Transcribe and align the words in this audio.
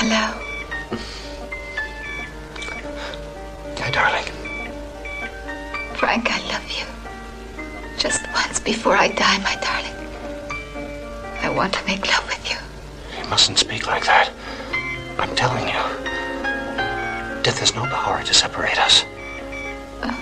Hello. 0.00 0.30
Hi, 3.78 3.90
darling. 3.90 4.22
Frank, 5.96 6.30
I 6.30 6.38
love 6.52 6.70
you. 6.70 6.86
Just 7.98 8.22
once 8.32 8.60
before 8.60 8.94
I 8.94 9.08
die, 9.08 9.38
my 9.38 9.56
darling. 9.56 9.98
I 11.42 11.50
want 11.50 11.72
to 11.74 11.84
make 11.84 12.06
love 12.06 12.24
with 12.28 12.48
you. 12.48 12.56
You 13.20 13.28
mustn't 13.28 13.58
speak 13.58 13.88
like 13.88 14.04
that. 14.04 14.30
I'm 15.18 15.34
telling 15.34 15.66
you. 15.66 15.82
Death 17.42 17.58
has 17.58 17.74
no 17.74 17.84
power 17.86 18.22
to 18.22 18.32
separate 18.32 18.78
us. 18.78 19.02
Uh. 20.00 20.14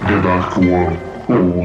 The 0.00 0.20
Dark 0.20 0.56
One 0.56 0.98
ou 1.28 1.62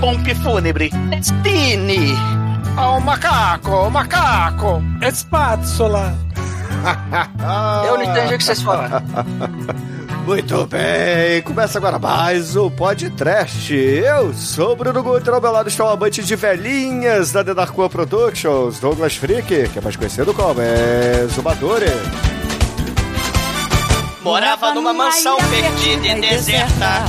pompe 0.00 0.34
fúnebre. 0.34 0.90
Stine. 1.22 2.14
Ó, 2.76 2.98
o 2.98 3.00
macaco, 3.00 3.70
o 3.70 3.90
macaco. 3.90 4.82
Espátula. 5.02 6.14
Eu 7.86 7.96
não 7.96 8.02
entendi 8.02 8.34
o 8.34 8.38
que 8.38 8.44
vocês 8.44 8.62
falaram. 8.62 9.02
Muito 10.26 10.66
bem, 10.66 11.40
começa 11.42 11.78
agora 11.78 11.98
mais 11.98 12.56
o 12.56 12.68
podcast. 12.68 13.72
Eu 13.72 14.34
sou 14.34 14.72
o 14.72 14.76
Bruno 14.76 15.00
Guter, 15.00 15.32
ao 15.32 15.40
meu 15.40 15.52
lado 15.52 15.68
está 15.68 15.84
o 15.84 15.88
amante 15.88 16.24
de 16.24 16.34
velhinhas 16.34 17.30
da 17.30 17.44
The 17.44 17.54
Dark 17.54 17.78
One 17.78 17.88
Productions, 17.88 18.80
Douglas 18.80 19.14
Freak, 19.16 19.68
que 19.68 19.78
é 19.78 19.80
mais 19.80 19.94
conhecido 19.94 20.34
como 20.34 20.60
é 20.60 21.26
Zumbadore. 21.32 21.86
Morava 24.20 24.74
numa 24.74 24.92
mansão 24.92 25.36
perdida 25.36 26.08
e 26.08 26.20
deserta. 26.20 27.04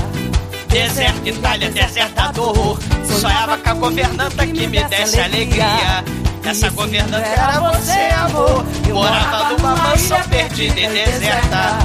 Deserta, 0.70 1.28
Itália, 1.28 1.72
deserta 1.72 2.32
do 2.34 2.44
horror. 2.44 2.77
Sonhava 3.20 3.58
com 3.58 3.70
a 3.70 3.74
governanta 3.74 4.46
que 4.46 4.68
me 4.68 4.84
desse 4.84 5.20
alegria. 5.20 6.04
Essa 6.46 6.70
governanta 6.70 7.26
era 7.26 7.60
você, 7.60 8.14
amor. 8.14 8.64
Morava 8.94 9.50
numa 9.50 9.76
mansão 9.76 10.22
perdida 10.30 10.80
e 10.80 10.88
deserta. 10.88 11.80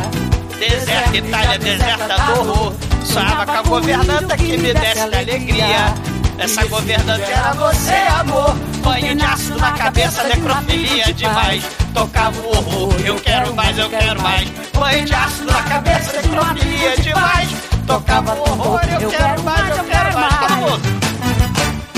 Deserta, 0.58 1.16
Itália, 1.16 1.58
deserta 1.58 2.16
do 2.16 2.41
horror. 2.41 2.75
Sonhava 3.03 3.47
com 3.47 3.53
a 3.53 3.62
governanta 3.62 4.36
que 4.36 4.58
me 4.58 4.75
desse 4.75 5.00
alegria. 5.00 5.94
Essa 6.38 6.66
governanta 6.66 7.25
era 7.25 7.55
você, 7.55 7.94
amor. 8.20 8.55
Banho 8.83 9.16
de 9.16 9.25
ácido 9.25 9.58
na 9.58 9.72
cabeça, 9.72 10.25
necrofilia 10.25 11.12
demais. 11.14 11.64
Tocava 11.94 12.41
o 12.41 12.56
horror. 12.56 12.94
Eu 13.05 13.16
quero 13.16 13.55
mais, 13.55 13.78
eu 13.78 13.88
quero 13.88 14.20
mais. 14.20 14.48
Banho 14.75 15.05
de 15.05 15.14
ácido 15.14 15.50
na 15.50 15.62
cabeça, 15.62 16.12
necrofilia 16.20 16.97
demais. 16.98 17.48
Tocava 17.86 18.34
o 18.34 18.41
horror. 18.42 18.80
Eu 19.00 19.10
quero 19.10 19.42
mais, 19.42 19.78
eu 19.78 19.84
quero 19.84 20.14
mais. 20.14 21.02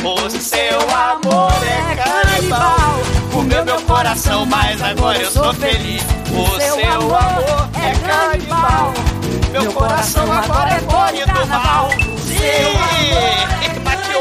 Todo 0.05 0.21
mundo. 0.21 0.27
O 0.27 0.31
seu 0.31 0.81
amor 0.91 1.51
é 1.65 1.97
canibal. 1.97 2.99
Comeu 3.33 3.65
meu 3.65 3.81
coração, 3.83 4.45
mas 4.45 4.83
agora 4.83 5.19
eu 5.19 5.31
sou 5.31 5.55
feliz. 5.55 6.03
O 6.31 6.61
seu 6.61 6.75
amor 6.93 7.71
é 7.73 7.93
canibal. 8.07 8.93
Meu 9.51 9.73
coração 9.73 10.31
agora 10.31 10.75
é 10.75 10.81
gore 10.81 11.25
do 11.25 11.47
mal. 11.47 11.89
Sim! 12.19 13.64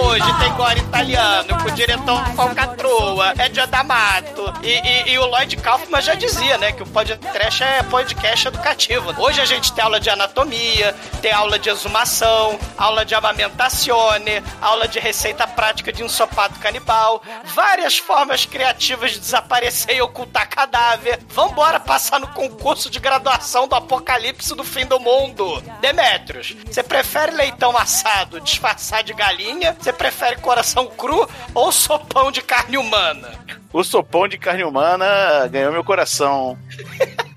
Hoje 0.03 0.39
tem 0.39 0.53
gore 0.53 0.79
italiano 0.79 1.57
com 1.61 1.69
o 1.69 1.71
diretor 1.71 2.25
Falcatrua, 2.35 3.33
é 3.37 3.45
Ed 3.45 3.65
D'Amato. 3.67 4.53
E, 4.61 4.69
e, 4.69 5.13
e 5.13 5.19
o 5.19 5.25
Lloyd 5.25 5.55
Kaufman 5.57 6.01
já 6.01 6.13
dizia, 6.13 6.57
né, 6.57 6.71
que 6.71 6.83
o 6.83 6.85
podcast 6.85 7.63
é 7.63 7.83
podcast 7.83 8.47
educativo. 8.47 9.13
Hoje 9.17 9.39
a 9.41 9.45
gente 9.45 9.71
tem 9.71 9.83
aula 9.83 9.99
de 9.99 10.09
anatomia, 10.09 10.93
tem 11.21 11.31
aula 11.31 11.57
de 11.57 11.69
exumação, 11.69 12.59
aula 12.77 13.05
de 13.05 13.15
amamentazione, 13.15 14.43
aula 14.61 14.87
de 14.87 14.99
receita 14.99 15.47
prática 15.47 15.91
de 15.91 16.03
ensopado 16.03 16.59
canibal, 16.59 17.21
várias 17.45 17.97
formas 17.97 18.45
criativas 18.45 19.11
de 19.11 19.19
desaparecer 19.19 19.95
e 19.95 20.01
ocultar 20.01 20.49
cadáver. 20.49 21.19
Vambora 21.29 21.79
passar 21.79 22.19
no 22.19 22.27
concurso 22.27 22.89
de 22.89 22.99
graduação 22.99 23.67
do 23.67 23.75
apocalipse 23.75 24.53
do 24.55 24.63
fim 24.63 24.85
do 24.85 24.99
mundo. 24.99 25.61
Demetrios, 25.79 26.55
você 26.65 26.83
prefere 26.83 27.31
leitão 27.31 27.77
assado 27.77 28.41
disfarçar 28.41 29.03
de 29.03 29.13
galinha? 29.13 29.75
Você 29.79 29.92
prefere 29.93 30.37
coração 30.37 30.87
cru 30.87 31.27
ou 31.53 31.71
sopão 31.71 32.31
de 32.31 32.41
carne 32.41 32.77
humana? 32.77 33.31
O 33.71 33.83
sopão 33.83 34.27
de 34.27 34.37
carne 34.37 34.63
humana 34.63 35.47
ganhou 35.47 35.71
meu 35.71 35.83
coração. 35.83 36.57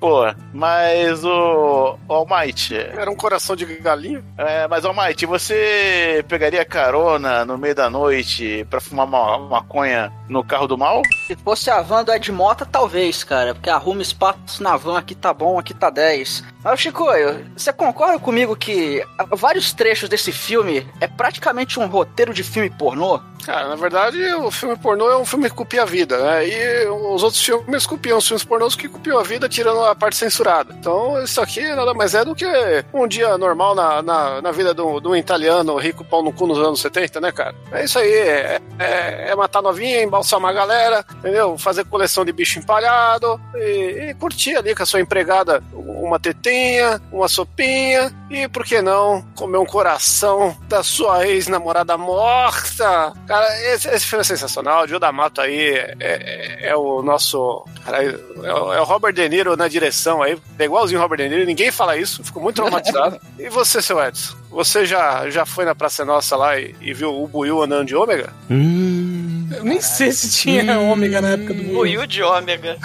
Pô, 0.00 0.22
mas 0.54 1.22
o 1.22 1.98
Almighty. 2.08 2.74
Era 2.74 3.10
um 3.10 3.14
coração 3.14 3.54
de 3.54 3.66
galinha? 3.66 4.24
É, 4.38 4.66
mas 4.66 4.86
Almighty, 4.86 5.26
você 5.26 6.24
pegaria 6.26 6.64
carona 6.64 7.44
no 7.44 7.58
meio 7.58 7.74
da 7.74 7.90
noite 7.90 8.66
pra 8.70 8.80
fumar 8.80 9.06
uma 9.06 9.38
maconha 9.38 10.10
no 10.26 10.42
carro 10.42 10.66
do 10.66 10.78
mal? 10.78 11.02
Se 11.26 11.36
fosse 11.36 11.70
a 11.70 11.82
van 11.82 12.02
do 12.02 12.12
Ed 12.12 12.32
Mota, 12.32 12.64
talvez, 12.64 13.22
cara. 13.22 13.54
Porque 13.54 13.68
arruma 13.68 14.00
espaço 14.00 14.62
na 14.62 14.74
van, 14.76 14.96
aqui 14.96 15.14
tá 15.14 15.34
bom, 15.34 15.58
aqui 15.58 15.74
tá 15.74 15.90
10. 15.90 16.44
Mas, 16.64 16.80
Chico, 16.80 17.06
você 17.54 17.72
concorda 17.72 18.18
comigo 18.18 18.56
que 18.56 19.04
vários 19.32 19.72
trechos 19.72 20.08
desse 20.08 20.32
filme 20.32 20.86
é 21.00 21.06
praticamente 21.06 21.78
um 21.78 21.86
roteiro 21.86 22.32
de 22.32 22.42
filme 22.42 22.70
pornô? 22.70 23.20
Cara, 23.44 23.68
na 23.68 23.76
verdade, 23.76 24.22
o 24.34 24.50
filme 24.50 24.76
pornô 24.76 25.10
é 25.10 25.16
um 25.16 25.24
filme 25.24 25.48
que 25.48 25.56
copia 25.56 25.82
a 25.82 25.86
vida, 25.86 26.18
né? 26.18 26.46
E 26.46 26.86
os 26.88 27.22
outros 27.22 27.42
filmes 27.42 27.86
copiam 27.86 28.18
os 28.18 28.28
filmes 28.28 28.44
pornôs 28.44 28.74
que 28.76 28.88
copiam 28.88 29.18
a 29.18 29.22
vida, 29.22 29.48
tirando 29.48 29.82
a 29.82 29.89
parte 29.94 30.16
censurada. 30.16 30.74
Então, 30.78 31.22
isso 31.22 31.40
aqui 31.40 31.62
nada 31.74 31.94
mais 31.94 32.14
é 32.14 32.24
do 32.24 32.34
que 32.34 32.46
um 32.92 33.06
dia 33.06 33.36
normal 33.38 33.74
na, 33.74 34.02
na, 34.02 34.42
na 34.42 34.52
vida 34.52 34.74
de 34.74 34.82
um 34.82 35.16
italiano 35.16 35.76
rico 35.76 36.04
pau 36.04 36.22
no 36.22 36.32
cu 36.32 36.46
nos 36.46 36.58
anos 36.58 36.80
70, 36.80 37.20
né, 37.20 37.32
cara? 37.32 37.54
É 37.72 37.84
isso 37.84 37.98
aí, 37.98 38.12
é, 38.12 38.60
é, 38.78 39.30
é 39.30 39.34
matar 39.34 39.62
novinha, 39.62 40.02
embalsamar 40.02 40.50
a 40.50 40.54
galera, 40.54 41.04
entendeu? 41.18 41.56
Fazer 41.58 41.84
coleção 41.84 42.24
de 42.24 42.32
bicho 42.32 42.58
empalhado 42.58 43.40
e, 43.54 44.10
e 44.10 44.14
curtir 44.14 44.56
ali 44.56 44.74
com 44.74 44.82
a 44.82 44.86
sua 44.86 45.00
empregada 45.00 45.62
uma 45.72 46.18
tetinha, 46.18 47.00
uma 47.12 47.28
sopinha 47.28 48.12
e, 48.30 48.48
por 48.48 48.64
que 48.64 48.80
não, 48.80 49.22
comer 49.34 49.58
um 49.58 49.66
coração 49.66 50.56
da 50.68 50.82
sua 50.82 51.26
ex-namorada 51.26 51.96
morta. 51.98 53.12
Cara, 53.26 53.46
esse, 53.72 53.88
esse, 53.88 54.06
filme 54.06 54.20
é 54.20 54.24
sensacional. 54.24 54.84
O 54.84 54.86
Gil 54.86 54.98
D'Amato 54.98 55.40
aí 55.40 55.74
é, 55.74 55.96
é, 56.00 56.68
é, 56.68 56.76
o 56.76 57.02
nosso. 57.02 57.64
Cara, 57.84 58.04
é, 58.04 58.08
é, 58.08 58.80
o 58.80 58.84
Robert 58.84 59.12
De 59.12 59.28
Niro 59.28 59.56
na 59.56 59.68
direção 59.80 60.22
aí. 60.22 60.36
É 60.58 60.64
igualzinho 60.64 61.00
o 61.00 61.02
Robert 61.02 61.18
De 61.18 61.28
Niro. 61.28 61.46
Ninguém 61.46 61.72
fala 61.72 61.96
isso. 61.96 62.22
Fico 62.22 62.40
muito 62.40 62.56
traumatizado. 62.56 63.18
e 63.38 63.48
você, 63.48 63.80
seu 63.80 64.02
Edson? 64.02 64.36
Você 64.50 64.84
já, 64.84 65.28
já 65.30 65.46
foi 65.46 65.64
na 65.64 65.74
Praça 65.74 66.04
Nossa 66.04 66.36
lá 66.36 66.58
e, 66.58 66.74
e 66.80 66.92
viu 66.92 67.10
o 67.10 67.26
Buiu 67.26 67.62
andando 67.62 67.86
de 67.86 67.96
ômega? 67.96 68.32
Hum. 68.50 69.48
Eu 69.56 69.64
nem 69.64 69.80
sei 69.80 70.12
se 70.12 70.30
tinha 70.30 70.78
hum. 70.78 70.90
ômega 70.90 71.20
na 71.20 71.30
época 71.30 71.54
do 71.54 71.62
Buiu. 71.62 71.74
Buiu 71.74 72.06
de 72.06 72.22
ômega. 72.22 72.76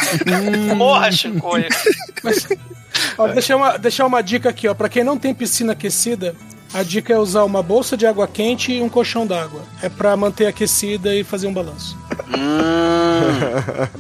Porra, 0.77 1.11
Chico. 1.11 1.51
Mas, 2.23 2.47
ó, 3.17 3.27
deixar, 3.27 3.57
uma, 3.57 3.77
deixar 3.77 4.05
uma 4.05 4.21
dica 4.21 4.49
aqui, 4.49 4.67
ó. 4.67 4.73
Pra 4.73 4.89
quem 4.89 5.03
não 5.03 5.17
tem 5.17 5.33
piscina 5.33 5.73
aquecida, 5.73 6.35
a 6.73 6.83
dica 6.83 7.13
é 7.13 7.17
usar 7.17 7.43
uma 7.43 7.61
bolsa 7.61 7.95
de 7.95 8.05
água 8.05 8.27
quente 8.27 8.73
e 8.73 8.81
um 8.81 8.89
colchão 8.89 9.25
d'água. 9.25 9.63
É 9.81 9.89
para 9.89 10.15
manter 10.15 10.47
aquecida 10.47 11.15
e 11.15 11.23
fazer 11.23 11.47
um 11.47 11.53
balanço. 11.53 11.97
Hum, 12.37 13.39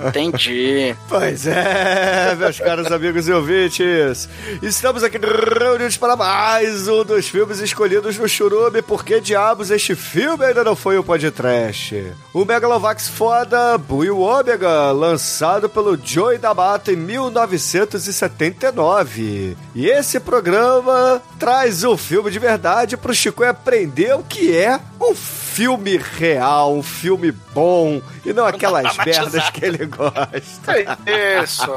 entendi. 0.07 0.95
Pois 1.07 1.45
é, 1.47 2.35
meus 2.35 2.59
caros 2.59 2.91
amigos 2.91 3.27
e 3.27 3.31
ouvintes. 3.31 4.27
Estamos 4.61 5.03
aqui 5.03 5.17
reunidos 5.17 5.97
para 5.97 6.15
mais 6.15 6.87
um 6.87 7.03
dos 7.03 7.27
filmes 7.27 7.59
escolhidos 7.59 8.17
no 8.17 8.27
Churume. 8.27 8.81
Por 8.81 9.05
que 9.05 9.21
diabos 9.21 9.69
este 9.71 9.95
filme 9.95 10.45
ainda 10.45 10.63
não 10.63 10.75
foi 10.75 10.97
o 10.97 11.03
podcast? 11.03 12.13
O 12.33 12.45
Megalovax 12.45 13.07
foda 13.07 13.77
Buiu 13.77 14.19
Ômega, 14.19 14.91
lançado 14.91 15.69
pelo 15.69 15.97
Joey 16.01 16.37
D'Amato 16.37 16.91
em 16.91 16.95
1979. 16.95 19.57
E 19.73 19.87
esse 19.87 20.19
programa 20.19 21.21
traz 21.39 21.83
um 21.83 21.95
filme 21.95 22.31
de 22.31 22.39
verdade 22.39 22.55
verdade 22.55 22.97
pro 22.97 23.13
Chico 23.13 23.43
aprender 23.43 24.15
o 24.15 24.23
que 24.23 24.55
é 24.55 24.79
um 24.99 25.13
filme 25.13 25.97
real, 25.97 26.75
um 26.75 26.81
filme 26.81 27.31
bom, 27.53 28.01
e 28.25 28.33
não 28.33 28.45
aquelas 28.45 28.97
merdas 28.97 29.49
que 29.49 29.65
ele 29.65 29.85
gosta. 29.85 30.31
É 31.05 31.43
isso. 31.43 31.71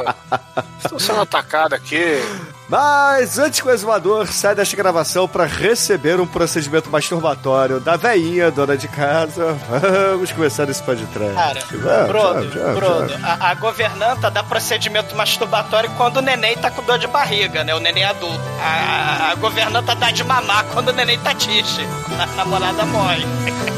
Estou 0.83 0.99
sendo 0.99 1.21
atacado 1.21 1.75
aqui. 1.75 2.21
Mas 2.69 3.39
antes 3.39 3.61
que 3.61 3.67
o 3.67 3.71
exumador 3.71 4.27
saia 4.27 4.55
desta 4.55 4.77
gravação 4.77 5.27
para 5.27 5.47
receber 5.47 6.21
um 6.21 6.27
procedimento 6.27 6.91
masturbatório 6.91 7.81
da 7.81 7.97
veinha, 7.97 8.51
dona 8.51 8.77
de 8.77 8.87
casa, 8.89 9.57
vamos 9.71 10.31
começar 10.33 10.69
esse 10.69 10.83
podcast. 10.83 11.35
Cara, 11.35 11.61
vamos, 11.71 12.09
Brodo, 12.09 12.51
vamos, 12.51 12.79
Brodo, 12.79 13.09
vamos. 13.09 13.25
A, 13.25 13.51
a, 13.51 13.55
governanta 13.55 14.31
dá 14.31 14.43
procedimento 14.43 15.17
masturbatório 15.17 15.91
quando 15.97 16.19
o 16.19 16.21
neném 16.21 16.59
tá 16.59 16.71
com 16.71 16.83
dor 16.83 16.99
de 16.99 17.07
barriga, 17.07 17.65
né? 17.65 17.75
O 17.75 17.81
neném 17.81 18.05
adulto. 18.05 18.39
A, 18.61 19.31
a 19.33 19.35
governanta 19.37 19.95
dá 19.95 20.11
de 20.11 20.23
mamar 20.23 20.65
quando 20.75 20.89
o 20.89 20.93
neném 20.93 21.19
tá 21.21 21.35
tiche. 21.35 21.87
A 22.21 22.27
namorada 22.37 22.85
morre. 22.85 23.25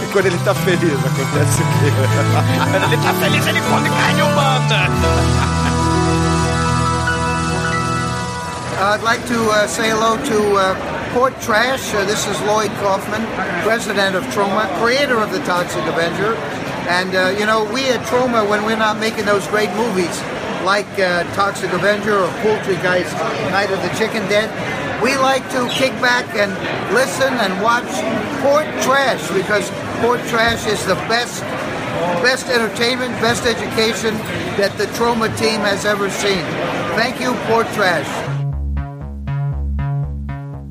E 0.03 0.13
quando 0.13 0.27
ele 0.27 0.39
tá 0.39 0.53
feliz, 0.53 0.99
acontece 0.99 1.63
o 1.63 1.67
quê? 1.79 1.93
quando 2.73 2.93
ele 2.93 3.03
tá 3.03 3.15
feliz, 3.15 3.47
ele 3.47 3.61
come 3.61 3.89
carne 3.89 4.23
humana. 4.23 5.60
I'd 8.81 9.03
like 9.03 9.21
to 9.29 9.39
uh, 9.53 9.67
say 9.67 9.91
hello 9.91 10.17
to 10.17 10.57
uh, 10.57 11.13
Port 11.13 11.39
Trash. 11.43 11.93
Uh, 11.93 12.07
this 12.07 12.27
is 12.27 12.41
Lloyd 12.49 12.73
Kaufman, 12.81 13.21
president 13.61 14.17
of 14.17 14.25
Troma, 14.33 14.73
creator 14.81 15.21
of 15.21 15.31
the 15.31 15.39
Toxic 15.45 15.85
Avenger. 15.85 16.33
And, 16.89 17.15
uh, 17.15 17.37
you 17.39 17.45
know, 17.45 17.69
we 17.69 17.93
at 17.93 18.01
Troma, 18.09 18.49
when 18.49 18.65
we're 18.65 18.81
not 18.81 18.99
making 18.99 19.27
those 19.27 19.47
great 19.49 19.69
movies 19.77 20.17
like 20.65 20.89
uh, 20.97 21.29
Toxic 21.37 21.71
Avenger 21.75 22.17
or 22.17 22.33
Poultry 22.41 22.77
Guys, 22.77 23.13
Night 23.53 23.69
of 23.69 23.83
the 23.85 23.93
Chicken 24.01 24.25
Dead, 24.33 24.49
we 25.05 25.15
like 25.19 25.45
to 25.53 25.69
kick 25.69 25.93
back 26.01 26.25
and 26.33 26.49
listen 26.97 27.35
and 27.37 27.53
watch 27.61 27.85
Port 28.41 28.65
Trash 28.81 29.21
because 29.37 29.69
Port 30.01 30.25
Trash 30.33 30.67
is 30.67 30.81
the 30.87 30.97
best 31.05 31.45
best 32.25 32.49
entertainment, 32.49 33.13
best 33.21 33.45
education 33.45 34.17
that 34.57 34.73
the 34.79 34.87
Troma 34.97 35.29
team 35.37 35.61
has 35.69 35.85
ever 35.85 36.09
seen. 36.09 36.41
Thank 36.97 37.21
you, 37.21 37.35
Port 37.45 37.67
Trash. 37.77 38.30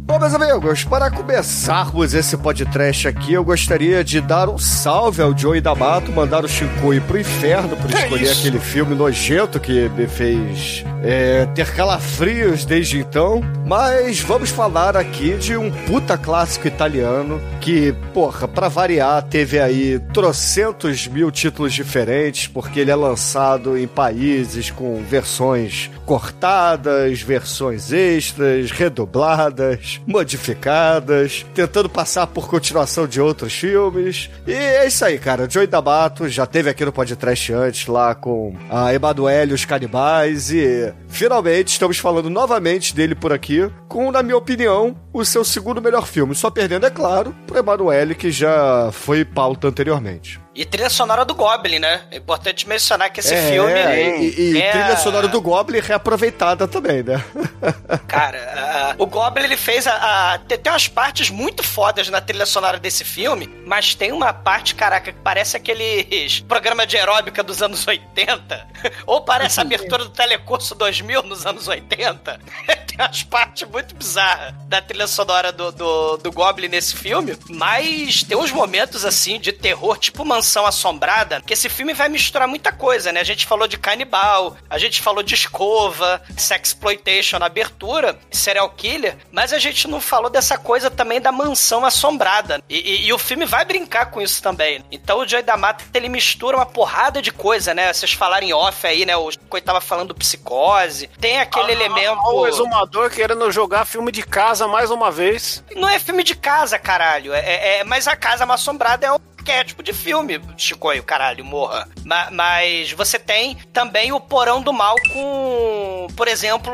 Bom, 0.09 0.17
meus 0.17 0.33
amigos, 0.33 0.83
para 0.83 1.11
começarmos 1.11 2.15
esse 2.15 2.35
podcast 2.35 3.07
aqui, 3.07 3.33
eu 3.33 3.43
gostaria 3.43 4.03
de 4.03 4.19
dar 4.19 4.49
um 4.49 4.57
salve 4.57 5.21
ao 5.21 5.37
Joey 5.37 5.61
D'Amato, 5.61 6.11
mandar 6.11 6.43
o 6.43 6.47
Shinkoi 6.47 6.99
pro 6.99 7.19
inferno 7.19 7.77
por 7.77 7.91
escolher 7.91 8.23
isso? 8.23 8.39
aquele 8.39 8.59
filme 8.59 8.95
nojento 8.95 9.59
que 9.59 9.87
me 9.89 10.07
fez 10.07 10.83
é, 11.03 11.45
ter 11.53 11.71
calafrios 11.75 12.65
desde 12.65 12.97
então. 12.97 13.43
Mas 13.67 14.19
vamos 14.19 14.49
falar 14.49 14.97
aqui 14.97 15.37
de 15.37 15.55
um 15.55 15.69
puta 15.69 16.17
clássico 16.17 16.67
italiano 16.67 17.39
que, 17.61 17.93
porra, 18.11 18.47
pra 18.47 18.67
variar, 18.67 19.21
teve 19.21 19.59
aí 19.59 19.99
trocentos 20.11 21.07
mil 21.07 21.29
títulos 21.29 21.71
diferentes, 21.71 22.47
porque 22.47 22.79
ele 22.79 22.89
é 22.89 22.95
lançado 22.95 23.77
em 23.77 23.87
países 23.87 24.71
com 24.71 25.03
versões 25.03 25.91
cortadas, 26.09 27.21
versões 27.21 27.93
extras, 27.93 28.71
redubladas, 28.71 30.01
modificadas, 30.07 31.45
tentando 31.53 31.87
passar 31.87 32.25
por 32.25 32.49
continuação 32.49 33.05
de 33.05 33.21
outros 33.21 33.53
filmes. 33.53 34.27
E 34.47 34.51
é 34.51 34.87
isso 34.87 35.05
aí, 35.05 35.19
cara. 35.19 35.47
Joey 35.47 35.67
D'Amato 35.67 36.27
já 36.27 36.47
teve 36.47 36.67
aqui 36.67 36.83
no 36.83 36.91
podcast 36.91 37.53
antes, 37.53 37.85
lá 37.85 38.15
com 38.15 38.55
a 38.71 38.91
Emanuele 38.91 39.51
e 39.51 39.53
os 39.53 39.65
Canibais, 39.65 40.49
e 40.49 40.91
finalmente 41.07 41.73
estamos 41.73 41.99
falando 41.99 42.27
novamente 42.27 42.95
dele 42.95 43.13
por 43.13 43.31
aqui, 43.31 43.69
com, 43.87 44.11
na 44.11 44.23
minha 44.23 44.37
opinião, 44.37 44.95
o 45.13 45.23
seu 45.23 45.45
segundo 45.45 45.79
melhor 45.79 46.07
filme. 46.07 46.33
Só 46.33 46.49
perdendo, 46.49 46.87
é 46.87 46.89
claro, 46.89 47.35
pro 47.45 47.59
Emanuele, 47.59 48.15
que 48.15 48.31
já 48.31 48.89
foi 48.91 49.23
pauta 49.23 49.67
anteriormente. 49.67 50.39
E 50.59 50.65
trilha 50.65 50.89
sonora 50.89 51.23
do 51.23 51.33
Goblin, 51.33 51.79
né? 51.79 52.01
É 52.11 52.17
importante 52.17 52.67
mencionar 52.67 53.09
que 53.11 53.21
esse 53.21 53.33
é, 53.33 53.49
filme. 53.49 53.71
E, 53.71 54.51
e 54.57 54.61
é- 54.61 54.71
trilha 54.71 54.97
sonora 54.97 55.25
do 55.25 55.39
Goblin 55.39 55.79
reaproveitada 55.79 56.67
também, 56.67 57.01
né? 57.01 57.23
Cara, 58.09 58.91
a- 58.91 58.95
o 59.01 59.05
Goblin 59.05 59.45
ele 59.45 59.55
fez 59.55 59.87
a, 59.87 60.33
a- 60.33 60.37
tem, 60.39 60.57
tem 60.57 60.69
umas 60.69 60.89
partes 60.89 61.29
muito 61.29 61.63
fodas 61.63 62.09
na 62.09 62.19
trilha 62.19 62.45
sonora 62.45 62.77
desse 62.77 63.05
filme, 63.05 63.49
mas 63.65 63.95
tem 63.95 64.11
uma 64.11 64.33
parte, 64.33 64.75
caraca, 64.75 65.13
que 65.13 65.19
parece 65.23 65.55
aqueles 65.55 66.41
programa 66.41 66.85
de 66.85 66.97
aeróbica 66.97 67.41
dos 67.41 67.61
anos 67.61 67.87
80, 67.87 68.67
ou 69.07 69.21
parece 69.21 69.61
a 69.61 69.63
abertura 69.63 70.03
do 70.03 70.09
Telecurso 70.09 70.75
2000 70.75 71.23
nos 71.23 71.45
anos 71.45 71.69
80. 71.69 72.37
tem 72.85 72.97
umas 72.99 73.23
partes 73.23 73.65
muito 73.65 73.95
bizarras 73.95 74.53
da 74.67 74.81
trilha 74.81 75.07
sonora 75.07 75.53
do, 75.53 75.71
do, 75.71 76.17
do 76.17 76.31
Goblin 76.33 76.67
nesse 76.67 76.97
filme, 76.97 77.37
mas 77.47 78.23
tem 78.23 78.37
uns 78.37 78.51
momentos 78.51 79.05
assim 79.05 79.39
de 79.39 79.53
terror, 79.53 79.97
tipo 79.97 80.25
Mansão 80.25 80.48
Assombrada, 80.65 81.41
que 81.45 81.53
esse 81.53 81.69
filme 81.69 81.93
vai 81.93 82.09
misturar 82.09 82.47
muita 82.47 82.71
coisa, 82.71 83.11
né? 83.11 83.19
A 83.19 83.23
gente 83.23 83.45
falou 83.45 83.67
de 83.67 83.77
canibal, 83.77 84.55
a 84.69 84.77
gente 84.77 85.01
falou 85.01 85.21
de 85.23 85.33
escova, 85.33 86.21
sexploitation 86.37 87.39
na 87.39 87.45
abertura, 87.47 88.17
serial 88.31 88.69
killer, 88.71 89.17
mas 89.31 89.53
a 89.53 89.59
gente 89.59 89.87
não 89.87 89.99
falou 90.01 90.29
dessa 90.29 90.57
coisa 90.57 90.89
também 90.89 91.21
da 91.21 91.31
mansão 91.31 91.85
assombrada. 91.85 92.61
E, 92.69 92.77
e- 92.77 93.05
e 93.07 93.13
o 93.13 93.17
filme 93.17 93.45
vai 93.45 93.65
brincar 93.65 94.07
com 94.11 94.21
isso 94.21 94.41
também. 94.41 94.83
Então 94.91 95.19
o 95.19 95.27
Joey 95.27 95.43
D'Amato, 95.43 95.85
ele 95.93 96.09
mistura 96.09 96.57
uma 96.57 96.65
porrada 96.65 97.21
de 97.21 97.31
coisa, 97.31 97.73
né? 97.73 97.91
Vocês 97.93 98.13
falaram 98.13 98.45
em 98.47 98.53
off 98.53 98.85
aí, 98.85 99.05
né? 99.05 99.15
O 99.15 99.29
Coit 99.49 99.63
tava 99.65 99.81
falando 99.81 100.15
psicose, 100.15 101.07
tem 101.19 101.39
aquele 101.39 101.71
elemento... 101.71 102.19
Olha 102.23 102.37
o 102.39 102.47
exumador 102.47 103.09
querendo 103.09 103.51
jogar 103.51 103.85
filme 103.85 104.11
de 104.11 104.23
casa 104.23 104.67
mais 104.67 104.91
uma 104.91 105.11
vez. 105.11 105.63
Não 105.75 105.87
é 105.89 105.99
filme 105.99 106.23
de 106.23 106.35
casa, 106.35 106.77
caralho. 106.79 107.33
É, 107.33 107.39
é- 107.39 107.77
é- 107.79 107.83
mas 107.83 108.07
a 108.07 108.15
casa 108.15 108.45
mal 108.45 108.55
assombrada 108.55 109.05
é 109.07 109.11
um 109.11 109.19
arquétipo 109.39 109.81
de 109.81 109.93
filme, 109.93 110.39
Chicoio, 110.57 111.03
caralho, 111.03 111.43
morra. 111.43 111.87
Ma- 112.05 112.29
mas 112.31 112.91
você 112.91 113.17
tem 113.17 113.55
também 113.73 114.11
o 114.11 114.19
Porão 114.19 114.61
do 114.61 114.73
Mal 114.73 114.95
com, 115.13 116.07
por 116.15 116.27
exemplo, 116.27 116.73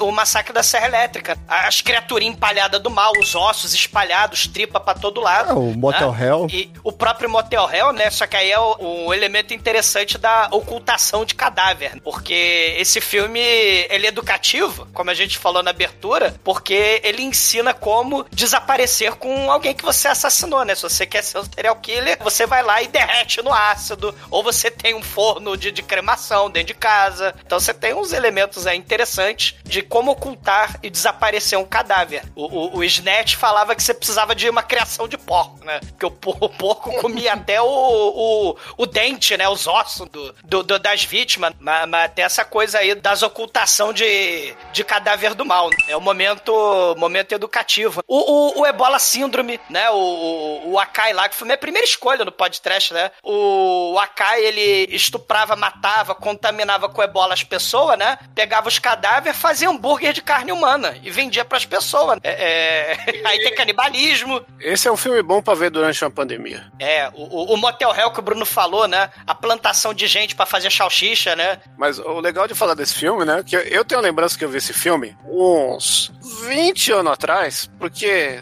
o, 0.00 0.12
Massacre 0.12 0.52
da 0.52 0.62
Serra 0.62 0.86
Elétrica. 0.86 1.38
As 1.48 1.80
criaturinhas 1.80 2.34
empalhadas 2.34 2.80
do 2.80 2.90
mal, 2.90 3.12
os 3.18 3.34
ossos 3.34 3.74
espalhados, 3.74 4.46
tripa 4.46 4.80
pra 4.80 4.94
todo 4.94 5.20
lado. 5.20 5.50
É, 5.50 5.52
o 5.54 5.72
Motel 5.76 6.12
né? 6.12 6.26
Hell. 6.26 6.46
E 6.50 6.70
o 6.82 6.92
próprio 6.92 7.30
Motel 7.30 7.68
Hell, 7.72 7.92
né? 7.92 8.10
Só 8.10 8.26
que 8.26 8.36
aí 8.36 8.50
é 8.50 8.58
o, 8.58 9.12
elemento 9.12 9.54
interessante 9.54 10.18
da 10.18 10.48
ocultação 10.50 11.24
de 11.24 11.34
cadáver. 11.34 12.00
Porque 12.02 12.74
esse 12.78 13.00
filme, 13.00 13.40
ele 13.40 14.06
é 14.06 14.08
educativo, 14.08 14.86
como 14.92 15.10
a 15.10 15.14
gente 15.14 15.38
falou 15.38 15.62
na 15.62 15.70
abertura, 15.70 16.34
porque 16.42 17.00
ele 17.04 17.22
ensina 17.22 17.72
como 17.72 18.26
desaparecer 18.30 19.14
com 19.14 19.50
alguém 19.50 19.74
que 19.74 19.84
você 19.84 20.08
assassinou, 20.08 20.64
né? 20.64 20.74
Se 20.74 20.82
você 20.82 21.06
quer 21.06 21.22
ser 21.22 21.38
um 21.38 21.44
serial 21.44 21.76
killer, 21.76 21.99
você 22.20 22.46
vai 22.46 22.62
lá 22.62 22.82
e 22.82 22.88
derrete 22.88 23.42
no 23.42 23.52
ácido. 23.52 24.14
Ou 24.30 24.42
você 24.42 24.70
tem 24.70 24.94
um 24.94 25.02
forno 25.02 25.56
de, 25.56 25.70
de 25.70 25.82
cremação 25.82 26.50
dentro 26.50 26.68
de 26.68 26.74
casa. 26.74 27.34
Então 27.44 27.58
você 27.60 27.72
tem 27.74 27.94
uns 27.94 28.12
elementos 28.12 28.66
aí 28.66 28.76
interessantes 28.76 29.54
de 29.64 29.82
como 29.82 30.10
ocultar 30.12 30.78
e 30.82 30.90
desaparecer 30.90 31.58
um 31.58 31.64
cadáver. 31.64 32.22
O, 32.34 32.44
o, 32.44 32.76
o 32.78 32.84
Snatch 32.84 33.34
falava 33.36 33.74
que 33.74 33.82
você 33.82 33.94
precisava 33.94 34.34
de 34.34 34.48
uma 34.48 34.62
criação 34.62 35.06
de 35.08 35.16
porco, 35.18 35.64
né? 35.64 35.80
Porque 35.80 36.06
o, 36.06 36.12
o 36.40 36.48
porco 36.48 36.92
comia 37.00 37.32
até 37.34 37.60
o, 37.60 37.66
o, 37.66 38.56
o 38.76 38.86
dente, 38.86 39.36
né? 39.36 39.48
Os 39.48 39.66
ossos 39.66 40.08
do, 40.08 40.34
do- 40.44 40.62
do- 40.62 40.78
das 40.78 41.04
vítimas. 41.04 41.52
Mas, 41.58 41.88
mas 41.88 42.12
tem 42.12 42.24
essa 42.24 42.44
coisa 42.44 42.78
aí 42.78 42.94
das 42.94 43.22
ocultação 43.22 43.92
de, 43.92 44.54
de 44.72 44.84
cadáver 44.84 45.34
do 45.34 45.44
mal. 45.44 45.70
É 45.88 45.96
o 45.96 46.00
momento, 46.00 46.94
momento 46.98 47.32
educativo. 47.32 48.02
O, 48.06 48.58
o, 48.58 48.60
o 48.60 48.66
Ebola 48.66 48.98
Síndrome, 48.98 49.60
né? 49.68 49.90
O, 49.90 49.96
o, 49.96 50.72
o 50.72 50.78
Akai 50.78 51.12
lá, 51.12 51.28
que 51.28 51.34
foi 51.36 51.46
minha 51.46 51.58
primeira 51.58 51.84
escolha 51.90 52.24
no 52.24 52.32
podcast, 52.32 52.92
né? 52.94 53.10
O, 53.22 53.98
Akai, 53.98 54.42
ele 54.44 54.88
estuprava, 54.94 55.54
matava, 55.56 56.14
contaminava 56.14 56.88
com 56.88 57.02
ebola 57.02 57.34
as 57.34 57.42
pessoas, 57.42 57.98
né? 57.98 58.18
Pegava 58.34 58.68
os 58.68 58.78
cadáveres, 58.78 59.38
fazia 59.38 59.68
hambúrguer 59.68 60.12
de 60.12 60.22
carne 60.22 60.52
humana 60.52 60.96
e 61.02 61.10
vendia 61.10 61.44
pras 61.44 61.64
pessoas. 61.66 62.18
É, 62.22 62.30
é, 62.30 63.22
Aí 63.26 63.38
tem 63.42 63.54
canibalismo. 63.54 64.44
Esse 64.60 64.88
é 64.88 64.92
um 64.92 64.96
filme 64.96 65.22
bom 65.22 65.42
pra 65.42 65.54
ver 65.54 65.70
durante 65.70 66.02
uma 66.04 66.10
pandemia. 66.10 66.70
É, 66.78 67.08
o, 67.14 67.22
o- 67.24 67.54
o 67.54 67.56
Motel 67.56 67.94
Hell 67.94 68.10
que 68.12 68.20
o 68.20 68.22
Bruno 68.22 68.46
falou, 68.46 68.86
né? 68.86 69.10
A 69.26 69.34
plantação 69.34 69.92
de 69.92 70.06
gente 70.06 70.34
pra 70.34 70.46
fazer 70.46 70.70
salsicha, 70.72 71.34
né? 71.36 71.58
Mas 71.76 71.98
o 71.98 72.20
legal 72.20 72.46
de 72.46 72.54
falar 72.54 72.74
desse 72.74 72.94
filme, 72.94 73.24
né? 73.24 73.42
Que 73.46 73.56
eu- 73.56 73.62
eu 73.62 73.84
tenho 73.84 74.00
a 74.00 74.04
lembrança 74.04 74.38
que 74.38 74.44
eu 74.44 74.48
vi 74.48 74.58
esse 74.58 74.72
filme 74.72 75.16
uns 75.24 76.12
20 76.42 76.92
anos 76.92 77.12
atrás, 77.12 77.70
porque 77.78 78.40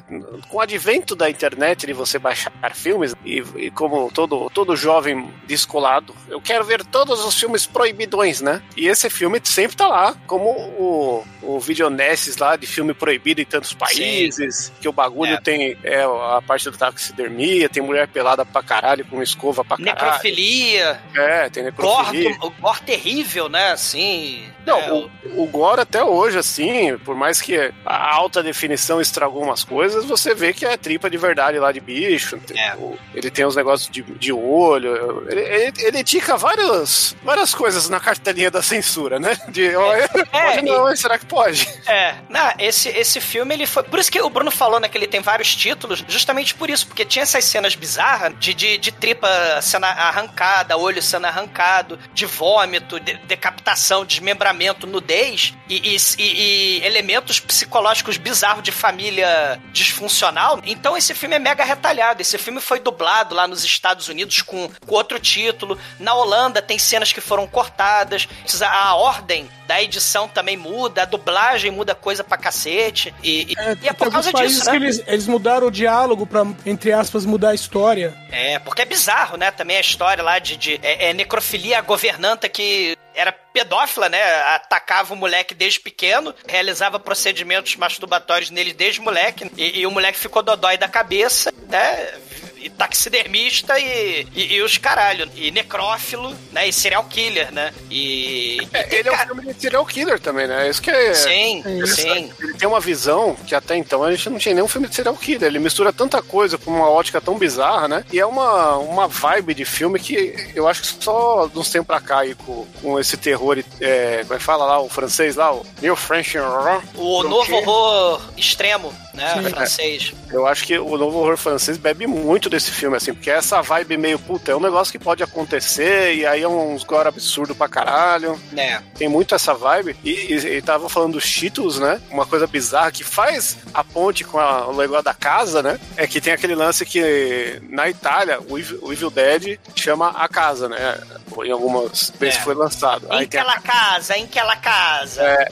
com 0.49 0.59
o 0.59 0.61
advento 0.61 1.15
da 1.17 1.29
internet 1.31 1.87
de 1.87 1.93
você 1.93 2.19
baixar 2.19 2.53
filmes, 2.75 3.15
e, 3.25 3.43
e 3.57 3.71
como 3.71 4.11
todo, 4.13 4.51
todo 4.51 4.77
jovem 4.77 5.31
descolado, 5.47 6.15
eu 6.29 6.41
quero 6.41 6.65
ver 6.65 6.85
todos 6.85 7.25
os 7.25 7.39
filmes 7.39 7.67
proibidões, 7.67 8.41
né? 8.41 8.63
E 8.77 8.87
esse 8.89 9.09
filme 9.11 9.41
sempre 9.45 9.77
tá 9.77 9.89
lá, 9.89 10.15
como 10.27 10.51
o, 10.51 11.25
o 11.43 11.61
Videonesses 11.61 12.37
lá 12.37 12.57
de 12.57 12.67
filme 12.67 12.93
proibido 12.95 13.41
em 13.41 13.45
tantos 13.45 13.73
países, 13.73 14.73
que 14.81 14.89
o 14.89 14.93
bagulho 14.93 15.35
É. 15.35 15.41
tem 15.41 15.77
é, 15.83 16.03
a 16.03 16.43
parte 16.47 16.71
da 16.71 16.77
taxidermia, 16.77 17.69
tem 17.69 17.83
mulher 17.83 18.09
pelada 18.09 18.45
pra 18.45 18.63
caralho, 18.63 19.05
com 19.07 19.23
escova 19.23 19.65
pra 19.65 19.77
caralho. 19.77 20.07
Necrofilia, 20.07 21.01
É, 21.15 21.49
tem 21.49 21.65
necrofilia. 21.65 22.37
gore, 22.37 22.39
o 22.57 22.61
gore 22.63 22.81
terrível, 22.83 23.49
né? 23.49 23.73
Assim. 23.73 24.45
Não, 24.67 24.79
é, 24.79 24.93
o, 24.93 25.11
o 25.43 25.47
Gore 25.47 25.81
até 25.81 26.05
hoje, 26.05 26.37
assim, 26.39 26.97
por 26.99 27.15
mais 27.15 27.41
que 27.41 27.73
a 27.85 28.15
alta 28.15 28.43
definição 28.43 29.01
estragou 29.01 29.43
umas 29.43 29.65
coisas, 29.65 30.05
você 30.05 30.35
vê 30.35 30.53
que 30.53 30.67
é 30.67 30.77
tripa 30.77 31.09
de 31.09 31.17
verdade 31.17 31.59
lá 31.59 31.73
de 31.73 31.81
bicho. 31.81 32.39
É. 32.55 32.77
Ele 33.15 33.31
tem 33.31 33.47
uns 33.47 33.57
negócios 33.57 33.89
de, 33.91 34.03
de 34.03 34.33
olho. 34.33 35.27
Ele, 35.31 35.41
ele, 35.41 35.73
ele 35.79 36.05
tica 36.05 36.37
vários, 36.37 37.17
várias 37.23 37.55
coisas 37.55 37.89
na 37.89 37.99
cartelinha 38.01 38.51
da 38.51 38.63
censura, 38.63 39.19
né? 39.19 39.37
De, 39.49 39.75
ó, 39.75 39.93
pode 40.31 40.63
não, 40.63 40.95
será 40.97 41.19
que 41.19 41.27
pode? 41.27 41.67
É, 41.87 42.15
não, 42.29 42.53
esse, 42.59 42.89
esse 42.91 43.21
filme 43.21 43.55
ele 43.55 43.67
foi. 43.67 43.83
Por 43.83 43.99
isso 43.99 44.11
que 44.13 44.21
o 44.21 44.29
Bruno 44.29 44.51
falou, 44.51 44.79
né, 44.81 44.89
que 44.89 44.99
ele 44.99 45.07
tem 45.07 45.21
vários 45.21 45.55
títulos, 45.55 46.05
justamente 46.09 46.55
por 46.55 46.69
isso, 46.69 46.87
porque 46.87 47.05
tinha 47.05 47.23
essas 47.23 47.45
cenas 47.45 47.75
bizarras 47.75 48.35
de, 48.39 48.53
de, 48.53 48.77
de 48.79 48.93
tripa 48.93 49.29
sendo 49.63 49.85
arrancada, 49.87 50.77
olho 50.77 51.01
sendo 51.03 51.27
arrancado, 51.27 51.99
de 52.13 52.27
vômito, 52.27 53.01
de- 53.01 53.17
decapitação, 53.27 54.05
desmembramento, 54.05 54.87
nudez 54.87 55.55
e, 55.69 55.95
e- 55.95 55.97
e- 56.19 56.79
e 56.81 56.87
elementos 56.87 57.41
psicológicos 57.41 57.68
bizarros 58.17 58.63
de 58.63 58.73
família 58.73 59.61
disfuncional. 59.73 60.61
Então 60.65 60.97
esse 60.97 61.15
filme 61.15 61.37
é 61.37 61.39
mega 61.39 61.65
retalhado. 61.65 62.23
Esse 62.23 62.39
filme 62.39 62.61
foi 62.61 62.81
dublado 62.81 63.35
lá 63.35 63.47
nos 63.47 63.65
Estados 63.65 64.09
Unidos 64.09 64.43
com, 64.43 64.71
com 64.87 64.95
outro 64.95 65.19
título. 65.19 65.79
Na 65.99 66.15
Holanda 66.15 66.61
tem 66.63 66.79
cenas 66.79 67.13
que 67.13 67.21
foram 67.21 67.47
cortadas. 67.47 68.29
A 68.63 68.95
ordem 68.95 69.49
da 69.67 69.83
edição 69.83 70.27
também 70.27 70.57
muda, 70.57 71.03
a 71.03 71.05
dublagem 71.05 71.71
muda 71.71 71.95
coisa 71.95 72.25
pra 72.25 72.39
cacete. 72.39 73.15
E, 73.23 73.53
e 73.53 73.55
É, 73.59 73.77
e 73.83 73.89
é 73.89 73.93
por 73.93 74.11
causa 74.11 74.33
disso, 74.33 74.65
né? 74.65 74.77
eles, 74.77 75.03
eles 75.07 75.27
mudaram 75.27 75.67
o 75.67 75.71
diálogo 75.71 76.27
pra, 76.27 76.47
entre 76.65 76.91
aspas, 76.93 77.27
mudar 77.27 77.51
a 77.51 77.55
história. 77.55 78.17
É, 78.31 78.59
porque 78.59 78.83
é 78.83 78.87
bizarro, 78.87 79.37
né? 79.37 79.51
Também 79.51 79.77
a 79.77 79.81
história 79.81 80.23
lá 80.23 80.39
de, 80.39 80.57
de 80.57 80.81
é, 80.83 81.11
é 81.11 81.13
necrofilia, 81.13 81.81
governanta 81.83 82.49
que 82.49 82.97
era 83.19 83.33
pedófila, 83.33 84.09
né? 84.09 84.23
Atacava 84.55 85.13
o 85.13 85.17
moleque 85.17 85.53
desde 85.53 85.81
pequeno, 85.81 86.33
realizava 86.47 87.01
procedimentos 87.01 87.75
masturbatórios 87.75 88.51
nele 88.51 88.73
desde 88.73 89.01
moleque, 89.01 89.51
e, 89.57 89.81
e 89.81 89.87
o 89.87 89.91
moleque 89.91 90.19
ficou 90.19 90.41
dodói 90.41 90.79
da 90.79 90.89
cabeça, 90.89 91.53
né? 91.67 92.15
E 92.61 92.69
taxidermista 92.71 93.79
e, 93.79 94.27
e, 94.35 94.55
e 94.55 94.63
os 94.63 94.79
caralho. 94.79 95.31
E 95.37 95.51
necrófilo, 95.51 96.35
né? 96.53 96.69
E 96.69 96.73
serial 96.73 97.05
killer, 97.05 97.53
né? 97.53 97.73
E. 97.91 98.59
É, 98.73 98.97
ele 98.97 99.09
é 99.09 99.13
um 99.13 99.19
filme 99.19 99.55
de 99.55 99.61
serial 99.61 99.87
killer 99.87 100.21
também, 100.21 100.47
né? 100.47 100.69
Isso 100.69 100.83
que 100.83 100.91
é. 100.91 101.15
Sim, 101.15 101.63
Ele, 101.65 101.87
sim. 101.87 102.33
ele 102.41 102.55
tem 102.55 102.69
uma 102.69 102.81
visão 102.81 103.37
que 103.47 103.55
até 103.55 103.77
então 103.77 104.03
a 104.03 104.11
gente 104.11 104.29
não 104.31 104.39
tinha 104.39 104.55
nenhum 104.55 104.69
filme 104.69 104.89
de 104.89 104.95
serial 104.95 105.17
killer. 105.17 105.49
Ele 105.49 105.59
mistura 105.59 105.93
tanta 105.93 106.21
coisa 106.23 106.59
com 106.59 106.71
uma 106.71 106.89
ótica 106.91 107.21
tão 107.21 107.39
bizarra, 107.39 107.89
né? 107.89 108.05
E 108.13 108.19
é 108.19 108.27
uma, 108.27 108.77
uma 108.77 109.09
vibe 109.09 109.55
de 109.55 109.65
filme 109.65 109.99
que 109.99 110.35
eu 110.55 110.67
acho 110.69 110.83
que 110.83 111.05
só 111.05 111.47
de 111.47 111.59
uns 111.59 111.71
tempos 111.71 111.87
pra 111.87 112.01
cá 112.01 112.21
aí 112.21 112.35
com, 112.35 112.67
com 112.83 112.99
esse 112.99 113.17
terror, 113.17 113.63
é, 113.81 114.23
como 114.23 114.35
é 114.35 114.39
que 114.39 114.45
fala 114.45 114.65
lá, 114.65 114.81
o 114.81 114.89
francês 114.89 115.37
lá, 115.37 115.53
o 115.53 115.65
New 115.81 115.97
French 115.97 116.37
Horror. 116.39 116.83
O 116.95 117.23
novo 117.23 117.55
horror 117.57 118.21
extremo, 118.37 118.93
né? 119.19 119.43
Sim. 119.43 119.51
francês. 119.51 120.13
Eu 120.31 120.47
acho 120.47 120.65
que 120.65 120.79
o 120.79 120.97
novo 120.97 121.19
horror 121.19 121.37
francês 121.37 121.77
bebe 121.77 122.07
muito 122.07 122.49
desse 122.49 122.71
filme, 122.71 122.97
assim, 122.97 123.13
porque 123.13 123.31
é 123.31 123.35
essa 123.35 123.61
vibe 123.63 123.97
meio, 123.97 124.19
puta, 124.19 124.53
é 124.53 124.57
um 124.57 124.61
negócio 124.61 124.93
que 124.93 124.99
pode 124.99 125.23
acontecer, 125.23 126.15
e 126.15 126.27
aí 126.27 126.43
é 126.43 126.49
uns 126.49 126.85
gore 126.85 127.09
absurdo 127.09 127.55
pra 127.55 127.69
caralho. 127.69 128.39
né? 128.53 128.83
Tem 128.97 129.09
muito 129.09 129.35
essa 129.35 129.55
vibe. 129.55 129.97
E, 130.05 130.11
e, 130.35 130.35
e 130.57 130.63
tava 130.63 130.89
falando 130.89 131.13
dos 131.15 131.25
Cheetos, 131.25 131.79
né? 131.79 132.01
Uma 132.11 132.27
coisa 132.27 132.47
bizarra 132.47 132.91
que 132.93 133.05
faz 133.05 133.57
a 133.75 133.83
ponte 133.85 134.25
com 134.25 134.39
a- 134.39 134.67
o 134.69 134.77
negócio 134.77 135.05
da 135.05 135.15
casa, 135.15 135.63
né? 135.63 135.79
É 135.97 136.07
que 136.07 136.21
tem 136.21 136.33
aquele 136.33 136.55
lance 136.55 136.85
que 136.85 137.61
na 137.69 137.89
Itália 137.89 138.39
o 138.49 138.59
Evil, 138.59 138.79
o 138.83 138.93
Evil 138.93 139.11
Dead 139.11 139.59
chama 139.75 140.11
a 140.11 140.29
casa, 140.29 140.69
né? 140.69 140.99
Em 141.45 141.51
algumas 141.53 142.13
vezes 142.19 142.37
É. 142.39 142.41
foi 142.43 142.55
lançado. 142.55 143.07
Em 143.11 143.19
Aí 143.19 143.27
tem 143.27 143.41
a 143.41 143.45
aquela 143.45 143.61
casa, 143.61 144.17
em 144.19 144.25
aquela 144.25 144.57
casa. 144.57 145.23
é, 145.23 145.49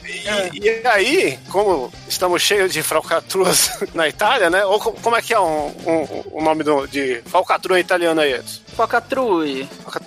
e, 0.53 0.59
e 0.59 0.87
aí, 0.87 1.39
como 1.49 1.91
estamos 2.09 2.41
cheios 2.41 2.73
de 2.73 2.81
falcatruas 2.83 3.56
na 3.93 4.07
Itália, 4.07 4.49
né? 4.49 4.65
Ou 4.65 4.79
co- 4.79 4.93
como 4.93 5.15
é 5.15 5.21
que 5.21 5.33
é 5.33 5.39
um, 5.39 5.67
um- 5.67 6.23
o 6.31 6.41
nome 6.43 6.63
do, 6.63 6.85
de 6.87 7.21
falcatrua 7.25 7.79
italiano 7.79 8.21
aí? 8.21 8.33
Edson? 8.33 8.61
Focatrui. 8.77 9.67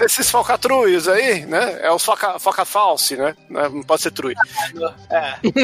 Esses 0.00 0.30
falcatruios 0.30 1.08
aí, 1.08 1.46
né? 1.46 1.78
É 1.82 1.90
os 1.90 2.04
foca, 2.04 2.38
foca 2.38 2.64
false, 2.64 3.16
né? 3.16 3.34
Não 3.48 3.82
pode 3.82 4.02
ser 4.02 4.10
trui. 4.10 4.34
É. 5.10 5.34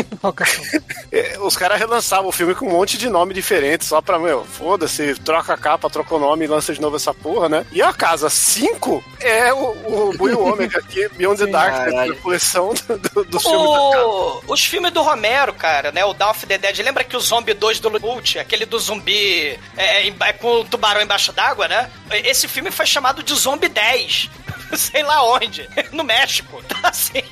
É, 1.13 1.39
Os 1.41 1.57
caras 1.57 1.79
relançavam 1.79 2.29
o 2.29 2.33
filme 2.33 2.55
com 2.55 2.67
um 2.67 2.71
monte 2.73 2.97
de 2.99 3.09
nome 3.09 3.33
diferente, 3.35 3.85
só 3.85 4.01
pra, 4.01 4.19
meu, 4.19 4.45
foda-se, 4.45 5.15
troca 5.17 5.55
a 5.55 5.59
capa, 5.59 5.89
troca 5.91 6.15
o 6.15 6.19
nome 6.19 6.45
e 6.45 6.49
lança 6.49 6.73
de 6.73 6.81
novo 6.81 6.97
essa 6.97 7.13
porra, 7.15 7.49
né? 7.49 7.67
E 7.73 7.81
a 7.83 7.93
casa 7.93 8.29
5 8.31 9.03
é 9.21 9.53
o, 9.53 10.09
o 10.11 10.17
Buio 10.17 10.41
Ômega 10.53 10.79
aqui, 10.79 11.09
Beyond 11.11 11.45
the 11.45 11.51
Dark, 11.51 11.89
a 11.95 12.15
coleção 12.23 12.73
do, 12.75 12.99
do, 12.99 13.25
dos 13.25 13.43
filmes 13.43 13.71
da 13.71 13.91
casa. 13.93 14.41
Os 14.49 14.65
filmes 14.65 14.93
do 14.93 15.03
Romero, 15.03 15.53
cara, 15.53 15.93
né? 15.93 16.05
O 16.05 16.13
Dawn 16.15 16.31
of 16.31 16.47
the 16.47 16.59
Dead. 16.59 16.79
Lembra 16.79 17.05
que 17.05 17.17
o 17.17 17.21
Zombie 17.21 17.55
2 17.55 17.81
do 17.81 17.89
Lult, 17.89 18.39
aquele 18.39 18.65
do 18.67 18.79
zumbi 18.79 19.59
é, 19.77 20.07
em- 20.07 20.17
é 20.21 20.33
com 20.33 20.61
o 20.61 20.65
tubarão 20.79 21.03
embaixo 21.03 21.33
d'água, 21.33 21.67
né? 21.69 21.91
Esse 22.25 22.47
filme 22.47 22.71
foi 22.71 22.87
chamado 22.87 23.23
de 23.23 23.35
Zombie 23.35 23.69
10. 23.69 24.31
Sei 24.77 25.03
lá 25.03 25.23
onde. 25.25 25.69
No 25.93 26.05
México. 26.05 26.63
Tá 26.69 26.91
assim. 26.91 27.23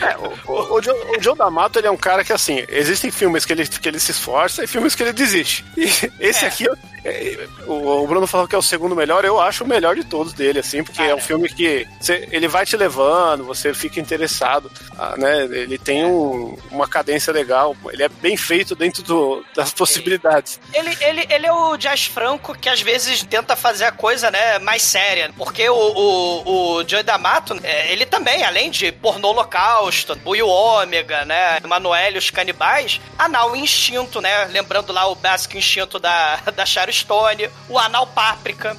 É, 0.00 0.16
o, 0.18 0.52
o, 0.52 0.74
o 0.74 0.82
Joe, 0.82 0.94
o 1.16 1.22
Joe 1.22 1.36
D'Amato, 1.36 1.78
ele 1.78 1.86
é 1.86 1.90
um 1.90 1.96
cara 1.96 2.22
que, 2.22 2.32
assim, 2.32 2.64
existem 2.68 3.10
filmes 3.10 3.44
que 3.46 3.52
ele, 3.52 3.66
que 3.66 3.88
ele 3.88 3.98
se 3.98 4.10
esforça 4.10 4.62
e 4.62 4.66
filmes 4.66 4.94
que 4.94 5.02
ele 5.02 5.12
desiste. 5.12 5.64
E 5.76 5.84
esse 6.20 6.44
É. 6.44 6.48
aqui, 6.48 6.66
o, 7.66 8.02
o 8.02 8.06
Bruno 8.06 8.26
falou 8.26 8.46
que 8.48 8.54
é 8.54 8.58
o 8.58 8.62
segundo 8.62 8.94
melhor, 8.96 9.24
eu 9.24 9.40
acho 9.40 9.64
o 9.64 9.66
melhor 9.66 9.94
de 9.94 10.04
todos 10.04 10.32
dele, 10.32 10.58
assim, 10.60 10.82
porque 10.82 11.02
é 11.02 11.14
um 11.14 11.20
filme 11.20 11.48
que 11.48 11.86
você- 12.00 12.28
ele 12.30 12.48
vai 12.48 12.64
te 12.64 12.76
levando, 12.76 13.44
você 13.44 13.72
fica 13.74 14.00
interessado, 14.00 14.70
ah, 14.98 15.14
né? 15.16 15.44
Ele 15.44 15.78
tem 15.78 16.04
um- 16.04 16.56
uma 16.70 16.88
cadência 16.88 17.32
legal, 17.32 17.76
ele 17.92 18.02
é 18.02 18.08
bem 18.08 18.36
feito 18.36 18.74
dentro 18.74 19.02
do- 19.02 19.44
das 19.54 19.72
possibilidades. 19.72 20.60
Ele, 20.72 20.96
ele, 21.00 21.26
ele 21.30 21.46
é 21.46 21.52
o 21.52 21.76
Jazz 21.76 22.06
Franco 22.06 22.56
que 22.58 22.68
às 22.68 22.80
vezes 22.80 23.22
tenta 23.22 23.54
fazer 23.56 23.84
a 23.84 23.92
coisa, 23.92 24.30
né, 24.30 24.58
mais 24.58 24.82
séria. 24.82 25.30
Porque 25.36 25.68
o, 25.68 25.74
o, 25.74 26.76
o 26.78 26.88
Joey 26.88 27.02
D'Amato, 27.02 27.58
é, 27.62 27.92
ele 27.92 28.06
também, 28.06 28.44
além 28.44 28.70
de 28.70 28.92
pornô 28.92 29.28
holocausto, 29.30 30.14
Buio 30.16 30.46
Ômega, 30.48 31.24
né, 31.24 31.58
Emanuele 31.62 32.16
e 32.16 32.18
os 32.18 32.30
canibais, 32.30 33.00
anal 33.18 33.54
instinto, 33.56 34.20
né, 34.20 34.44
lembrando 34.46 34.92
lá 34.92 35.06
o 35.08 35.14
básico 35.14 35.56
instinto 35.56 35.98
da, 35.98 36.36
da 36.54 36.64
Sharon 36.64 36.93
Stone, 36.94 37.50
o 37.68 37.78
anal 37.78 38.06
páprica, 38.06 38.76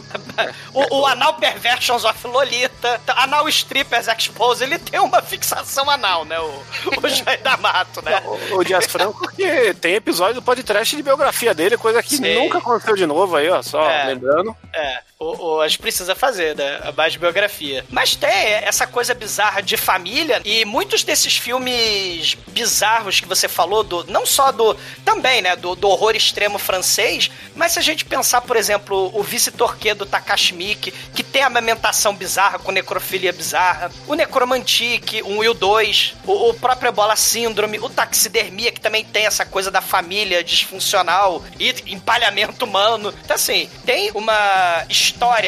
o, 0.73 0.99
o 1.01 1.05
anal 1.05 1.33
perversions 1.35 2.03
of 2.03 2.27
Lolita, 2.27 2.99
anal 3.15 3.47
strippers 3.49 4.07
expose, 4.07 4.63
ele 4.63 4.79
tem 4.79 4.99
uma 4.99 5.21
fixação 5.21 5.89
anal, 5.89 6.25
né, 6.25 6.39
o, 6.39 6.63
o 7.03 7.09
Joey 7.09 7.37
D'Amato, 7.37 8.01
né. 8.03 8.21
O, 8.51 8.57
o 8.57 8.63
Dias 8.63 8.85
Franco, 8.85 9.27
que 9.31 9.73
tem 9.75 9.95
episódio 9.95 10.35
do 10.35 10.41
podcast 10.41 10.95
de 10.95 11.03
biografia 11.03 11.53
dele, 11.53 11.77
coisa 11.77 12.01
que 12.01 12.17
Sim. 12.17 12.35
nunca 12.35 12.57
aconteceu 12.59 12.95
de 12.95 13.05
novo 13.05 13.35
aí, 13.35 13.49
ó, 13.49 13.61
só 13.61 13.89
É. 13.89 14.05
lembrando. 14.05 14.55
É, 14.73 14.99
o, 15.19 15.55
o- 15.55 15.61
a 15.61 15.67
gente 15.67 15.79
precisa 15.79 16.13
fazer, 16.13 16.55
né? 16.55 16.79
A 16.83 16.91
mais 16.91 17.15
biografia. 17.15 17.85
Mas 17.89 18.15
tem 18.15 18.29
essa 18.29 18.85
coisa 18.85 19.13
bizarra 19.13 19.61
de 19.61 19.77
família 19.77 20.41
e 20.43 20.65
muitos 20.65 21.03
desses 21.03 21.37
filmes 21.37 22.35
bizarros 22.47 23.19
que 23.19 23.27
você 23.27 23.47
falou, 23.47 23.83
do, 23.83 24.03
não 24.11 24.25
só 24.25 24.51
do. 24.51 24.75
também, 25.05 25.41
né? 25.41 25.55
Do, 25.55 25.75
do 25.75 25.87
horror 25.89 26.15
extremo 26.15 26.57
francês, 26.59 27.31
mas 27.55 27.71
se 27.73 27.79
a 27.79 27.81
gente 27.81 28.03
pensar, 28.05 28.41
por 28.41 28.55
exemplo, 28.57 29.09
o 29.13 29.23
Vice 29.23 29.51
Torquê 29.51 29.93
do 29.93 30.05
Takashi 30.05 30.53
Miike, 30.53 30.91
que 30.91 31.23
tem 31.23 31.43
a 31.43 31.47
amamentação 31.47 32.13
bizarra 32.15 32.59
com 32.59 32.71
necrofilia 32.71 33.31
bizarra, 33.31 33.91
o 34.07 34.15
Necromantique, 34.15 35.21
o 35.21 35.29
1 35.39 35.43
e 35.43 35.49
o 35.49 35.53
2, 35.53 36.15
o, 36.25 36.49
o 36.49 36.53
próprio 36.53 36.89
Ebola 36.89 37.15
Síndrome, 37.15 37.79
o 37.79 37.89
Taxidermia, 37.89 38.71
que 38.71 38.81
também 38.81 39.03
tem 39.05 39.25
essa 39.25 39.45
coisa 39.45 39.71
da 39.71 39.81
família 39.81 40.43
disfuncional 40.43 41.43
e 41.59 41.73
empalhamento 41.87 42.65
humano. 42.65 43.13
Então, 43.23 43.35
assim, 43.35 43.69
tem 43.85 44.11
uma 44.13 44.83
história 44.89 45.04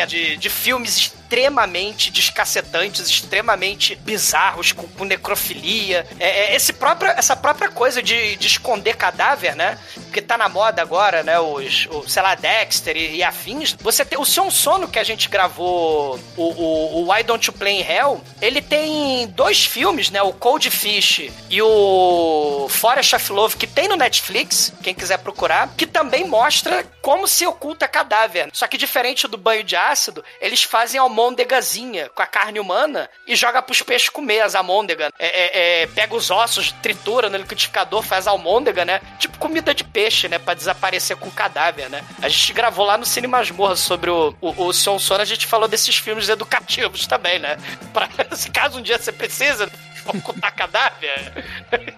de, 0.07 0.37
de 0.37 0.49
filmes 0.49 1.11
extremamente 1.27 2.10
descacetantes, 2.10 3.10
extremamente 3.10 3.96
bizarros, 3.96 4.72
com, 4.72 4.88
com 4.88 5.03
necrofilia. 5.03 6.07
É, 6.19 6.53
é 6.53 6.55
esse 6.55 6.72
próprio, 6.72 7.12
essa 7.12 7.36
própria 7.36 7.69
coisa 7.69 8.01
de, 8.01 8.38
de 8.38 8.48
esconder 8.48 8.96
cadáver, 8.96 9.55
né? 9.55 9.77
Porque 9.96 10.22
tá 10.22 10.38
na 10.38 10.48
moda 10.48 10.81
agora, 10.81 11.24
né? 11.24 11.38
Os, 11.38 11.88
sei 12.07 12.22
lá, 12.22 12.34
Dexter 12.34 12.96
e, 12.96 13.17
e 13.17 13.24
afins. 13.24 13.75
Você 13.81 14.05
tem 14.05 14.17
o 14.17 14.25
Sion 14.25 14.50
Sono 14.50 14.88
que 14.88 14.98
a 14.98 15.03
gente 15.03 15.27
gravou, 15.27 16.17
o, 16.38 16.43
o, 16.43 17.01
o 17.01 17.12
Why 17.12 17.24
Don't 17.24 17.46
You 17.46 17.53
Play 17.53 17.81
in 17.81 17.84
Hell, 17.84 18.22
ele 18.41 18.62
tem 18.62 19.27
dois 19.27 19.65
filmes, 19.65 20.10
né? 20.10 20.22
O 20.22 20.31
Cold 20.31 20.69
Fish 20.72 21.29
e 21.50 21.62
o 21.62 22.67
Forest 22.69 23.15
of 23.15 23.31
Love, 23.34 23.57
que 23.57 23.67
tem 23.67 23.89
no 23.89 23.98
Netflix, 23.98 24.72
quem 24.81 24.93
quiser 24.93 25.17
procurar, 25.17 25.74
que 25.75 25.86
também 25.86 26.25
mostra 26.25 26.86
como 27.01 27.27
se 27.27 27.46
oculta 27.46 27.88
cadáver. 27.88 28.50
Só 28.53 28.65
que 28.67 28.77
diferente 28.77 29.27
do 29.27 29.38
banho 29.38 29.63
de 29.63 29.75
ácido, 29.75 30.24
eles 30.39 30.63
fazem 30.63 31.00
almôndegazinha 31.17 32.09
com 32.09 32.21
a 32.21 32.27
carne 32.27 32.59
humana 32.59 33.09
e 33.25 33.36
joga 33.36 33.62
pros 33.62 33.81
peixes 33.81 34.09
comer 34.09 34.41
as 34.41 34.53
almôndegas. 34.53 35.12
É, 35.17 35.25
é, 35.25 35.81
é, 35.81 35.88
pega 35.88 36.15
os 36.15 36.29
ossos, 36.29 36.71
tritura 36.71 37.29
no 37.29 37.38
liquidificador, 37.38 38.03
faz 38.03 38.27
almôndega, 38.27 38.86
né? 38.86 39.01
Tipo 39.17 39.38
comida 39.39 39.74
de 39.74 39.83
peixe, 39.83 40.27
né? 40.27 40.38
Pra 40.38 40.53
desaparecer 40.53 41.17
com 41.17 41.27
o 41.27 41.31
cadáver, 41.31 41.89
né? 41.89 42.03
A 42.21 42.29
gente 42.29 42.53
gravou 42.53 42.86
lá 42.86 42.97
no 42.97 43.05
Cine 43.05 43.27
Masmorra 43.27 43.75
sobre 43.75 44.09
o, 44.09 44.36
o, 44.39 44.67
o 44.67 44.71
a 45.17 45.25
gente 45.25 45.47
falou 45.47 45.67
desses 45.67 45.97
filmes 45.97 46.29
educativos 46.29 47.07
também, 47.07 47.39
né? 47.39 47.57
Pra, 47.91 48.07
se 48.36 48.51
caso 48.51 48.77
um 48.77 48.81
dia 48.81 49.00
você 49.00 49.12
precisa 49.12 49.69
ocultar 50.09 50.53
cadáver. 50.55 51.45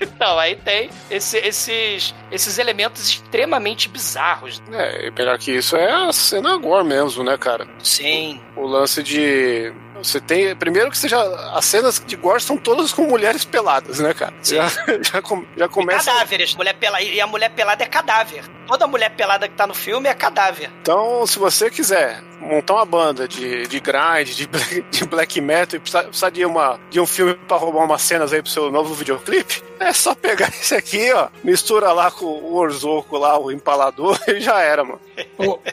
Então, 0.01 0.37
aí 0.39 0.55
tem 0.55 0.89
esse- 1.09 1.37
esses, 1.37 2.13
esses 2.31 2.57
elementos 2.57 3.07
extremamente 3.09 3.87
bizarros. 3.89 4.61
É, 4.71 5.07
e 5.07 5.11
melhor 5.11 5.37
que 5.37 5.51
isso 5.51 5.75
é 5.75 5.91
a 5.91 6.11
cena 6.13 6.57
gore 6.57 6.85
mesmo, 6.85 7.23
né, 7.23 7.37
cara? 7.37 7.67
Sim. 7.83 8.41
O 8.55 8.65
lance 8.67 9.01
de. 9.03 9.71
Você 9.97 10.19
tem. 10.21 10.55
Primeiro 10.55 10.89
que 10.89 10.97
seja. 10.97 11.19
As 11.53 11.65
cenas 11.65 12.01
de 12.05 12.15
gore 12.15 12.41
são 12.41 12.57
todas 12.57 12.91
com 12.93 13.03
mulheres 13.03 13.43
peladas, 13.43 13.99
né, 13.99 14.13
cara? 14.13 14.33
Já, 14.43 14.67
já, 15.01 15.21
já 15.57 15.67
começa. 15.67 16.11
Cadáveres. 16.11 16.55
Mulher 16.55 16.73
pela... 16.75 17.01
E 17.01 17.19
a 17.19 17.27
mulher 17.27 17.49
pelada 17.49 17.83
é 17.83 17.87
cadáver. 17.87 18.43
Toda 18.69 18.85
mulher 18.85 19.09
pelada 19.15 19.47
que 19.47 19.55
tá 19.55 19.65
no 19.65 19.73
filme 19.73 20.07
é 20.07 20.13
cadáver. 20.13 20.69
Então, 20.81 21.25
se 21.25 21.39
você 21.39 21.71
quiser 21.71 22.21
montar 22.39 22.75
uma 22.75 22.85
banda 22.85 23.27
de, 23.27 23.67
de 23.67 23.79
grind, 23.79 24.29
de 24.29 24.47
black, 24.47 24.85
de 24.91 25.05
black 25.05 25.41
metal 25.41 25.77
e 25.77 25.79
precisar, 25.79 26.03
precisar 26.03 26.29
de, 26.29 26.45
uma, 26.45 26.79
de 26.91 26.99
um 26.99 27.05
filme 27.05 27.33
pra 27.47 27.57
roubar 27.57 27.83
umas 27.83 28.01
cenas 28.03 28.31
aí 28.31 28.43
pro 28.43 28.51
seu 28.51 28.71
novo 28.71 28.93
videoclipe, 28.93 29.63
é 29.79 29.91
só 29.91 30.13
pegar 30.13 30.49
esse 30.53 30.75
aqui, 30.75 31.11
ó, 31.11 31.29
mistura 31.43 31.91
lá 31.91 32.11
com 32.11 32.25
o 32.25 32.55
Orzoco 32.55 33.17
lá, 33.17 33.39
o 33.39 33.51
empalador, 33.51 34.17
e 34.29 34.39
já 34.39 34.61
era, 34.61 34.83
mano. 34.83 35.01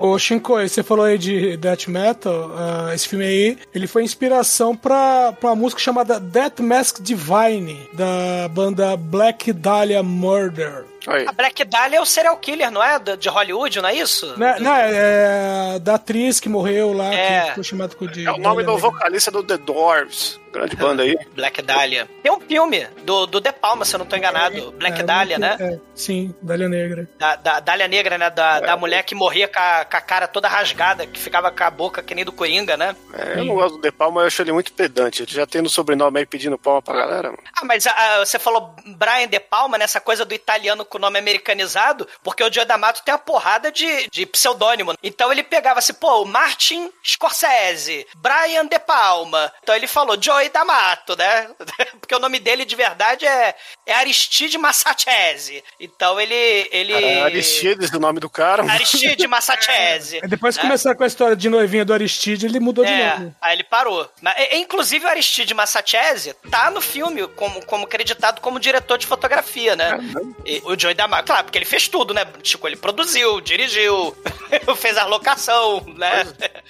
Ô, 0.00 0.12
ô 0.12 0.18
Shinkoi, 0.18 0.66
você 0.68 0.82
falou 0.82 1.04
aí 1.04 1.18
de 1.18 1.56
death 1.58 1.86
metal, 1.88 2.50
uh, 2.50 2.94
esse 2.94 3.06
filme 3.06 3.26
aí, 3.26 3.58
ele 3.74 3.86
foi 3.86 4.02
inspiração 4.02 4.74
pra, 4.74 5.34
pra 5.34 5.50
uma 5.50 5.56
música 5.56 5.80
chamada 5.80 6.18
Death 6.18 6.60
Mask 6.60 7.00
Divine, 7.00 7.88
da 7.92 8.48
banda 8.48 8.96
Black 8.96 9.52
Dahlia 9.52 10.02
Murder. 10.02 10.86
A 11.26 11.32
Black 11.32 11.64
Dahlia 11.64 11.98
é 11.98 12.00
o 12.00 12.06
serial 12.06 12.36
killer, 12.36 12.70
não 12.70 12.82
é? 12.82 12.98
De 13.16 13.28
Hollywood, 13.28 13.80
não 13.80 13.88
é 13.88 13.94
isso? 13.94 14.34
Não, 14.36 14.58
não 14.60 14.75
é, 14.75 15.75
é 15.75 15.78
da 15.78 15.94
atriz 15.94 16.40
que 16.40 16.48
morreu 16.48 16.92
lá, 16.92 17.12
É. 17.12 17.48
que 17.48 17.54
foi 17.54 17.64
chamado 17.64 17.96
de. 18.08 18.26
É 18.26 18.32
o 18.32 18.38
nome 18.38 18.62
do 18.64 18.76
vocalista 18.78 19.30
do 19.30 19.42
The 19.42 19.58
Doors, 19.58 20.40
grande 20.56 20.76
banda 20.76 21.02
aí. 21.02 21.16
Black 21.34 21.62
Dahlia. 21.62 22.08
Tem 22.22 22.32
um 22.32 22.40
filme 22.40 22.86
do, 23.04 23.26
do 23.26 23.40
De 23.40 23.52
Palma, 23.52 23.84
se 23.84 23.94
eu 23.94 23.98
não 23.98 24.06
tô 24.06 24.16
enganado. 24.16 24.72
Black 24.72 25.00
É, 25.00 25.04
Dahlia, 25.04 25.38
muito- 25.38 25.62
né? 25.62 25.75
é, 25.75 25.78
sim, 25.94 26.34
Dália 26.42 26.68
Negra. 26.68 27.08
Da, 27.18 27.36
da 27.36 27.60
Dália 27.60 27.88
Negra, 27.88 28.18
né? 28.18 28.30
Da, 28.30 28.60
da 28.60 28.76
mulher 28.76 29.02
que 29.04 29.14
morria 29.14 29.48
com 29.48 29.58
a, 29.58 29.84
com 29.84 29.96
a 29.96 30.00
cara 30.00 30.26
toda 30.26 30.48
rasgada, 30.48 31.06
que 31.06 31.18
ficava 31.18 31.50
com 31.50 31.64
a 31.64 31.70
boca 31.70 32.02
que 32.02 32.14
nem 32.14 32.25
do 32.25 32.32
Coringa, 32.32 32.76
né? 32.76 32.94
É, 33.14 33.40
eu 33.40 33.44
não 33.44 33.54
gosto 33.54 33.76
do 33.76 33.82
De 33.82 33.90
Palma, 33.92 34.22
eu 34.22 34.26
acho 34.26 34.42
ele 34.42 34.52
muito 34.52 34.72
pedante. 34.72 35.22
Ele 35.22 35.30
já 35.32 35.46
tem 35.46 35.62
no 35.62 35.68
sobrenome 35.68 36.18
aí 36.18 36.26
pedindo 36.26 36.58
palma 36.58 36.82
pra 36.82 36.94
galera, 36.96 37.28
mano. 37.30 37.42
Ah, 37.54 37.64
mas 37.64 37.86
ah, 37.86 38.18
você 38.25 38.38
falou 38.38 38.75
Brian 38.86 39.28
De 39.28 39.38
Palma, 39.40 39.78
nessa 39.78 40.00
coisa 40.00 40.25
do 40.25 40.34
italiano 40.34 40.84
com 40.84 40.98
o 40.98 41.00
nome 41.00 41.18
americanizado, 41.18 42.06
porque 42.22 42.42
o 42.42 42.52
Joe 42.52 42.64
D'Amato 42.64 43.02
tem 43.04 43.12
uma 43.12 43.18
porrada 43.18 43.70
de, 43.70 44.08
de 44.10 44.26
pseudônimo. 44.26 44.94
Então 45.02 45.30
ele 45.32 45.42
pegava 45.42 45.78
assim, 45.78 45.94
pô, 45.94 46.22
o 46.22 46.26
Martin 46.26 46.90
Scorsese, 47.04 48.06
Brian 48.16 48.66
De 48.66 48.78
Palma. 48.78 49.52
Então 49.62 49.75
ele 49.75 49.86
falou 49.86 50.16
Joey 50.46 50.48
D'Amato, 50.48 51.16
né? 51.16 51.48
Porque 52.00 52.14
o 52.14 52.18
nome 52.18 52.38
dele 52.38 52.64
de 52.64 52.76
verdade 52.76 53.26
é, 53.26 53.54
é 53.84 53.94
Aristide 53.94 54.56
Massachese. 54.58 55.62
Então 55.78 56.20
ele... 56.20 56.68
ele... 56.70 56.92
É, 56.92 57.22
Aristides, 57.22 57.90
o 57.90 57.98
nome 57.98 58.20
do 58.20 58.30
cara. 58.30 58.62
mano. 58.62 58.74
Aristide 58.74 59.26
Massachese. 59.26 60.20
Aí 60.22 60.28
Depois 60.28 60.56
que 60.56 60.62
né? 60.62 60.68
começaram 60.68 60.96
com 60.96 61.04
a 61.04 61.06
história 61.06 61.36
de 61.36 61.48
noivinha 61.48 61.84
do 61.84 61.92
Aristide, 61.92 62.46
ele 62.46 62.60
mudou 62.60 62.84
de 62.84 62.90
É, 62.90 63.18
nome. 63.18 63.34
aí 63.40 63.54
ele 63.56 63.64
parou. 63.64 64.08
Mas, 64.20 64.34
inclusive 64.52 65.04
o 65.04 65.08
Aristide 65.08 65.54
Massachese 65.54 66.34
tá 66.50 66.70
no 66.70 66.80
filme 66.80 67.26
como, 67.28 67.64
como 67.66 67.86
creditado 67.86 68.40
como 68.40 68.60
diretor 68.60 68.98
de 68.98 69.06
fotografia, 69.06 69.74
né? 69.76 69.98
E 70.44 70.62
o 70.64 70.78
Joey 70.78 70.94
D'Amato, 70.94 71.26
claro, 71.26 71.44
porque 71.44 71.58
ele 71.58 71.64
fez 71.64 71.88
tudo, 71.88 72.14
né? 72.14 72.24
Tipo, 72.42 72.66
ele 72.68 72.76
produziu, 72.76 73.40
dirigiu, 73.40 74.16
fez 74.76 74.96
a 74.96 75.04
locação, 75.04 75.84
né? 75.96 76.24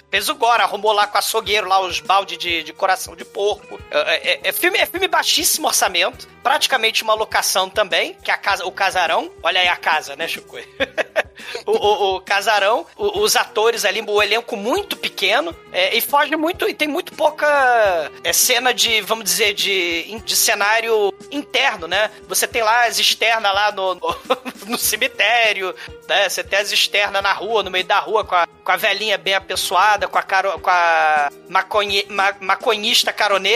Fez 0.09 0.29
o 0.29 0.35
Gora, 0.35 0.63
arrumou 0.63 0.91
lá 0.91 1.07
com 1.07 1.15
o 1.15 1.19
açougueiro 1.19 1.67
lá 1.67 1.79
os 1.81 1.99
balde 1.99 2.37
de, 2.37 2.63
de 2.63 2.73
coração 2.73 3.15
de 3.15 3.25
porco. 3.25 3.56
É, 3.91 4.31
é- 4.33 4.39
é 4.45 4.51
filme, 4.51 4.77
é 4.77 4.85
filme 4.85 5.07
baixíssimo 5.07 5.67
orçamento, 5.67 6.27
praticamente 6.43 7.03
uma 7.03 7.13
locação 7.13 7.69
também, 7.69 8.13
que 8.23 8.31
é 8.31 8.33
a 8.33 8.37
casa, 8.37 8.65
o 8.65 8.71
casarão. 8.71 9.31
Olha 9.43 9.59
aí 9.61 9.67
a 9.67 9.75
casa, 9.75 10.15
né, 10.15 10.27
Chico? 10.27 10.57
o, 11.65 11.71
o- 11.71 12.15
o 12.15 12.21
casarão, 12.21 12.85
o- 12.95 13.19
os 13.21 13.35
atores 13.35 13.85
ali, 13.85 14.03
o 14.07 14.21
elenco 14.21 14.55
muito 14.55 14.95
pequeno, 14.97 15.55
é, 15.71 15.95
e 15.95 16.01
foge 16.01 16.35
muito, 16.35 16.67
e 16.67 16.73
tem 16.73 16.87
muito 16.87 17.13
pouca 17.13 18.11
é, 18.23 18.33
cena 18.33 18.73
de, 18.73 19.01
vamos 19.01 19.23
dizer, 19.25 19.53
de, 19.53 20.19
de 20.23 20.35
cenário 20.35 21.13
interno, 21.31 21.87
né? 21.87 22.09
Você 22.27 22.47
tem 22.47 22.61
lá 22.63 22.85
as 22.85 22.97
externas 22.99 23.53
lá 23.53 23.71
no, 23.71 23.95
no, 23.95 24.17
no 24.67 24.77
cemitério, 24.77 25.75
né? 26.07 26.27
Você 26.29 26.43
tem 26.43 26.59
as 26.59 26.71
externas 26.71 27.21
na 27.21 27.33
rua, 27.33 27.63
no 27.63 27.71
meio 27.71 27.85
da 27.85 27.99
rua, 27.99 28.23
com 28.23 28.35
a, 28.35 28.47
com 28.47 28.71
a 28.71 28.75
velhinha 28.75 29.17
bem 29.17 29.33
apessoada, 29.33 30.07
com 30.07 30.17
a, 30.17 30.23
caro, 30.23 30.59
com 30.59 30.69
a 30.69 31.29
maconhe, 31.49 32.05
ma, 32.09 32.35
maconhista 32.39 33.11
caroneira. 33.13 33.46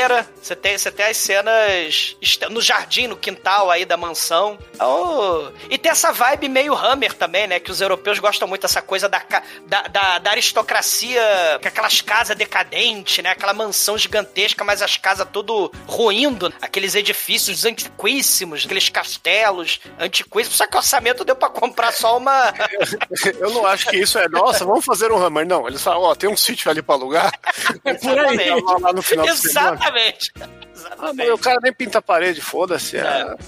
Você 0.42 0.56
tem, 0.56 0.78
você 0.78 0.92
tem 0.92 1.06
as 1.06 1.18
cenas 1.18 2.16
no 2.50 2.62
jardim, 2.62 3.08
no 3.08 3.16
quintal 3.16 3.70
aí 3.70 3.86
da 3.86 3.98
mansão. 3.98 4.58
Então, 4.74 5.52
e 5.70 5.78
tem 5.78 5.92
essa 5.92 6.12
vibe 6.12 6.50
meio 6.50 6.76
Hammer 6.76 7.14
também, 7.14 7.48
né? 7.48 7.60
Que 7.60 7.72
os 7.72 7.82
europeus 7.82 8.20
gostam 8.20 8.48
muito 8.48 8.62
dessa 8.62 8.82
coisa 8.82 9.08
da, 9.08 9.22
da, 9.68 9.82
da, 9.88 10.20
da 10.20 10.32
aristocracia, 10.32 11.22
com 11.62 11.68
aquelas 11.68 12.02
casas 12.02 12.36
decadentes, 12.36 13.24
né? 13.24 13.32
Aquela 13.32 13.54
mansão 13.54 13.98
gigantesca, 13.98 14.64
mas 14.64 14.82
as 14.82 14.98
casas 14.98 15.28
tudo 15.32 15.72
ruindo. 15.86 16.54
Aqueles 16.62 16.96
edifícios 16.96 17.66
antiquíssimos, 17.66 18.66
aqueles 18.66 18.90
castelos 18.90 19.80
antiquíssimos. 20.00 20.58
Só 20.58 20.68
que 20.68 20.76
o 20.76 20.80
orçamento 20.80 21.24
deu 21.24 21.36
pra 21.36 21.50
comprar 21.50 21.92
só 21.92 22.18
uma... 22.18 22.54
Eu 23.40 23.52
não 23.52 23.66
acho 23.66 23.88
que 23.88 23.98
isso 23.98 24.18
é, 24.18 24.28
nossa, 24.28 24.66
vamos 24.66 24.86
fazer 24.86 25.12
um 25.12 25.24
Hammer. 25.24 25.46
Não, 25.46 25.68
eles 25.68 25.82
falam, 25.82 26.02
ó, 26.02 26.16
tem 26.16 26.30
um 26.30 26.38
sítio 26.38 26.70
ali 26.70 26.82
pra 26.82 26.96
alugar. 26.96 27.32
Exatamente. 27.86 28.64
Lá, 28.64 28.78
lá 28.80 28.94
no 28.94 29.02
final 29.02 29.26
do 29.26 29.36
semana. 29.82 30.71
Exatamente. 30.86 31.30
Ah, 31.30 31.34
o 31.34 31.38
cara 31.38 31.60
nem 31.62 31.74
pinta 31.74 32.00
a 32.00 32.02
parede, 32.02 32.42
foda-se. 32.42 32.98
É, 32.98 33.02
é 33.02 33.04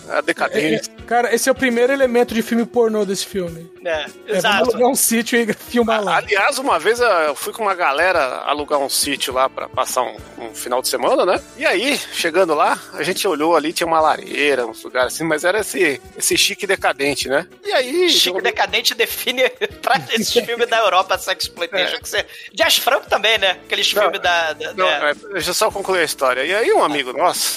a 0.09 0.17
É, 0.17 0.21
decadência. 0.21 0.91
é, 0.97 1.01
cara, 1.03 1.33
esse 1.35 1.49
é 1.49 1.51
o 1.51 1.55
primeiro 1.55 1.91
elemento 1.93 2.33
de 2.33 2.41
filme 2.41 2.65
pornô 2.65 3.05
desse 3.05 3.25
filme. 3.25 3.71
É, 3.83 3.89
É, 4.27 4.37
exato. 4.37 4.55
vamos 4.57 4.69
alugar 4.73 4.89
um 4.89 4.95
sítio 4.95 5.37
e 5.39 5.51
filmar 5.53 6.03
lá. 6.03 6.17
Aliás, 6.17 6.57
uma 6.57 6.79
vez 6.79 6.99
eu 6.99 7.35
fui 7.35 7.51
com 7.53 7.63
uma 7.63 7.75
galera 7.75 8.37
alugar 8.45 8.79
um 8.79 8.89
sítio 8.89 9.33
lá 9.33 9.49
pra 9.49 9.67
passar 9.67 10.01
um, 10.03 10.15
um 10.37 10.53
final 10.55 10.81
de 10.81 10.87
semana, 10.87 11.25
né? 11.25 11.41
E 11.57 11.65
aí, 11.65 11.97
chegando 12.13 12.53
lá, 12.53 12.77
a 12.93 13.03
gente 13.03 13.27
olhou 13.27 13.55
ali, 13.55 13.73
tinha 13.73 13.87
uma 13.87 13.99
lareira, 13.99 14.65
uns 14.65 14.83
lugares 14.83 15.13
assim, 15.13 15.23
mas 15.23 15.43
era 15.43 15.59
esse, 15.59 16.01
esse 16.17 16.37
chique 16.37 16.65
decadente, 16.67 17.27
né? 17.27 17.47
E 17.65 17.71
aí. 17.73 18.09
Chico 18.09 18.41
Decadente 18.41 18.93
define 18.93 19.49
pra 19.81 19.95
esses 20.13 20.31
filmes 20.45 20.67
da 20.69 20.77
Europa, 20.79 21.17
Sex 21.17 21.43
Exploitation, 21.45 21.97
que 21.99 22.07
você... 22.09 22.25
Jazz 22.53 22.77
Franco 22.77 23.07
também, 23.09 23.37
né? 23.37 23.51
Aqueles 23.65 23.91
Não, 23.93 24.01
filmes 24.03 24.21
da... 24.21 24.53
da- 24.53 24.73
Não, 24.73 24.87
é. 24.87 25.11
é, 25.11 25.13
deixa 25.33 25.49
eu 25.49 25.53
só 25.53 25.69
concluir 25.71 25.99
a 25.99 26.03
história. 26.03 26.43
E 26.45 26.53
aí 26.53 26.71
um 26.73 26.83
amigo 26.83 27.11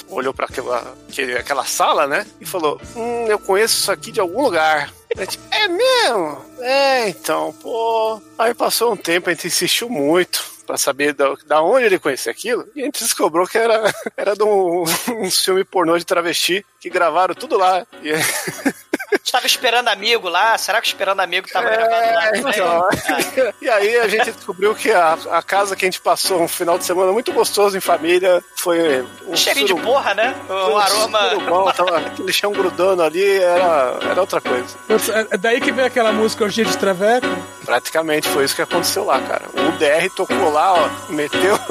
olhou 0.09 0.33
pra 0.33 0.45
aquela, 0.45 0.95
aquela 1.39 1.65
sala, 1.65 2.07
né? 2.07 2.25
E 2.39 2.45
falou: 2.45 2.79
Hum, 2.95 3.25
eu 3.27 3.39
conheço 3.39 3.77
isso 3.79 3.91
aqui 3.91 4.11
de 4.11 4.19
algum 4.19 4.43
lugar. 4.43 4.91
Gente, 5.15 5.39
é 5.51 5.67
mesmo? 5.67 6.45
É, 6.59 7.09
então, 7.09 7.53
pô. 7.61 8.21
Aí 8.37 8.53
passou 8.53 8.93
um 8.93 8.97
tempo, 8.97 9.29
a 9.29 9.33
gente 9.33 9.47
insistiu 9.47 9.89
muito 9.89 10.57
pra 10.67 10.77
saber 10.77 11.13
da, 11.13 11.33
da 11.45 11.61
onde 11.61 11.85
ele 11.85 11.97
conhecia 11.97 12.31
aquilo. 12.31 12.67
E 12.75 12.81
a 12.81 12.85
gente 12.85 13.01
descobriu 13.03 13.47
que 13.47 13.57
era, 13.57 13.91
era 14.17 14.35
de 14.35 14.43
um, 14.43 14.83
um 15.23 15.31
filme 15.31 15.63
pornô 15.63 15.97
de 15.97 16.05
travesti 16.05 16.63
que 16.79 16.89
gravaram 16.89 17.33
tudo 17.33 17.57
lá. 17.57 17.87
E, 18.03 18.11
Estava 19.27 19.45
esperando 19.45 19.89
amigo 19.89 20.29
lá, 20.29 20.57
será 20.57 20.79
que 20.79 20.87
esperando 20.87 21.19
amigo 21.19 21.49
tava 21.51 21.69
gravando 21.69 22.13
lá 22.13 22.29
então, 22.37 22.81
Ah, 22.89 23.53
e 23.61 23.69
aí 23.69 23.97
a 23.97 24.07
gente 24.07 24.31
descobriu 24.31 24.73
que 24.73 24.89
a, 24.89 25.17
a 25.31 25.43
casa 25.43 25.75
que 25.75 25.83
a 25.83 25.87
gente 25.87 25.99
passou 25.99 26.41
um 26.41 26.47
final 26.47 26.77
de 26.77 26.85
semana 26.85 27.11
muito 27.11 27.33
gostoso 27.33 27.75
em 27.77 27.81
família 27.81 28.41
foi 28.55 29.05
um 29.27 29.35
Cheirinho 29.35 29.67
de 29.67 29.75
porra, 29.75 30.13
né? 30.13 30.33
foi 30.47 30.55
Um 30.55 30.77
aroma... 30.77 31.29
surubão, 31.29 31.71
tava 31.73 31.97
aquele 31.97 32.31
chão 32.31 32.53
grudando 32.53 33.03
ali, 33.03 33.37
era, 33.37 33.97
era 34.09 34.21
outra 34.21 34.39
coisa. 34.39 34.77
É 34.87 35.35
é 35.35 35.37
daí 35.37 35.59
que 35.59 35.73
vem 35.73 35.83
aquela 35.83 36.13
música 36.13 36.45
Orgia 36.45 36.63
de 36.63 36.77
Traveco. 36.77 37.27
Praticamente 37.65 38.29
foi 38.29 38.45
isso 38.45 38.55
que 38.55 38.61
aconteceu 38.61 39.03
lá, 39.03 39.19
cara. 39.19 39.43
O 39.53 39.71
DR 39.73 40.09
tocou 40.15 40.49
lá, 40.53 40.73
ó, 40.73 40.89
meteu 41.09 41.59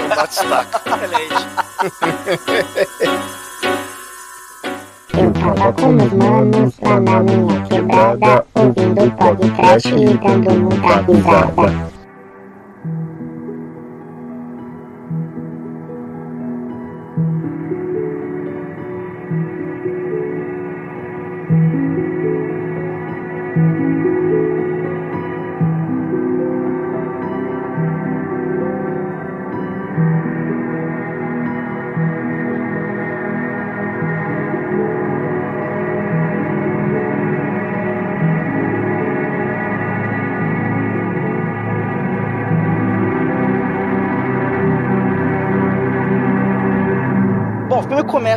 um 0.00 0.08
bate-staca. 0.16 0.80
Eu 5.18 5.30
tava 5.32 5.72
com 5.74 5.88
meus 5.92 6.12
manos 6.12 6.74
lá 6.80 7.00
na 7.00 7.22
minha 7.22 7.62
quebrada, 7.62 8.44
ouvindo 8.54 9.10
podcast 9.16 9.88
e 9.88 10.06
dando 10.16 10.60
muita 10.60 11.00
risada. 11.02 12.01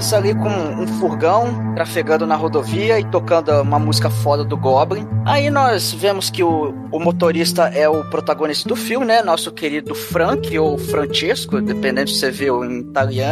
Começa 0.05 0.17
ali 0.17 0.35
com 0.35 0.49
um 0.49 0.85
furgão 0.99 1.64
trafegando 1.75 2.25
na 2.25 2.35
rodovia 2.35 2.97
e 2.99 3.03
tocando 3.03 3.51
uma 3.61 3.77
música 3.77 4.09
foda 4.09 4.45
do 4.45 4.55
Goblin. 4.55 5.05
Aí 5.25 5.49
nós 5.49 5.91
vemos 5.91 6.29
que 6.29 6.41
o, 6.41 6.73
o 6.89 6.99
motorista 6.99 7.63
é 7.67 7.87
o 7.87 8.03
protagonista 8.05 8.69
do 8.69 8.75
filme, 8.77 9.05
né? 9.05 9.21
Nosso 9.21 9.51
querido 9.51 9.93
Frank, 9.93 10.57
ou 10.57 10.77
Francesco, 10.77 11.61
dependendo 11.61 12.09
se 12.09 12.19
você 12.19 12.31
viu 12.31 12.63
em 12.63 12.79
italiano. 12.79 13.25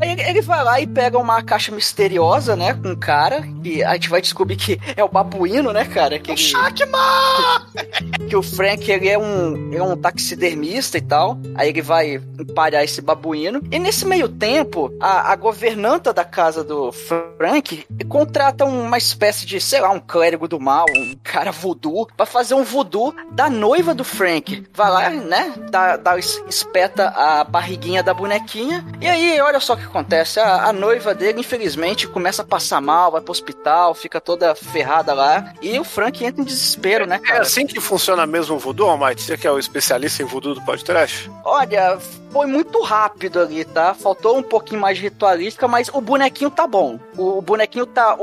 Aí 0.00 0.20
ele, 0.26 0.40
vai 0.40 0.64
lá 0.64 0.80
e 0.80 0.86
pega 0.86 1.16
uma 1.16 1.40
caixa 1.42 1.70
misteriosa, 1.70 2.56
né? 2.56 2.74
Com 2.74 2.90
um 2.90 2.96
cara, 2.96 3.46
e 3.62 3.82
a 3.84 3.92
gente 3.94 4.08
vai 4.08 4.20
descobrir 4.20 4.56
que 4.56 4.80
é 4.96 5.04
o 5.04 5.08
babuíno, 5.08 5.72
né, 5.72 5.84
cara? 5.84 6.18
Que, 6.18 6.32
ele, 6.32 6.40
que 8.28 8.34
o 8.34 8.42
Frank, 8.42 8.90
ele 8.90 9.08
é 9.08 9.16
um, 9.16 9.68
ele 9.68 9.76
é 9.76 9.82
um 9.82 9.96
taxidermista 9.96 10.98
e 10.98 11.00
tal. 11.00 11.38
Aí 11.54 11.68
ele 11.68 11.82
vai 11.82 12.20
empalhar 12.40 12.82
esse 12.82 13.00
babuíno. 13.00 13.60
E 13.70 13.78
nesse 13.78 14.04
meio 14.04 14.28
tempo, 14.28 14.92
a, 15.00 15.30
a 15.32 15.36
governanta 15.36 16.12
da 16.12 16.24
casa 16.24 16.64
do 16.64 16.90
Frank 16.90 17.83
contrata 18.08 18.64
uma 18.64 18.98
espécie 18.98 19.46
de, 19.46 19.60
sei 19.60 19.80
lá, 19.80 19.90
um 19.90 20.00
clérigo 20.00 20.46
do 20.48 20.60
mal, 20.60 20.86
um 20.96 21.14
cara 21.22 21.50
voodoo, 21.50 22.06
pra 22.16 22.26
fazer 22.26 22.54
um 22.54 22.62
voodoo 22.64 23.14
da 23.32 23.48
noiva 23.50 23.94
do 23.94 24.04
Frank. 24.04 24.66
Vai 24.72 24.90
lá, 24.90 25.10
né? 25.10 25.52
Dá, 25.70 25.96
dá, 25.96 26.18
espeta 26.18 27.08
a 27.08 27.44
barriguinha 27.44 28.02
da 28.02 28.14
bonequinha. 28.14 28.84
E 29.00 29.06
aí, 29.08 29.40
olha 29.40 29.60
só 29.60 29.74
o 29.74 29.76
que 29.76 29.84
acontece. 29.84 30.40
A, 30.40 30.66
a 30.68 30.72
noiva 30.72 31.14
dele, 31.14 31.40
infelizmente, 31.40 32.06
começa 32.08 32.42
a 32.42 32.44
passar 32.44 32.80
mal, 32.80 33.12
vai 33.12 33.20
pro 33.20 33.32
hospital, 33.32 33.94
fica 33.94 34.20
toda 34.20 34.54
ferrada 34.54 35.12
lá. 35.12 35.52
E 35.60 35.78
o 35.78 35.84
Frank 35.84 36.24
entra 36.24 36.40
em 36.40 36.44
desespero, 36.44 37.06
né, 37.06 37.16
É 37.16 37.26
cara? 37.26 37.42
assim 37.42 37.66
que 37.66 37.80
funciona 37.80 38.26
mesmo 38.26 38.56
o 38.56 38.58
voodoo, 38.58 38.88
Almighty? 38.88 39.22
Você 39.22 39.36
que 39.36 39.46
é 39.46 39.50
o 39.50 39.58
especialista 39.58 40.22
em 40.22 40.26
voodoo 40.26 40.54
do 40.54 40.62
podcast? 40.62 41.30
Olha, 41.44 41.98
foi 42.30 42.46
muito 42.46 42.80
rápido 42.82 43.40
ali, 43.40 43.64
tá? 43.64 43.94
Faltou 43.94 44.36
um 44.36 44.42
pouquinho 44.42 44.80
mais 44.80 44.96
de 44.98 45.04
ritualística, 45.04 45.66
mas 45.68 45.88
o 45.92 46.00
bonequinho 46.00 46.50
tá 46.50 46.66
bom. 46.66 46.98
O 47.16 47.40
bonequinho 47.40 47.73
tá 47.86 48.16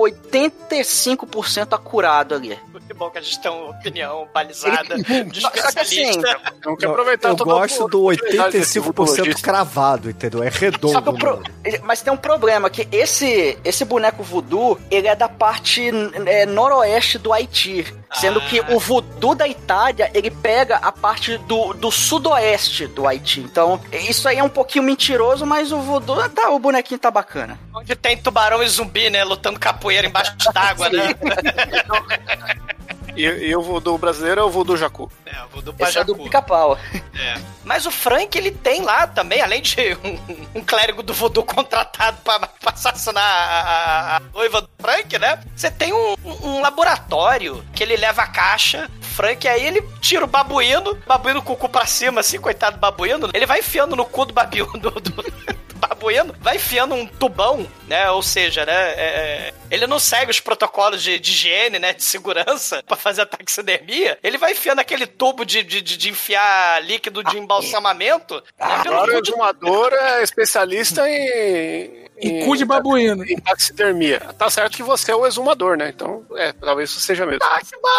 85% 0.69 1.73
acurado 1.73 2.35
ali. 2.35 2.57
Que 2.87 2.93
bom 2.93 3.09
que 3.09 3.17
a 3.17 3.21
gente 3.21 3.39
tem 3.41 3.51
uma 3.51 3.69
opinião 3.69 4.27
balizada 4.33 4.95
de 4.97 5.41
Só 5.41 5.49
que 5.49 5.59
assim, 5.59 5.69
especialista. 6.09 6.39
Quer 6.77 6.85
Eu, 6.85 6.89
aproveitar 6.91 7.29
eu 7.29 7.35
gosto 7.37 7.87
do 7.87 8.03
oportunidade 8.05 8.57
desse 8.59 8.79
85% 8.79 8.83
voodoo 8.83 9.41
cravado, 9.41 10.09
entendeu? 10.09 10.43
É 10.43 10.51
Só 10.51 10.57
que 10.57 10.65
redondo. 10.65 11.13
pro- 11.17 11.43
Mas 11.83 12.01
tem 12.01 12.11
um 12.11 12.17
problema, 12.17 12.69
que 12.69 12.87
esse, 12.91 13.57
esse 13.63 13.85
boneco 13.85 14.23
voodoo, 14.23 14.77
ele 14.89 15.07
é 15.07 15.15
da 15.15 15.29
parte 15.29 15.89
é, 16.25 16.45
noroeste 16.45 17.17
do 17.17 17.31
Haiti. 17.31 17.85
Sendo 18.13 18.41
que 18.41 18.59
o 18.59 18.79
voodoo 18.79 19.33
da 19.33 19.47
Itália, 19.47 20.11
ele 20.13 20.29
pega 20.29 20.77
a 20.77 20.91
parte 20.91 21.37
do, 21.37 21.73
do 21.73 21.89
sudoeste 21.89 22.87
do 22.87 23.07
Haiti. 23.07 23.39
Então, 23.39 23.79
isso 23.91 24.27
aí 24.27 24.37
é 24.37 24.43
um 24.43 24.49
pouquinho 24.49 24.83
mentiroso, 24.83 25.45
mas 25.45 25.71
o 25.71 25.79
voodoo, 25.79 26.27
tá, 26.29 26.49
o 26.49 26.59
bonequinho 26.59 26.99
tá 26.99 27.09
bacana. 27.09 27.57
Onde 27.73 27.95
tem 27.95 28.17
tubarão 28.17 28.61
e 28.61 28.67
zumbi, 28.67 29.09
né? 29.09 29.23
Lutando 29.23 29.59
capoeira 29.59 30.05
embaixo 30.05 30.35
d'água, 30.53 30.89
né? 30.89 31.15
E, 33.15 33.23
e 33.23 33.55
o 33.55 33.61
voodoo 33.61 33.97
brasileiro 33.97 34.41
é 34.41 34.43
o 34.43 34.49
voodoo 34.49 34.77
jacu. 34.77 35.11
É, 35.25 35.43
o 35.43 35.47
voodoo 35.49 35.75
Esse 35.79 35.97
é 35.99 36.03
do 36.03 36.13
Pajacu. 36.13 36.23
pica-pau. 36.23 36.77
É. 37.17 37.35
Mas 37.63 37.85
o 37.85 37.91
Frank, 37.91 38.37
ele 38.37 38.51
tem 38.51 38.81
lá 38.81 39.05
também, 39.07 39.41
além 39.41 39.61
de 39.61 39.75
um, 40.03 40.59
um 40.59 40.63
clérigo 40.63 41.03
do 41.03 41.13
voodoo 41.13 41.43
contratado 41.43 42.17
pra, 42.23 42.39
pra 42.39 42.71
assassinar 42.73 43.23
a, 43.23 43.61
a- 43.61 44.17
a 44.17 44.19
noiva 44.33 44.61
do 44.61 44.69
Frank, 44.79 45.17
né? 45.19 45.39
Você 45.55 45.69
tem 45.69 45.93
um, 45.93 46.15
um- 46.25 46.61
laboratório 46.61 47.63
que 47.73 47.83
ele 47.83 47.95
leva 47.95 48.21
a 48.23 48.27
caixa. 48.27 48.89
Frank, 49.01 49.47
aí 49.47 49.65
ele 49.65 49.81
tira 49.99 50.23
o 50.23 50.27
babuíno, 50.27 50.95
babuíno 51.05 51.41
com 51.41 51.53
o 51.53 51.57
cu 51.57 51.67
pra 51.69 51.85
cima, 51.85 52.21
assim, 52.21 52.39
coitado 52.39 52.77
do 52.77 52.79
babuíno. 52.79 53.29
Ele 53.33 53.45
vai 53.45 53.59
enfiando 53.59 53.95
no 53.95 54.05
cu 54.05 54.25
do 54.25 54.33
babuíno, 54.33 54.71
do, 54.79 54.89
do- 54.91 54.99
do 55.21 55.60
babuíno, 55.81 56.33
vai 56.39 56.55
enfiando 56.57 56.95
um 56.95 57.05
tubão, 57.05 57.67
né? 57.87 58.09
Ou 58.11 58.21
seja, 58.23 58.65
né? 58.65 58.73
é- 58.95 59.53
ele 59.69 59.87
não 59.87 59.99
segue 59.99 60.29
os 60.31 60.39
protocolos 60.39 61.01
de, 61.01 61.17
de 61.19 61.31
higiene, 61.31 61.79
né? 61.79 61.93
De 61.93 62.03
segurança 62.03 62.83
pra 62.85 62.95
fazer 62.97 63.21
a 63.21 63.25
taxidermia. 63.25 64.17
Ele 64.23 64.37
vai 64.37 64.51
enfiando 64.51 64.79
aquele 64.79 65.07
tubo 65.07 65.43
de, 65.45 65.63
de, 65.63 65.81
de- 65.81 65.97
de 65.97 66.09
enfiar 66.09 66.81
líquido 66.83 67.23
de 67.23 67.37
embalsamamento. 67.37 68.35
né, 68.59 68.79
pelo 68.83 68.95
Agora 68.95 69.11
o 69.11 69.15
cu 69.15 69.21
de- 69.21 69.29
exumador 69.31 69.93
é 69.93 70.23
especialista 70.23 71.09
em. 71.09 72.01
E 72.23 72.45
cu 72.45 72.55
de 72.55 72.63
babuíno. 72.65 73.23
Em 73.25 73.35
taxidermia. 73.39 74.19
Tá 74.37 74.47
certo 74.49 74.75
que 74.77 74.83
você 74.83 75.11
é 75.11 75.15
o 75.15 75.25
exumador, 75.25 75.75
né? 75.75 75.89
Então, 75.89 76.23
é, 76.35 76.51
talvez 76.53 76.91
isso 76.91 76.99
seja 76.99 77.25
mesmo. 77.25 77.39
Táxima! 77.39 77.89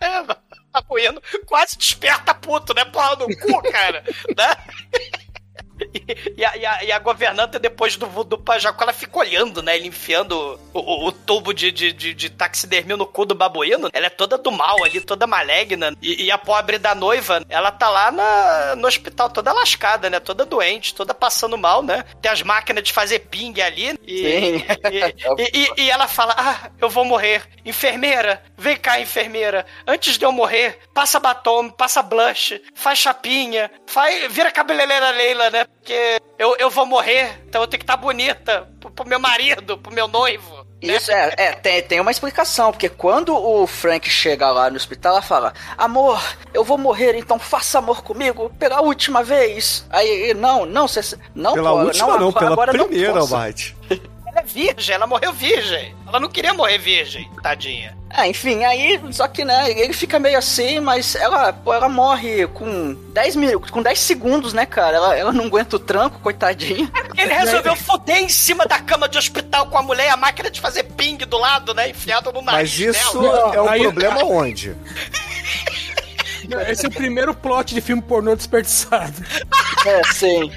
É, 0.00 0.22
babuíno 0.72 1.20
quase 1.46 1.76
desperta 1.76 2.32
puto, 2.34 2.72
né? 2.74 2.84
Porra 2.84 3.16
no 3.16 3.26
cu, 3.26 3.62
cara. 3.72 4.04
né? 4.36 4.56
E, 6.36 6.44
a, 6.44 6.56
e, 6.56 6.66
a, 6.66 6.84
e 6.84 6.92
a 6.92 6.98
governanta, 6.98 7.58
depois 7.58 7.96
do, 7.96 8.06
do 8.24 8.38
Pajacu, 8.38 8.82
ela 8.82 8.92
fica 8.92 9.18
olhando, 9.18 9.62
né? 9.62 9.76
Ele 9.76 9.88
enfiando 9.88 10.58
o, 10.72 10.78
o, 10.78 11.06
o 11.08 11.12
tubo 11.12 11.52
de, 11.54 11.70
de, 11.72 11.92
de, 11.92 12.14
de 12.14 12.30
taxidermia 12.30 12.96
no 12.96 13.06
cu 13.06 13.24
do 13.24 13.34
babuíno. 13.34 13.88
Ela 13.92 14.06
é 14.06 14.10
toda 14.10 14.36
do 14.38 14.50
mal 14.52 14.82
ali, 14.84 15.00
toda 15.00 15.26
maligna. 15.26 15.94
E, 16.02 16.24
e 16.24 16.30
a 16.30 16.38
pobre 16.38 16.78
da 16.78 16.94
noiva, 16.94 17.44
ela 17.48 17.70
tá 17.70 17.88
lá 17.88 18.10
na, 18.10 18.76
no 18.76 18.86
hospital 18.86 19.30
toda 19.30 19.52
lascada, 19.52 20.10
né? 20.10 20.20
Toda 20.20 20.44
doente, 20.44 20.94
toda 20.94 21.14
passando 21.14 21.56
mal, 21.58 21.82
né? 21.82 22.04
Tem 22.20 22.30
as 22.30 22.42
máquinas 22.42 22.84
de 22.84 22.92
fazer 22.92 23.20
ping 23.20 23.60
ali. 23.60 23.98
E, 24.06 24.18
Sim. 24.18 24.64
e- 25.38 25.82
e 25.82 25.90
ela 25.90 26.06
fala: 26.08 26.34
Ah, 26.36 26.70
eu 26.78 26.88
vou 26.90 27.04
morrer. 27.04 27.42
Enfermeira, 27.64 28.42
vem 28.56 28.76
cá, 28.76 29.00
enfermeira. 29.00 29.66
Antes 29.86 30.16
de 30.18 30.24
eu 30.24 30.32
morrer, 30.32 30.78
passa 30.94 31.18
batom, 31.18 31.68
passa 31.70 32.02
blush, 32.02 32.60
faz 32.74 32.98
chapinha, 32.98 33.70
faz, 33.86 34.32
vira 34.32 34.50
cabeleireira 34.50 35.10
Leila, 35.10 35.50
né? 35.50 35.66
Porque 35.86 36.20
eu, 36.36 36.56
eu 36.58 36.68
vou 36.68 36.84
morrer, 36.84 37.40
então 37.46 37.60
eu 37.62 37.68
tenho 37.68 37.78
que 37.78 37.84
estar 37.84 37.96
bonita 37.96 38.68
pro, 38.80 38.90
pro 38.90 39.06
meu 39.06 39.20
marido, 39.20 39.78
pro 39.78 39.94
meu 39.94 40.08
noivo. 40.08 40.66
Isso 40.82 41.12
é, 41.12 41.32
é 41.36 41.52
tem, 41.52 41.80
tem 41.80 42.00
uma 42.00 42.10
explicação, 42.10 42.72
porque 42.72 42.88
quando 42.88 43.32
o 43.32 43.64
Frank 43.68 44.10
chega 44.10 44.50
lá 44.50 44.68
no 44.68 44.74
hospital, 44.76 45.12
ela 45.12 45.22
fala: 45.22 45.54
Amor, 45.78 46.20
eu 46.52 46.64
vou 46.64 46.76
morrer, 46.76 47.16
então 47.16 47.38
faça 47.38 47.78
amor 47.78 48.02
comigo 48.02 48.50
pela 48.58 48.80
última 48.80 49.22
vez. 49.22 49.86
Aí, 49.88 50.34
não, 50.34 50.66
não, 50.66 50.88
você. 50.88 51.16
Não, 51.32 51.54
Pela 51.54 51.70
pô, 51.70 51.76
última 51.84 52.06
não, 52.08 52.14
agora- 52.14 52.32
pela 52.40 52.52
agora 52.52 52.72
não 52.72 52.88
primeira. 52.88 53.20
Almighty. 53.20 53.76
Ela 54.26 54.40
é 54.40 54.42
virgem, 54.42 54.94
ela 54.96 55.06
morreu 55.06 55.32
virgem. 55.32 55.94
Ela 56.08 56.18
não 56.18 56.28
queria 56.28 56.52
morrer 56.52 56.78
virgem, 56.78 57.30
tadinha. 57.40 57.96
É, 58.16 58.26
enfim, 58.28 58.64
aí, 58.64 58.98
só 59.12 59.28
que, 59.28 59.44
né, 59.44 59.70
ele 59.70 59.92
fica 59.92 60.18
meio 60.18 60.38
assim, 60.38 60.80
mas 60.80 61.14
ela, 61.14 61.52
pô, 61.52 61.74
ela 61.74 61.86
morre 61.88 62.46
com 62.46 62.94
10 63.12 63.36
minutos, 63.36 63.70
com 63.70 63.82
10 63.82 63.98
segundos, 63.98 64.52
né, 64.54 64.64
cara? 64.64 64.96
Ela, 64.96 65.16
ela 65.16 65.32
não 65.32 65.44
aguenta 65.44 65.76
o 65.76 65.78
tranco, 65.78 66.18
coitadinha. 66.20 66.90
Ele 67.16 67.32
resolveu 67.34 67.76
foder 67.76 68.16
em 68.18 68.28
cima 68.30 68.64
da 68.64 68.78
cama 68.78 69.06
de 69.08 69.18
hospital 69.18 69.66
com 69.66 69.76
a 69.76 69.82
mulher 69.82 70.06
e 70.06 70.08
a 70.10 70.16
máquina 70.16 70.50
de 70.50 70.60
fazer 70.62 70.84
ping 70.84 71.18
do 71.18 71.36
lado, 71.36 71.74
né? 71.74 71.90
Enfiado 71.90 72.32
no 72.32 72.40
nariz 72.40 72.78
Mas 72.86 72.96
isso 72.96 73.20
dela. 73.20 73.54
é 73.54 73.60
um 73.60 73.68
Aí- 73.68 73.82
problema 73.82 74.24
onde? 74.24 74.74
Esse 76.70 76.86
é 76.86 76.88
o 76.88 76.92
primeiro 76.92 77.34
plot 77.34 77.74
de 77.74 77.80
filme 77.80 78.00
pornô 78.00 78.34
desperdiçado. 78.36 79.14
É, 79.84 80.02
sim. 80.12 80.50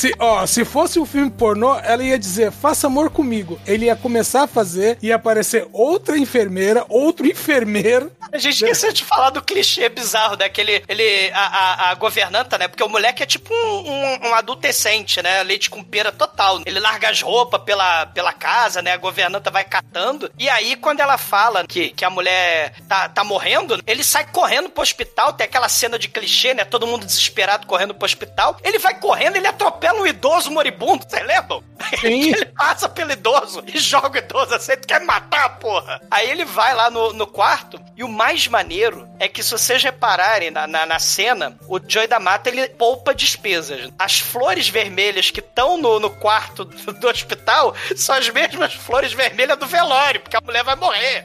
Se, 0.00 0.14
ó, 0.18 0.46
se 0.46 0.64
fosse 0.64 0.98
um 0.98 1.04
filme 1.04 1.30
pornô, 1.30 1.74
ela 1.76 2.02
ia 2.02 2.18
dizer, 2.18 2.50
faça 2.50 2.86
amor 2.86 3.10
comigo. 3.10 3.60
Ele 3.66 3.84
ia 3.84 3.94
começar 3.94 4.44
a 4.44 4.46
fazer, 4.46 4.96
ia 5.02 5.16
aparecer 5.16 5.68
outra 5.74 6.16
enfermeira, 6.16 6.86
outro 6.88 7.26
enfermeiro. 7.28 8.10
A 8.32 8.38
gente 8.38 8.54
esqueceu 8.54 8.92
de 8.92 9.04
falar 9.04 9.30
do 9.30 9.42
clichê 9.42 9.88
bizarro, 9.88 10.36
né? 10.36 10.48
Que 10.48 10.60
ele, 10.60 11.30
a, 11.32 11.40
a, 11.40 11.90
a 11.90 11.94
governanta, 11.94 12.56
né? 12.58 12.68
Porque 12.68 12.82
o 12.82 12.88
moleque 12.88 13.22
é 13.22 13.26
tipo 13.26 13.52
um, 13.52 13.90
um, 13.90 14.28
um 14.28 14.34
adolescente, 14.34 15.22
né? 15.22 15.42
Leite 15.42 15.68
com 15.68 15.82
pera 15.82 16.12
total. 16.12 16.60
Ele 16.64 16.78
larga 16.78 17.10
as 17.10 17.20
roupas 17.20 17.62
pela, 17.62 18.06
pela 18.06 18.32
casa, 18.32 18.80
né? 18.82 18.92
A 18.92 18.96
governanta 18.96 19.50
vai 19.50 19.64
catando. 19.64 20.30
E 20.38 20.48
aí, 20.48 20.76
quando 20.76 21.00
ela 21.00 21.18
fala 21.18 21.66
que, 21.66 21.90
que 21.90 22.04
a 22.04 22.10
mulher 22.10 22.74
tá, 22.88 23.08
tá 23.08 23.24
morrendo, 23.24 23.82
ele 23.86 24.04
sai 24.04 24.26
correndo 24.26 24.70
pro 24.70 24.82
hospital. 24.82 25.32
Tem 25.32 25.44
aquela 25.44 25.68
cena 25.68 25.98
de 25.98 26.08
clichê, 26.08 26.54
né? 26.54 26.64
Todo 26.64 26.86
mundo 26.86 27.06
desesperado 27.06 27.66
correndo 27.66 27.94
pro 27.94 28.06
hospital. 28.06 28.56
Ele 28.62 28.78
vai 28.78 28.98
correndo, 28.98 29.36
ele 29.36 29.46
atropela 29.46 30.00
um 30.00 30.06
idoso 30.06 30.50
moribundo, 30.50 31.04
vocês 31.08 31.26
lembram? 31.26 31.62
Sim. 32.00 32.32
ele 32.32 32.46
passa 32.46 32.88
pelo 32.88 33.12
idoso 33.12 33.62
e 33.66 33.78
joga 33.78 34.18
o 34.18 34.22
idoso 34.22 34.54
assim, 34.54 34.76
tu 34.76 34.86
quer 34.86 35.00
matar, 35.00 35.58
porra? 35.58 36.00
Aí 36.10 36.30
ele 36.30 36.44
vai 36.44 36.74
lá 36.74 36.90
no, 36.90 37.12
no 37.12 37.26
quarto 37.26 37.80
e 37.96 38.04
o 38.04 38.08
mais 38.20 38.46
maneiro 38.46 39.08
é 39.18 39.26
que 39.26 39.42
se 39.42 39.50
vocês 39.50 39.82
repararem 39.82 40.50
na, 40.50 40.66
na, 40.66 40.84
na 40.84 40.98
cena, 40.98 41.56
o 41.66 41.80
Joey 41.80 42.06
da 42.06 42.20
Mata 42.20 42.50
ele 42.50 42.68
poupa 42.68 43.14
despesas. 43.14 43.90
As 43.98 44.20
flores 44.20 44.68
vermelhas 44.68 45.30
que 45.30 45.40
estão 45.40 45.78
no, 45.78 45.98
no 45.98 46.10
quarto 46.10 46.66
do, 46.66 46.92
do 46.92 47.08
hospital 47.08 47.74
são 47.96 48.14
as 48.14 48.28
mesmas 48.28 48.74
flores 48.74 49.14
vermelhas 49.14 49.58
do 49.58 49.66
velório, 49.66 50.20
porque 50.20 50.36
a 50.36 50.40
mulher 50.42 50.62
vai 50.62 50.76
morrer. 50.76 51.24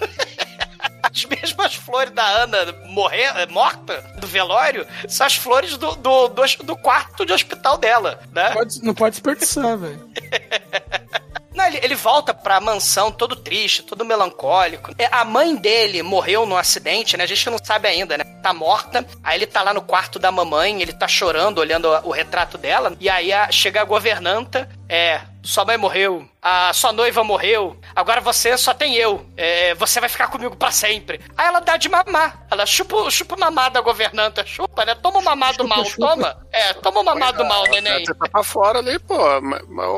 As 1.14 1.24
mesmas 1.26 1.74
flores 1.74 2.12
da 2.12 2.24
Ana 2.24 2.72
morrer, 2.86 3.30
eh, 3.36 3.46
morta 3.46 4.00
do 4.18 4.26
velório 4.26 4.86
são 5.08 5.26
as 5.26 5.34
flores 5.36 5.76
do, 5.76 5.94
do, 5.96 6.28
do, 6.28 6.42
do 6.64 6.76
quarto 6.76 7.24
de 7.26 7.32
hospital 7.32 7.76
dela, 7.78 8.20
né? 8.32 8.50
Pode- 8.52 8.82
não 8.82 8.94
pode 8.94 9.12
desperdiçar, 9.12 9.76
velho. 9.76 10.10
Não, 11.54 11.66
ele, 11.66 11.80
ele 11.82 11.94
volta 11.94 12.32
pra 12.32 12.58
mansão 12.62 13.12
todo 13.12 13.36
triste, 13.36 13.82
todo 13.82 14.06
melancólico. 14.06 14.90
É, 14.96 15.06
a 15.12 15.22
mãe 15.22 15.54
dele 15.54 16.02
morreu 16.02 16.46
num 16.46 16.56
acidente, 16.56 17.14
né? 17.14 17.24
A 17.24 17.26
gente 17.26 17.48
não 17.50 17.58
sabe 17.62 17.86
ainda, 17.88 18.16
né? 18.16 18.24
Tá 18.42 18.54
morta. 18.54 19.06
Aí 19.22 19.36
ele 19.38 19.46
tá 19.46 19.62
lá 19.62 19.74
no 19.74 19.82
quarto 19.82 20.18
da 20.18 20.32
mamãe, 20.32 20.80
ele 20.80 20.94
tá 20.94 21.06
chorando, 21.06 21.58
olhando 21.58 21.88
o 22.04 22.10
retrato 22.10 22.56
dela. 22.56 22.96
E 22.98 23.06
aí 23.06 23.34
a- 23.34 23.52
chega 23.52 23.82
a 23.82 23.84
governanta. 23.84 24.66
É, 24.88 25.20
sua 25.42 25.64
mãe 25.66 25.76
morreu, 25.76 26.26
a 26.40 26.72
sua 26.72 26.90
noiva 26.90 27.22
morreu, 27.22 27.78
agora 27.94 28.20
você 28.20 28.56
só 28.56 28.74
tem 28.74 28.94
eu. 28.96 29.26
É, 29.36 29.74
você 29.74 30.00
vai 30.00 30.08
ficar 30.08 30.28
comigo 30.28 30.56
pra 30.56 30.70
sempre. 30.70 31.20
Aí 31.36 31.46
ela 31.46 31.60
dá 31.60 31.76
de 31.76 31.88
mamar. 31.88 32.46
Ela 32.50 32.66
chupa, 32.66 33.10
chupa 33.10 33.36
o 33.36 33.40
mamar 33.40 33.70
da 33.70 33.80
governanta. 33.80 34.44
Chupa, 34.44 34.84
né? 34.84 34.94
Toma 34.94 35.18
o 35.18 35.24
mamar 35.24 35.56
do 35.56 35.66
mal, 35.66 35.84
toma. 35.84 36.46
É, 36.52 36.72
toma 36.74 37.00
o 37.00 37.04
mamar 37.04 37.32
do 37.32 37.44
mal, 37.44 37.64
neném. 37.64 38.04
Você 38.04 38.14
tá 38.14 38.28
pra 38.28 38.42
fora 38.42 38.78
ali, 38.78 38.98
pô. 38.98 39.16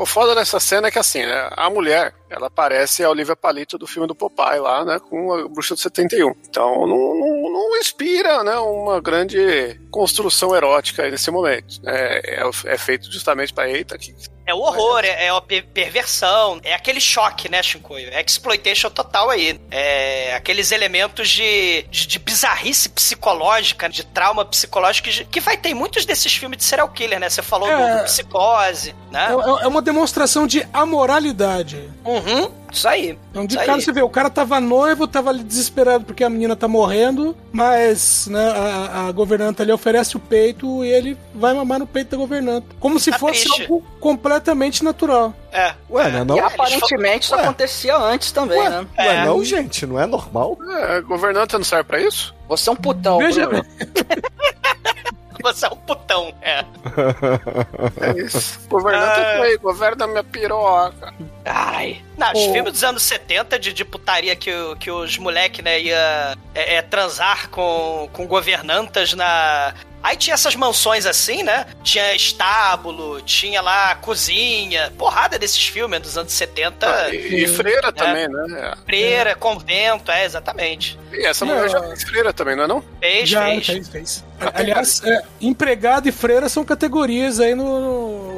O 0.00 0.06
foda 0.06 0.34
dessa 0.34 0.60
cena 0.60 0.88
é 0.88 0.90
que 0.90 0.98
assim, 0.98 1.24
né? 1.24 1.50
A 1.56 1.68
mulher, 1.70 2.14
ela 2.30 2.50
parece 2.50 3.04
a 3.04 3.10
Olivia 3.10 3.36
Palito 3.36 3.78
do 3.78 3.86
filme 3.86 4.06
do 4.06 4.14
Popeye 4.14 4.58
lá, 4.58 4.84
né? 4.84 4.98
Com 4.98 5.32
a 5.32 5.48
Bruxa 5.48 5.74
do 5.74 5.80
71. 5.80 6.32
Então 6.48 6.86
não, 6.86 7.14
não, 7.14 7.52
não 7.52 7.76
inspira, 7.76 8.42
né? 8.42 8.56
Uma 8.58 9.00
grande 9.00 9.80
construção 9.90 10.54
erótica 10.54 11.02
aí 11.02 11.10
nesse 11.10 11.30
momento. 11.30 11.80
É, 11.86 12.42
é, 12.42 12.72
é 12.72 12.78
feito 12.78 13.10
justamente 13.10 13.52
pra 13.52 13.68
eita, 13.68 13.98
que 13.98 14.14
É 14.46 14.52
o 14.52 14.58
horror, 14.58 15.00
é, 15.04 15.26
é 15.26 15.28
a 15.30 15.40
per- 15.40 15.64
perversão, 15.72 16.60
é 16.62 16.74
aquele 16.74 17.00
choque, 17.00 17.48
né, 17.50 17.62
Shinkoio? 17.62 18.10
É 18.12 18.20
exploitation 18.20 18.90
total 18.90 19.30
aí. 19.30 19.58
É 19.70 20.34
aqueles 20.34 20.70
elementos 20.70 21.28
de, 21.30 21.82
de, 21.90 22.06
de 22.06 22.18
bizarrice 22.18 22.88
psicológica, 22.90 23.88
de 23.88 24.04
trauma 24.04 24.44
psicológico, 24.44 25.08
que, 25.08 25.24
que 25.24 25.40
vai 25.40 25.56
ter 25.56 25.72
muitos 25.72 26.04
desses 26.04 26.34
filmes 26.34 26.58
de 26.58 26.64
serial 26.64 26.88
killer, 26.90 27.18
né? 27.18 27.30
Você 27.30 27.42
falou 27.42 27.68
do- 27.68 27.74
É. 27.74 27.98
do, 27.98 28.04
psicose, 28.04 28.94
né? 29.10 29.28
É, 29.30 29.64
é 29.64 29.66
uma 29.68 29.80
demonstração 29.80 30.46
de 30.46 30.66
amoralidade. 30.72 31.88
Uhum, 32.04 32.50
isso 32.70 32.86
aí. 32.86 33.18
Então, 33.30 33.46
de 33.46 33.56
cara 33.56 33.74
aí. 33.74 33.80
você 33.80 33.92
vê, 33.92 34.02
o 34.02 34.08
cara 34.10 34.28
tava 34.28 34.60
noivo, 34.60 35.06
tava 35.08 35.30
ali 35.30 35.42
desesperado 35.42 36.04
porque 36.04 36.22
a 36.24 36.28
menina 36.30 36.54
tá 36.54 36.68
morrendo, 36.68 37.36
mas 37.52 38.26
né, 38.28 38.50
a, 38.50 39.06
a 39.08 39.12
governanta 39.12 39.62
ali 39.62 39.72
oferece 39.72 40.16
o 40.16 40.20
peito 40.20 40.84
e 40.84 40.88
ele 40.90 41.16
vai 41.34 41.54
mamar 41.54 41.78
no 41.78 41.86
peito 41.86 42.10
da 42.10 42.16
governanta. 42.16 42.66
Como 42.78 42.98
se 43.00 43.10
Tá 43.10 43.18
fosse 43.18 43.44
triste. 43.44 43.62
algo 43.62 43.82
completamente 44.00 44.33
natural. 44.84 45.32
É. 45.52 45.74
Ué, 45.90 46.10
não 46.10 46.18
é 46.20 46.24
não? 46.24 46.36
E 46.36 46.40
aparentemente 46.40 47.24
isso 47.26 47.34
Ué. 47.34 47.42
acontecia 47.42 47.96
antes 47.96 48.32
também, 48.32 48.58
Ué, 48.58 48.68
né? 48.70 48.86
ué, 48.98 49.06
É. 49.16 49.24
não, 49.24 49.42
gente, 49.44 49.86
não 49.86 49.98
é 50.00 50.06
normal? 50.06 50.56
É, 50.88 51.00
governanta 51.02 51.56
não 51.58 51.64
serve 51.64 51.84
pra 51.84 52.00
isso? 52.00 52.34
Você 52.48 52.68
é 52.68 52.72
um 52.72 52.76
putão, 52.76 53.18
Veja 53.18 53.46
Bruno. 53.46 53.64
Você 55.42 55.66
é 55.66 55.68
um 55.68 55.76
putão, 55.76 56.32
é. 56.40 56.64
É 58.00 58.18
isso. 58.22 58.58
governanta 58.66 59.20
Ah. 59.20 59.20
é 59.20 59.42
aí, 59.42 59.58
governa 59.58 60.06
minha 60.06 60.24
piroca. 60.24 61.12
Ai. 61.44 62.02
Não, 62.16 62.32
os 62.32 62.44
filmes 62.52 62.72
dos 62.72 62.84
anos 62.84 63.02
70 63.02 63.58
de, 63.58 63.72
de 63.72 63.84
putaria 63.84 64.36
que, 64.36 64.50
que 64.78 64.90
os 64.90 65.18
moleque, 65.18 65.62
né, 65.62 65.80
ia 65.80 66.36
é, 66.54 66.76
é, 66.76 66.82
transar 66.82 67.48
com, 67.50 68.08
com 68.12 68.26
governantas 68.26 69.12
na. 69.14 69.74
Aí 70.02 70.18
tinha 70.18 70.34
essas 70.34 70.54
mansões 70.54 71.06
assim, 71.06 71.42
né? 71.42 71.66
Tinha 71.82 72.14
estábulo, 72.14 73.22
tinha 73.22 73.62
lá 73.62 73.94
cozinha, 73.94 74.92
porrada 74.98 75.38
desses 75.38 75.66
filmes 75.66 75.98
dos 75.98 76.18
anos 76.18 76.30
70. 76.34 76.86
Ah, 76.86 77.08
e, 77.14 77.44
e 77.44 77.48
freira 77.48 77.90
também, 77.90 78.28
né? 78.28 78.74
Freira, 78.84 79.34
convento, 79.34 80.10
é, 80.10 80.26
exatamente. 80.26 80.98
E 81.10 81.24
essa 81.24 81.46
mulher 81.46 81.70
já 81.70 81.82
fez 81.82 82.02
freira 82.02 82.34
também, 82.34 82.54
não 82.54 82.64
é 82.64 82.66
não? 82.66 82.84
Fez, 83.00 83.28
Já, 83.30 83.46
fez. 83.46 83.66
fez, 83.66 83.88
fez. 83.88 84.24
Aliás, 84.52 85.02
é, 85.04 85.22
empregado 85.40 86.06
e 86.06 86.12
freira 86.12 86.50
são 86.50 86.66
categorias 86.66 87.40
aí 87.40 87.54
no, 87.54 87.80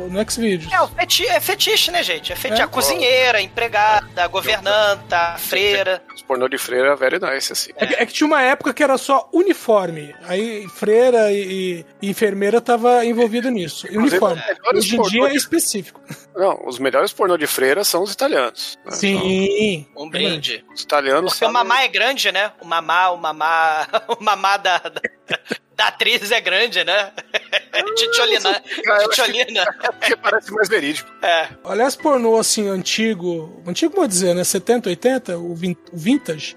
no 0.08 0.30
Xvideos. 0.30 0.72
É, 0.72 0.80
o 0.80 0.88
feti 0.88 1.26
é 1.26 1.40
fetiche, 1.40 1.90
né, 1.90 2.02
gente? 2.02 2.32
É 2.32 2.36
fetiche. 2.36 2.60
É. 2.62 2.64
A 2.64 2.68
cozinheira, 2.68 3.38
a 3.38 3.42
empregada, 3.42 4.24
a 4.24 4.26
governanta, 4.28 5.16
a 5.16 5.38
freira. 5.38 6.02
Os 6.14 6.22
pornô 6.22 6.48
de 6.48 6.58
freira 6.58 6.92
é 6.92 6.96
very 6.96 7.18
nice, 7.18 7.52
assim. 7.52 7.70
É, 7.76 7.86
que- 7.86 7.94
é 7.94 8.06
que 8.06 8.12
tinha 8.12 8.26
uma 8.26 8.42
época 8.42 8.72
que 8.74 8.82
era 8.82 8.96
só 8.98 9.28
uniforme. 9.32 10.14
Aí 10.26 10.66
freira 10.68 11.32
e, 11.32 11.84
e 12.02 12.08
enfermeira 12.10 12.60
tava 12.60 13.04
envolvido 13.04 13.50
nisso. 13.50 13.86
E 13.90 13.96
uniforme. 13.96 14.40
os 14.40 14.46
melhores 14.46 14.84
Hoje 14.84 14.96
em 14.96 15.02
dia 15.02 15.28
é 15.28 15.34
específico. 15.34 16.00
Não, 16.34 16.66
os 16.66 16.78
melhores 16.78 17.12
pornô 17.12 17.36
de 17.36 17.46
freira 17.46 17.84
são 17.84 18.02
os 18.02 18.12
italianos. 18.12 18.78
né? 18.84 18.92
Sim. 18.92 19.86
Um 19.96 20.08
brinde. 20.10 20.64
Os 20.74 20.82
italianos 20.82 21.32
Porque 21.32 21.44
o 21.44 21.48
sabem- 21.48 21.52
mamá 21.68 21.82
é 21.82 21.88
grande, 21.88 22.30
né? 22.32 22.52
O 22.60 22.66
mamá, 22.66 23.10
o 23.10 23.16
mamá. 23.16 23.86
O 24.08 24.22
mamá 24.22 24.56
da, 24.56 24.78
da, 24.78 25.00
da 25.76 25.88
atriz 25.88 26.30
é 26.32 26.40
grande, 26.40 26.82
né? 26.84 27.12
Titiolina. 27.96 28.60
Que- 28.60 29.08
Titiolina. 29.10 29.64
Porque 29.98 30.16
parece 30.16 30.50
mais 30.52 30.68
verídico. 30.68 31.08
É. 31.22 31.48
Aliás, 31.64 31.94
pornô 31.94 32.38
assim, 32.38 32.68
antigo. 32.68 33.62
Antigo, 33.66 33.94
vou 33.94 34.06
dizer, 34.08 34.34
né? 34.34 34.42
70, 34.42 34.88
80, 34.88 35.38
o 35.38 35.54
vin- 35.54 35.76
o 35.92 35.96
vintage. 35.96 36.56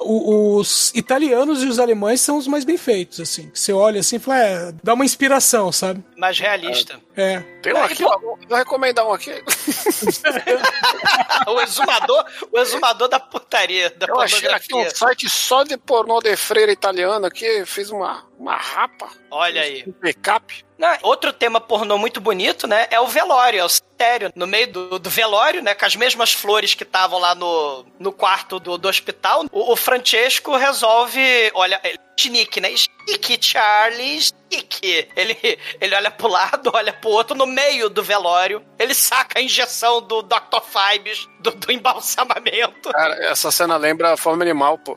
O- 0.00 0.56
os 0.56 0.90
italianos 0.94 1.62
e 1.62 1.66
os 1.66 1.78
alemães 1.78 2.20
são 2.20 2.38
os 2.38 2.46
mais 2.46 2.64
bem 2.64 2.78
feitos, 2.78 3.20
assim. 3.20 3.50
Você 3.52 3.72
olha 3.72 4.00
assim 4.00 4.16
e 4.16 4.18
fala, 4.18 4.38
é, 4.40 4.72
dá 4.82 4.94
uma 4.94 5.04
inspiração, 5.04 5.70
sabe? 5.70 6.02
Mais 6.16 6.38
realista. 6.38 6.98
É. 7.16 7.40
Tem 7.62 7.74
um 7.74 7.82
aqui. 7.82 8.02
Vou 8.02 8.56
recomendar 8.56 9.06
um 9.06 9.12
aqui. 9.12 9.32
o 11.46 11.60
exumador, 11.60 12.24
o 12.50 12.58
exumador 12.58 13.08
da 13.08 13.20
putaria, 13.20 13.90
da 13.90 14.06
Eu 14.06 14.20
achei 14.20 14.48
aqui 14.48 14.66
um 14.66 14.68
pornografia. 14.78 14.98
site 14.98 15.28
só 15.28 15.62
de 15.64 15.76
pornô 15.76 16.20
de 16.20 16.34
freira 16.36 16.72
italiana 16.72 17.30
que 17.30 17.64
fez 17.66 17.90
uma, 17.90 18.24
uma 18.38 18.56
rapa. 18.56 19.08
Olha 19.34 19.62
aí. 19.62 19.82
Um 19.86 19.92
backup. 20.00 20.62
Não, 20.78 20.94
outro 21.02 21.32
tema 21.32 21.58
pornô 21.60 21.96
muito 21.96 22.20
bonito, 22.20 22.66
né? 22.66 22.86
É 22.90 23.00
o 23.00 23.06
velório, 23.06 23.60
é 23.60 23.64
o 23.64 23.68
cemitério. 23.68 24.30
No 24.36 24.46
meio 24.46 24.70
do, 24.70 24.98
do 24.98 25.08
velório, 25.08 25.62
né? 25.62 25.74
Com 25.74 25.86
as 25.86 25.96
mesmas 25.96 26.32
flores 26.34 26.74
que 26.74 26.82
estavam 26.82 27.18
lá 27.18 27.34
no, 27.34 27.86
no 27.98 28.12
quarto 28.12 28.60
do, 28.60 28.76
do 28.76 28.88
hospital. 28.88 29.46
O, 29.50 29.72
o 29.72 29.76
Francesco 29.76 30.54
resolve. 30.56 31.20
Olha, 31.54 31.80
ele- 31.82 31.98
Nick, 32.24 32.60
né? 32.60 32.68
Stick, 32.76 33.42
Charlie, 33.42 34.20
Stick. 34.20 34.80
Ele, 35.16 35.58
ele 35.80 35.94
olha 35.94 36.10
pro 36.10 36.28
lado, 36.28 36.70
olha 36.74 36.92
pro 36.92 37.10
outro, 37.10 37.34
no 37.36 37.46
meio 37.46 37.88
do 37.88 38.02
velório. 38.02 38.62
Ele 38.78 38.94
saca 38.94 39.38
a 39.40 39.42
injeção 39.42 40.00
do 40.00 40.22
Dr. 40.22 40.60
Fibes, 40.62 41.26
do, 41.40 41.50
do 41.52 41.72
embalsamamento. 41.72 42.90
Cara, 42.92 43.14
essa 43.24 43.50
cena 43.50 43.76
lembra 43.76 44.12
a 44.12 44.16
forma 44.16 44.42
animal, 44.44 44.78
pô. 44.78 44.96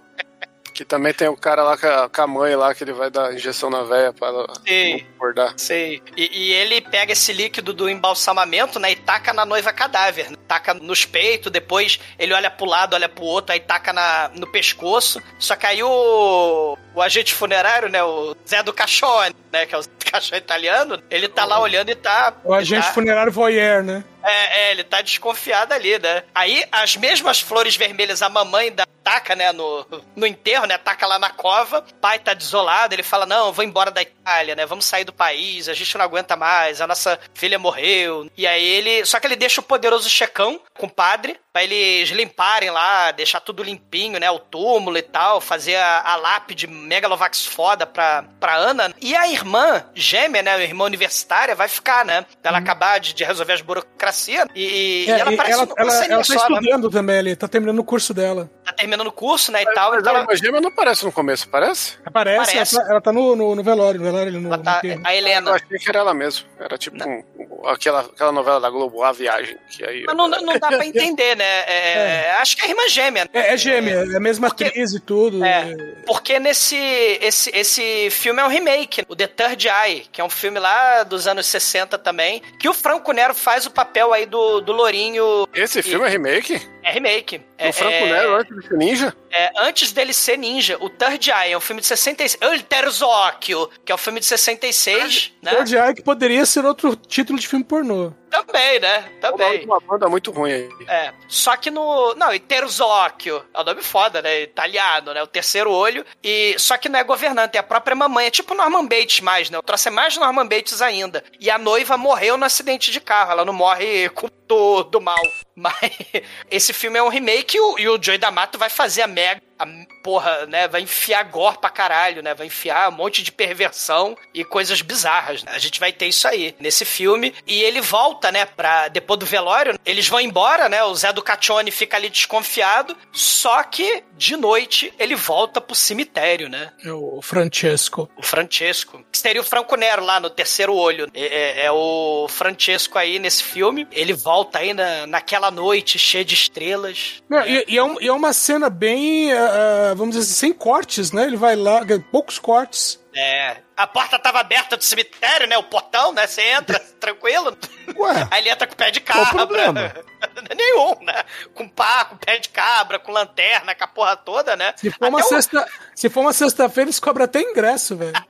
Que 0.75 0.83
também 0.83 1.13
tem 1.13 1.29
o 1.29 1.37
cara 1.37 1.63
lá 1.63 1.77
com 2.09 2.21
a, 2.21 2.27
mãe 2.27 2.53
lá, 2.53 2.75
que 2.75 2.83
ele 2.83 2.91
vai 2.91 3.09
dar 3.09 3.33
injeção 3.33 3.69
na 3.69 3.83
véia 3.83 4.11
pra 4.11 4.27
ela 4.27 4.45
Sim. 4.67 4.91
não 4.91 5.07
acordar. 5.15 5.53
Sei. 5.55 6.03
E, 6.17 6.29
e 6.49 6.53
ele 6.53 6.81
pega 6.81 7.13
esse 7.13 7.31
líquido 7.31 7.71
do 7.71 7.89
embalsamamento, 7.89 8.77
né? 8.77 8.91
E 8.91 8.95
taca 8.97 9.31
na 9.31 9.45
noiva 9.45 9.71
cadáver. 9.71 10.29
né? 10.29 10.37
Taca 10.45 10.73
nos 10.73 11.05
peitos, 11.05 11.49
depois 11.49 11.97
ele 12.19 12.33
olha 12.33 12.51
pro 12.51 12.65
lado, 12.65 12.93
olha 12.93 13.07
pro 13.07 13.23
outro, 13.23 13.53
aí 13.53 13.59
taca 13.61 13.93
na, 13.93 14.29
no 14.35 14.45
pescoço. 14.47 15.21
Só 15.39 15.55
que 15.55 15.65
aí 15.65 15.81
o, 15.81 16.77
o 16.93 17.01
agente 17.01 17.33
funerário, 17.33 17.87
né? 17.87 18.03
O 18.03 18.35
Zé 18.45 18.61
do 18.61 18.73
Cachorro, 18.73 19.33
né? 19.53 19.65
Que 19.65 19.75
é 19.75 19.77
o 19.77 19.81
Zé 19.81 19.89
do 19.97 20.11
Cachorro 20.11 20.37
italiano, 20.37 21.01
ele 21.09 21.29
tá 21.29 21.45
lá 21.45 21.57
olhando 21.57 21.89
e 21.89 21.95
tá. 21.95 22.33
O 22.43 22.53
agente 22.53 22.85
tá- 22.85 22.91
funerário 22.91 23.31
voyeur, 23.31 23.81
né? 23.81 24.03
É, 24.25 24.59
é, 24.59 24.71
ele 24.71 24.83
tá 24.83 25.01
desconfiado 25.01 25.73
ali, 25.73 25.99
né? 25.99 26.23
Aí, 26.33 26.65
as 26.71 26.95
mesmas 26.97 27.39
flores 27.39 27.75
vermelhas, 27.75 28.21
a 28.21 28.29
mamãe 28.29 28.71
da 28.71 28.85
taca, 29.03 29.35
né, 29.35 29.51
no, 29.51 29.85
no 30.15 30.25
enterro, 30.25 30.65
né, 30.65 30.79
taca 30.79 31.05
lá 31.05 31.19
na 31.19 31.29
cova, 31.29 31.85
pai 32.01 32.17
tá 32.17 32.33
desolado, 32.33 32.95
ele 32.95 33.03
fala, 33.03 33.27
não, 33.27 33.53
vou 33.53 33.63
embora 33.63 33.91
da 33.91 34.01
Itália, 34.01 34.55
né, 34.55 34.65
vamos 34.65 34.85
sair 34.85 35.03
do 35.03 35.13
país, 35.13 35.69
a 35.69 35.75
gente 35.75 35.95
não 35.95 36.03
aguenta 36.03 36.35
mais, 36.35 36.81
a 36.81 36.87
nossa 36.87 37.19
filha 37.35 37.59
morreu. 37.59 38.27
E 38.35 38.47
aí 38.47 38.65
ele, 38.65 39.05
só 39.05 39.19
que 39.19 39.27
ele 39.27 39.35
deixa 39.35 39.61
o 39.61 39.63
poderoso 39.63 40.09
checão 40.09 40.59
com 40.73 40.87
o 40.87 40.91
padre, 40.91 41.39
pra 41.55 41.63
eles 41.63 42.09
limparem 42.09 42.69
lá, 42.69 43.11
deixar 43.11 43.39
tudo 43.39 43.63
limpinho, 43.63 44.19
né, 44.19 44.29
o 44.29 44.37
túmulo 44.39 44.97
e 44.97 45.01
tal, 45.01 45.39
fazer 45.39 45.77
a, 45.77 46.01
a 46.01 46.15
lápide 46.17 46.67
megalovax 46.67 47.45
foda 47.45 47.85
pra, 47.85 48.25
pra 48.41 48.55
Ana. 48.57 48.93
E 49.01 49.15
a 49.15 49.25
irmã 49.29 49.85
gêmea, 49.93 50.41
né, 50.41 50.51
a 50.51 50.59
irmã 50.61 50.83
universitária, 50.83 51.55
vai 51.55 51.69
ficar, 51.69 52.03
né, 52.03 52.25
ela 52.43 52.57
acabar 52.57 52.99
de, 52.99 53.13
de 53.13 53.23
resolver 53.23 53.53
as 53.53 53.61
burocracias 53.61 54.45
e, 54.53 55.05
e 55.07 55.09
É, 55.11 55.19
ela 55.21 55.31
e 55.31 55.37
parece 55.37 55.53
ela, 55.53 55.63
uma 55.63 55.75
ela, 55.77 56.05
ela 56.05 56.17
tá 56.17 56.23
só, 56.25 56.49
né? 56.49 56.57
estudando 56.59 56.89
também 56.91 57.19
ali, 57.19 57.35
tá 57.37 57.47
terminando 57.47 57.79
o 57.79 57.85
curso 57.85 58.13
dela. 58.13 58.51
Tá 58.65 58.73
terminando 58.73 59.07
o 59.07 59.11
curso, 59.13 59.49
né, 59.49 59.61
e 59.63 59.73
tal. 59.73 59.91
Mas 59.91 60.01
Então 60.01 60.11
a 60.11 60.15
ela, 60.17 60.23
irmã 60.25 60.35
gêmea 60.35 60.59
não 60.59 60.69
aparece 60.71 61.05
no 61.05 61.11
começo, 61.13 61.47
parece? 61.47 61.93
Aparece, 62.05 62.51
Parece. 62.51 62.75
Ela, 62.75 62.83
tá, 62.85 62.91
ela 62.91 63.01
tá 63.01 63.13
no, 63.13 63.33
no, 63.33 63.55
no 63.55 63.63
velório, 63.63 63.97
no 64.01 64.05
velório, 64.05 64.41
no, 64.41 64.53
ela 64.53 64.57
tá, 64.61 64.81
no 64.83 65.07
a 65.07 65.13
Eu 65.13 65.17
Helena. 65.19 65.51
achei 65.53 65.79
que 65.79 65.87
era 65.89 65.99
ela 65.99 66.13
mesmo. 66.13 66.45
Era 66.59 66.77
tipo 66.77 66.97
um- 67.07 67.23
aquela, 67.69 68.01
aquela 68.01 68.33
novela 68.33 68.59
da 68.59 68.69
Globo, 68.69 69.03
A 69.03 69.13
Viagem. 69.13 69.57
Que 69.69 69.85
aí 69.85 70.03
Mas 70.05 70.17
não, 70.17 70.27
não 70.27 70.59
dá 70.59 70.67
pra 70.67 70.83
entender, 70.85 71.35
né? 71.37 71.44
É, 71.45 72.31
Acho 72.39 72.55
que 72.55 72.63
é 72.63 72.65
a 72.65 72.69
irmã 72.69 72.87
gêmea. 72.89 73.29
É, 73.33 73.53
é 73.53 73.57
gêmea, 73.57 74.05
é 74.11 74.17
a 74.17 74.19
mesma 74.19 74.47
atriz 74.47 74.93
e 74.93 74.99
tudo. 74.99 75.43
É, 75.43 75.75
porque 76.05 76.39
nesse 76.39 76.75
esse, 77.21 77.49
esse 77.53 78.09
filme 78.11 78.41
é 78.41 78.45
um 78.45 78.49
remake, 78.49 79.03
o 79.07 79.15
The 79.15 79.27
Third 79.27 79.67
Eye, 79.67 80.05
que 80.11 80.21
é 80.21 80.23
um 80.23 80.29
filme 80.29 80.59
lá 80.59 81.03
dos 81.03 81.27
anos 81.27 81.45
60 81.47 81.97
também, 81.97 82.41
que 82.59 82.69
o 82.69 82.73
Franco 82.73 83.11
Nero 83.11 83.33
faz 83.33 83.65
o 83.65 83.71
papel 83.71 84.13
aí 84.13 84.25
do, 84.25 84.61
do 84.61 84.71
Lourinho. 84.71 85.47
Esse 85.53 85.81
filme 85.81 86.05
é 86.05 86.09
remake? 86.09 86.61
É 86.85 86.91
remake. 86.91 87.41
É, 87.57 87.69
O 87.69 87.73
Franco 87.73 87.93
é, 87.95 88.05
Nero 88.05 88.35
antes 88.35 88.55
de 88.55 88.67
ser 88.67 88.77
ninja? 88.77 89.15
é, 89.31 89.51
antes 89.57 89.91
dele 89.91 90.13
ser 90.13 90.37
ninja, 90.37 90.77
o 90.79 90.87
Third 90.89 91.31
Eye 91.31 91.53
é 91.53 91.57
um 91.57 91.61
filme 91.61 91.81
de 91.81 91.87
66. 91.87 92.37
El 92.41 92.61
Terzocchio, 92.61 93.69
que 93.83 93.91
é 93.91 93.95
um 93.95 93.97
filme 93.97 94.19
de 94.19 94.25
66, 94.27 95.33
né? 95.41 95.55
Third 95.55 95.75
Eye 95.75 95.95
que 95.95 96.03
poderia 96.03 96.45
ser 96.45 96.63
outro 96.63 96.95
título 96.95 97.39
de 97.39 97.47
filme 97.47 97.65
pornô. 97.65 98.13
Também 98.29 98.79
né? 98.79 99.09
Também. 99.21 99.63
Uma 99.65 99.79
banda 99.79 100.09
muito 100.09 100.29
ruim 100.29 100.51
aí. 100.51 100.69
É. 100.87 101.13
Só 101.27 101.55
que 101.55 101.71
no. 101.71 102.13
Não, 102.15 102.37
Terzocchio. 102.37 103.43
É 103.53 103.61
um 103.61 103.63
nome 103.63 103.81
foda, 103.81 104.21
né? 104.21 104.41
Italiano, 104.41 105.13
né? 105.13 105.23
O 105.23 105.27
terceiro 105.27 105.71
olho. 105.71 106.05
E 106.23 106.55
só 106.59 106.77
que 106.77 106.89
não 106.89 106.99
é 106.99 107.03
governante, 107.03 107.55
é 107.57 107.59
a 107.59 107.63
própria 107.63 107.95
mamãe. 107.95 108.27
É 108.27 108.31
tipo 108.31 108.53
Norman 108.53 108.85
Bates 108.85 109.21
mais, 109.21 109.49
né? 109.49 109.57
Eu 109.57 109.63
trouxe 109.63 109.89
mais 109.89 110.17
Norman 110.17 110.45
Bates 110.45 110.81
ainda. 110.81 111.23
E 111.39 111.49
a 111.49 111.57
noiva 111.57 111.97
morreu 111.97 112.37
no 112.37 112.45
acidente 112.45 112.91
de 112.91 112.99
carro. 112.99 113.31
Ela 113.31 113.45
não 113.45 113.53
morre 113.53 114.09
com 114.09 114.27
todo 114.27 114.99
mal. 115.01 115.15
Mas 115.55 115.73
esse 116.51 116.73
filme 116.73 116.99
é 116.99 117.03
um 117.03 117.09
remake 117.09 117.57
e 117.57 117.59
o, 117.59 117.79
e 117.79 117.87
o 117.87 118.01
Joey 118.01 118.17
D'Amato 118.17 118.57
vai 118.57 118.69
fazer 118.69 119.01
a 119.01 119.07
mega. 119.07 119.41
A, 119.57 119.65
porra, 120.03 120.45
né? 120.47 120.67
Vai 120.67 120.81
enfiar 120.81 121.23
gore 121.23 121.57
pra 121.59 121.69
caralho, 121.69 122.21
né? 122.21 122.33
Vai 122.33 122.47
enfiar 122.47 122.89
um 122.89 122.95
monte 122.95 123.23
de 123.23 123.31
perversão 123.31 124.17
e 124.33 124.43
coisas 124.43 124.81
bizarras. 124.81 125.43
Né? 125.43 125.51
A 125.53 125.59
gente 125.59 125.79
vai 125.79 125.91
ter 125.93 126.07
isso 126.07 126.27
aí 126.27 126.55
nesse 126.59 126.83
filme. 126.85 127.33
E 127.47 127.61
ele 127.63 127.81
volta, 127.81 128.31
né? 128.31 128.45
Pra, 128.45 128.87
depois 128.87 129.19
do 129.19 129.25
velório, 129.25 129.79
eles 129.85 130.07
vão 130.07 130.19
embora, 130.19 130.67
né? 130.69 130.83
O 130.83 130.93
Zé 130.95 131.11
do 131.13 131.21
Caccione 131.21 131.71
fica 131.71 131.97
ali 131.97 132.09
desconfiado. 132.09 132.95
Só 133.11 133.63
que, 133.63 134.03
de 134.17 134.35
noite, 134.35 134.93
ele 134.99 135.15
volta 135.15 135.61
pro 135.61 135.75
cemitério, 135.75 136.49
né? 136.49 136.71
É 136.83 136.91
o 136.91 137.21
Francesco. 137.21 138.09
O 138.17 138.23
Francesco. 138.23 139.03
Que 139.11 139.17
seria 139.17 139.41
o 139.41 139.45
Franco 139.45 139.75
Nero 139.75 140.03
lá 140.03 140.19
no 140.19 140.29
terceiro 140.29 140.73
olho. 140.75 141.09
É, 141.13 141.61
é, 141.61 141.65
é 141.65 141.71
o 141.71 142.27
Francesco 142.29 142.97
aí 142.97 143.19
nesse 143.19 143.43
filme. 143.43 143.87
Ele 143.91 144.13
volta 144.13 144.59
aí 144.59 144.73
na, 144.73 145.07
naquela 145.07 145.49
noite 145.49 145.97
cheia 145.97 146.25
de 146.25 146.33
estrelas. 146.33 147.23
Não, 147.29 147.45
e, 147.47 147.63
e 147.67 147.77
é 147.77 147.83
um- 147.83 148.01
e 148.01 148.07
é 148.07 148.11
uma 148.13 148.33
cena 148.33 148.69
bem, 148.69 149.31
ah, 149.45 149.93
vamos 149.95 150.15
dizer 150.15 150.23
assim, 150.29 150.39
sem 150.39 150.53
cortes, 150.53 151.11
né? 151.11 151.23
Ele 151.23 151.37
vai 151.37 151.55
lá, 151.55 151.81
poucos 152.11 152.37
cortes. 152.39 152.99
É. 153.13 153.57
A 153.77 153.87
porta 153.87 154.19
tava 154.19 154.39
aberta 154.39 154.75
do 154.75 154.83
cemitério, 154.83 155.47
né? 155.47 155.57
O 155.57 155.63
portão, 155.63 156.11
né? 156.11 156.27
Você 156.27 156.41
entra 156.41 156.79
tranquilo. 156.99 157.57
Ué. 157.97 158.27
Aí 158.31 158.41
ele 158.41 158.49
entra 158.49 158.67
com 158.67 158.75
pé 158.75 158.91
de 158.91 158.99
o 158.99 159.03
cabra. 159.03 159.29
problema? 159.31 159.93
Nenhum, 160.57 160.95
né? 161.03 161.23
Com 161.53 161.67
pá, 161.69 162.05
com 162.05 162.17
pé 162.17 162.37
de 162.39 162.49
cabra, 162.49 162.99
com 162.99 163.11
lanterna, 163.11 163.73
com 163.73 163.83
a 163.83 163.87
porra 163.87 164.17
toda, 164.17 164.55
né? 164.55 164.73
Se 164.77 164.91
for 164.91 165.07
uma 165.07 165.19
o- 165.19 165.23
sexta, 165.23 165.65
se 165.95 166.09
for 166.09 166.21
uma 166.21 166.33
sexta-feira, 166.33 166.87
eles 166.89 166.99
cobram 166.99 167.25
até 167.25 167.39
ingresso, 167.41 167.95
velho. 167.95 168.13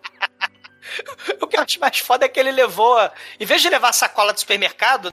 O 1.42 1.48
que 1.48 1.58
eu 1.58 1.62
acho 1.64 1.80
mais 1.80 1.98
foda 2.00 2.26
é 2.26 2.30
que 2.30 2.40
ele 2.40 2.52
levou, 2.52 2.96
em 3.40 3.46
vez 3.46 3.62
de 3.62 3.70
levar 3.70 3.90
a 3.90 3.94
sacola 3.94 4.32
do 4.32 4.40
supermercado, 4.40 5.12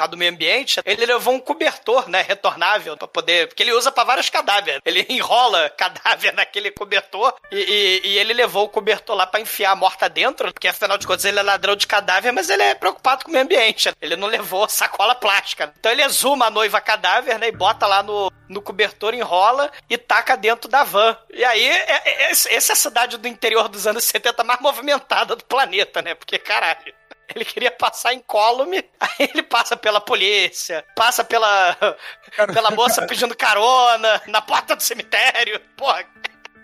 causa 0.00 0.10
do 0.10 0.16
meio 0.16 0.30
ambiente, 0.32 0.80
ele 0.84 1.06
levou 1.06 1.34
um 1.34 1.40
cobertor, 1.40 2.08
né, 2.08 2.22
retornável, 2.22 2.96
pra 2.96 3.06
poder, 3.08 3.48
porque 3.48 3.62
ele 3.62 3.72
usa 3.72 3.90
pra 3.92 4.04
vários 4.04 4.28
cadáveres. 4.30 4.80
Ele 4.84 5.06
enrola 5.10 5.70
cadáver 5.70 6.32
naquele 6.34 6.70
cobertor 6.70 7.34
e, 7.50 7.56
e- 8.04 8.08
e 8.08 8.18
ele 8.18 8.32
levou 8.32 8.64
o 8.64 8.68
cobertor 8.68 9.14
lá 9.16 9.26
pra 9.26 9.40
enfiar 9.40 9.72
a 9.72 9.76
morta 9.76 10.08
dentro, 10.08 10.52
porque 10.52 10.68
afinal 10.68 10.98
de 10.98 11.06
contas 11.06 11.24
ele 11.24 11.38
é 11.38 11.42
ladrão 11.42 11.76
de 11.76 11.86
cadáver, 11.86 12.32
mas 12.32 12.48
ele 12.50 12.62
é 12.62 12.74
preocupado 12.74 13.24
com 13.24 13.30
o 13.30 13.32
meio 13.32 13.44
ambiente. 13.44 13.90
Ele 14.00 14.16
não 14.16 14.28
levou 14.28 14.68
sacola 14.70 15.14
plástica. 15.14 15.72
Então 15.78 15.90
ele 15.92 16.02
exuma 16.02 16.46
a 16.46 16.50
noiva 16.50 16.80
cadáver, 16.80 17.38
né, 17.38 17.48
e 17.48 17.52
bota 17.52 17.86
lá 17.86 18.02
no, 18.02 18.32
no 18.48 18.62
cobertor, 18.62 19.14
enrola 19.14 19.70
e 19.88 19.96
taca 19.98 20.36
dentro 20.36 20.68
da 20.68 20.82
van. 20.84 21.16
E 21.32 21.44
aí, 21.44 21.66
é- 21.68 22.02
é- 22.04 22.30
essa 22.30 22.72
é 22.72 22.72
a 22.72 22.76
cidade 22.76 23.16
do 23.16 23.28
interior 23.28 23.68
dos 23.68 23.86
anos 23.86 24.04
70 24.04 24.42
mais 24.44 24.60
movimentada 24.60 25.36
do 25.36 25.44
planeta, 25.44 26.00
né? 26.02 26.14
Porque, 26.14 26.38
caralho. 26.38 26.94
Ele 27.34 27.44
queria 27.44 27.70
passar 27.70 28.12
incólume, 28.12 28.78
aí 28.98 29.30
ele 29.32 29.42
passa 29.42 29.76
pela 29.76 30.00
polícia, 30.00 30.84
passa 30.96 31.22
pela, 31.22 31.76
pela 32.52 32.70
moça 32.70 33.06
pedindo 33.06 33.36
carona, 33.36 34.20
na 34.26 34.40
porta 34.40 34.74
do 34.74 34.82
cemitério. 34.82 35.60
Porra, 35.76 36.04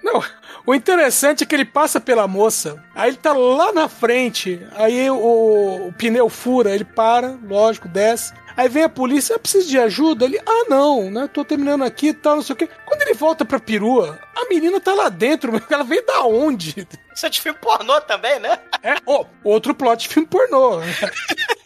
Não, 0.02 0.22
o 0.66 0.74
interessante 0.74 1.44
é 1.44 1.46
que 1.46 1.55
ele 1.55 1.64
passa 1.64 2.00
pela 2.00 2.26
moça, 2.26 2.83
aí 2.94 3.11
ele 3.11 3.16
tá 3.16 3.33
lá 3.33 3.72
na 3.72 3.88
frente, 3.88 4.61
aí 4.74 5.09
o, 5.11 5.88
o 5.88 5.92
pneu 5.92 6.29
fura, 6.29 6.74
ele 6.74 6.85
para, 6.85 7.38
lógico, 7.42 7.88
desce. 7.88 8.35
Aí 8.57 8.69
vem 8.69 8.85
a 8.85 8.88
polícia, 8.88 9.35
eu 9.35 9.38
preciso 9.38 9.69
de 9.69 9.79
ajuda. 9.79 10.25
Ele, 10.25 10.40
ah, 10.47 10.64
não, 10.69 11.11
né? 11.11 11.29
Tô 11.33 11.45
terminando 11.45 11.85
aqui 11.85 12.09
e 12.09 12.14
tal, 12.14 12.37
não 12.37 12.42
sei 12.42 12.55
o 12.55 12.57
quê. 12.57 12.69
Quando 12.87 13.03
ele 13.03 13.14
volta 13.14 13.45
pra 13.45 13.61
perua, 13.61 14.19
a 14.35 14.47
menina 14.49 14.81
tá 14.81 14.95
lá 14.95 15.09
dentro, 15.09 15.53
mas 15.53 15.62
ela 15.71 15.85
veio 15.85 16.05
da 16.07 16.23
onde? 16.23 16.87
isso 17.14 17.27
é 17.27 17.29
de 17.29 17.40
filme 17.40 17.59
pornô 17.59 18.01
também, 18.01 18.38
né? 18.40 18.59
É, 18.83 18.97
ó, 19.07 19.25
outro 19.45 19.75
plot 19.75 20.03
de 20.03 20.09
filme 20.09 20.29
pornô. 20.29 20.79
né? 20.81 20.87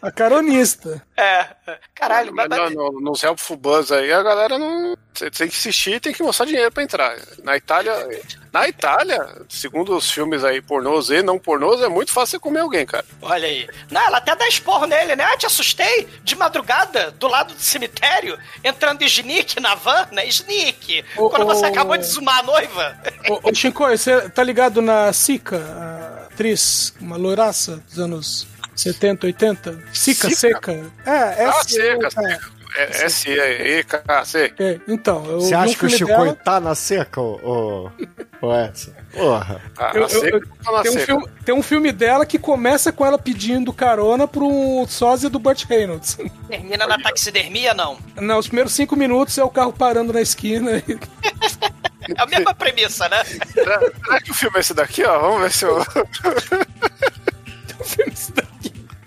A 0.02 0.10
caronista. 0.10 1.04
É, 1.16 1.46
caralho, 1.94 2.34
mas, 2.34 2.48
Mas 2.48 2.72
no, 2.72 2.92
no, 2.92 3.00
nos 3.00 3.22
Helpful 3.22 3.56
Buzz 3.56 3.92
aí, 3.92 4.12
a 4.12 4.22
galera 4.22 4.58
não. 4.58 4.96
Você 5.12 5.30
tem 5.30 5.48
que 5.48 5.56
assistir 5.56 5.94
e 5.94 6.00
tem 6.00 6.12
que 6.12 6.22
mostrar 6.22 6.46
dinheiro 6.46 6.72
pra 6.72 6.82
entrar. 6.82 7.16
Na 7.42 7.56
Itália. 7.56 7.92
Na 8.52 8.68
Itália, 8.68 9.42
segundo 9.48 9.96
os 9.96 10.10
filmes 10.10 10.42
aí 10.42 10.60
pornôs 10.60 11.08
e 11.10 11.22
não 11.22 11.38
pornôs, 11.38 11.80
é 11.80 11.88
muito 11.88 12.10
fácil 12.12 12.32
você 12.32 12.38
comer 12.40 12.60
alguém, 12.60 12.84
cara. 12.84 13.04
olha 13.22 13.46
aí. 13.46 13.68
Não, 13.90 14.00
ela 14.00 14.18
até 14.18 14.34
dá 14.34 14.48
esporro 14.48 14.86
nele, 14.86 15.14
né? 15.14 15.24
Ah, 15.24 15.36
te 15.36 15.46
assustei 15.46 16.08
de 16.24 16.34
madrugada, 16.34 17.10
do 17.12 17.28
lado 17.28 17.54
do 17.54 17.60
cemitério, 17.60 18.36
entrando 18.64 18.98
de 18.98 19.04
sneak 19.06 19.60
na 19.60 19.74
van, 19.76 20.08
né? 20.10 20.26
Sneak. 20.26 21.04
Ô, 21.16 21.30
Quando 21.30 21.46
você 21.46 21.64
ô. 21.66 21.68
acabou 21.68 21.96
de 21.96 22.04
zoomar 22.06 22.38
a 22.40 22.42
noiva. 22.42 22.98
Ô, 23.28 23.50
ô 23.50 23.54
Shinko, 23.54 23.86
você 23.88 24.28
tá 24.30 24.42
ligado 24.42 24.82
na 24.82 25.12
Sica, 25.12 25.56
a 25.58 26.26
atriz, 26.32 26.92
uma 27.00 27.16
loiraça 27.16 27.76
dos 27.88 27.98
anos 27.98 28.46
70, 28.74 29.26
80? 29.26 29.84
Sica, 29.92 30.28
Sica? 30.30 30.34
seca. 30.36 30.92
É, 31.06 31.10
é 31.42 31.44
Ah, 31.46 31.50
assim, 31.60 31.74
seca, 31.76 32.06
é. 32.06 32.10
seca. 32.10 32.59
É 32.76 33.04
S-E-K-C. 33.06 34.52
É, 34.58 34.80
então, 34.88 35.24
eu 35.26 35.40
Você 35.40 35.54
um 35.54 35.60
acha 35.60 35.74
que 35.76 35.86
o 35.86 35.90
Chico 35.90 36.06
dela- 36.06 36.34
tá 36.34 36.60
na 36.60 36.74
seca, 36.74 37.20
ô, 37.20 37.38
ô, 37.42 37.90
ô 38.46 38.54
Edson? 38.64 38.92
Porra. 39.12 39.60
A, 39.76 39.96
Eu- 39.96 40.04
a 40.04 40.08
seca 40.08 40.36
eu- 40.36 40.40
tá 40.64 40.72
na 40.72 40.82
Tem 40.82 40.90
um, 40.90 40.94
seca. 40.94 41.06
filme, 41.06 41.28
tem 41.44 41.54
um 41.54 41.62
filme 41.62 41.92
dela 41.92 42.24
que 42.24 42.38
começa 42.38 42.92
com 42.92 43.04
ela 43.04 43.18
pedindo 43.18 43.72
carona 43.72 44.26
pro 44.28 44.46
um 44.46 44.86
sósia 44.86 45.28
do 45.28 45.38
Burt 45.38 45.64
Reynolds. 45.64 46.16
Termina 46.48 46.86
na 46.86 46.98
taxidermia, 46.98 47.74
não. 47.74 47.98
Não, 48.20 48.38
os 48.38 48.46
primeiros 48.46 48.72
cinco 48.72 48.94
minutos 48.96 49.36
é 49.36 49.44
o 49.44 49.50
carro 49.50 49.72
parando 49.72 50.12
na 50.12 50.20
esquina. 50.20 50.82
e- 50.86 50.98
É 52.16 52.22
a 52.22 52.26
mesma 52.26 52.54
premissa, 52.54 53.08
né? 53.08 53.22
Será, 53.24 53.78
será 53.78 54.20
que 54.20 54.30
o 54.30 54.34
filme 54.34 54.56
é 54.56 54.60
esse 54.60 54.74
daqui, 54.74 55.04
ó? 55.04 55.18
Vamos 55.20 55.42
ver 55.42 55.52
se 55.52 55.64
eu. 55.64 55.76
o 57.78 57.84
filme 57.84 58.12
isso 58.12 58.32
daqui. 58.32 58.59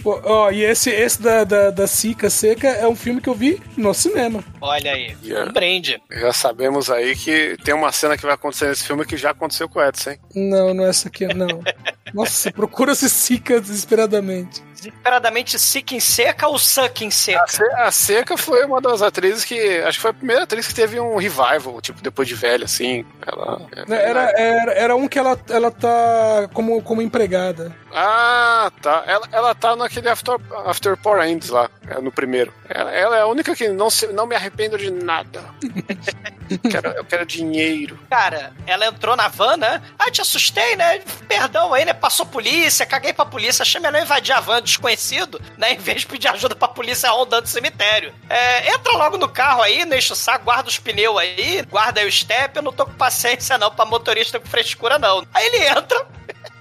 Ó, 0.06 0.52
e 0.52 0.64
esse, 0.64 0.90
esse 0.90 1.22
da, 1.22 1.44
da, 1.44 1.70
da 1.70 1.88
Sica 1.88 2.30
Seca 2.30 2.68
é 2.68 2.88
um 2.88 2.96
filme 2.96 3.22
que 3.22 3.30
eu 3.30 3.34
vi 3.34 3.62
no 3.78 3.94
cinema. 3.94 4.44
Olha 4.62 4.94
aí, 4.94 5.16
Yeah. 5.24 5.50
um 5.50 5.54
brinde. 5.54 6.02
Já 6.12 6.34
sabemos 6.34 6.90
aí 6.90 7.16
que 7.16 7.56
tem 7.64 7.74
uma 7.74 7.92
cena 7.92 8.18
que 8.18 8.24
vai 8.26 8.34
acontecer 8.36 8.68
nesse 8.68 8.84
filme 8.84 9.06
que 9.06 9.16
já 9.18 9.32
aconteceu 9.32 9.70
com 9.70 9.80
o 9.80 9.84
Edson, 9.84 10.12
hein? 10.12 10.20
Não, 10.36 10.74
não 10.74 10.86
é 10.86 10.90
essa 10.90 11.08
aqui, 11.08 11.26
não. 11.28 11.48
Nossa, 12.14 12.52
procura 12.52 12.92
esse 12.92 13.10
Sica 13.10 13.60
desesperadamente. 13.62 14.62
Desesperadamente 14.84 15.58
sick 15.58 15.96
em 15.96 16.00
seca 16.00 16.48
ou 16.48 16.58
suck 16.60 17.04
em 17.06 17.08
A, 17.08 17.12
seca? 17.12 17.48
Se- 17.48 17.64
a 17.74 17.92
Seca 17.92 18.38
foi 18.38 18.66
uma 18.66 18.82
das 18.82 19.02
atrizes 19.02 19.46
que. 19.46 19.80
Acho 19.82 19.98
que 19.98 20.02
foi 20.02 20.12
a 20.12 20.14
primeira 20.14 20.44
atriz 20.44 20.68
que 20.68 20.74
teve 20.76 21.00
um 21.00 21.16
revival, 21.18 21.80
tipo, 21.82 22.02
depois 22.02 22.28
de 22.28 22.36
velha, 22.36 22.66
assim. 22.66 23.06
Ela. 23.26 23.62
Era, 23.90 24.22
era, 24.40 24.72
era 24.74 24.96
um 24.96 25.08
que 25.08 25.18
ela, 25.18 25.40
ela 25.50 25.72
tá 25.72 26.50
como, 26.54 26.82
como 26.82 27.02
empregada. 27.02 27.74
Ah, 27.94 28.72
tá. 28.82 29.04
Ela, 29.06 29.28
ela 29.32 29.56
tá 29.56 29.76
naquele 29.76 30.10
After, 30.10 30.36
After 30.66 30.98
Power 30.98 31.28
Ends 31.28 31.50
lá, 31.50 31.70
é, 31.88 32.02
no 32.02 32.12
primeiro. 32.12 32.52
Ela, 32.68 32.92
ela 32.92 33.18
é 33.18 33.22
a 33.22 33.28
única 33.28 33.56
que 33.56 33.70
não, 33.70 33.90
se, 33.90 34.08
não 34.08 34.26
me 34.26 34.36
arrependo 34.36 34.78
de 34.78 34.90
nada. 34.90 35.44
quero, 36.72 36.90
eu 36.90 37.06
quero 37.06 37.26
dinheiro. 37.26 38.00
Cara, 38.10 38.52
ela 38.66 38.88
entrou 38.88 39.16
na 39.16 39.28
van, 39.28 39.58
né? 39.58 39.82
Ah, 39.98 40.10
te 40.10 40.22
assustei, 40.22 40.76
né? 40.76 41.00
Perdão 41.28 41.74
aí, 41.74 41.86
né? 41.86 41.94
Passou 41.94 42.26
polícia, 42.26 42.86
caguei 42.86 43.14
pra 43.14 43.26
polícia, 43.26 43.62
achei 43.64 43.80
melhor 43.80 44.02
invadir 44.02 44.34
a 44.34 44.40
van 44.40 44.62
desconhecido, 44.74 45.42
né? 45.58 45.74
Em 45.74 45.78
vez 45.78 46.02
de 46.02 46.08
pedir 46.08 46.28
ajuda 46.28 46.56
pra 46.56 46.68
polícia 46.68 47.10
rondando 47.10 47.46
o 47.46 47.50
cemitério. 47.50 48.14
É, 48.30 48.74
entra 48.74 48.94
logo 48.94 49.18
no 49.18 49.30
carro 49.30 49.62
aí, 49.62 49.86
não 49.86 49.98
o 49.98 50.16
saco, 50.16 50.46
guarda 50.46 50.70
os 50.70 50.80
pneus 50.80 51.18
aí, 51.18 51.64
guarda 51.70 52.02
aí 52.02 52.08
o 52.08 52.12
step, 52.12 52.56
eu 52.56 52.62
não 52.62 52.74
tô 52.74 52.86
com 52.86 52.94
paciência 52.94 53.58
não 53.58 53.72
pra 53.72 53.86
motorista 53.86 54.40
com 54.40 54.48
frescura 54.48 55.00
não. 55.00 55.26
Aí 55.34 55.46
ele 55.48 55.68
entra, 55.68 56.06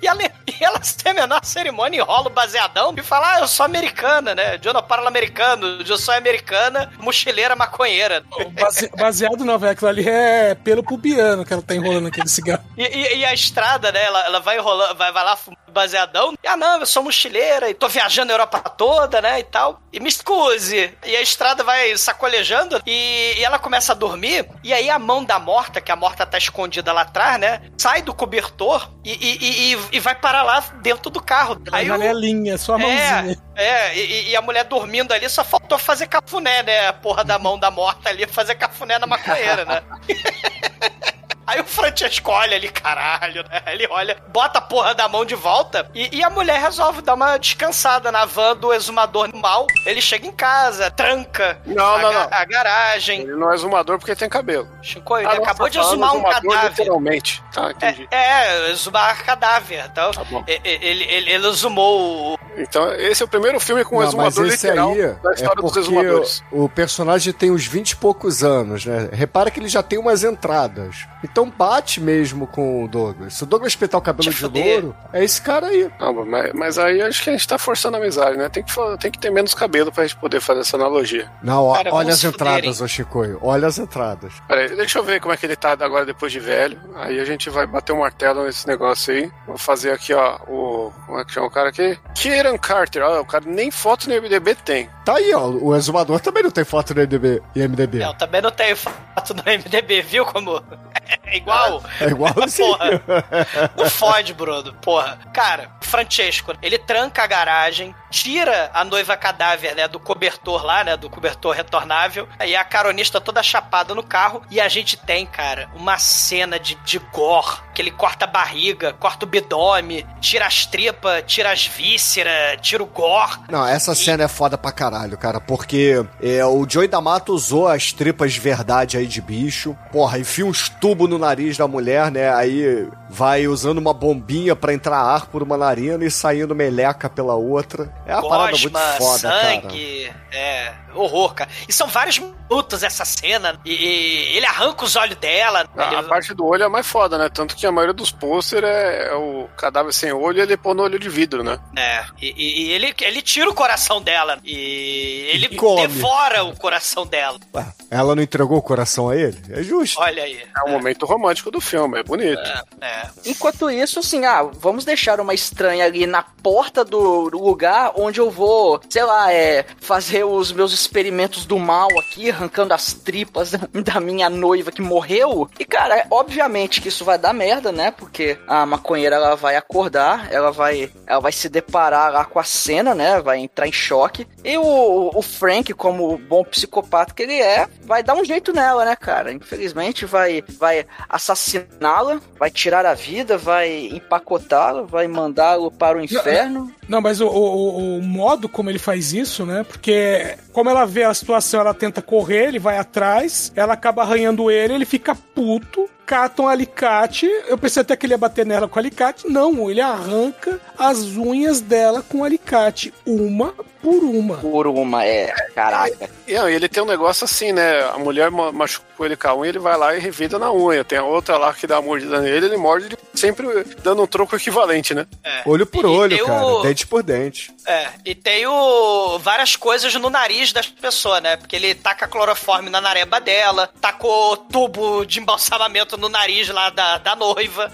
E 0.03 0.07
ela, 0.09 0.21
e 0.25 0.55
ela 0.65 0.83
sem 0.83 1.13
a 1.13 1.15
menor 1.15 1.45
cerimônia, 1.45 2.01
enrola 2.01 2.27
o 2.27 2.31
baseadão 2.31 2.93
e 2.97 3.03
fala: 3.03 3.37
Ah, 3.37 3.41
eu 3.41 3.47
sou 3.49 3.65
americana, 3.65 4.35
né? 4.35 4.59
Eu 4.63 4.73
não 4.75 4.83
parlo 4.83 5.07
americano, 5.07 5.81
eu 5.89 5.97
sou 5.97 6.13
americana, 6.13 6.93
mochileira 6.99 7.55
maconheira. 7.55 8.25
Base- 8.61 8.91
baseado 8.97 9.45
não, 9.45 9.59
velho. 9.59 9.73
Aquilo 9.73 9.89
ali 9.91 10.09
é 10.09 10.55
pelo 10.57 10.83
pubiano 10.83 11.45
que 11.45 11.53
ela 11.53 11.63
tá 11.63 11.75
enrolando 11.75 12.09
aquele 12.09 12.29
cigarro. 12.29 12.65
E, 12.77 12.83
e- 12.83 13.17
e 13.19 13.25
a 13.25 13.33
estrada, 13.33 13.93
né? 13.93 14.03
Ela, 14.05 14.25
ela 14.27 14.41
vai 14.41 14.57
enrolando, 14.59 14.97
vai, 14.97 15.13
vai 15.13 15.25
lá 15.25 15.39
baseadão. 15.69 16.35
E, 16.43 16.47
ah, 16.47 16.57
não, 16.57 16.81
eu 16.81 16.87
sou 16.87 17.03
mochileira 17.03 17.71
e 17.71 17.75
tô 17.75 17.89
viajando 17.89 18.31
a 18.31 18.35
Europa 18.35 18.59
toda, 18.61 19.23
né? 19.23 19.39
E 19.41 19.45
tal. 19.45 19.81
E 19.93 20.01
me 20.01 20.09
excuse. 20.09 20.93
E 21.07 21.17
a 21.17 21.23
estrada 21.23 21.63
vai 21.65 21.97
sacolejando 21.97 22.81
e, 22.87 23.35
e 23.39 23.45
ela 23.45 23.59
começa 23.59 23.93
a 23.93 23.95
dormir. 23.95 24.47
E 24.65 24.73
aí 24.73 24.91
a 24.91 24.99
mão 24.99 25.25
da 25.25 25.39
morta, 25.39 25.81
que 25.81 25.91
a 25.93 25.97
morta 25.97 26.27
tá 26.27 26.37
escondida 26.37 26.93
lá 26.93 27.03
atrás, 27.03 27.39
né? 27.41 27.63
Sai 27.79 28.03
do 28.03 28.13
cobertor 28.13 28.91
e, 29.05 29.13
e- 29.13 29.73
e- 29.73 29.92
e- 29.93 30.01
vai 30.01 30.15
parar 30.15 30.43
lá 30.43 30.61
dentro 30.83 31.11
do 31.11 31.21
carro. 31.23 31.61
A 31.71 31.77
Aí 31.77 31.87
janelinha, 31.87 32.57
só 32.59 32.75
a 32.75 32.79
mãozinha. 32.79 33.39
é, 33.55 33.65
é, 33.65 33.97
e, 33.99 34.31
e 34.31 34.37
a 34.37 34.43
mulher 34.43 34.65
dormindo 34.65 35.13
ali, 35.13 35.29
só 35.29 35.45
faltou 35.45 35.79
fazer 35.79 36.07
cafuné, 36.07 36.63
né? 36.63 36.89
A 36.89 36.93
porra 36.93 37.23
da 37.25 37.39
mão 37.39 37.59
da 37.59 37.71
morta 37.71 38.09
ali, 38.09 38.27
fazer 38.27 38.55
cafuné 38.57 38.99
na 38.99 39.07
maconheira, 39.07 39.65
né? 39.65 39.83
Aí 41.47 41.61
o 41.61 41.65
Francesco 41.65 42.31
olha 42.31 42.57
ali, 42.57 42.69
caralho, 42.69 43.45
né? 43.51 43.63
Ele 43.67 43.87
olha, 43.91 44.17
bota 44.29 44.59
a 44.59 44.63
porra 44.63 44.95
da 44.95 45.09
mão 45.09 45.25
de 45.25 45.35
volta 45.35 45.89
e, 45.95 46.19
e 46.19 46.23
a 46.25 46.31
mulher 46.31 46.61
resolve 46.61 47.03
dar 47.03 47.15
uma 47.15 47.37
descansada 47.39 48.11
na 48.13 48.25
van 48.25 48.57
do 48.57 48.73
exumador 48.73 49.29
mal. 49.35 49.67
Ele 49.87 50.01
chega 50.01 50.27
em 50.27 50.33
casa, 50.33 50.91
tranca 50.91 51.59
Não, 51.67 51.95
a, 51.97 51.99
não, 52.03 52.13
não. 52.13 52.29
a 52.31 52.45
garagem. 52.45 53.21
Ele 53.23 53.35
não 53.37 53.51
é 53.51 53.55
exumador 53.55 53.99
porque 53.99 54.15
tem 54.15 54.29
cabelo. 54.29 54.69
Chico, 54.83 55.17
ele 55.19 55.27
Ah, 55.27 55.33
acabou 55.33 55.67
tá 55.67 55.69
de 55.71 55.79
falando 55.79 55.93
exumar 55.93 56.17
um 56.17 56.23
cadáver. 56.23 56.69
Literalmente. 56.71 57.43
Tá, 57.53 57.71
entendi. 57.71 58.09
É, 58.11 58.17
é, 58.17 58.71
exumar 58.71 59.23
cadáver. 59.25 59.85
Então, 59.91 60.11
Tá 60.13 60.25
bom. 60.25 60.45
ele, 60.47 60.61
ele, 60.65 61.05
ele 61.31 61.47
exumou 61.49 62.35
o. 62.35 62.39
Então, 62.57 62.93
esse 62.95 63.23
é 63.23 63.25
o 63.27 63.29
primeiro 63.29 63.59
filme 63.59 63.85
com 63.85 63.97
um 63.97 64.01
Não, 64.01 64.05
mas 64.13 64.35
exumador 64.37 64.47
esse 64.47 64.67
literal 64.67 64.93
aí 64.93 64.97
da 65.23 65.31
é 65.31 65.35
história 65.35 65.63
dos 65.63 65.65
porque 65.65 65.79
exumadores. 65.81 66.45
o 66.53 66.69
personagem 66.69 67.33
tem 67.33 67.51
uns 67.51 67.67
20 67.67 67.91
e 67.93 67.97
poucos 67.97 68.45
anos, 68.45 68.85
né? 68.87 69.09
Repara 69.13 69.51
que 69.51 69.59
ele 69.59 69.69
já 69.69 69.83
tem 69.83 69.99
umas 69.99 70.23
entradas. 70.23 71.07
Então 71.33 71.51
bate 71.51 71.99
mesmo 71.99 72.47
com 72.47 72.85
o 72.85 72.89
Douglas. 72.89 73.35
Se 73.35 73.43
o 73.43 73.47
Douglas 73.47 73.73
espetar 73.73 73.99
o 73.99 74.03
cabelo 74.05 74.31
de 74.31 74.47
louro, 74.47 74.95
é 75.15 75.25
esse 75.25 75.41
cara 75.41 75.69
aí. 75.69 75.91
Não, 75.99 76.27
mas, 76.27 76.53
mas 76.53 76.79
aí 76.79 77.01
acho 77.01 77.25
que 77.25 77.31
a 77.31 77.33
gente 77.33 77.49
tá 77.49 77.59
forçando 77.59 77.97
a 77.97 78.01
amizade, 78.01 78.37
né? 78.37 78.51
Tem 78.51 78.63
que, 78.63 78.73
tem 78.99 79.11
que 79.11 79.19
ter 79.19 79.31
menos 79.31 79.55
cabelo 79.55 79.91
pra 79.91 80.05
gente 80.05 80.17
poder 80.17 80.41
fazer 80.43 80.61
essa 80.61 80.77
analogia. 80.77 81.31
Não, 81.43 81.65
ó, 81.65 81.75
Cara, 81.75 81.95
olha 81.95 82.13
as 82.13 82.23
entradas, 82.23 82.83
ô 82.83 82.87
Chicoio. 82.87 83.39
Olha 83.41 83.67
as 83.67 83.79
entradas. 83.79 84.35
Peraí, 84.47 84.77
deixa 84.77 84.99
eu 84.99 85.05
ver 85.05 85.21
como 85.21 85.33
é 85.33 85.37
que 85.39 85.47
ele 85.47 85.57
tá 85.57 85.73
agora 85.73 86.05
depois 86.05 86.31
de 86.31 86.39
velho. 86.39 86.79
Aí 86.97 87.19
a 87.19 87.25
gente 87.25 87.49
vai 87.49 87.67
bater 87.67 87.93
o 87.93 88.01
martelo 88.01 88.45
nesse 88.45 88.67
negócio 88.67 89.15
aí. 89.15 89.31
Vou 89.47 89.57
fazer 89.57 89.93
aqui, 89.93 90.13
ó, 90.13 90.37
o. 90.47 90.93
Como 91.07 91.19
é 91.19 91.25
que 91.25 91.33
chama 91.33 91.47
o 91.47 91.51
cara 91.51 91.71
aqui? 91.71 91.99
Kieran 92.15 92.59
Carter. 92.59 93.03
Ó, 93.03 93.21
o 93.23 93.25
cara 93.25 93.45
nem 93.47 93.71
foto 93.71 94.07
no 94.07 94.15
MDB 94.21 94.55
tem. 94.57 94.91
Tá 95.03 95.17
aí, 95.17 95.33
ó. 95.35 95.49
O 95.49 95.75
exumador 95.75 96.21
também 96.21 96.43
não 96.43 96.51
tem 96.51 96.65
foto 96.65 96.95
no 96.95 97.01
MDB, 97.01 97.43
IMDB. 97.57 98.03
Eu 98.03 98.13
também 98.15 98.43
não 98.43 98.51
tenho 98.51 98.77
foto 98.77 99.35
no 99.35 99.43
MDB, 99.43 100.03
viu 100.03 100.27
como? 100.27 100.63
É 101.25 101.37
igual. 101.37 101.83
É 102.01 102.07
igualzinho. 102.07 102.77
Porra. 102.77 103.71
Não 103.77 103.89
fode, 103.91 104.35
Bruno. 104.35 104.73
Porra. 104.75 105.19
Cara, 105.33 105.71
Francesco, 105.81 106.55
ele 106.61 106.79
tranca 106.79 107.23
a 107.23 107.27
garagem, 107.27 107.95
tira 108.13 108.71
a 108.75 108.85
noiva 108.85 109.17
cadáver, 109.17 109.75
né, 109.75 109.89
do 109.89 109.99
cobertor 109.99 110.65
lá, 110.65 110.85
né, 110.85 110.97
do 110.99 111.09
cobertor 111.09 111.57
retornável, 111.57 112.29
e 112.47 112.55
a 112.55 112.63
caronista 112.63 113.21
toda 113.21 113.43
chapada 113.43 113.95
no 113.95 114.03
carro, 114.03 114.43
e 114.51 114.61
a 114.61 114.69
gente 114.69 114.99
tem, 114.99 115.25
cara, 115.25 115.71
uma 115.75 115.99
cena 115.99 116.61
de, 116.61 116.75
de 116.85 116.99
gore, 116.99 117.57
que 117.75 117.81
ele 117.81 117.91
corta 117.91 118.27
a 118.27 118.29
barriga, 118.29 118.93
corta 118.93 119.25
o 119.25 119.29
bidome, 119.29 120.07
tira 120.21 120.47
as 120.47 120.67
tripas, 120.67 121.25
tira 121.27 121.51
as 121.51 121.67
vísceras, 121.67 122.59
tira 122.61 122.83
o 122.83 122.87
gore. 122.87 123.39
Não, 123.49 123.67
essa 123.67 123.95
cena 123.95 124.25
é 124.25 124.29
foda 124.29 124.59
pra 124.59 124.71
caralho, 124.71 125.17
cara, 125.17 125.41
porque 125.41 126.05
é, 126.23 126.45
o 126.45 126.67
Joey 126.69 126.89
D'Amato 126.89 127.33
usou 127.33 127.67
as 127.67 127.93
tripas 127.93 128.35
de 128.35 128.41
verdade 128.41 128.99
aí 128.99 129.07
de 129.07 129.23
bicho. 129.23 129.75
Porra, 129.91 130.19
enfia 130.19 130.45
uns 130.45 130.69
tubos 130.69 131.09
no 131.09 131.19
nariz 131.19 131.57
da 131.57 131.67
mulher, 131.67 132.11
né? 132.11 132.33
Aí 132.35 132.87
vai 133.09 133.47
usando 133.47 133.79
uma 133.79 133.95
bombinha 133.95 134.55
pra 134.55 134.75
entrar 134.75 134.99
ar 134.99 135.27
por 135.27 135.43
uma 135.43 135.57
narina 135.57 136.05
e 136.05 136.11
saindo 136.11 136.55
meleca 136.55 137.09
pela 137.09 137.35
outra. 137.35 137.93
É 138.07 138.15
uma 138.17 138.29
parada 138.29 138.51
muito 138.59 138.71
Gosma, 138.71 138.93
foda, 138.99 139.29
cara. 139.29 139.43
sangue, 139.61 140.13
é, 140.33 140.73
horror, 140.95 141.35
cara. 141.35 141.51
E 141.69 141.73
são 141.73 141.87
vários 141.87 142.19
minutos 142.19 142.83
essa 142.83 143.05
cena, 143.05 143.59
e, 143.65 143.73
e 143.73 144.37
ele 144.37 144.45
arranca 144.47 144.85
os 144.85 144.97
olhos 144.97 145.17
dela. 145.17 145.67
A, 145.77 145.87
ele- 145.87 145.97
a 145.97 146.03
parte 146.03 146.35
do 146.35 146.45
olho 146.45 146.65
é 146.65 146.67
a 146.67 146.69
mais 146.69 146.87
foda, 146.87 147.17
né? 147.17 147.29
Tanto 147.33 147.55
que 147.57 147.67
a 147.67 147.71
maioria 147.73 147.95
dos 147.95 148.11
pôster 148.11 148.65
é, 148.65 149.09
é 149.09 149.15
o 149.15 149.49
cadáver 149.57 149.93
sem 149.93 150.13
olho 150.13 150.39
e 150.39 150.41
ele 150.43 150.57
pôr 150.57 150.75
no 150.75 150.83
olho 150.83 150.99
de 150.99 151.09
vidro, 151.09 151.43
né? 151.45 151.59
É, 151.77 152.05
e, 152.21 152.31
e- 152.37 152.63
e 152.67 152.73
ele, 152.73 152.95
ele 153.03 153.23
tira 153.23 153.49
o 153.49 153.55
coração 153.55 154.03
dela. 154.03 154.39
E 154.45 155.29
ele 155.33 155.47
E 155.51 155.57
come. 155.57 155.87
devora 155.87 156.45
o 156.45 156.57
coração 156.57 157.07
dela. 157.07 157.39
Ué, 157.55 157.67
ela 157.91 158.15
não 158.17 158.23
entregou 158.23 158.59
o 158.59 158.63
coração 158.63 159.09
a 159.09 159.17
ele? 159.17 159.41
É 159.51 159.63
justo. 159.63 160.01
Olha 160.01 160.25
aí. 160.25 160.43
É 160.59 160.69
um 160.69 160.73
momento 160.73 161.07
romântico 161.07 161.51
do 161.51 161.61
filme, 161.61 162.01
é 162.01 162.03
bonito. 162.03 162.41
É, 162.81 162.87
é. 162.87 163.03
Enquanto 163.27 163.71
isso, 163.71 164.01
assim, 164.01 164.25
ah, 164.25 164.43
vamos 164.43 164.85
deixar 164.85 165.21
uma 165.21 165.33
estranha 165.35 165.85
ali 165.85 166.07
na 166.07 166.23
porta 166.23 166.85
do 166.85 167.29
lugar 167.31 167.92
onde 167.97 168.21
eu 168.21 168.31
vou, 168.31 168.81
sei 168.89 169.05
lá, 169.05 169.33
é, 169.33 169.65
fazer 169.81 170.25
os 170.25 170.53
meus 170.53 170.73
experimentos 170.73 171.45
do 171.47 171.59
mal 171.59 171.89
aqui, 171.99 172.31
arrancando 172.31 172.75
as 172.75 172.93
tripas 172.93 173.53
da, 173.73 174.01
minha 174.01 174.29
noiva 174.31 174.71
que 174.73 174.83
morreu. 174.83 175.49
E, 175.59 175.65
cara, 175.65 176.07
obviamente 176.11 176.81
que 176.81 176.89
isso 176.89 177.05
vai 177.05 177.19
dar 177.19 177.33
merda, 177.33 177.73
né? 177.73 177.91
Porque 177.91 178.39
a 178.47 178.65
maconheira, 178.67 179.17
ela 179.17 179.35
vai 179.37 179.57
acordar, 179.57 180.29
ela 180.33 180.51
vai, 180.51 180.91
ela 181.07 181.21
vai 181.21 181.33
se 181.33 181.49
deparar 181.49 182.13
lá 182.13 182.25
com 182.25 182.39
a 182.39 182.45
cena, 182.45 182.95
né? 182.95 183.21
Vai 183.21 183.39
entrar 183.39 183.67
em 183.67 183.73
choque. 183.73 184.27
E 184.45 184.57
o, 184.59 185.11
o 185.15 185.23
Frank, 185.23 185.73
como 185.75 186.19
bom 186.19 186.45
psicopata 186.45 187.15
que 187.15 187.23
ele 187.23 187.41
é, 187.41 187.69
vai 187.85 188.03
dar 188.03 188.15
um 188.15 188.25
jeito 188.25 188.53
nela, 188.53 188.85
né, 188.85 188.97
cara? 188.97 189.33
Infelizmente, 189.33 190.05
vai, 190.05 190.43
vai 190.59 190.87
assassiná-la, 191.09 192.21
vai 192.39 192.51
tirar 192.51 192.85
a 192.87 192.95
vida, 192.95 193.37
vai 193.39 193.89
empacotá-lo, 193.93 194.87
vai 194.87 195.07
mandá-lo 195.09 195.71
para 195.71 195.99
o 195.99 196.01
inferno. 196.03 196.73
Não, 196.89 197.01
mas 197.01 197.21
o, 197.21 197.27
o- 197.29 197.82
o 197.83 198.03
modo 198.03 198.49
como 198.49 198.71
ele 198.71 198.79
faz 198.79 199.13
isso, 199.13 199.45
né? 199.45 199.65
Porque 199.65 200.37
como 200.53 200.71
ela 200.71 200.85
vê 200.85 201.05
a 201.05 201.15
situação, 201.15 201.61
ela 201.61 201.75
tenta 201.75 202.01
correr, 202.01 202.49
ele 202.49 202.59
vai 202.59 202.79
atrás, 202.79 203.53
ela 203.57 203.73
acaba 203.73 204.03
arranhando 204.03 204.51
ele, 204.51 204.75
ele 204.75 204.85
fica 204.85 205.15
puto, 205.15 205.89
cata 206.07 206.43
um 206.43 206.49
alicate. 206.49 207.27
Eu 207.47 207.57
pensei 207.59 207.81
até 207.83 207.97
que 207.97 208.07
ele 208.07 208.15
ia 208.15 208.19
bater 208.19 208.45
nela 208.47 208.69
com 208.69 208.79
alicate. 208.79 209.29
Não, 209.29 209.71
ele 209.71 209.81
arranca 209.81 210.61
as 210.79 211.03
unhas 211.17 211.61
dela 211.61 212.03
com 212.03 212.25
alicate, 212.25 212.93
uma 213.07 213.55
por 213.83 214.05
uma. 214.05 214.37
Por 214.37 214.67
uma, 214.69 215.05
é, 215.05 215.33
caraca. 215.55 216.09
E 216.29 216.33
ele 216.35 216.69
tem 216.69 216.83
um 216.83 216.87
negócio 216.87 217.25
assim, 217.25 217.53
né? 217.53 217.83
A 217.93 217.99
mulher 217.99 218.31
ma- 218.31 218.53
machucou 218.53 219.05
ele 219.05 219.17
com 219.17 219.27
a 219.29 219.37
unha, 219.37 219.49
ele 219.49 219.59
vai 219.59 219.77
lá 219.77 219.97
e 219.97 219.99
revida 219.99 220.39
na 220.39 220.53
unha. 220.53 220.85
Tem 220.85 220.99
a 220.99 221.05
outra 221.05 221.37
lá 221.37 221.53
que 221.53 221.67
dá 221.67 221.77
uma 221.81 221.89
mordida 221.89 222.21
nele, 222.21 222.47
ele 222.47 222.57
morde 222.57 222.87
ele 222.87 222.97
sempre 223.13 223.47
dando 223.83 224.03
um 224.03 224.07
troco 224.07 224.37
equivalente, 224.37 224.95
né? 224.95 225.05
É. 225.25 225.43
Olho 225.47 225.67
por 225.67 225.85
E- 225.85 225.89
olho, 225.89 226.25
cara. 226.27 226.47
o- 226.47 226.63
Dente 226.63 226.87
por 226.87 227.03
dente. 227.03 227.53
É, 227.67 227.89
e 228.05 228.15
tem 228.15 228.47
o, 228.47 229.19
várias 229.19 229.57
coisas 229.57 229.93
no 229.97 230.09
nariz 230.11 230.53
das 230.53 230.69
pessoas, 230.69 231.21
né? 231.21 231.37
Porque 231.37 231.57
ele 231.57 231.75
taca 231.75 232.07
cloroforme 232.07 232.71
na 232.71 232.81
nareba 232.81 233.21
dela, 233.21 233.69
tacou 233.81 234.37
tubo 234.37 235.05
de 235.05 235.19
embalsamamento 235.19 235.92
no 235.97 236.09
nariz 236.09 236.49
lá 236.49 236.71
da, 236.71 236.99
da 236.99 237.15
noiva. 237.17 237.71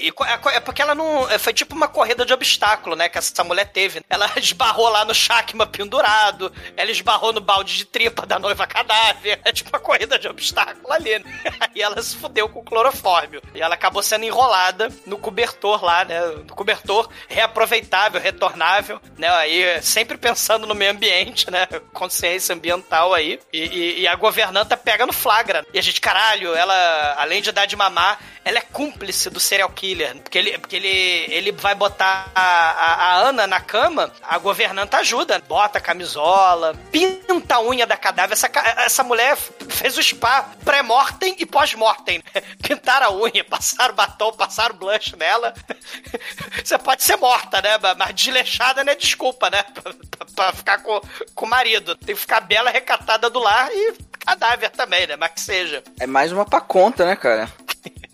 E 0.00 0.08
é 0.08 0.56
é 0.56 0.60
porque 0.60 0.82
ela 0.82 0.94
não. 0.94 1.28
é, 1.30 1.38
Foi 1.38 1.52
tipo 1.52 1.74
uma 1.74 1.88
corrida 1.88 2.24
de 2.24 2.32
obstáculo, 2.32 2.96
né? 2.96 3.08
Que 3.08 3.18
essa 3.18 3.44
mulher 3.44 3.66
teve. 3.72 4.02
Ela 4.08 4.30
esbarrou 4.36 4.88
lá 4.88 5.04
no 5.04 5.14
Shakma 5.14 5.66
pendurado, 5.66 6.52
ela 6.76 6.90
esbarrou 6.90 7.32
no 7.32 7.40
balde 7.40 7.76
de 7.76 7.84
tripa 7.84 8.26
da 8.26 8.38
noiva 8.38 8.66
cadáver. 8.66 9.40
É 9.44 9.52
tipo 9.52 9.70
uma 9.70 9.78
corrida 9.80 10.18
de 10.18 10.28
obstáculo 10.28 10.92
ali, 10.92 11.18
né? 11.18 11.24
Aí 11.60 11.80
ela 11.82 12.00
se 12.02 12.16
fudeu 12.16 12.48
com 12.48 12.60
o 12.60 12.64
clorofórmio. 12.64 13.42
E 13.54 13.60
ela 13.62 13.74
acabou 13.74 14.02
sendo 14.02 14.24
enrolada 14.24 14.88
no 15.06 15.18
cobertor 15.18 15.84
lá, 15.84 16.04
né? 16.04 16.20
No 16.46 16.54
cobertor 16.54 17.08
reaproveitável, 17.28 18.20
retornável, 18.20 19.00
né? 19.18 19.28
Aí 19.28 19.82
sempre 19.82 20.16
pensando 20.16 20.66
no 20.66 20.74
meio 20.74 20.90
ambiente, 20.92 21.50
né? 21.50 21.66
Consciência 21.92 22.54
ambiental 22.54 23.12
aí. 23.14 23.38
E, 23.52 23.58
e- 23.62 24.00
e 24.02 24.08
a 24.08 24.14
governanta 24.14 24.76
pega 24.76 25.06
no 25.06 25.12
flagra. 25.12 25.64
E 25.72 25.78
a 25.78 25.82
gente, 25.82 26.00
caralho, 26.00 26.54
ela, 26.54 27.14
além 27.18 27.42
de 27.42 27.52
dar 27.52 27.61
de 27.66 27.76
mamar, 27.76 28.18
ela 28.44 28.58
é 28.58 28.62
cúmplice 28.62 29.30
do 29.30 29.38
serial 29.40 29.68
killer. 29.70 30.16
Porque 30.16 30.36
ele, 30.38 30.58
porque 30.58 30.76
ele, 30.76 30.88
ele 31.28 31.52
vai 31.52 31.74
botar 31.74 32.30
a, 32.34 32.42
a- 32.42 32.94
a 32.94 33.14
Ana 33.28 33.46
na 33.46 33.60
cama, 33.60 34.12
a 34.22 34.38
governanta 34.38 34.98
ajuda. 34.98 35.38
Bota 35.48 35.78
a 35.78 35.80
camisola, 35.80 36.74
pinta 36.90 37.56
a 37.56 37.60
unha 37.62 37.86
da 37.86 37.96
cadáver. 37.96 38.32
Essa, 38.34 38.50
essa 38.78 39.04
mulher 39.04 39.36
fez 39.36 39.96
o 39.96 40.02
spa 40.02 40.48
pré-mortem 40.64 41.36
e 41.38 41.46
pós-mortem. 41.46 42.22
Pintaram 42.62 43.06
a 43.06 43.12
unha, 43.12 43.44
passaram 43.44 43.94
batom, 43.94 44.32
passaram 44.32 44.74
blush 44.76 45.14
nela. 45.16 45.54
Você 46.64 46.78
pode 46.78 47.02
ser 47.02 47.16
morta, 47.16 47.60
né? 47.62 47.70
Mas 47.96 48.14
desleixada 48.14 48.82
não 48.84 48.92
é 48.92 48.96
desculpa, 48.96 49.50
né? 49.50 49.62
Pra, 49.62 49.82
pra- 49.92 50.26
pra 50.34 50.52
ficar 50.52 50.78
com, 50.82 51.00
com 51.34 51.46
o 51.46 51.48
marido. 51.48 51.94
Tem 51.96 52.14
que 52.14 52.20
ficar 52.20 52.40
bela, 52.40 52.70
recatada 52.70 53.28
do 53.28 53.38
lar 53.38 53.68
e 53.72 53.94
cadáver 54.24 54.70
também, 54.70 55.06
né? 55.06 55.16
Mas 55.16 55.32
que 55.32 55.40
seja. 55.40 55.82
É 56.00 56.06
mais 56.06 56.32
uma 56.32 56.44
pra 56.44 56.60
conta, 56.60 57.04
né, 57.04 57.16
cara? 57.16 57.51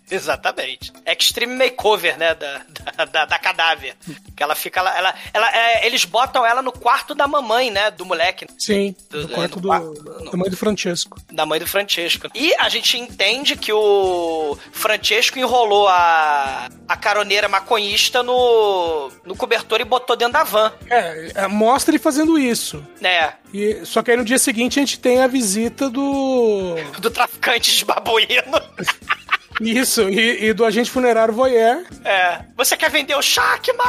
Exatamente. 0.09 0.91
Extreme 1.05 1.53
makeover, 1.55 2.17
né? 2.17 2.33
Da, 2.35 2.61
da, 2.95 3.05
da- 3.05 3.25
da 3.25 3.39
cadáver. 3.39 3.95
Que 4.35 4.41
ela 4.43 4.55
fica 4.55 4.81
lá. 4.81 4.97
Ela, 4.97 5.13
ela, 5.33 5.55
é, 5.55 5.85
eles 5.85 6.05
botam 6.05 6.45
ela 6.45 6.61
no 6.61 6.71
quarto 6.71 7.13
da 7.13 7.27
mamãe, 7.27 7.69
né? 7.71 7.91
Do 7.91 8.05
moleque. 8.05 8.47
Sim, 8.57 8.95
Do- 9.09 9.27
no 9.27 9.31
é, 9.31 9.35
quarto 9.35 9.55
no 9.57 9.61
do, 9.61 9.67
quarto- 9.67 10.31
da 10.31 10.37
mãe 10.37 10.49
do 10.49 10.57
Francesco. 10.57 11.17
Da 11.31 11.45
mãe 11.45 11.59
do 11.59 11.67
Francesco. 11.67 12.27
E 12.33 12.53
a 12.55 12.69
gente 12.69 12.97
entende 12.99 13.55
que 13.55 13.71
o 13.73 14.57
Francesco 14.71 15.37
enrolou 15.39 15.87
a, 15.87 16.69
a 16.87 16.97
caroneira 16.97 17.47
maconhista 17.47 18.23
no, 18.23 19.11
no 19.25 19.35
cobertor 19.35 19.79
e 19.81 19.85
botou 19.85 20.15
dentro 20.15 20.33
da 20.33 20.43
van. 20.43 20.71
É, 20.89 21.31
é, 21.35 21.47
mostra 21.47 21.91
ele 21.91 21.99
fazendo 21.99 22.37
isso. 22.39 22.85
né? 23.01 23.33
E, 23.53 23.83
só 23.85 24.01
que 24.03 24.11
aí 24.11 24.17
no 24.17 24.23
dia 24.25 24.37
seguinte 24.39 24.79
a 24.79 24.81
gente 24.83 24.99
tem 24.99 25.21
a 25.21 25.27
visita 25.27 25.89
do. 25.89 26.75
Do 26.99 27.09
traficante 27.09 27.75
de 27.75 27.83
babuíno. 27.85 28.61
Isso, 29.59 30.09
e, 30.09 30.45
e 30.45 30.53
do 30.53 30.63
agente 30.63 30.89
funerário 30.89 31.33
voyeur. 31.33 31.83
É. 32.03 32.41
Você 32.55 32.77
quer 32.77 32.89
vender 32.89 33.15
o 33.15 33.21
Shakma? 33.21 33.83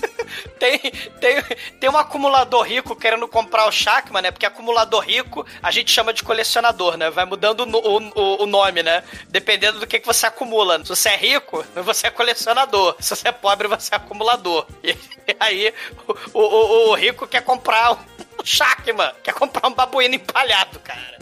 tem, 0.58 0.78
tem, 1.20 1.42
tem 1.80 1.90
um 1.90 1.96
acumulador 1.96 2.62
rico 2.62 2.94
querendo 2.94 3.26
comprar 3.26 3.66
o 3.66 3.72
Shakma, 3.72 4.20
né? 4.20 4.30
Porque 4.30 4.44
acumulador 4.44 5.00
rico 5.00 5.46
a 5.62 5.70
gente 5.70 5.90
chama 5.90 6.12
de 6.12 6.22
colecionador, 6.22 6.96
né? 6.96 7.10
Vai 7.10 7.24
mudando 7.24 7.60
o, 7.60 7.98
o, 7.98 8.42
o 8.42 8.46
nome, 8.46 8.82
né? 8.82 9.02
Dependendo 9.28 9.80
do 9.80 9.86
que, 9.86 9.98
que 9.98 10.06
você 10.06 10.26
acumula. 10.26 10.78
Se 10.84 10.90
você 10.90 11.08
é 11.08 11.16
rico, 11.16 11.64
você 11.82 12.08
é 12.08 12.10
colecionador. 12.10 12.96
Se 13.00 13.16
você 13.16 13.28
é 13.28 13.32
pobre, 13.32 13.68
você 13.68 13.94
é 13.94 13.96
acumulador. 13.96 14.66
E, 14.84 14.94
aí 15.40 15.72
o, 16.34 16.40
o, 16.40 16.90
o 16.90 16.94
rico 16.94 17.26
quer 17.26 17.42
comprar 17.42 17.92
um 17.92 17.98
Shakma, 18.44 19.14
quer 19.22 19.34
comprar 19.34 19.68
um 19.68 19.74
babuíno 19.74 20.14
empalhado, 20.14 20.78
cara. 20.80 21.16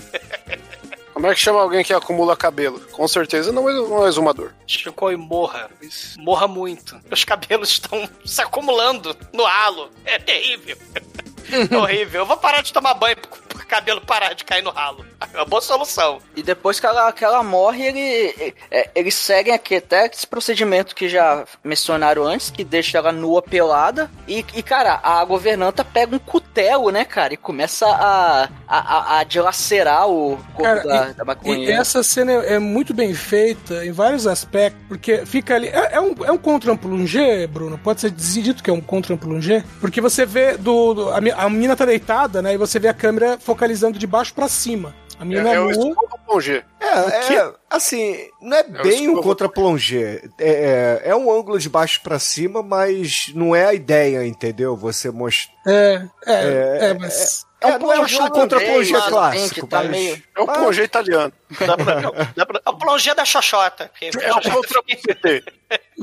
Como 1.25 1.33
é 1.33 1.35
que 1.35 1.41
chama 1.41 1.62
alguém 1.62 1.83
que 1.83 1.95
acumula 1.95 2.37
cabelo? 2.37 2.79
Com 2.93 3.09
certeza 3.09 3.51
não 3.51 3.66
é 3.66 3.81
um 3.81 4.07
exumador. 4.07 4.53
Chico 4.66 5.11
e 5.11 5.16
morra. 5.16 5.70
Morra 6.18 6.47
muito. 6.47 7.01
Os 7.11 7.25
cabelos 7.25 7.70
estão 7.70 8.07
se 8.27 8.43
acumulando 8.43 9.16
no 9.33 9.47
halo. 9.47 9.89
É 10.05 10.18
terrível. 10.18 10.77
É 11.70 11.77
horrível. 11.77 12.22
Eu 12.22 12.27
vou 12.27 12.39
parar 12.39 12.62
de 12.62 12.72
tomar 12.72 12.95
banho 12.95 13.16
pro 13.16 13.66
cabelo 13.68 14.01
parar 14.01 14.33
de 14.33 14.45
cair 14.45 14.62
no 14.62 14.70
ralo. 14.70 15.05
É 15.33 15.37
uma 15.39 15.45
boa 15.45 15.62
solução. 15.62 16.18
E 16.37 16.43
depois 16.43 16.79
que 16.81 16.87
ela, 16.87 17.11
que 17.12 17.25
ela 17.25 17.43
morre, 17.43 17.85
ele, 17.87 18.55
é, 18.70 18.91
eles 18.95 19.14
seguem 19.14 19.55
aqui 19.55 19.77
até 19.77 20.07
esse 20.07 20.27
procedimento 20.27 20.95
que 20.95 21.09
já 21.09 21.45
mencionaram 21.62 22.25
antes, 22.25 22.51
que 22.51 22.64
deixa 22.64 22.99
ela 22.99 23.12
nua 23.12 23.41
pelada. 23.43 24.11
E, 24.29 24.45
e 24.55 24.62
cara, 24.62 25.01
a 25.03 25.25
governanta 25.25 25.85
pega 25.85 26.16
um 26.16 26.18
cutelo, 26.18 26.91
né, 26.91 27.05
cara, 27.05 27.35
e 27.35 27.37
começa 27.37 27.87
a, 27.87 28.49
a, 28.68 29.18
a 29.18 29.25
dilacerar 29.25 30.09
o 30.09 30.37
corpo 30.55 30.62
Cara, 30.62 30.83
da, 30.83 31.11
e- 31.11 31.14
da 31.14 31.22
E 31.22 31.27
maconheira. 31.27 31.72
essa 31.81 32.03
cena 32.03 32.33
é 32.33 32.55
é 32.55 32.59
muito 32.59 32.93
bem 32.95 33.12
feita 33.14 33.85
em 33.85 33.91
vários 33.93 34.27
aspectos, 34.27 34.81
porque 34.87 35.25
fica 35.27 35.55
ali. 35.57 35.68
É, 35.68 35.95
é 35.95 36.01
um, 36.01 36.14
é 36.25 36.31
um 36.31 36.39
contra-plongé, 36.39 37.47
Bruno? 37.47 37.79
Pode 37.79 38.01
ser 38.01 38.11
dito 38.11 38.62
que 38.62 38.70
é 38.70 38.72
um 38.72 38.81
contra-plongé? 38.81 39.64
Porque 39.81 40.01
você 40.01 40.25
vê 40.27 40.57
do. 40.57 40.95
do- 40.95 41.11
a, 41.11 41.16
a 41.16 41.51
menina 41.51 41.75
tá 41.77 41.85
deitada, 41.85 42.41
né? 42.43 42.55
E 42.55 42.57
você 42.57 42.79
vê 42.79 42.89
a 42.89 42.95
câmera 42.95 43.39
focalizando 43.39 43.99
de 43.99 44.07
baixo 44.07 44.33
pra 44.35 44.49
cima. 44.49 44.95
A 45.25 45.51
É, 45.51 45.55
é 45.55 45.61
o 45.61 46.18
plongé. 46.27 46.64
É, 46.81 47.35
é, 47.35 47.53
assim, 47.70 48.29
não 48.41 48.57
é 48.57 48.62
bem 48.62 49.09
um 49.09 49.20
contra-plongé. 49.22 50.22
É, 50.39 51.01
é, 51.05 51.11
é 51.11 51.16
um 51.16 51.33
ângulo 51.33 51.59
de 51.59 51.68
baixo 51.68 52.01
pra 52.03 52.18
cima, 52.18 52.62
mas 52.62 53.31
não 53.35 53.55
é 53.57 53.66
a 53.66 53.75
ideia, 53.75 54.27
entendeu? 54.27 54.77
Você 54.77 55.11
mostrar. 55.11 55.55
É, 55.66 56.03
é, 56.27 56.33
É, 56.35 56.79
é, 56.91 56.95
mas. 56.95 57.47
É, 57.61 57.79
não 57.79 57.91
é 57.91 57.99
um 57.99 58.29
contra-plongé 58.29 58.93
meio, 58.93 59.09
clássico, 59.09 59.66
tá 59.66 59.79
mas... 59.85 59.91
meio- 59.91 60.22
É 60.37 60.41
o 60.43 60.47
plongé 60.47 60.85
italiano. 60.85 61.33
Dá 61.66 61.77
pra, 61.79 61.95
dá 62.37 62.45
pra- 62.47 62.61
É 62.66 62.68
o 62.70 62.75
plongé 62.77 63.14
da 63.14 63.25
Xoxota. 63.25 63.91
que- 63.99 64.11
É 64.20 64.33
o 64.33 64.41
contra-PT. 64.43 65.43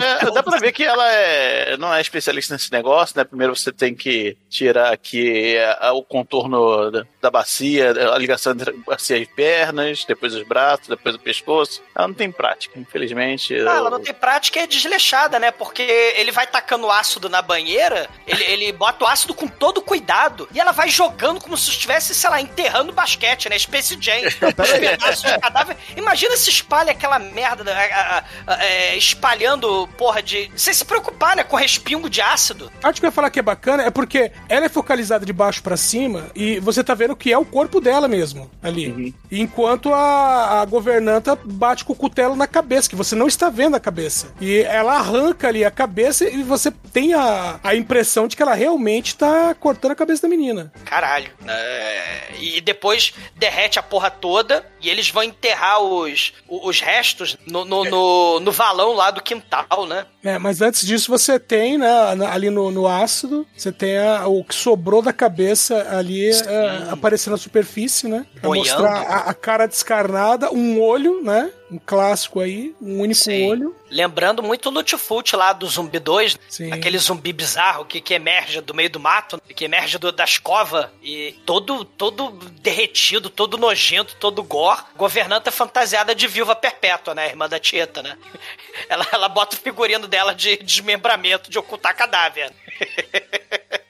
É, 0.02 0.32
dá 0.32 0.42
pra 0.42 0.58
ver 0.58 0.72
que 0.72 0.84
ela 0.84 1.08
é, 1.14 1.78
não 1.78 1.94
é 1.94 2.02
especialista 2.02 2.56
nesse 2.56 2.72
negócio, 2.72 3.16
né? 3.16 3.24
Primeiro 3.24 3.56
você 3.56 3.72
tem 3.72 3.94
que 3.94 4.36
tirar 4.50 4.92
aqui 4.92 5.56
é, 5.56 5.92
o 5.92 6.02
contorno 6.04 6.90
da, 7.22 7.30
bacia, 7.30 7.92
a 8.14 8.18
ligação 8.18 8.54
entre 8.54 8.72
bacia 8.86 9.18
e 9.18 9.26
pernas, 9.26 10.04
depois 10.06 10.34
os 10.34 10.44
braços, 10.44 10.88
depois 10.88 11.16
o 11.16 11.20
pescoço. 11.20 11.82
Ela 11.96 12.08
não 12.08 12.16
tem 12.16 12.32
prática, 12.32 12.80
infelizmente. 12.80 13.54
Ah, 13.56 13.76
ela 13.78 13.90
não 13.90 14.00
tem 14.02 14.14
prática 14.14 14.60
e 14.60 14.64
é 14.64 14.68
desleixada, 14.68 15.40
né? 15.40 15.52
Porque 15.52 15.82
ele 15.82 16.32
vai 16.32 16.48
tacando 16.48 16.90
ácido 16.90 17.30
na 17.30 17.42
banheira, 17.42 18.10
ele, 18.28 18.44
ele 18.44 18.72
bota 18.72 19.06
o 19.06 19.08
ácido 19.08 19.34
com 19.34 19.48
todo 19.48 19.82
cuidado 19.82 20.48
e 20.54 20.60
ela 20.60 20.72
vai 20.72 20.90
jogando 20.90 21.40
como 21.40 21.56
se 21.58 21.70
estivesse, 21.70 22.14
sei 22.16 22.30
lá, 22.30 22.42
enterrando 22.42 22.92
basquete, 22.92 23.50
né? 23.50 23.58
Space 23.58 23.98
Jam. 24.00 24.22
Os 24.62 24.72
pedaços 24.72 25.24
de 25.32 25.40
cadáver. 25.40 25.78
Imagina 25.96 26.36
se 26.38 26.50
espalha 26.50 26.92
aquela 26.92 27.20
merda, 27.20 27.64
a- 27.72 28.18
a- 28.18 28.24
a- 28.54 28.64
é, 28.66 28.96
espalhando, 28.98 29.88
porra, 29.98 30.22
de. 30.22 30.52
Sem 30.56 30.74
se 30.74 30.84
preocupar, 30.86 31.36
né? 31.36 31.44
Com 31.44 31.56
respingo 31.56 32.10
de 32.10 32.22
ácido. 32.22 32.72
A 32.80 32.82
parte 32.82 33.00
que 33.00 33.06
eu 33.06 33.10
ia 33.10 33.12
falar 33.12 33.30
que 33.30 33.40
é 33.40 33.44
bacana 33.44 33.84
é 33.84 33.92
porque 33.92 34.32
ela 34.50 34.66
é 34.66 34.70
focalizada 34.70 35.26
de 35.26 35.34
baixo 35.34 35.62
pra 35.62 35.78
cima 35.78 36.30
e 36.36 36.60
você 36.60 36.84
tá 36.84 36.94
vendo 36.94 37.11
que 37.16 37.32
é 37.32 37.38
o 37.38 37.46
corpo 37.46 37.80
dela 37.82 38.08
mesmo 38.08 38.50
ali. 38.62 39.16
Enquanto 39.32 39.94
a, 39.94 40.62
a 40.62 40.66
governanta 40.66 41.38
bate 41.44 41.84
com 41.86 41.94
o 41.94 41.96
cutelo 41.96 42.36
na 42.36 42.48
cabeça, 42.48 42.90
que 42.90 42.96
você 42.96 43.16
não 43.16 43.28
está 43.28 43.50
vendo 43.50 43.76
a 43.76 43.80
cabeça. 43.80 44.34
E 44.42 44.60
ela 44.60 44.96
arranca 44.98 45.48
ali 45.48 45.64
a 45.66 45.72
cabeça 45.72 46.28
e 46.30 46.44
você 46.44 46.72
tem 46.92 47.14
a, 47.14 47.60
a 47.64 47.76
impressão 47.76 48.28
de 48.28 48.36
que 48.36 48.42
ela 48.44 48.54
realmente 48.54 49.16
tá 49.16 49.56
cortando 49.60 49.92
a 49.92 49.96
cabeça 49.96 50.24
da 50.24 50.28
menina. 50.28 50.72
Caralho. 50.86 51.32
É, 51.48 52.34
e 52.40 52.62
depois 52.62 53.14
derrete 53.36 53.80
a 53.80 53.84
porra 53.84 54.10
toda 54.12 54.66
e 54.82 54.90
eles 54.90 55.10
vão 55.10 55.24
enterrar 55.24 55.80
os, 55.82 56.34
os 56.48 56.80
restos 56.82 57.38
no, 57.48 57.64
no, 57.66 57.84
no, 57.86 58.40
no 58.40 58.52
valão 58.52 58.94
lá 58.94 59.12
do 59.12 59.22
quintal, 59.22 59.86
né? 59.88 60.06
É, 60.24 60.38
mas 60.38 60.62
antes 60.62 60.86
disso 60.86 61.10
você 61.10 61.40
tem, 61.40 61.78
né, 61.78 61.90
ali 62.30 62.50
no, 62.50 62.70
no 62.72 62.88
ácido, 62.88 63.46
você 63.56 63.72
tem 63.72 63.98
a- 63.98 64.28
o 64.28 64.44
que 64.44 64.54
sobrou 64.56 65.02
da 65.02 65.14
cabeça 65.14 65.88
ali 65.98 66.30
é, 66.30 66.88
aparecendo 67.02 67.32
na 67.34 67.38
superfície, 67.38 68.08
né? 68.08 68.26
Pra 68.36 68.44
Boiando. 68.50 68.70
mostrar 68.82 69.02
a, 69.02 69.18
a 69.30 69.34
cara 69.34 69.66
descarnada, 69.68 70.52
um 70.52 70.80
olho, 70.80 71.22
né? 71.24 71.52
Um 71.72 71.80
clássico 71.80 72.40
aí, 72.42 72.76
um 72.82 73.00
único 73.00 73.30
olho. 73.48 73.76
Lembrando 73.90 74.44
muito 74.44 74.68
o 74.68 74.72
Lutfult 74.72 75.34
lá 75.36 75.54
do 75.54 75.66
Zumbi 75.68 76.00
2, 76.00 76.38
Sim. 76.50 76.72
aquele 76.72 76.98
zumbi 76.98 77.32
bizarro 77.32 77.86
que, 77.86 78.02
que 78.02 78.14
emerge 78.14 78.60
do 78.62 78.74
meio 78.74 78.90
do 78.90 79.00
mato, 79.00 79.42
que 79.56 79.64
emerge 79.66 79.98
do- 79.98 80.12
das 80.12 80.38
covas 80.38 80.88
e 81.02 81.32
todo, 81.46 81.84
todo 81.86 82.32
derretido, 82.62 83.30
todo 83.30 83.58
nojento, 83.58 84.16
todo 84.20 84.44
gore. 84.44 84.82
Governanta 84.98 85.50
fantasiada 85.50 86.14
de 86.14 86.28
viúva 86.28 86.56
perpétua, 86.56 87.16
né? 87.16 87.28
Irmã 87.30 87.48
da 87.48 87.60
Tieta, 87.60 88.04
né? 88.04 88.18
Ela, 88.90 89.06
ela 89.14 89.30
bota 89.30 89.56
o 89.56 89.60
figurino 89.60 90.08
dela 90.08 90.34
de 90.36 90.58
desmembramento, 90.58 91.50
de 91.50 91.58
ocultar 91.58 91.96
cadáver. 91.96 92.52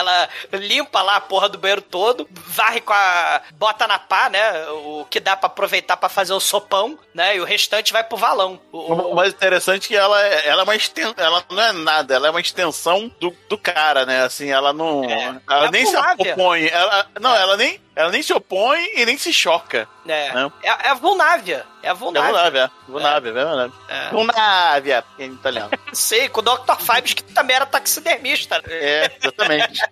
Ela 0.00 0.28
limpa 0.52 1.00
lá 1.02 1.16
a 1.16 1.20
porra 1.20 1.48
do 1.48 1.58
banheiro 1.58 1.82
todo, 1.82 2.28
varre 2.30 2.80
com 2.80 2.92
a. 2.92 3.40
bota 3.52 3.86
na 3.86 3.98
pá, 3.98 4.28
né? 4.28 4.66
O 4.84 5.06
que 5.08 5.20
dá 5.20 5.36
pra 5.36 5.46
aproveitar 5.46 5.96
pra 5.96 6.08
fazer 6.08 6.32
o 6.32 6.40
sopão, 6.40 6.98
né? 7.14 7.36
E 7.36 7.40
o 7.40 7.44
restante 7.44 7.92
vai 7.92 8.02
pro 8.02 8.16
valão. 8.18 8.60
O- 8.72 9.10
O 9.10 9.14
mais 9.14 9.32
interessante 9.32 9.84
é 9.84 9.88
que 9.88 9.96
ela, 9.96 10.20
é- 10.26 10.48
ela 10.48 10.62
é 10.62 10.64
uma 10.64 10.76
extensão, 10.76 11.14
ela 11.16 11.44
não 11.50 11.62
é 11.62 11.72
nada, 11.72 12.14
ela 12.14 12.26
é 12.28 12.30
uma 12.30 12.40
extensão 12.40 13.10
do, 13.20 13.34
do 13.48 13.56
cara, 13.58 14.04
né? 14.06 14.22
Assim, 14.24 14.50
ela 14.50 14.72
não. 14.72 15.04
ela 15.48 15.66
é 15.66 15.70
nem 15.70 15.84
se 15.86 15.96
opõe. 16.32 16.66
Ela, 16.68 17.06
não, 17.20 17.34
ela 17.36 17.56
nem, 17.56 17.80
ela 17.94 18.10
nem 18.10 18.22
se 18.22 18.32
opõe 18.32 18.78
e 18.96 19.04
nem 19.04 19.18
se 19.18 19.32
choca. 19.32 19.88
É. 20.06 20.32
Não. 20.32 20.52
É, 20.62 20.68
é 20.68 20.88
a 20.88 20.94
Vulnávia. 20.94 21.66
É 21.82 21.88
a 21.88 21.90
É 21.90 21.94
Vulnávia. 21.94 22.30
Vulnávia, 22.30 22.60
é. 22.60 22.90
Vulnávia, 22.90 23.70
é. 23.88 24.06
É. 24.06 24.10
Vulnávia, 24.10 25.04
em 25.18 25.32
italiano. 25.32 25.70
Sei, 25.92 26.28
com 26.28 26.40
o 26.40 26.42
Dr. 26.42 26.76
Fibes, 26.78 27.14
que 27.14 27.22
também 27.24 27.56
era 27.56 27.66
taxidermista. 27.66 28.62
É, 28.66 29.10
exatamente. 29.20 29.82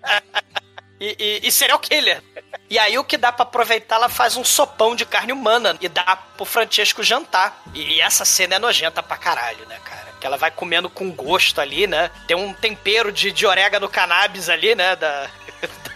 E, 1.00 1.14
e, 1.44 1.46
e 1.46 1.52
serial 1.52 1.78
killer. 1.78 2.20
E 2.68 2.76
aí 2.76 2.98
o 2.98 3.04
que 3.04 3.16
dá 3.16 3.30
pra 3.30 3.44
aproveitar, 3.44 3.94
ela 3.94 4.08
faz 4.08 4.36
um 4.36 4.42
sopão 4.42 4.96
de 4.96 5.06
carne 5.06 5.32
humana 5.32 5.76
e 5.80 5.88
dá 5.88 6.16
pro 6.36 6.44
Francesco 6.44 7.04
jantar. 7.04 7.62
E 7.72 8.00
essa 8.00 8.24
cena 8.24 8.56
é 8.56 8.58
nojenta 8.58 9.00
pra 9.00 9.16
caralho, 9.16 9.64
né, 9.66 9.78
cara? 9.84 10.08
Que 10.20 10.26
ela 10.26 10.36
vai 10.36 10.50
comendo 10.50 10.88
com 10.90 11.10
gosto 11.12 11.60
ali, 11.60 11.86
né? 11.86 12.10
Tem 12.26 12.36
um 12.36 12.52
tempero 12.52 13.12
de, 13.12 13.30
de 13.32 13.46
orégano 13.46 13.88
cannabis 13.88 14.48
ali, 14.48 14.74
né? 14.74 14.96
Da, 14.96 15.26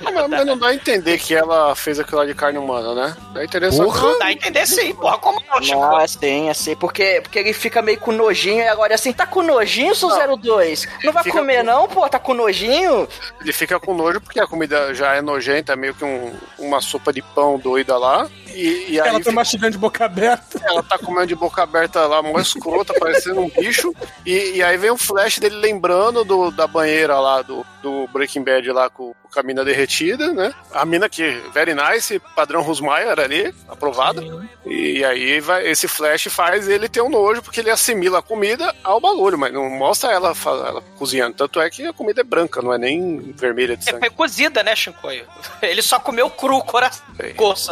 Mas, 0.00 0.28
mas 0.28 0.44
não 0.46 0.58
dá 0.58 0.68
a 0.68 0.74
entender 0.74 1.16
que 1.18 1.32
ela 1.32 1.74
fez 1.76 2.00
aquilo 2.00 2.18
lá 2.18 2.26
de 2.26 2.34
carne 2.34 2.58
humana, 2.58 2.92
né? 2.94 3.16
Dá 3.32 3.40
a 3.40 3.44
entender 3.44 3.70
só 3.72 3.84
que- 3.88 4.18
Dá 4.18 4.24
a 4.26 4.32
entender 4.32 4.66
sim, 4.66 4.92
porra, 4.94 5.16
como 5.18 5.40
não, 5.48 5.62
Chico? 5.62 5.78
Não, 5.80 5.96
assim, 5.96 6.48
assim, 6.50 6.74
porque, 6.74 7.20
porque 7.22 7.38
ele 7.38 7.52
fica 7.52 7.80
meio 7.80 8.00
com 8.00 8.10
nojinho 8.10 8.64
e 8.64 8.66
agora 8.68 8.96
assim, 8.96 9.12
tá 9.12 9.24
com 9.26 9.42
nojinho, 9.42 9.94
seu 9.94 10.08
02? 10.36 10.88
Não 11.04 11.12
vai 11.12 11.22
comer 11.30 11.58
com- 11.58 11.62
não, 11.66 11.86
pô? 11.88 12.08
Tá 12.08 12.18
com 12.18 12.34
nojinho? 12.34 13.08
Ele 13.40 13.52
fica 13.52 13.78
com 13.78 13.94
nojo 13.94 14.20
porque 14.20 14.40
a 14.40 14.46
comida 14.46 14.92
já 14.92 15.14
é 15.14 15.22
nojenta, 15.22 15.74
é 15.74 15.76
meio 15.76 15.94
que 15.94 16.04
um- 16.04 16.34
uma 16.58 16.80
sopa 16.80 17.12
de 17.12 17.22
pão 17.22 17.56
doida 17.56 17.96
lá. 17.96 18.28
E, 18.54 18.92
e 18.92 19.00
aí 19.00 19.08
ela 19.08 19.20
tá 19.20 19.32
mastigando 19.32 19.72
de 19.72 19.78
boca 19.78 20.04
aberta. 20.04 20.60
ela 20.64 20.82
tá 20.82 20.98
comendo 20.98 21.26
de 21.26 21.34
boca 21.34 21.62
aberta 21.62 22.06
lá, 22.06 22.22
mó 22.22 22.38
escrota, 22.40 22.94
parecendo 22.98 23.40
um 23.40 23.48
bicho. 23.48 23.94
E, 24.24 24.56
e 24.56 24.62
aí 24.62 24.76
vem 24.76 24.90
um 24.90 24.98
flash 24.98 25.38
dele 25.38 25.56
lembrando 25.56 26.24
do, 26.24 26.50
da 26.50 26.66
banheira 26.66 27.18
lá, 27.18 27.42
do, 27.42 27.64
do 27.82 28.06
Breaking 28.12 28.42
Bad 28.44 28.70
lá 28.72 28.88
com, 28.90 29.14
com 29.32 29.40
a 29.40 29.42
mina 29.42 29.64
derretida, 29.64 30.32
né? 30.32 30.52
A 30.72 30.84
mina 30.84 31.08
que, 31.08 31.42
very 31.52 31.74
nice, 31.74 32.18
padrão 32.34 32.62
Rusmaier 32.62 33.18
ali, 33.18 33.54
aprovada. 33.68 34.22
E 34.64 35.04
aí 35.04 35.40
vai, 35.40 35.66
esse 35.66 35.88
flash 35.88 36.24
faz 36.24 36.68
ele 36.68 36.88
ter 36.88 37.00
um 37.02 37.08
nojo, 37.08 37.42
porque 37.42 37.60
ele 37.60 37.70
assimila 37.70 38.18
a 38.20 38.22
comida 38.22 38.74
ao 38.84 39.00
bagulho, 39.00 39.38
mas 39.38 39.52
não 39.52 39.68
mostra 39.70 40.12
ela, 40.12 40.32
ela 40.46 40.82
cozinhando. 40.98 41.34
Tanto 41.34 41.60
é 41.60 41.68
que 41.70 41.86
a 41.86 41.92
comida 41.92 42.20
é 42.20 42.24
branca, 42.24 42.62
não 42.62 42.72
é 42.72 42.78
nem 42.78 43.32
vermelha 43.36 43.76
de 43.76 43.88
É, 43.88 43.92
sangue. 43.92 44.00
foi 44.06 44.10
cozida, 44.10 44.62
né, 44.62 44.74
Shinkoio? 44.76 45.24
Ele 45.62 45.82
só 45.82 45.98
comeu 45.98 46.30
cru 46.30 46.56
o 46.56 46.64
coração, 46.64 47.04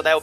né? 0.02 0.14
O 0.16 0.20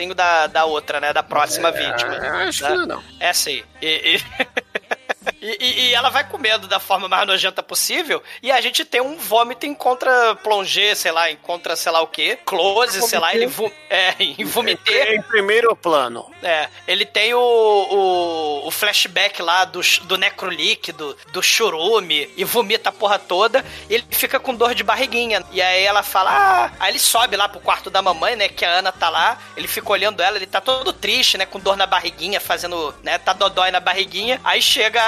pescocinho 0.00 0.14
da, 0.14 0.46
da 0.46 0.64
outra, 0.64 1.00
né? 1.00 1.12
Da 1.12 1.22
próxima 1.22 1.70
vítima. 1.70 2.16
acho 2.48 2.62
né? 2.64 2.70
que 2.70 2.86
não. 2.86 3.02
É 3.18 3.32
sim. 3.32 3.62
E, 3.82 4.16
e- 4.16 4.24
E, 5.40 5.56
e- 5.60 5.80
e 5.90 5.94
ela 5.94 6.10
vai 6.10 6.24
comendo 6.28 6.66
da 6.68 6.78
forma 6.78 7.08
mais 7.08 7.26
nojenta 7.26 7.62
possível. 7.62 8.22
E 8.42 8.50
a 8.50 8.60
gente 8.60 8.84
tem 8.84 9.00
um 9.00 9.16
vômito 9.16 9.66
encontra 9.66 10.34
plongé, 10.36 10.94
sei 10.94 11.12
lá, 11.12 11.30
encontra 11.30 11.76
sei 11.76 11.92
lá 11.92 12.00
o 12.00 12.06
quê. 12.06 12.38
Close, 12.44 13.00
sei 13.02 13.18
lá, 13.18 13.34
ele 13.34 13.46
vo 13.46 13.70
é, 13.88 14.14
em 14.20 14.44
vomité. 14.44 15.14
Em 15.14 15.22
primeiro 15.22 15.74
plano. 15.74 16.30
É, 16.42 16.68
ele 16.86 17.04
tem 17.04 17.34
o, 17.34 17.38
o, 17.40 18.66
o 18.66 18.70
flashback 18.70 19.40
lá 19.42 19.64
do, 19.64 19.80
do 20.04 20.16
necrolíquido, 20.16 21.16
do 21.32 21.42
churume, 21.42 22.28
e 22.36 22.44
vomita 22.44 22.88
a 22.90 22.92
porra 22.92 23.18
toda, 23.18 23.64
e 23.88 23.94
ele 23.94 24.04
fica 24.10 24.38
com 24.40 24.54
dor 24.54 24.74
de 24.74 24.82
barriguinha. 24.82 25.44
E 25.52 25.60
aí 25.60 25.84
ela 25.84 26.02
fala, 26.02 26.30
ah, 26.32 26.72
aí 26.80 26.92
ele 26.92 26.98
sobe 26.98 27.36
lá 27.36 27.48
pro 27.48 27.60
quarto 27.60 27.90
da 27.90 28.00
mamãe, 28.02 28.36
né, 28.36 28.48
que 28.48 28.64
a 28.64 28.70
Ana 28.78 28.92
tá 28.92 29.08
lá, 29.08 29.38
ele 29.56 29.68
fica 29.68 29.90
olhando 29.90 30.22
ela, 30.22 30.36
ele 30.36 30.46
tá 30.46 30.60
todo 30.60 30.92
triste, 30.92 31.36
né, 31.38 31.46
com 31.46 31.58
dor 31.58 31.76
na 31.76 31.86
barriguinha, 31.86 32.40
fazendo, 32.40 32.94
né, 33.02 33.18
tá 33.18 33.32
dodói 33.32 33.70
na 33.70 33.80
barriguinha. 33.80 34.40
Aí 34.44 34.60
chega 34.62 35.00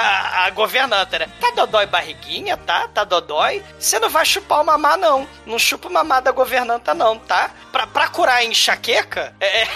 a, 0.45 0.49
governanta, 0.49 1.19
né, 1.19 1.29
tá 1.39 1.51
dodói 1.51 1.85
barriguinha, 1.85 2.57
tá? 2.57 2.87
Tá 2.87 3.03
dodói? 3.03 3.63
Você 3.79 3.99
não 3.99 4.09
vai 4.09 4.25
chupar 4.25 4.61
o 4.61 4.65
mamá, 4.65 4.97
não. 4.97 5.27
Não 5.45 5.59
chupa 5.59 5.87
o 5.87 5.91
mamá 5.91 6.19
da 6.19 6.31
governanta, 6.31 6.93
não, 6.93 7.17
tá? 7.17 7.51
Pra, 7.71 7.87
pra 7.87 8.07
curar 8.07 8.37
a 8.37 8.43
enxaqueca, 8.43 9.35
é... 9.39 9.67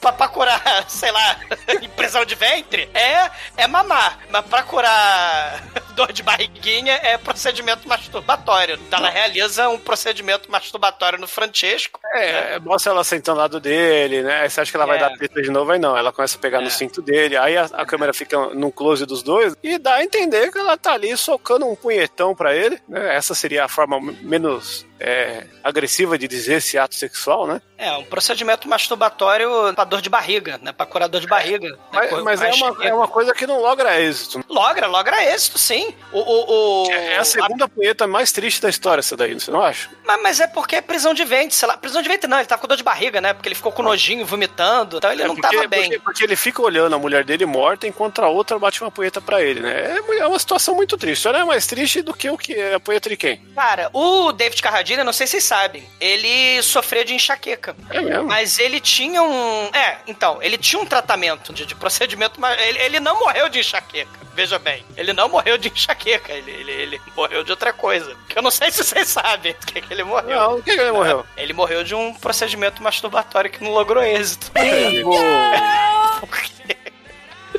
pra, 0.00 0.12
pra 0.12 0.28
curar, 0.28 0.62
sei 0.88 1.10
lá, 1.10 1.36
impressão 1.82 2.24
de 2.24 2.34
ventre, 2.34 2.88
é, 2.94 3.30
é 3.56 3.66
mamar. 3.66 4.18
Mas 4.30 4.44
pra 4.46 4.62
curar 4.62 5.62
dor 5.94 6.12
de 6.12 6.22
barriguinha 6.22 6.94
é 7.02 7.18
procedimento 7.18 7.88
masturbatório. 7.88 8.78
Então 8.86 8.98
ela 8.98 9.10
realiza 9.10 9.68
um 9.68 9.78
procedimento 9.78 10.50
masturbatório 10.50 11.18
no 11.18 11.26
Francesco. 11.28 12.00
É, 12.14 12.58
mostra 12.60 12.92
ela 12.92 13.04
sentando 13.04 13.38
ao 13.40 13.42
lado 13.44 13.60
dele, 13.60 14.22
né? 14.22 14.40
Aí 14.42 14.50
você 14.50 14.60
acha 14.60 14.70
que 14.70 14.76
ela 14.76 14.86
vai 14.86 14.96
É. 14.96 15.00
dar 15.00 15.10
treta 15.16 15.42
de 15.42 15.50
novo, 15.50 15.70
aí 15.72 15.78
não. 15.78 15.96
Ela 15.96 16.12
começa 16.12 16.36
a 16.36 16.40
pegar 16.40 16.60
no 16.60 16.70
cinto 16.70 17.00
dele, 17.02 17.36
aí 17.36 17.56
a, 17.56 17.64
a 17.72 17.86
câmera 17.86 18.12
fica 18.12 18.36
num 18.54 18.70
close 18.70 19.04
dos 19.06 19.22
dois 19.22 19.54
e 19.62 19.78
dá 19.78 19.94
a 19.96 20.02
entender 20.04 20.50
que 20.50 20.58
ela 20.58 20.76
tá 20.76 20.92
ali 20.92 21.16
socando 21.16 21.66
um 21.66 21.76
punhetão 21.76 22.34
pra 22.34 22.54
ele. 22.54 22.80
né? 22.88 23.14
Essa 23.14 23.34
seria 23.34 23.64
a 23.64 23.68
forma 23.68 24.00
menos 24.22 24.86
é, 25.00 25.46
agressiva 25.64 26.18
de 26.18 26.28
dizer 26.28 26.54
esse 26.58 26.76
ato 26.78 26.94
sexual, 26.94 27.46
né? 27.46 27.60
É, 27.78 27.90
um 27.92 28.04
procedimento 28.04 28.68
masturbatório 28.68 29.48
pra 29.74 29.84
dor 29.84 30.02
de 30.02 30.10
barriga, 30.10 30.58
né? 30.62 30.70
Pra 30.72 30.84
curar 30.84 31.08
dor 31.08 31.20
de 31.20 31.26
barriga. 31.26 31.66
né? 31.68 31.76
Mas, 31.92 32.10
Com- 32.10 32.22
mas 32.22 32.42
a 32.42 32.48
é, 32.48 32.52
uma, 32.52 32.84
é 32.84 32.94
uma 32.94 33.08
coisa 33.08 33.32
que 33.32 33.46
não 33.46 33.60
logra 33.60 33.98
êxito. 34.00 34.44
Logra, 34.48 34.86
logra 34.86 35.24
êxito, 35.24 35.58
sim. 35.58 35.94
O, 36.12 36.18
o, 36.18 36.84
o- 36.86 36.92
É 36.92 37.16
a 37.16 37.24
segunda 37.24 37.66
punheta 37.66 38.06
mais 38.06 38.30
triste 38.32 38.60
da 38.60 38.68
história, 38.68 39.00
essa 39.00 39.16
daí, 39.16 39.32
você 39.32 39.50
não 39.50 39.62
acha? 39.62 39.88
Mas, 40.04 40.22
mas 40.22 40.40
é 40.40 40.46
porque 40.46 40.76
é 40.76 40.82
prisão 40.82 41.14
de 41.14 41.24
ventre, 41.24 41.54
sei 41.56 41.66
lá. 41.66 41.76
Prisão 41.78 42.02
de 42.02 42.08
ventre 42.08 42.28
não, 42.28 42.36
ele 42.38 42.46
tava 42.46 42.60
com 42.60 42.68
dor 42.68 42.76
de 42.76 42.82
barriga, 42.82 43.20
né? 43.20 43.32
Porque 43.32 43.48
ele 43.48 43.54
ficou 43.54 43.72
com 43.72 43.82
nojinho, 43.82 44.26
vomitando. 44.26 44.98
Então 44.98 45.10
ele 45.10 45.22
É 45.22 45.26
não 45.26 45.34
porque, 45.34 45.56
tava 45.56 45.66
bem. 45.68 45.82
Porque, 45.84 45.98
porque 46.00 46.24
ele 46.24 46.36
fica 46.36 46.60
olhando 46.60 46.94
a 46.94 46.98
mulher 46.98 47.24
dele 47.24 47.46
morta 47.46 47.86
enquanto 47.86 48.20
a 48.20 48.28
outra 48.28 48.58
bate 48.58 48.82
uma 48.82 48.90
punheta 48.90 49.20
pra 49.22 49.40
ele, 49.42 49.60
né? 49.60 49.96
É, 50.10 50.18
é 50.18 50.26
uma 50.26 50.38
situação 50.38 50.74
muito 50.74 50.98
triste. 50.98 51.26
Ela 51.26 51.38
é 51.40 51.44
mais 51.44 51.66
triste 51.66 52.02
do 52.02 52.12
que 52.12 52.28
o 52.28 52.36
que 52.36 52.52
é 52.54 52.74
a 52.74 52.80
punheta 52.80 53.08
de 53.08 53.16
quem? 53.16 53.38
Cara, 53.54 53.88
o 53.94 54.32
David 54.32 54.60
Carradine, 54.60 54.89
eu 54.98 55.04
não 55.04 55.12
sei 55.12 55.26
se 55.26 55.32
vocês 55.32 55.44
sabem, 55.44 55.88
ele 56.00 56.62
sofria 56.62 57.04
de 57.04 57.14
enxaqueca. 57.14 57.76
É 57.90 58.00
mesmo? 58.00 58.24
Mas 58.24 58.58
ele 58.58 58.80
tinha 58.80 59.22
um. 59.22 59.70
É, 59.74 59.98
então, 60.06 60.42
ele 60.42 60.58
tinha 60.58 60.80
um 60.80 60.86
tratamento 60.86 61.52
de, 61.52 61.64
de 61.64 61.74
procedimento, 61.74 62.40
mas 62.40 62.60
ele, 62.60 62.78
ele 62.78 63.00
não 63.00 63.20
morreu 63.20 63.48
de 63.48 63.60
enxaqueca. 63.60 64.20
Veja 64.34 64.58
bem, 64.58 64.84
ele 64.96 65.12
não 65.12 65.28
morreu 65.28 65.58
de 65.58 65.68
enxaqueca, 65.68 66.32
ele, 66.32 66.50
ele, 66.50 66.72
ele 66.72 67.00
morreu 67.16 67.42
de 67.44 67.50
outra 67.50 67.72
coisa. 67.72 68.16
Que 68.28 68.38
eu 68.38 68.42
não 68.42 68.50
sei 68.50 68.70
se 68.70 68.82
vocês 68.82 69.08
sabem 69.08 69.52
do 69.52 69.66
que, 69.66 69.80
que 69.80 69.92
ele 69.92 70.04
morreu. 70.04 70.38
Não, 70.38 70.56
o 70.56 70.62
que, 70.62 70.74
que 70.74 70.80
ele 70.80 70.92
morreu? 70.92 71.26
Ele 71.36 71.52
morreu 71.52 71.84
de 71.84 71.94
um 71.94 72.14
procedimento 72.14 72.82
masturbatório 72.82 73.50
que 73.50 73.62
não 73.62 73.70
logrou 73.70 74.02
êxito. 74.02 74.50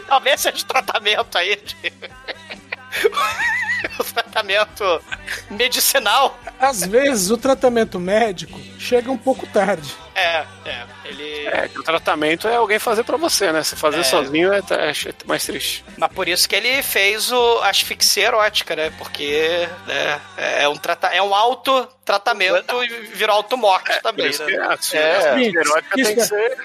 Talvez 0.08 0.42
seja 0.42 0.66
tratamento 0.66 1.38
aí 1.38 1.56
de. 1.56 1.76
o 4.00 4.04
tratamento 4.04 5.02
medicinal. 5.50 6.38
Às 6.60 6.84
vezes 6.86 7.30
o 7.32 7.38
tratamento 7.38 8.00
médico 8.00 8.60
chega 8.80 9.12
um 9.12 9.18
pouco 9.18 9.46
tarde. 9.48 9.94
É, 10.14 10.46
é. 10.66 10.84
Ele. 11.06 11.48
É, 11.48 11.68
que 11.68 11.80
o 11.80 11.84
tratamento 11.84 12.48
é 12.48 12.56
alguém 12.56 12.78
fazer 12.80 13.04
pra 13.04 13.18
você, 13.18 13.52
né? 13.52 13.64
Se 13.64 13.76
fazer 13.76 14.02
É. 14.02 14.04
sozinho 14.04 14.52
é, 14.54 14.58
é 14.60 14.94
mais 15.26 15.46
triste. 15.46 15.84
Mas 15.98 16.12
por 16.12 16.28
isso 16.28 16.48
que 16.48 16.56
ele 16.56 16.82
fez 16.84 17.32
o 17.32 17.60
asfixia 17.64 18.26
erótica, 18.28 18.76
né? 18.76 18.92
Porque 18.98 19.68
né, 19.88 20.20
é 20.38 20.68
um, 20.68 20.76
trata 20.76 21.08
é 21.08 21.22
um 21.22 21.34
auto-tratamento 21.34 22.84
e 22.84 22.88
virou 23.14 23.36
auto-morte 23.38 23.92
Por 23.94 24.02
também, 24.02 24.30
isso 24.30 24.44
né? 24.44 24.52
que 24.52 24.58
a 24.60 24.74
assim, 24.74 24.98
É. 24.98 25.30
a 25.30 25.40
erótica 25.42 25.96
tem 25.96 26.04
que 26.06 26.12
Isso- 26.22 26.28
ser. 26.30 26.58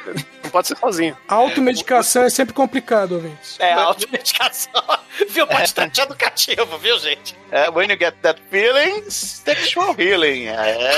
Não 0.45 0.51
pode 0.51 0.69
ser 0.69 0.77
sozinho. 0.77 1.17
Automedicação 1.27 2.23
é 2.25 2.31
sempre 2.31 2.55
complicado, 2.55 3.13
ouvintes. 3.13 3.57
É, 3.59 3.73
a 3.73 3.83
automedicação. 3.85 4.73
Viu? 5.31 5.47
Bastante 5.47 6.01
educativo, 6.01 6.77
viu, 6.79 6.99
gente? 6.99 7.06
É, 7.07 7.69
uh, 7.69 7.73
when 7.73 7.89
you 7.91 7.97
get 7.97 8.15
that 8.23 8.41
feeling, 8.51 9.09
sexual 9.09 9.95
healing. 9.95 10.47
É, 10.49 10.93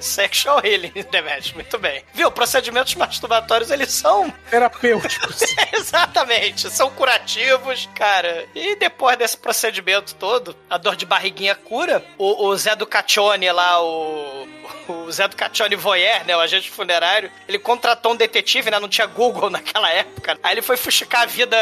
Sexual 0.00 0.60
healing, 0.64 0.92
Demet, 1.10 1.54
muito 1.54 1.78
bem. 1.78 2.04
Viu? 2.12 2.30
Procedimentos 2.30 2.94
masturbatórios, 2.94 3.70
eles 3.70 3.92
são 3.92 4.32
Terapêuticos. 4.50 5.40
Exatamente, 5.72 6.70
são 6.70 6.90
curativos, 6.90 7.88
cara. 7.94 8.46
E 8.54 8.76
depois 8.76 9.16
desse 9.16 9.36
procedimento 9.36 10.14
todo, 10.14 10.56
a 10.68 10.78
dor 10.78 10.96
de 10.96 11.06
barriguinha 11.06 11.54
cura. 11.54 12.04
O, 12.18 12.46
o 12.46 12.56
Zé 12.56 12.76
do 12.76 12.86
Caccione 12.86 13.50
lá, 13.50 13.82
o, 13.82 14.48
o 14.88 15.10
Zé 15.10 15.28
do 15.28 15.36
Caccione 15.36 15.76
Voyer, 15.76 16.24
né, 16.26 16.36
o 16.36 16.40
agente 16.40 16.70
funerário, 16.70 17.30
ele 17.48 17.58
contratou 17.58 18.12
um 18.12 18.16
detetive, 18.16 18.70
né, 18.70 18.78
não 18.78 18.88
tinha 18.88 19.06
Google 19.06 19.48
naquela 19.50 19.90
época. 19.90 20.38
Aí 20.42 20.54
ele 20.54 20.62
foi 20.62 20.76
fuxicar 20.76 21.22
a 21.22 21.26
vida 21.26 21.56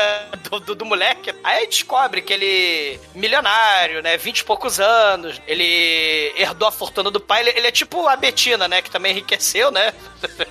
do, 0.50 0.60
do, 0.60 0.74
do 0.74 0.84
moleque. 0.84 1.34
Aí 1.42 1.66
descobre 1.66 2.22
que 2.22 2.32
ele, 2.32 3.00
milionário, 3.14 4.02
né, 4.02 4.16
20 4.16 4.38
e 4.40 4.44
poucos 4.44 4.80
anos, 4.80 5.40
ele 5.46 6.32
herdou 6.36 6.68
a 6.68 6.72
fortuna 6.72 7.10
do 7.10 7.20
pai. 7.20 7.40
Ele, 7.40 7.50
ele 7.50 7.66
é 7.66 7.72
tipo 7.72 8.06
a 8.06 8.16
Betina, 8.20 8.68
né, 8.68 8.80
que 8.82 8.90
também 8.90 9.12
enriqueceu, 9.12 9.70
né? 9.70 9.92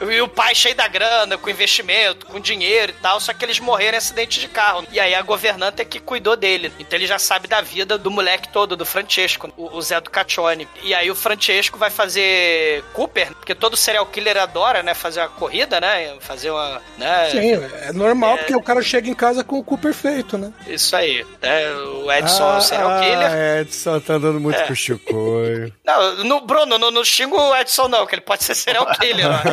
E 0.00 0.20
o 0.20 0.28
pai 0.28 0.54
cheio 0.54 0.76
da 0.76 0.86
grana, 0.86 1.36
com 1.36 1.50
investimento, 1.50 2.24
com 2.26 2.38
dinheiro 2.38 2.92
e 2.92 3.02
tal, 3.02 3.18
só 3.20 3.32
que 3.32 3.44
eles 3.44 3.58
morreram 3.58 3.94
em 3.94 3.98
acidente 3.98 4.38
de 4.38 4.46
carro. 4.46 4.86
E 4.92 5.00
aí 5.00 5.12
a 5.12 5.22
governanta 5.22 5.82
é 5.82 5.84
que 5.84 5.98
cuidou 5.98 6.36
dele. 6.36 6.72
Então 6.78 6.96
ele 6.96 7.06
já 7.06 7.18
sabe 7.18 7.48
da 7.48 7.60
vida 7.60 7.98
do 7.98 8.08
moleque 8.08 8.48
todo, 8.48 8.76
do 8.76 8.86
Francesco, 8.86 9.52
o, 9.56 9.76
o 9.76 9.82
Zé 9.82 10.00
do 10.00 10.08
Caccione. 10.08 10.68
E 10.84 10.94
aí 10.94 11.10
o 11.10 11.16
Francesco 11.16 11.76
vai 11.78 11.90
fazer 11.90 12.84
Cooper, 12.92 13.32
porque 13.34 13.56
todo 13.56 13.76
serial 13.76 14.06
killer 14.06 14.36
adora, 14.36 14.84
né, 14.84 14.94
fazer 14.94 15.20
uma 15.20 15.28
corrida, 15.30 15.80
né, 15.80 16.16
fazer 16.20 16.50
uma... 16.50 16.80
Né, 16.96 17.30
Sim, 17.32 17.54
é 17.82 17.92
normal 17.92 18.38
porque 18.38 18.54
o 18.54 18.62
cara 18.62 18.80
chega 18.82 19.08
em 19.08 19.14
casa 19.14 19.42
com 19.42 19.58
o 19.58 19.64
cu 19.64 19.76
perfeito, 19.78 20.38
né? 20.38 20.52
Isso 20.68 20.94
aí. 20.94 21.26
né, 21.42 21.72
o 21.74 22.12
Edson 22.12 22.54
é 22.54 22.56
o 22.58 22.60
serial 22.60 23.00
killer. 23.00 23.32
Ah, 23.32 23.60
Edson 23.62 23.98
tá 24.00 24.14
andando 24.14 24.38
muito 24.38 24.60
É. 24.60 24.64
com 24.64 24.72
o 24.72 24.76
Chicoio. 24.76 25.72
Não, 25.84 26.24
no 26.24 26.40
Bruno, 26.42 26.78
não, 26.78 26.90
não 26.98 27.04
xinga 27.04 27.34
o 27.34 27.56
Edson 27.56 27.88
não, 27.88 28.06
que 28.06 28.14
ele 28.14 28.22
pode 28.22 28.44
ser 28.44 28.54
serial 28.54 28.86
killer. 28.98 29.26
ó. 29.26 29.38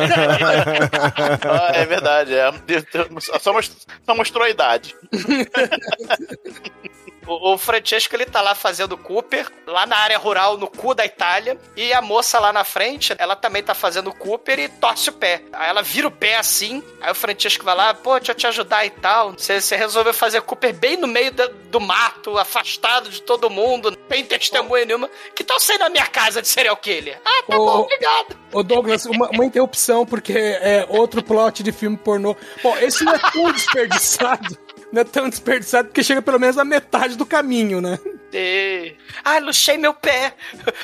Ah, 1.48 1.72
é 1.74 1.84
verdade, 1.84 2.34
é. 2.34 2.50
Só 3.40 3.52
mostrou, 3.52 3.78
só 4.04 4.14
mostrou 4.14 4.44
a 4.44 4.50
idade. 4.50 4.94
O, 7.26 7.54
o 7.54 7.58
Francesco, 7.58 8.14
ele 8.14 8.24
tá 8.26 8.40
lá 8.40 8.54
fazendo 8.54 8.96
Cooper, 8.96 9.50
lá 9.66 9.84
na 9.86 9.96
área 9.96 10.18
rural, 10.18 10.56
no 10.56 10.68
cu 10.68 10.94
da 10.94 11.04
Itália, 11.04 11.58
e 11.76 11.92
a 11.92 12.00
moça 12.00 12.38
lá 12.38 12.52
na 12.52 12.64
frente, 12.64 13.14
ela 13.18 13.34
também 13.34 13.62
tá 13.62 13.74
fazendo 13.74 14.12
Cooper 14.12 14.58
e 14.58 14.68
torce 14.68 15.10
o 15.10 15.12
pé. 15.12 15.42
Aí 15.52 15.68
ela 15.68 15.82
vira 15.82 16.06
o 16.06 16.10
pé 16.10 16.36
assim, 16.36 16.82
aí 17.00 17.10
o 17.10 17.14
Francesco 17.14 17.64
vai 17.64 17.74
lá, 17.74 17.94
pô, 17.94 18.16
deixa 18.18 18.32
eu 18.32 18.36
te 18.36 18.46
ajudar 18.46 18.84
e 18.86 18.90
tal. 18.90 19.32
Você, 19.32 19.60
você 19.60 19.76
resolveu 19.76 20.14
fazer 20.14 20.40
Cooper 20.42 20.72
bem 20.74 20.96
no 20.96 21.06
meio 21.06 21.32
da- 21.32 21.46
do 21.70 21.80
mato, 21.80 22.38
afastado 22.38 23.10
de 23.10 23.20
todo 23.22 23.50
mundo, 23.50 23.90
não 23.90 23.98
tem 24.08 24.24
testemunha 24.24 24.84
nenhuma. 24.84 25.10
Que 25.34 25.42
tal 25.44 25.58
sair 25.58 25.78
na 25.78 25.88
minha 25.88 26.06
casa 26.06 26.40
de 26.40 26.48
serial 26.48 26.76
killer? 26.76 27.20
Ah, 27.24 27.42
tá 27.48 27.56
Ô, 27.58 27.66
bom, 27.66 27.78
obrigado. 27.80 28.36
Ô 28.52 28.62
Douglas, 28.62 29.04
uma, 29.04 29.28
uma 29.30 29.44
interrupção, 29.44 30.06
porque 30.06 30.32
é 30.36 30.86
outro 30.88 31.22
plot 31.22 31.62
de 31.62 31.72
filme 31.72 31.96
pornô. 31.96 32.36
Bom, 32.62 32.76
esse 32.78 33.04
não 33.04 33.14
é 33.14 33.18
tão 33.18 33.50
desperdiçado. 33.52 34.56
Não 34.92 35.02
é 35.02 35.04
tão 35.04 35.28
desperdiçado 35.28 35.88
porque 35.88 36.02
chega 36.02 36.22
pelo 36.22 36.38
menos 36.38 36.56
na 36.56 36.64
metade 36.64 37.16
do 37.16 37.26
caminho, 37.26 37.80
né? 37.80 37.98
E... 38.32 38.94
Ah, 39.24 39.38
luxei 39.38 39.76
meu 39.76 39.92
pé. 39.94 40.34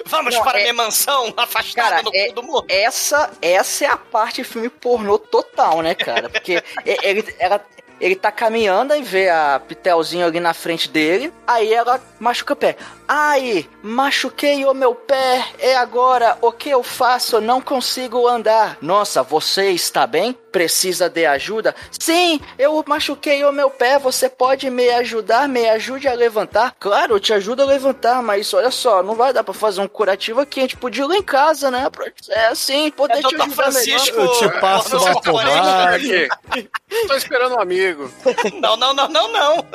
Vamos 0.06 0.34
Não, 0.34 0.42
para 0.42 0.58
é- 0.58 0.62
minha 0.62 0.74
mansão, 0.74 1.32
afastado 1.36 1.88
Cara, 1.90 2.02
no 2.02 2.10
é- 2.14 2.28
cu 2.28 2.34
do 2.34 2.42
mundo. 2.42 2.64
Essa, 2.68 3.30
essa 3.40 3.84
é 3.84 3.88
a 3.88 3.96
parte 3.96 4.36
de 4.42 4.44
filme 4.44 4.68
pornô 4.68 5.18
total, 5.18 5.82
né, 5.82 5.94
cara? 5.94 6.28
Porque 6.28 6.62
ele, 6.84 7.24
ela, 7.38 7.64
ele 8.00 8.16
tá 8.16 8.32
caminhando 8.32 8.94
e 8.94 9.02
vê 9.02 9.28
a 9.28 9.60
Pitelzinho 9.66 10.26
ali 10.26 10.40
na 10.40 10.52
frente 10.54 10.88
dele, 10.88 11.32
aí 11.46 11.72
ela 11.72 12.00
machuca 12.18 12.52
o 12.54 12.56
pé. 12.56 12.76
Ai, 13.14 13.68
machuquei 13.82 14.64
o 14.64 14.72
meu 14.72 14.94
pé, 14.94 15.44
é 15.58 15.76
agora, 15.76 16.38
o 16.40 16.50
que 16.50 16.70
eu 16.70 16.82
faço? 16.82 17.42
Não 17.42 17.60
consigo 17.60 18.26
andar. 18.26 18.78
Nossa, 18.80 19.22
você 19.22 19.68
está 19.70 20.06
bem? 20.06 20.32
Precisa 20.50 21.10
de 21.10 21.26
ajuda? 21.26 21.76
Sim, 22.00 22.40
eu 22.58 22.82
machuquei 22.86 23.44
o 23.44 23.52
meu 23.52 23.68
pé, 23.68 23.98
você 23.98 24.30
pode 24.30 24.70
me 24.70 24.88
ajudar? 24.88 25.46
Me 25.46 25.68
ajude 25.68 26.08
a 26.08 26.14
levantar? 26.14 26.74
Claro, 26.80 27.16
eu 27.16 27.20
te 27.20 27.34
ajudo 27.34 27.60
a 27.60 27.66
levantar, 27.66 28.22
mas 28.22 28.54
olha 28.54 28.70
só, 28.70 29.02
não 29.02 29.14
vai 29.14 29.30
dar 29.30 29.44
pra 29.44 29.52
fazer 29.52 29.82
um 29.82 29.88
curativo 29.88 30.40
aqui, 30.40 30.60
a 30.60 30.62
gente 30.62 30.78
podia 30.78 31.04
ir 31.04 31.08
lá 31.08 31.16
em 31.16 31.22
casa, 31.22 31.70
né? 31.70 31.90
É 32.30 32.46
assim, 32.46 32.90
poder 32.92 33.18
É 33.18 33.22
te 33.22 33.34
Dr. 33.36 33.42
ajudar 33.42 33.54
Francisco. 33.54 34.16
melhor. 34.16 34.34
Eu 34.34 34.38
te 34.38 34.58
passo 34.58 34.96
uma 34.96 35.20
pomada. 35.20 35.96
Aqui. 35.96 36.28
Tô 37.06 37.14
esperando 37.14 37.56
um 37.56 37.60
amigo. 37.60 38.10
Não, 38.58 38.74
não, 38.74 38.94
não, 38.94 39.08
não, 39.08 39.28
não. 39.30 39.66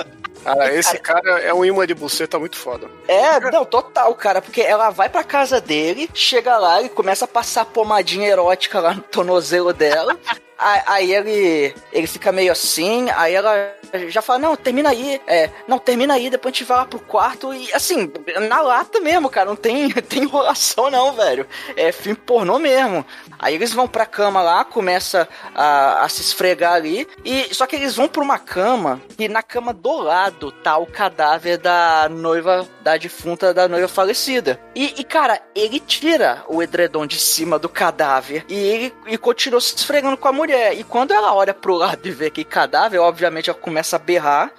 Cara, 0.48 0.74
esse 0.74 0.98
cara 1.00 1.42
é 1.42 1.54
um 1.54 1.66
imã 1.66 1.86
de 1.86 1.94
buceta 1.94 2.40
muito 2.40 2.56
foda. 2.56 2.90
É, 3.06 3.38
não, 3.52 3.66
total, 3.66 4.16
cara, 4.16 4.42
porque 4.42 4.62
ela 4.62 4.90
vai 4.90 5.10
pra 5.10 5.22
casa 5.22 5.60
dele, 5.60 6.10
chega 6.14 6.58
lá 6.58 6.82
e 6.82 6.88
começa 6.88 7.26
a 7.26 7.28
passar 7.28 7.66
pomadinha 7.66 8.30
erótica 8.30 8.80
lá 8.80 8.94
no 8.94 9.02
tornozelo 9.02 9.74
dela. 9.74 10.18
Aí, 10.58 11.14
ele, 11.14 11.76
ele 11.94 12.08
fica 12.08 12.32
meio 12.32 12.52
assim, 12.52 13.10
aí 13.12 13.34
ela 13.36 13.76
já 14.08 14.22
fala, 14.22 14.40
não, 14.40 14.56
termina 14.56 14.90
aí, 14.90 15.22
é, 15.28 15.50
não, 15.68 15.78
termina 15.78 16.16
aí, 16.16 16.30
depois 16.30 16.54
a 16.54 16.58
gente 16.58 16.68
vai 16.68 16.78
lá 16.78 16.86
pro 16.86 17.00
quarto 17.00 17.54
e 17.54 17.72
assim, 17.74 18.12
na 18.50 18.62
lata 18.62 19.00
mesmo, 19.00 19.30
cara, 19.30 19.48
não 19.48 19.56
tem, 19.56 19.90
tem 20.10 20.24
enrolação 20.24 20.90
não, 20.90 21.14
velho. 21.14 21.48
É 21.76 21.92
filme 21.92 22.18
pornô 22.18 22.60
mesmo. 22.60 23.06
Aí 23.40 23.56
eles 23.56 23.72
vão 23.72 23.88
pra 23.88 24.06
cama 24.06 24.42
lá, 24.42 24.66
começa 24.66 25.28
a, 25.54 26.04
a 26.04 26.10
se 26.10 26.22
esfregar 26.22 26.74
ali, 26.74 27.08
e 27.24 27.54
só 27.54 27.66
que 27.66 27.76
eles 27.76 27.96
vão 27.96 28.08
pra 28.08 28.24
uma 28.24 28.40
cama, 28.40 29.02
e 29.18 29.28
na 29.28 29.44
cama 29.44 29.74
do 29.74 29.98
lado 29.98 30.52
tá 30.52 30.78
o 30.78 30.86
cadáver 30.86 31.58
da 31.58 32.10
noiva, 32.10 32.68
da 32.82 32.98
defunta 32.98 33.54
da 33.54 33.68
noiva 33.68 33.88
falecida. 33.88 34.60
E, 34.74 34.96
e, 34.98 35.04
cara, 35.04 35.42
ele 35.56 35.80
tira 35.80 36.44
o 36.48 36.62
edredom 36.64 37.06
de 37.06 37.20
cima 37.20 37.60
do 37.60 37.70
cadáver, 37.70 38.44
e 38.50 38.56
ele 38.56 38.94
e 39.06 39.18
continua 39.18 39.62
se 39.62 39.76
esfregando 39.76 40.18
com 40.18 40.28
a 40.28 40.34
mulher. 40.34 40.47
E 40.52 40.84
quando 40.84 41.12
ela 41.14 41.34
olha 41.34 41.54
pro 41.54 41.74
lado 41.76 42.06
e 42.08 42.12
vê 42.12 42.30
que 42.30 42.44
cadáver, 42.44 43.00
obviamente 43.00 43.50
ela 43.50 43.58
começa 43.60 43.96
a 43.96 44.00
berrar. 44.00 44.52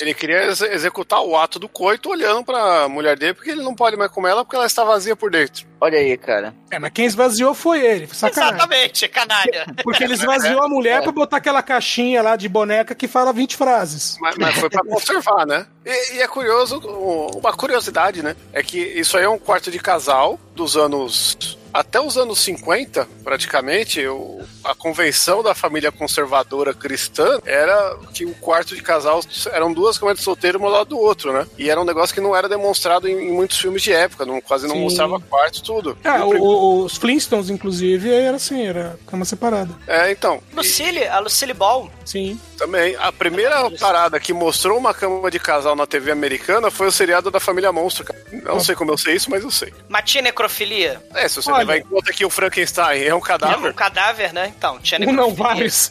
Ele 0.00 0.14
queria 0.14 0.44
ex- 0.44 0.60
executar 0.60 1.20
o 1.22 1.36
ato 1.36 1.58
do 1.58 1.68
coito 1.68 2.10
olhando 2.10 2.44
pra 2.44 2.88
mulher 2.88 3.16
dele, 3.18 3.34
porque 3.34 3.50
ele 3.50 3.62
não 3.62 3.74
pode 3.74 3.96
mais 3.96 4.10
comer 4.10 4.30
ela 4.30 4.44
porque 4.44 4.56
ela 4.56 4.66
está 4.66 4.84
vazia 4.84 5.14
por 5.16 5.30
dentro. 5.30 5.66
Olha 5.80 5.98
aí, 5.98 6.16
cara. 6.16 6.54
É, 6.70 6.78
mas 6.78 6.92
quem 6.92 7.04
esvaziou 7.04 7.52
foi 7.54 7.84
ele. 7.84 8.06
Sacanagem. 8.06 8.54
Exatamente, 8.56 9.08
canalha. 9.08 9.66
Porque 9.82 10.02
ele 10.02 10.14
esvaziou 10.14 10.62
a 10.62 10.68
mulher 10.68 11.02
pra 11.02 11.12
botar 11.12 11.36
aquela 11.36 11.62
caixinha 11.62 12.22
lá 12.22 12.36
de 12.36 12.48
boneca 12.48 12.94
que 12.94 13.06
fala 13.06 13.32
20 13.32 13.56
frases. 13.56 14.16
Mas, 14.20 14.36
mas 14.38 14.56
foi 14.58 14.70
pra 14.70 14.82
conservar, 14.88 15.46
né? 15.46 15.66
E, 15.84 16.14
e 16.16 16.22
é 16.22 16.26
curioso, 16.28 16.78
uma 16.78 17.52
curiosidade, 17.52 18.22
né? 18.22 18.34
É 18.52 18.62
que 18.62 18.78
isso 18.78 19.16
aí 19.18 19.24
é 19.24 19.28
um 19.28 19.38
quarto 19.38 19.70
de 19.70 19.78
casal 19.78 20.38
dos 20.54 20.74
anos. 20.76 21.58
Até 21.72 22.00
os 22.00 22.16
anos 22.16 22.38
50, 22.38 23.06
praticamente, 23.22 24.06
o- 24.06 24.40
a 24.64 24.74
convenção 24.74 25.42
da 25.42 25.54
família 25.54 25.92
conservadora 25.92 26.72
cristã 26.72 27.38
era 27.44 27.96
que 28.12 28.24
o 28.24 28.34
quarto 28.34 28.74
de 28.74 28.82
casal 28.82 29.20
eram 29.52 29.72
duas 29.72 29.98
camas 29.98 30.18
de 30.18 30.22
solteiro 30.24 30.60
um 30.60 30.64
ao 30.66 30.70
lado 30.70 30.88
do 30.90 30.98
outro, 30.98 31.32
né? 31.32 31.46
E 31.58 31.68
era 31.70 31.80
um 31.80 31.84
negócio 31.84 32.14
que 32.14 32.20
não 32.20 32.34
era 32.34 32.48
demonstrado 32.48 33.08
em, 33.08 33.28
em 33.28 33.32
muitos 33.32 33.58
filmes 33.58 33.82
de 33.82 33.92
época, 33.92 34.24
não, 34.24 34.40
quase 34.40 34.66
não 34.66 34.74
Sim. 34.76 34.82
mostrava 34.82 35.20
quarto 35.20 35.62
tudo. 35.62 35.96
É, 36.04 36.18
E 36.18 36.22
o 36.22 36.84
os 36.84 36.96
Flintstones, 36.96 37.50
inclusive, 37.50 38.10
era 38.12 38.36
assim, 38.36 38.66
era 38.66 38.98
cama 39.06 39.24
separada. 39.24 39.74
é, 39.86 40.10
então. 40.10 40.42
Lucille, 40.52 41.06
a 41.06 41.18
Lucille 41.18 41.52
Ball. 41.54 41.90
Sim. 42.04 42.38
Também. 42.56 42.94
A 42.96 43.10
primeira 43.12 43.70
parada 43.72 44.18
que 44.20 44.32
mostrou 44.32 44.78
uma 44.78 44.92
cama 44.94 45.30
de 45.30 45.38
casal 45.38 45.74
na 45.76 45.86
TV 45.86 46.10
americana 46.10 46.70
foi 46.70 46.86
o 46.86 46.92
seriado 46.92 47.30
da 47.30 47.40
família 47.40 47.72
Monstro, 47.72 48.04
cara. 48.04 48.18
Não 48.44 48.60
sei 48.60 48.74
como 48.74 48.90
eu 48.92 48.98
sei 48.98 49.14
isso, 49.16 49.30
mas 49.30 49.42
eu 49.42 49.50
sei. 49.50 49.72
Mas 49.88 50.10
tinha 50.10 50.22
necrofilia? 50.22 51.02
É, 51.14 51.28
se 51.28 51.36
você 51.36 51.50
Olha- 51.50 51.58
levar 51.60 51.76
em 51.78 51.82
conta 51.84 52.12
que 52.12 52.24
o 52.24 52.30
Frankenstein 52.30 53.02
é 53.02 53.06
um 53.06 53.12
É 53.12 53.14
um 53.14 53.20
cadáver. 53.20 53.74
cadáver, 53.74 54.32
né? 54.32 54.53
Então, 54.56 54.78
tinha 54.80 55.00
Um 55.08 55.12
não, 55.12 55.34
vários. 55.34 55.90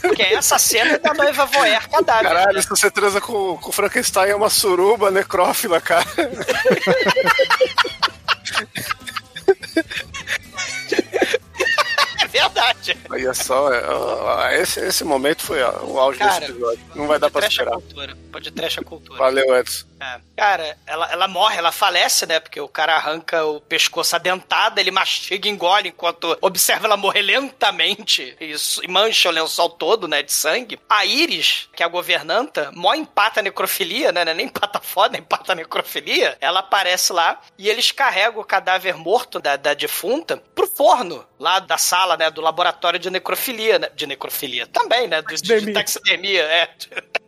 Porque 0.00 0.22
essa 0.22 0.58
cena 0.58 0.94
é 0.94 0.98
da 0.98 1.14
noiva 1.14 1.46
voer 1.46 1.88
cadáver. 1.88 2.22
Caralho, 2.28 2.54
né? 2.54 2.62
se 2.62 2.68
você 2.68 2.90
transa 2.90 3.20
com, 3.20 3.56
com 3.58 3.68
o 3.68 3.72
Frankenstein 3.72 4.30
é 4.30 4.36
uma 4.36 4.50
suruba 4.50 5.10
necrófila, 5.10 5.80
cara. 5.80 6.06
É 12.22 12.26
verdade. 12.28 12.96
Olha 13.10 13.34
só, 13.34 13.72
é, 13.72 14.60
esse, 14.60 14.80
esse 14.80 15.04
momento 15.04 15.42
foi 15.42 15.62
o 15.62 15.98
auge 15.98 16.18
Cara, 16.18 16.40
desse 16.40 16.52
episódio. 16.52 16.80
Não 16.94 17.06
vai 17.06 17.18
dar 17.18 17.30
pra 17.30 17.48
superar. 17.48 17.74
cultura. 17.74 18.16
Pode 18.32 18.50
trash 18.50 18.78
a 18.78 18.82
cultura. 18.82 19.18
Valeu, 19.18 19.54
Edson. 19.56 19.86
É. 20.00 20.20
Cara, 20.36 20.76
ela, 20.86 21.10
ela 21.10 21.28
morre, 21.28 21.56
ela 21.56 21.72
falece, 21.72 22.26
né? 22.26 22.38
Porque 22.38 22.60
o 22.60 22.68
cara 22.68 22.94
arranca 22.96 23.44
o 23.44 23.60
pescoço 23.60 24.14
adentado, 24.14 24.78
ele 24.78 24.90
mastiga 24.90 25.48
e 25.48 25.50
engole 25.50 25.88
enquanto 25.88 26.36
observa 26.40 26.86
ela 26.86 26.96
morrer 26.96 27.22
lentamente 27.22 28.36
e, 28.40 28.54
e 28.82 28.88
mancha 28.88 29.28
o 29.28 29.32
lençol 29.32 29.70
todo, 29.70 30.06
né? 30.06 30.22
De 30.22 30.32
sangue. 30.32 30.78
A 30.88 31.06
Iris, 31.06 31.68
que 31.74 31.82
é 31.82 31.86
a 31.86 31.88
governanta, 31.88 32.70
mó 32.74 32.94
empata 32.94 33.40
a 33.40 33.42
necrofilia, 33.42 34.12
né? 34.12 34.22
é 34.22 34.34
Nem 34.34 34.46
empata 34.46 34.80
foda, 34.80 35.16
empata 35.16 35.52
a 35.52 35.54
necrofilia. 35.54 36.36
Ela 36.40 36.60
aparece 36.60 37.12
lá 37.12 37.40
e 37.56 37.68
eles 37.68 37.90
carregam 37.90 38.40
o 38.40 38.44
cadáver 38.44 38.96
morto 38.96 39.40
da, 39.40 39.56
da 39.56 39.72
defunta 39.72 40.42
pro 40.54 40.66
forno, 40.66 41.24
lá 41.38 41.58
da 41.58 41.78
sala, 41.78 42.16
né? 42.16 42.30
Do 42.30 42.42
laboratório 42.42 42.98
de 42.98 43.10
necrofilia, 43.10 43.78
né? 43.78 43.88
De 43.94 44.06
necrofilia 44.06 44.66
também, 44.66 45.08
né? 45.08 45.22
Do, 45.22 45.34
de, 45.34 45.60
de 45.60 45.72
taxidermia, 45.72 46.42
é. 46.42 46.70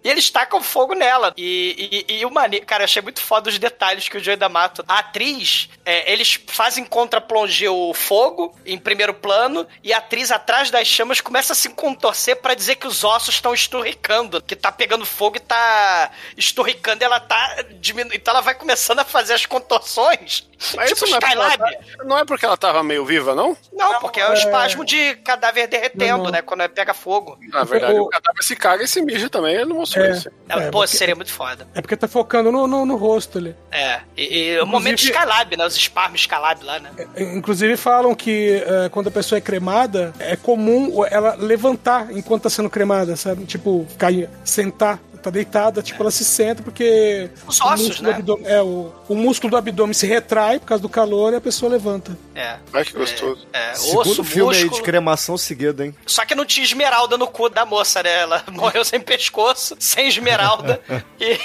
E 0.02 0.08
eles 0.08 0.30
tacam 0.30 0.62
fogo 0.62 0.94
nela. 0.94 1.32
E, 1.36 2.04
e, 2.08 2.18
e 2.18 2.24
o 2.24 2.30
mane... 2.30 2.60
Cara, 2.60 2.82
eu 2.82 2.84
achei 2.84 3.02
muito 3.02 3.20
foda 3.20 3.48
os 3.50 3.58
detalhes 3.58 4.08
que 4.08 4.16
o 4.16 4.20
Joey 4.22 4.36
da 4.36 4.48
Mato. 4.48 4.84
A 4.86 4.98
atriz, 4.98 5.68
é, 5.84 6.12
eles 6.12 6.38
fazem 6.46 6.84
contra-plongé 6.84 7.68
o 7.68 7.92
fogo 7.92 8.54
em 8.64 8.78
primeiro 8.78 9.14
plano. 9.14 9.66
E 9.82 9.92
a 9.92 9.98
atriz 9.98 10.30
atrás 10.30 10.70
das 10.70 10.86
chamas 10.86 11.20
começa 11.20 11.52
a 11.52 11.56
se 11.56 11.70
contorcer 11.70 12.36
pra 12.36 12.54
dizer 12.54 12.76
que 12.76 12.86
os 12.86 13.02
ossos 13.04 13.34
estão 13.34 13.52
esturricando. 13.52 14.40
Que 14.40 14.54
tá 14.54 14.70
pegando 14.70 15.04
fogo 15.04 15.36
e 15.36 15.40
tá 15.40 16.10
esturricando. 16.36 17.02
E 17.02 17.04
ela 17.04 17.20
tá 17.20 17.64
diminuindo. 17.80 18.14
Então 18.14 18.32
ela 18.32 18.40
vai 18.40 18.54
começando 18.54 19.00
a 19.00 19.04
fazer 19.04 19.34
as 19.34 19.46
contorções. 19.46 20.48
Mas 20.76 20.90
tipo 20.90 21.04
isso 21.04 21.06
não 21.10 21.16
é, 21.16 21.20
porque 21.20 21.32
ela 21.34 21.48
Skylab. 21.48 21.72
tá- 21.98 22.04
não 22.04 22.18
é 22.18 22.24
porque 22.24 22.44
ela 22.44 22.56
tava 22.56 22.82
meio 22.82 23.04
viva, 23.04 23.34
não? 23.34 23.56
Não, 23.72 24.00
porque 24.00 24.20
é 24.20 24.28
o 24.28 24.34
espasmo 24.34 24.84
de 24.84 25.14
cadáver 25.16 25.68
derretendo, 25.68 26.16
Não, 26.18 26.24
não. 26.24 26.30
né? 26.30 26.42
Quando 26.42 26.68
pega 26.70 26.92
fogo. 26.92 27.38
Na 27.52 27.64
verdade, 27.64 27.94
O- 27.94 28.02
o 28.04 28.08
cadáver 28.08 28.42
se 28.42 28.56
caga 28.56 28.82
e 28.82 28.88
se 28.88 29.00
mija 29.02 29.28
também, 29.30 29.54
ele 29.54 29.66
não 29.66 29.76
mostrou 29.76 30.04
É. 30.04 30.10
isso. 30.10 30.28
É, 30.48 30.66
pô, 30.70 30.80
porque- 30.80 30.96
seria 30.96 31.14
muito 31.14 31.32
foda. 31.32 31.66
É 31.74 31.80
porque 31.80 31.96
tá 31.96 32.08
focando 32.08 32.50
no, 32.50 32.66
no, 32.66 32.84
no 32.84 32.96
rosto 32.96 33.38
ali. 33.38 33.54
É, 33.70 34.00
e, 34.16 34.50
e 34.54 34.60
o 34.60 34.66
momento 34.66 34.98
de 34.98 35.04
Skylab, 35.10 35.56
né? 35.56 35.66
Os 35.66 35.74
Sparm 35.74 36.14
Skylab 36.16 36.64
lá, 36.64 36.78
né? 36.80 36.90
Inclusive 37.16 37.76
falam 37.76 38.14
que 38.14 38.62
eh, 38.66 38.88
quando 38.90 39.08
a 39.08 39.12
pessoa 39.12 39.38
é 39.38 39.40
cremada, 39.40 40.12
é 40.18 40.36
comum 40.36 41.04
ela 41.10 41.34
levantar 41.36 42.10
enquanto 42.10 42.42
tá 42.44 42.50
sendo 42.50 42.68
cremada, 42.70 43.14
sabe? 43.16 43.44
Tipo, 43.44 43.86
ficar, 43.88 44.10
sentar, 44.44 44.98
tá 45.28 45.32
deitada, 45.34 45.82
tipo, 45.82 46.02
ela 46.02 46.10
se 46.10 46.24
senta 46.24 46.62
porque. 46.62 47.30
Os 47.46 47.60
o 47.60 47.64
ossos, 47.64 47.86
músculo 47.88 48.08
né? 48.08 48.14
do 48.14 48.18
abdômen- 48.32 48.46
é, 48.52 48.62
o, 48.62 48.92
o 49.08 49.14
músculo 49.14 49.50
do 49.50 49.56
abdômen 49.56 49.94
se 49.94 50.06
retrai 50.06 50.58
por 50.58 50.66
causa 50.66 50.82
do 50.82 50.88
calor 50.88 51.32
e 51.32 51.36
a 51.36 51.40
pessoa 51.40 51.70
levanta. 51.70 52.16
É. 52.34 52.56
Ai, 52.72 52.84
que 52.84 52.92
gostoso. 52.92 53.46
É, 53.52 53.74
Segundo 53.74 54.10
osso, 54.10 54.24
filme 54.24 54.52
aí 54.54 54.58
de 54.60 54.64
músculo. 54.66 54.84
cremação 54.84 55.36
seguido, 55.36 55.82
hein? 55.84 55.94
Só 56.06 56.24
que 56.24 56.34
não 56.34 56.44
tinha 56.44 56.64
esmeralda 56.64 57.16
no 57.18 57.26
cu 57.26 57.48
da 57.48 57.64
moça, 57.66 58.02
né? 58.02 58.20
Ela 58.20 58.44
morreu 58.52 58.84
sem 58.84 59.00
pescoço, 59.00 59.76
sem 59.80 60.08
esmeralda. 60.08 60.80
e, 61.20 61.38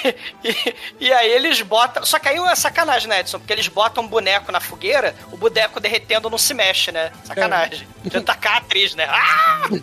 e, 0.44 0.74
e 1.00 1.12
aí 1.12 1.30
eles 1.32 1.60
botam. 1.62 2.04
Só 2.04 2.18
que 2.18 2.28
aí 2.28 2.38
é 2.38 2.54
sacanagem, 2.54 3.08
né, 3.08 3.20
Edson? 3.20 3.38
Porque 3.38 3.52
eles 3.52 3.66
botam 3.68 4.04
um 4.04 4.06
boneco 4.08 4.52
na 4.52 4.60
fogueira, 4.60 5.14
o 5.32 5.36
boneco 5.36 5.80
derretendo 5.80 6.30
não 6.30 6.38
se 6.38 6.54
mexe, 6.54 6.92
né? 6.92 7.10
Sacanagem. 7.24 7.86
Podia 8.02 8.20
tacar 8.22 8.54
a 8.54 8.56
atriz, 8.58 8.94
né? 8.94 9.06
Ah! 9.08 9.64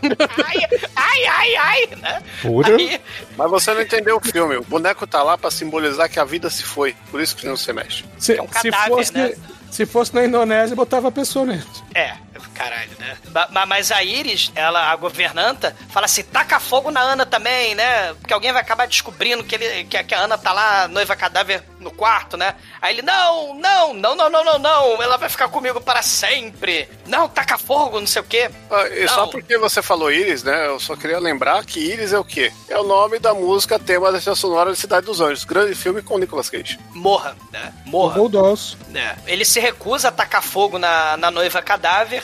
Ai, 0.46 0.58
ai, 0.96 1.26
ai, 1.26 1.56
ai, 1.56 1.96
né? 1.98 2.24
Pura. 2.42 2.76
Aí, 2.76 3.02
Mas 3.38 3.50
você 3.52 3.74
não 3.74 3.82
entendeu 3.96 4.18
o 4.18 4.20
filme. 4.20 4.56
O 4.58 4.64
boneco 4.64 5.06
tá 5.06 5.22
lá 5.24 5.38
pra 5.38 5.52
simbolizar 5.52 6.10
que 6.10 6.20
a 6.20 6.24
vida 6.24 6.50
se 6.50 6.64
foi. 6.64 6.96
Por 7.10 7.22
isso 7.22 7.36
que 7.36 7.46
não 7.46 7.56
se 7.58 7.72
mexe. 7.74 8.06
Se, 8.18 8.34
É 8.38 8.42
um 8.42 8.48
se 8.48 8.54
cadáver, 8.72 8.90
fosse, 8.90 9.14
né? 9.14 9.34
se 9.70 9.86
fosse 9.86 10.14
na 10.16 10.26
Indonésia, 10.26 10.76
botava 10.76 11.08
a 11.10 11.12
pessoa 11.12 11.46
nele. 11.46 11.64
É, 11.94 12.14
caralho, 12.50 12.92
né? 13.00 13.18
Ma- 13.34 13.48
ma- 13.52 13.66
Mas 13.66 13.92
a 13.92 14.04
Iris, 14.04 14.52
ela, 14.56 14.92
a 14.92 14.96
governanta, 14.96 15.76
fala 15.92 16.06
assim: 16.06 16.24
taca 16.24 16.60
fogo 16.60 16.92
na 16.92 17.00
Ana 17.02 17.26
também, 17.26 17.76
né? 17.76 18.14
Porque 18.16 18.34
alguém 18.34 18.52
vai 18.52 18.62
acabar 18.62 18.88
descobrindo 18.88 19.44
que, 19.44 19.56
ele, 19.56 19.84
que, 19.86 19.98
a- 19.98 20.04
que 20.04 20.14
a 20.16 20.20
Ana 20.22 20.38
tá 20.38 20.52
lá, 20.54 20.88
noiva 20.88 21.16
cadáver, 21.16 21.64
no 21.80 21.92
quarto, 21.92 22.38
né? 22.38 22.56
Aí 22.82 22.94
ele: 22.96 23.02
não, 23.02 23.54
não, 23.56 23.94
não, 23.94 24.16
não, 24.16 24.30
não, 24.30 24.44
não, 24.44 24.60
não, 24.60 25.02
ela 25.04 25.18
vai 25.18 25.30
ficar 25.30 25.48
comigo 25.48 25.80
para 25.82 26.02
sempre. 26.02 26.90
Não, 27.08 27.28
taca 27.30 27.58
fogo, 27.58 28.00
não 28.00 28.08
sei 28.08 28.22
o 28.22 28.26
quê. 28.26 28.50
Ah, 28.70 28.88
e 28.88 29.08
só 29.08 29.22
Não. 29.22 29.30
porque 29.30 29.58
você 29.58 29.82
falou 29.82 30.12
Iris, 30.12 30.44
né? 30.44 30.68
Eu 30.68 30.80
só 30.80 30.96
queria 30.96 31.20
lembrar 31.20 31.64
que 31.66 31.80
Iris 31.80 32.14
é 32.14 32.20
o 32.20 32.24
quê? 32.24 32.52
É 32.70 32.78
o 32.80 32.84
nome 32.84 33.20
da 33.20 33.34
música 33.34 33.78
tema 33.80 34.12
da 34.12 34.20
trilha 34.20 34.36
sonora 34.36 34.72
de 34.72 34.78
Cidade 34.80 35.06
dos 35.06 35.20
Anjos. 35.22 35.44
Grande 35.44 35.76
filme 35.76 36.02
com 36.02 36.18
Nicolas 36.18 36.50
Cage. 36.50 36.80
Morra, 36.94 37.36
né? 37.52 37.74
Morra. 37.86 38.22
Dolls. 38.30 38.78
É. 38.94 39.16
Ele 39.26 39.44
se 39.44 39.60
recusa 39.60 40.08
a 40.08 40.12
tacar 40.12 40.42
fogo 40.44 40.78
na, 40.78 41.18
na 41.18 41.30
noiva 41.32 41.62
cadáver. 41.62 42.24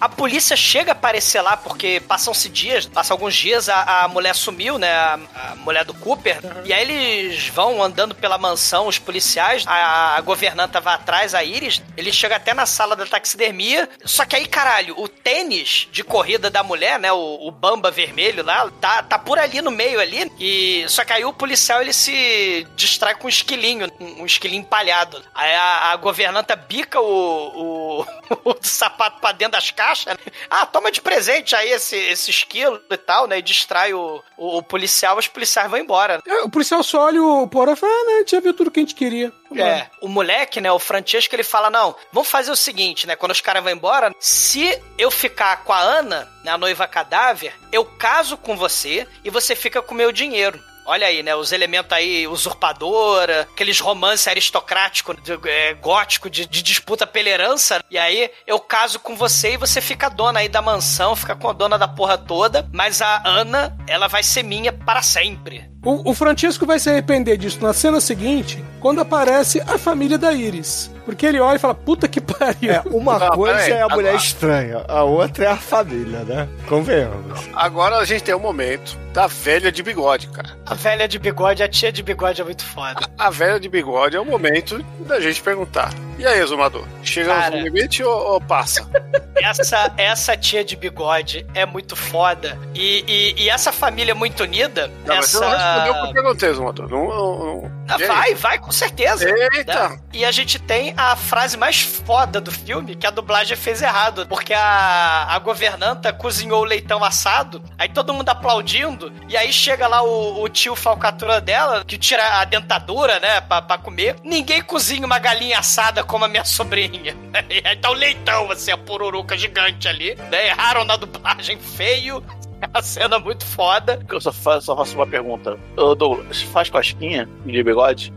A 0.00 0.08
polícia 0.08 0.56
chega 0.56 0.92
a 0.92 0.94
aparecer 0.94 1.42
lá 1.42 1.58
porque 1.58 2.00
passam-se 2.00 2.48
dias, 2.48 2.86
passam 2.86 3.14
alguns 3.14 3.34
dias, 3.34 3.68
a, 3.68 4.04
a 4.04 4.08
mulher 4.08 4.34
sumiu, 4.34 4.78
né? 4.78 4.90
A, 4.90 5.18
a 5.34 5.56
mulher 5.56 5.84
do 5.84 5.92
Cooper. 5.92 6.38
E 6.64 6.72
aí 6.72 6.90
eles 6.90 7.48
vão 7.48 7.82
andando 7.82 8.14
pela 8.14 8.38
mansão, 8.38 8.86
os 8.86 8.98
policiais, 8.98 9.62
a, 9.66 10.16
a 10.16 10.20
governanta 10.22 10.80
vai 10.80 10.94
atrás, 10.94 11.34
a 11.34 11.44
Iris. 11.44 11.82
Ele 11.98 12.10
chega 12.12 12.36
até 12.36 12.54
na 12.54 12.64
sala 12.64 12.96
da 12.96 13.04
taxidermia. 13.04 13.90
Só 14.02 14.24
que 14.24 14.36
aí, 14.36 14.46
caralho, 14.46 14.98
o 14.98 15.06
tênis 15.06 15.86
de 15.92 16.02
corrida 16.02 16.48
da 16.48 16.62
mulher, 16.62 16.98
né? 16.98 17.12
O, 17.12 17.46
o 17.46 17.50
bamba 17.50 17.90
vermelho 17.90 18.42
lá, 18.42 18.70
tá, 18.80 19.02
tá 19.02 19.18
por 19.18 19.38
ali 19.38 19.60
no 19.60 19.70
meio 19.70 20.00
ali. 20.00 20.32
E 20.40 20.86
só 20.88 21.04
que 21.04 21.12
aí 21.12 21.26
o 21.26 21.32
policial 21.32 21.82
ele 21.82 21.92
se 21.92 22.66
distrai 22.74 23.14
com 23.14 23.26
um 23.26 23.28
esquilinho, 23.28 23.86
um, 24.00 24.22
um 24.22 24.26
esquilinho 24.26 24.62
empalhado. 24.62 25.22
Aí 25.34 25.52
a, 25.54 25.92
a 25.92 25.96
governanta 25.96 26.56
bica 26.56 26.98
o, 26.98 28.00
o, 28.00 28.06
o 28.50 28.56
sapato 28.62 29.20
pra 29.20 29.32
dentro 29.32 29.52
das 29.52 29.70
caixas. 29.90 30.14
né? 30.14 30.32
Ah, 30.48 30.66
toma 30.66 30.90
de 30.90 31.00
presente 31.00 31.54
aí 31.54 31.70
esse, 31.70 31.96
esse 31.96 32.30
esquilo 32.30 32.80
e 32.90 32.96
tal, 32.96 33.26
né? 33.26 33.38
E 33.38 33.42
distrai 33.42 33.92
o, 33.92 34.22
o, 34.36 34.58
o 34.58 34.62
policial, 34.62 35.18
os 35.18 35.28
policiais 35.28 35.70
vão 35.70 35.78
embora. 35.78 36.20
É, 36.26 36.42
O 36.42 36.48
policial 36.48 36.82
só 36.82 37.04
olha 37.06 37.22
o 37.22 37.48
Porã 37.48 37.72
e 37.72 37.76
fala, 37.76 37.92
ah, 37.92 38.04
né, 38.06 38.12
a 38.14 38.18
gente 38.18 38.30
já 38.32 38.40
viu 38.40 38.54
tudo 38.54 38.70
que 38.70 38.80
a 38.80 38.82
gente 38.82 38.94
queria. 38.94 39.32
É, 39.56 39.86
o 40.00 40.08
moleque, 40.08 40.60
né, 40.60 40.70
o 40.70 40.78
Francesco, 40.78 41.34
ele 41.34 41.42
fala, 41.42 41.70
não, 41.70 41.94
vamos 42.12 42.28
fazer 42.28 42.52
o 42.52 42.56
seguinte, 42.56 43.06
né, 43.06 43.16
quando 43.16 43.32
os 43.32 43.40
caras 43.40 43.62
vão 43.62 43.72
embora, 43.72 44.14
se 44.20 44.80
eu 44.96 45.10
ficar 45.10 45.64
com 45.64 45.72
a 45.72 45.80
Ana, 45.80 46.28
né, 46.44 46.52
a 46.52 46.58
noiva 46.58 46.86
cadáver, 46.86 47.52
eu 47.72 47.84
caso 47.84 48.36
com 48.36 48.56
você 48.56 49.08
e 49.24 49.30
você 49.30 49.56
fica 49.56 49.82
com 49.82 49.92
o 49.92 49.96
meu 49.96 50.12
dinheiro. 50.12 50.60
Olha 50.86 51.06
aí, 51.06 51.22
né? 51.22 51.34
Os 51.34 51.52
elementos 51.52 51.92
aí, 51.92 52.26
usurpadora, 52.26 53.42
aqueles 53.52 53.78
romances 53.80 54.26
aristocráticos, 54.28 55.16
de- 55.22 55.38
é, 55.48 55.74
gótico, 55.74 56.28
de, 56.30 56.46
de 56.46 56.62
disputa 56.62 57.06
pela 57.06 57.28
herança. 57.28 57.82
E 57.90 57.96
aí 57.98 58.30
eu 58.46 58.58
caso 58.58 58.98
com 58.98 59.14
você 59.16 59.52
e 59.54 59.56
você 59.56 59.80
fica 59.80 60.08
dona 60.08 60.40
aí 60.40 60.48
da 60.48 60.62
mansão, 60.62 61.14
fica 61.16 61.36
com 61.36 61.48
a 61.48 61.52
dona 61.52 61.78
da 61.78 61.88
porra 61.88 62.16
toda. 62.18 62.68
Mas 62.72 63.00
a 63.02 63.22
Ana, 63.24 63.76
ela 63.86 64.08
vai 64.08 64.22
ser 64.22 64.42
minha 64.42 64.72
para 64.72 65.02
sempre. 65.02 65.70
O, 65.82 66.10
o 66.10 66.14
Francisco 66.14 66.66
vai 66.66 66.78
se 66.78 66.90
arrepender 66.90 67.38
disso 67.38 67.58
na 67.62 67.72
cena 67.72 68.02
seguinte, 68.02 68.62
quando 68.80 69.00
aparece 69.00 69.60
a 69.62 69.78
família 69.78 70.18
da 70.18 70.30
Iris. 70.30 70.90
Porque 71.06 71.24
ele 71.24 71.40
olha 71.40 71.56
e 71.56 71.58
fala, 71.58 71.74
puta 71.74 72.06
que 72.06 72.20
pariu. 72.20 72.70
É, 72.70 72.82
uma 72.84 73.18
Não, 73.18 73.30
coisa 73.30 73.58
é 73.60 73.80
a 73.80 73.88
mulher 73.88 74.10
agora- 74.10 74.16
estranha, 74.16 74.84
a 74.86 75.02
outra 75.04 75.46
é 75.46 75.48
a 75.48 75.56
família, 75.56 76.20
né? 76.20 76.46
Convenhamos. 76.68 77.48
Agora 77.54 77.96
a 77.96 78.04
gente 78.04 78.22
tem 78.22 78.34
o 78.34 78.38
momento 78.38 78.98
da 79.14 79.26
velha 79.26 79.72
de 79.72 79.82
bigode, 79.82 80.28
cara. 80.28 80.50
A 80.66 80.74
velha 80.74 81.08
de 81.08 81.18
bigode, 81.18 81.62
a 81.62 81.68
tia 81.68 81.90
de 81.90 82.02
bigode 82.02 82.42
é 82.42 82.44
muito 82.44 82.62
foda. 82.64 83.00
A 83.18 83.30
velha 83.30 83.58
de 83.58 83.68
bigode 83.68 84.16
é 84.16 84.20
o 84.20 84.24
momento 84.26 84.84
da 85.06 85.18
gente 85.18 85.40
perguntar. 85.42 85.94
E 86.20 86.26
aí, 86.26 86.38
exumador? 86.38 86.86
Chegamos 87.02 87.44
Cara. 87.44 87.56
no 87.56 87.62
limite 87.62 88.04
ou, 88.04 88.32
ou 88.32 88.40
passa? 88.42 88.86
Essa, 89.42 89.90
essa 89.96 90.36
tia 90.36 90.62
de 90.62 90.76
bigode 90.76 91.46
é 91.54 91.64
muito 91.64 91.96
foda. 91.96 92.58
E, 92.74 93.02
e, 93.08 93.44
e 93.44 93.48
essa 93.48 93.72
família 93.72 94.14
muito 94.14 94.42
unida. 94.42 94.88
Não, 95.06 95.16
mas 95.16 95.30
você 95.30 95.38
essa... 95.38 95.48
não 95.48 95.56
respondeu 95.56 95.92
o 95.92 95.94
que 95.94 96.08
eu 96.08 96.12
perguntei, 96.12 96.48
exumador. 96.50 96.90
Não, 96.90 97.08
não, 97.08 97.38
não. 97.38 97.72
Ah, 97.88 97.98
vai, 98.06 98.34
vai, 98.34 98.58
com 98.58 98.70
certeza. 98.70 99.28
Eita! 99.54 99.88
Né? 99.88 100.00
E 100.12 100.24
a 100.24 100.30
gente 100.30 100.58
tem 100.58 100.92
a 100.96 101.16
frase 101.16 101.56
mais 101.56 101.80
foda 101.80 102.40
do 102.40 102.52
filme, 102.52 102.94
que 102.94 103.06
a 103.06 103.10
dublagem 103.10 103.56
fez 103.56 103.82
errado. 103.82 104.26
Porque 104.28 104.52
a, 104.52 105.26
a 105.30 105.38
governanta 105.38 106.12
cozinhou 106.12 106.60
o 106.60 106.64
leitão 106.64 107.02
assado, 107.02 107.62
aí 107.78 107.88
todo 107.88 108.12
mundo 108.14 108.28
aplaudindo, 108.28 109.12
e 109.28 109.36
aí 109.36 109.52
chega 109.52 109.88
lá 109.88 110.02
o, 110.02 110.42
o 110.42 110.48
tio 110.48 110.76
falcatrua 110.76 111.40
dela, 111.40 111.84
que 111.84 111.98
tira 111.98 112.40
a 112.40 112.44
dentadura, 112.44 113.18
né, 113.18 113.40
pra, 113.40 113.62
pra 113.62 113.78
comer. 113.78 114.16
Ninguém 114.22 114.62
cozinha 114.62 115.04
uma 115.06 115.18
galinha 115.18 115.58
assada 115.58 116.04
como 116.10 116.24
a 116.24 116.28
minha 116.28 116.44
sobrinha. 116.44 117.16
Aí 117.64 117.76
tá 117.76 117.88
o 117.90 117.94
leitão, 117.94 118.50
assim, 118.50 118.72
a 118.72 118.76
pururuca 118.76 119.38
gigante 119.38 119.86
ali. 119.86 120.16
Né? 120.30 120.48
Erraram 120.48 120.84
na 120.84 120.96
dublagem, 120.96 121.56
feio. 121.58 122.22
É 122.62 122.66
uma 122.66 122.82
cena 122.82 123.18
muito 123.18 123.44
foda. 123.44 124.04
Eu 124.08 124.20
só 124.20 124.32
faço, 124.32 124.66
só 124.66 124.76
faço 124.76 124.94
uma 124.94 125.06
pergunta. 125.06 125.58
Ô, 125.76 125.94
Douglas, 125.94 126.42
faz 126.42 126.68
cosquinha 126.68 127.28
de 127.44 127.62
bigode? 127.62 128.12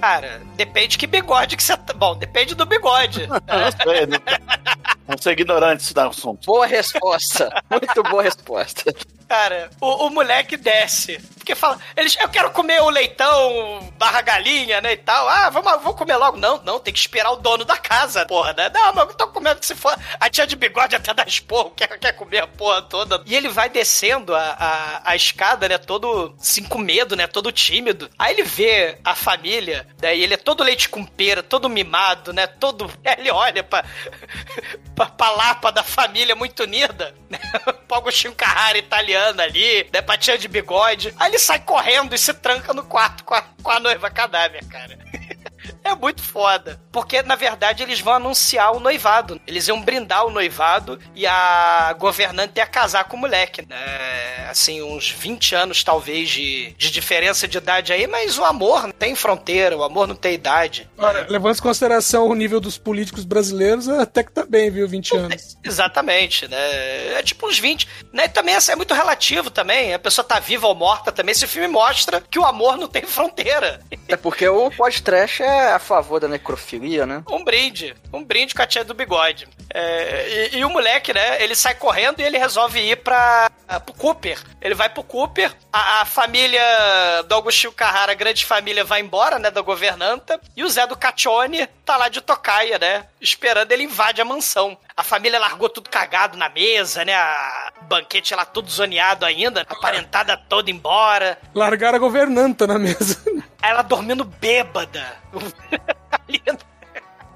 Cara, 0.00 0.40
depende 0.56 0.96
que 0.96 1.06
bigode 1.06 1.56
que 1.56 1.62
você 1.62 1.76
tá. 1.76 1.92
Bom, 1.92 2.16
depende 2.16 2.54
do 2.54 2.64
bigode. 2.64 3.28
Eu 3.28 3.92
sei, 3.92 4.06
né? 4.06 4.18
Vamos 5.06 5.22
ser 5.22 5.32
ignorantes 5.32 5.92
no 5.92 6.08
assunto. 6.08 6.46
Boa 6.46 6.66
resposta. 6.66 7.50
Muito 7.68 8.02
boa 8.04 8.22
resposta. 8.22 8.94
Cara, 9.28 9.70
o, 9.80 10.06
o 10.06 10.10
moleque 10.10 10.56
desce. 10.56 11.18
Porque 11.36 11.54
fala, 11.54 11.78
eles, 11.96 12.16
eu 12.20 12.28
quero 12.28 12.50
comer 12.50 12.80
o 12.82 12.90
leitão 12.90 13.92
barra 13.96 14.20
galinha, 14.22 14.80
né, 14.80 14.92
e 14.92 14.96
tal. 14.96 15.28
Ah, 15.28 15.48
vamos, 15.50 15.70
vamos 15.82 15.96
comer 15.96 16.16
logo. 16.16 16.36
Não, 16.36 16.60
não, 16.64 16.80
tem 16.80 16.92
que 16.92 16.98
esperar 16.98 17.30
o 17.30 17.36
dono 17.36 17.64
da 17.64 17.76
casa, 17.76 18.26
porra, 18.26 18.52
né? 18.52 18.68
Não, 18.74 18.92
mas 18.92 19.08
eu 19.08 19.14
tô 19.14 19.28
comendo 19.28 19.60
que 19.60 19.66
se 19.66 19.74
for. 19.74 19.96
A 20.18 20.28
tia 20.28 20.46
de 20.46 20.56
bigode 20.56 20.96
até 20.96 21.14
dá 21.14 21.24
esporro, 21.24 21.70
quer, 21.70 21.86
quer 21.98 22.12
comer 22.12 22.38
a 22.38 22.46
porra 22.46 22.82
toda. 22.82 23.22
E 23.24 23.34
ele 23.34 23.48
vai 23.50 23.68
descendo 23.68 24.34
a, 24.34 24.40
a, 24.40 25.10
a 25.10 25.16
escada, 25.16 25.68
né, 25.68 25.78
todo, 25.78 26.34
assim, 26.40 26.62
com 26.62 26.78
medo, 26.78 27.16
né, 27.16 27.26
todo 27.26 27.52
tímido. 27.52 28.10
Aí 28.18 28.34
ele 28.34 28.42
vê 28.42 28.98
a 29.04 29.14
família, 29.14 29.86
daí 29.98 30.22
ele 30.22 30.34
é 30.34 30.36
todo 30.36 30.64
leite 30.64 30.88
com 30.88 31.04
pera, 31.04 31.42
todo 31.42 31.68
mimado, 31.68 32.32
né, 32.32 32.46
todo... 32.46 32.90
Ele 33.18 33.30
olha 33.30 33.62
pra, 33.64 33.84
pra, 34.94 35.06
pra 35.06 35.30
lapa 35.30 35.72
da 35.72 35.82
família 35.82 36.34
muito 36.36 36.62
unida, 36.62 37.14
né, 37.28 37.38
pro 37.88 37.96
Agostinho 37.96 38.34
Carrara 38.34 38.78
italiano 38.78 39.42
ali, 39.42 39.88
né, 39.92 40.00
pra 40.00 40.16
tia 40.16 40.38
de 40.38 40.48
bigode. 40.48 41.14
Aí 41.18 41.30
ele 41.30 41.38
sai 41.38 41.58
correndo 41.58 42.14
e 42.14 42.18
se 42.18 42.32
tranca 42.32 42.72
no 42.72 42.84
quarto 42.84 43.24
com 43.24 43.34
a, 43.34 43.42
com 43.62 43.70
a 43.70 43.80
noiva 43.80 44.10
cadáver, 44.10 44.64
cara. 44.66 44.98
É 45.82 45.94
muito 45.94 46.22
foda. 46.22 46.80
Porque, 46.92 47.22
na 47.22 47.36
verdade, 47.36 47.82
eles 47.82 48.00
vão 48.00 48.14
anunciar 48.14 48.74
o 48.74 48.80
noivado. 48.80 49.40
Eles 49.46 49.68
iam 49.68 49.80
brindar 49.80 50.26
o 50.26 50.30
noivado 50.30 50.98
e 51.14 51.26
a 51.26 51.94
governante 51.98 52.54
ia 52.56 52.66
casar 52.66 53.04
com 53.04 53.16
o 53.16 53.20
moleque. 53.20 53.66
né? 53.68 53.76
assim, 54.50 54.82
uns 54.82 55.10
20 55.10 55.54
anos, 55.54 55.84
talvez, 55.84 56.28
de, 56.28 56.74
de 56.76 56.90
diferença 56.90 57.46
de 57.46 57.56
idade 57.56 57.92
aí, 57.92 58.06
mas 58.06 58.38
o 58.38 58.44
amor 58.44 58.82
não 58.82 58.90
tem 58.90 59.14
fronteira, 59.14 59.76
o 59.76 59.82
amor 59.82 60.06
não 60.06 60.14
tem 60.14 60.34
idade. 60.34 60.88
Olha, 60.98 61.26
levando 61.28 61.56
em 61.56 61.60
consideração 61.60 62.28
o 62.28 62.34
nível 62.34 62.60
dos 62.60 62.76
políticos 62.76 63.24
brasileiros, 63.24 63.88
até 63.88 64.22
que 64.22 64.32
tá 64.32 64.44
bem, 64.44 64.70
viu, 64.70 64.88
20 64.88 65.16
anos. 65.16 65.58
Exatamente, 65.64 66.48
né? 66.48 67.14
É 67.14 67.22
tipo 67.22 67.46
uns 67.46 67.58
20. 67.58 67.88
Né? 68.12 68.24
E 68.24 68.28
também 68.28 68.54
assim, 68.54 68.72
é 68.72 68.76
muito 68.76 68.94
relativo 68.94 69.50
também. 69.50 69.94
A 69.94 69.98
pessoa 69.98 70.24
tá 70.24 70.38
viva 70.38 70.66
ou 70.66 70.74
morta 70.74 71.12
também. 71.12 71.32
Esse 71.32 71.46
filme 71.46 71.68
mostra 71.68 72.20
que 72.20 72.38
o 72.38 72.44
amor 72.44 72.76
não 72.76 72.88
tem 72.88 73.02
fronteira. 73.02 73.80
É 74.08 74.16
porque 74.16 74.48
o 74.48 74.70
podcast 74.70 75.42
é 75.42 75.72
a 75.72 75.78
favor 75.80 76.20
da 76.20 76.28
necrofilia, 76.28 77.06
né? 77.06 77.22
Um 77.28 77.42
brinde. 77.42 77.94
Um 78.12 78.22
brinde 78.22 78.54
com 78.54 78.62
a 78.62 78.66
tia 78.66 78.84
do 78.84 78.94
bigode. 78.94 79.48
É, 79.72 80.50
e, 80.52 80.58
e 80.58 80.64
o 80.64 80.70
moleque, 80.70 81.12
né? 81.12 81.42
Ele 81.42 81.54
sai 81.54 81.74
correndo 81.74 82.20
e 82.20 82.22
ele 82.22 82.38
resolve 82.38 82.80
ir 82.80 82.96
pra, 82.96 83.50
pro 83.84 83.94
Cooper. 83.94 84.38
Ele 84.60 84.74
vai 84.74 84.88
pro 84.88 85.02
Cooper. 85.02 85.52
A, 85.72 86.02
a 86.02 86.04
família 86.04 86.62
do 87.28 87.34
Agostinho 87.34 87.72
Carrara, 87.72 88.12
a 88.12 88.16
grande 88.16 88.44
família, 88.44 88.84
vai 88.84 89.00
embora, 89.00 89.38
né? 89.38 89.50
Da 89.50 89.60
governanta. 89.60 90.40
E 90.56 90.62
o 90.62 90.68
Zé 90.68 90.86
do 90.86 90.96
Caccione 90.96 91.66
tá 91.84 91.96
lá 91.96 92.08
de 92.08 92.20
tocaia, 92.20 92.78
né? 92.78 93.06
Esperando 93.20 93.72
ele 93.72 93.84
invade 93.84 94.20
a 94.20 94.24
mansão. 94.24 94.76
A 94.96 95.02
família 95.02 95.38
largou 95.38 95.68
tudo 95.68 95.88
cagado 95.88 96.36
na 96.36 96.48
mesa, 96.48 97.04
né? 97.04 97.14
A 97.14 97.70
o 97.80 97.84
banquete 97.84 98.34
lá 98.34 98.44
todo 98.44 98.70
zoneado 98.70 99.24
ainda. 99.24 99.66
A 99.68 99.74
parentada 99.74 100.36
toda 100.36 100.70
embora. 100.70 101.38
Largaram 101.54 101.96
a 101.96 101.98
governanta 101.98 102.66
na 102.66 102.78
mesa. 102.78 103.22
Ela 103.62 103.82
dormindo 103.82 104.24
bêbada. 104.24 105.16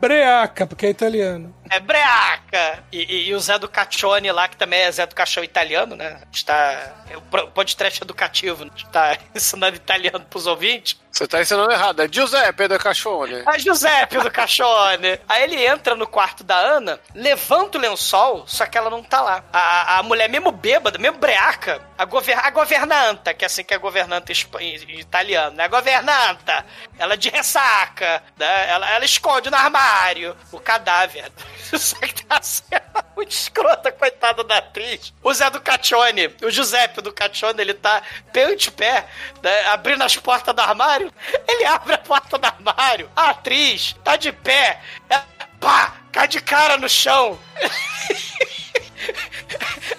Breaca, 0.01 0.67
porque 0.67 0.87
é 0.87 0.91
italiano. 0.91 1.55
É 1.75 1.81
breaca! 1.81 2.85
E, 2.93 3.03
e- 3.03 3.29
e 3.29 3.35
o 3.35 3.41
Zé 3.41 3.59
do 3.59 3.69
Caccione 3.69 4.31
lá, 4.33 4.47
que 4.49 4.57
também 4.57 4.81
é 4.81 4.91
Zé 4.93 5.07
do 5.07 5.15
Caixão 5.15 5.43
italiano, 5.43 5.97
né? 5.97 6.21
Está. 6.33 6.93
É 7.11 7.17
o 7.17 7.21
podcast 7.49 8.03
educativo, 8.03 8.65
né? 8.65 8.71
Está 8.77 9.17
ensinando 9.35 9.77
italiano 9.77 10.25
pros 10.29 10.47
ouvintes. 10.47 10.99
Você 11.11 11.29
tá 11.29 11.41
ensinando 11.41 11.71
errado. 11.71 12.01
É 12.03 12.09
Giuseppe 12.11 12.67
da 12.67 12.77
Cachone. 12.79 13.45
A 13.47 13.57
Giuseppe 13.57 14.19
do 14.19 14.31
Cachone. 14.33 15.19
Aí 15.29 15.45
ele 15.45 15.65
entra 15.65 15.95
no 15.95 16.09
quarto 16.09 16.43
da 16.43 16.57
Ana, 16.57 16.99
levanta 17.15 17.79
o 17.79 17.81
lençol, 17.81 18.45
só 18.49 18.67
que 18.67 18.77
ela 18.77 18.91
não 18.91 19.01
tá 19.03 19.21
lá. 19.21 19.45
A, 19.53 19.99
a 19.99 20.03
mulher, 20.03 20.29
mesmo 20.29 20.51
bêbada, 20.51 20.99
mesmo 20.99 21.19
breaca, 21.19 21.81
a, 21.97 22.05
gover, 22.05 22.37
a 22.37 22.51
governanta, 22.51 23.33
que 23.33 23.45
é 23.45 23.47
assim 23.47 23.63
que 23.63 23.73
é 23.73 23.79
governanta 23.79 24.33
em- 24.33 24.37
em 24.61 24.99
italiano, 24.99 25.57
né? 25.57 25.65
A 25.65 25.69
governanta, 25.69 26.67
ela 26.99 27.17
de 27.17 27.29
ressaca, 27.31 28.21
né? 28.37 28.69
Ela, 28.71 28.91
ela 28.91 29.05
esconde 29.05 29.51
no 29.51 29.57
armário 29.57 30.37
o 30.51 30.59
cadáver. 30.59 31.31
Só 31.79 31.97
que 31.97 32.25
tá 32.25 32.41
sendo 32.43 32.83
muito 33.17 33.31
escrota, 33.33 33.91
coitada 33.93 34.45
da 34.45 34.59
atriz. 34.59 35.13
O 35.23 35.33
Zé 35.33 35.49
do 35.51 35.61
Caccione, 35.61 36.35
o 36.43 36.51
Giuseppe 36.51 37.01
do 37.01 37.13
Caccione, 37.13 37.61
ele 37.61 37.75
tá 37.75 38.03
pé 38.33 38.55
de 38.55 38.71
pé, 38.71 39.07
né, 39.43 39.67
abrindo 39.67 40.03
as 40.03 40.17
portas 40.17 40.55
do 40.55 40.61
armário. 40.61 41.13
Ele 41.49 41.65
abre 41.65 41.95
a 41.95 41.99
porta 41.99 42.39
do 42.39 42.45
armário. 42.47 43.11
A 43.15 43.31
atriz 43.31 43.95
tá 44.05 44.17
de 44.17 44.33
pé. 44.33 44.81
Ela, 45.09 45.27
pá, 45.61 45.95
cai 46.13 46.29
de 46.29 46.41
cara 46.41 46.77
no 46.77 46.89
chão. 46.89 47.39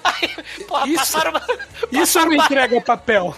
Aí, 0.04 0.36
porra, 0.68 0.88
Isso- 0.88 0.96
passaram 0.98 1.32
uma, 1.32 1.42
Isso 1.92 2.20
não 2.20 2.34
entrega 2.34 2.80
papel. 2.82 3.36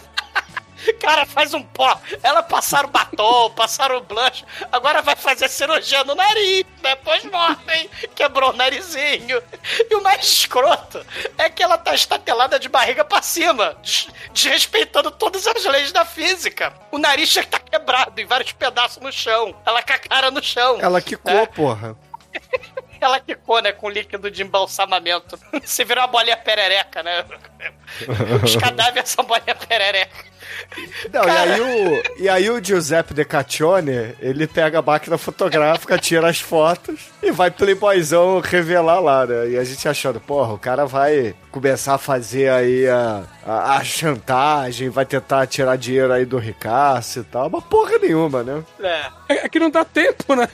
Cara, 0.93 1.25
faz 1.25 1.53
um 1.53 1.61
pó. 1.63 1.99
Ela 2.23 2.41
passaram 2.43 2.89
batom, 2.89 3.49
passaram 3.55 4.01
blush. 4.01 4.43
Agora 4.71 5.01
vai 5.01 5.15
fazer 5.15 5.47
cirurgia 5.49 6.03
no 6.03 6.15
nariz. 6.15 6.65
Depois 6.81 7.23
morre, 7.25 7.55
hein? 7.73 7.89
Quebrou 8.15 8.51
o 8.51 8.55
narizinho. 8.55 9.41
E 9.89 9.95
o 9.95 10.01
mais 10.01 10.23
escroto 10.25 11.05
é 11.37 11.49
que 11.49 11.61
ela 11.63 11.77
tá 11.77 11.93
estatelada 11.93 12.59
de 12.59 12.69
barriga 12.69 13.03
pra 13.03 13.21
cima, 13.21 13.75
des- 13.81 14.07
desrespeitando 14.33 15.11
todas 15.11 15.45
as 15.47 15.63
leis 15.65 15.91
da 15.91 16.05
física. 16.05 16.73
O 16.91 16.97
nariz 16.97 17.29
já 17.31 17.43
tá 17.43 17.59
quebrado 17.59 18.19
em 18.19 18.25
vários 18.25 18.51
pedaços 18.53 19.01
no 19.01 19.11
chão. 19.11 19.55
Ela 19.65 19.81
com 19.83 19.93
a 19.93 19.97
cara 19.99 20.31
no 20.31 20.41
chão. 20.43 20.77
Ela 20.79 21.01
quicou, 21.01 21.31
É. 21.31 21.45
porra. 21.45 21.95
Ela 22.99 23.19
quicou, 23.19 23.61
né, 23.61 23.71
com 23.71 23.89
líquido 23.89 24.29
de 24.29 24.43
embalsamamento. 24.43 25.39
Você 25.63 25.83
virou 25.85 26.03
uma 26.03 26.07
bolinha 26.07 26.37
perereca, 26.37 27.03
né? 27.03 27.25
Os 28.43 28.55
cadáveres 28.55 29.09
são 29.09 29.23
bolinha 29.25 29.55
perereca. 29.55 30.25
Não, 31.11 31.23
Cara. 31.23 31.45
e 31.49 31.53
aí, 31.53 31.61
o, 31.61 32.03
e 32.23 32.29
aí 32.29 32.49
o 32.49 32.63
Giuseppe 32.63 33.13
De 33.13 33.25
Caccione, 33.25 34.15
ele 34.19 34.47
pega 34.47 34.79
a 34.79 34.81
máquina 34.81 35.17
fotográfica, 35.17 35.97
tira 35.97 36.29
as 36.29 36.39
fotos 36.39 36.99
e 37.21 37.31
vai 37.31 37.51
playboyzão 37.51 38.39
revelar 38.39 38.99
lá, 38.99 39.25
né? 39.25 39.49
E 39.49 39.57
a 39.57 39.63
gente 39.63 39.87
achando, 39.87 40.19
porra, 40.19 40.53
o 40.53 40.57
cara 40.59 40.85
vai 40.85 41.35
começar 41.51 41.95
a 41.95 41.97
fazer 41.97 42.49
aí 42.49 42.87
a, 42.87 43.23
a, 43.45 43.77
a 43.77 43.83
chantagem, 43.83 44.89
vai 44.89 45.05
tentar 45.05 45.47
tirar 45.47 45.77
dinheiro 45.77 46.13
aí 46.13 46.25
do 46.25 46.37
Ricasso 46.37 47.19
e 47.19 47.23
tal, 47.23 47.49
mas 47.49 47.63
porra 47.65 47.97
nenhuma, 47.99 48.43
né? 48.43 48.63
É, 49.29 49.45
é 49.45 49.49
que 49.49 49.59
não 49.59 49.69
dá 49.69 49.83
tempo, 49.85 50.35
né? 50.35 50.47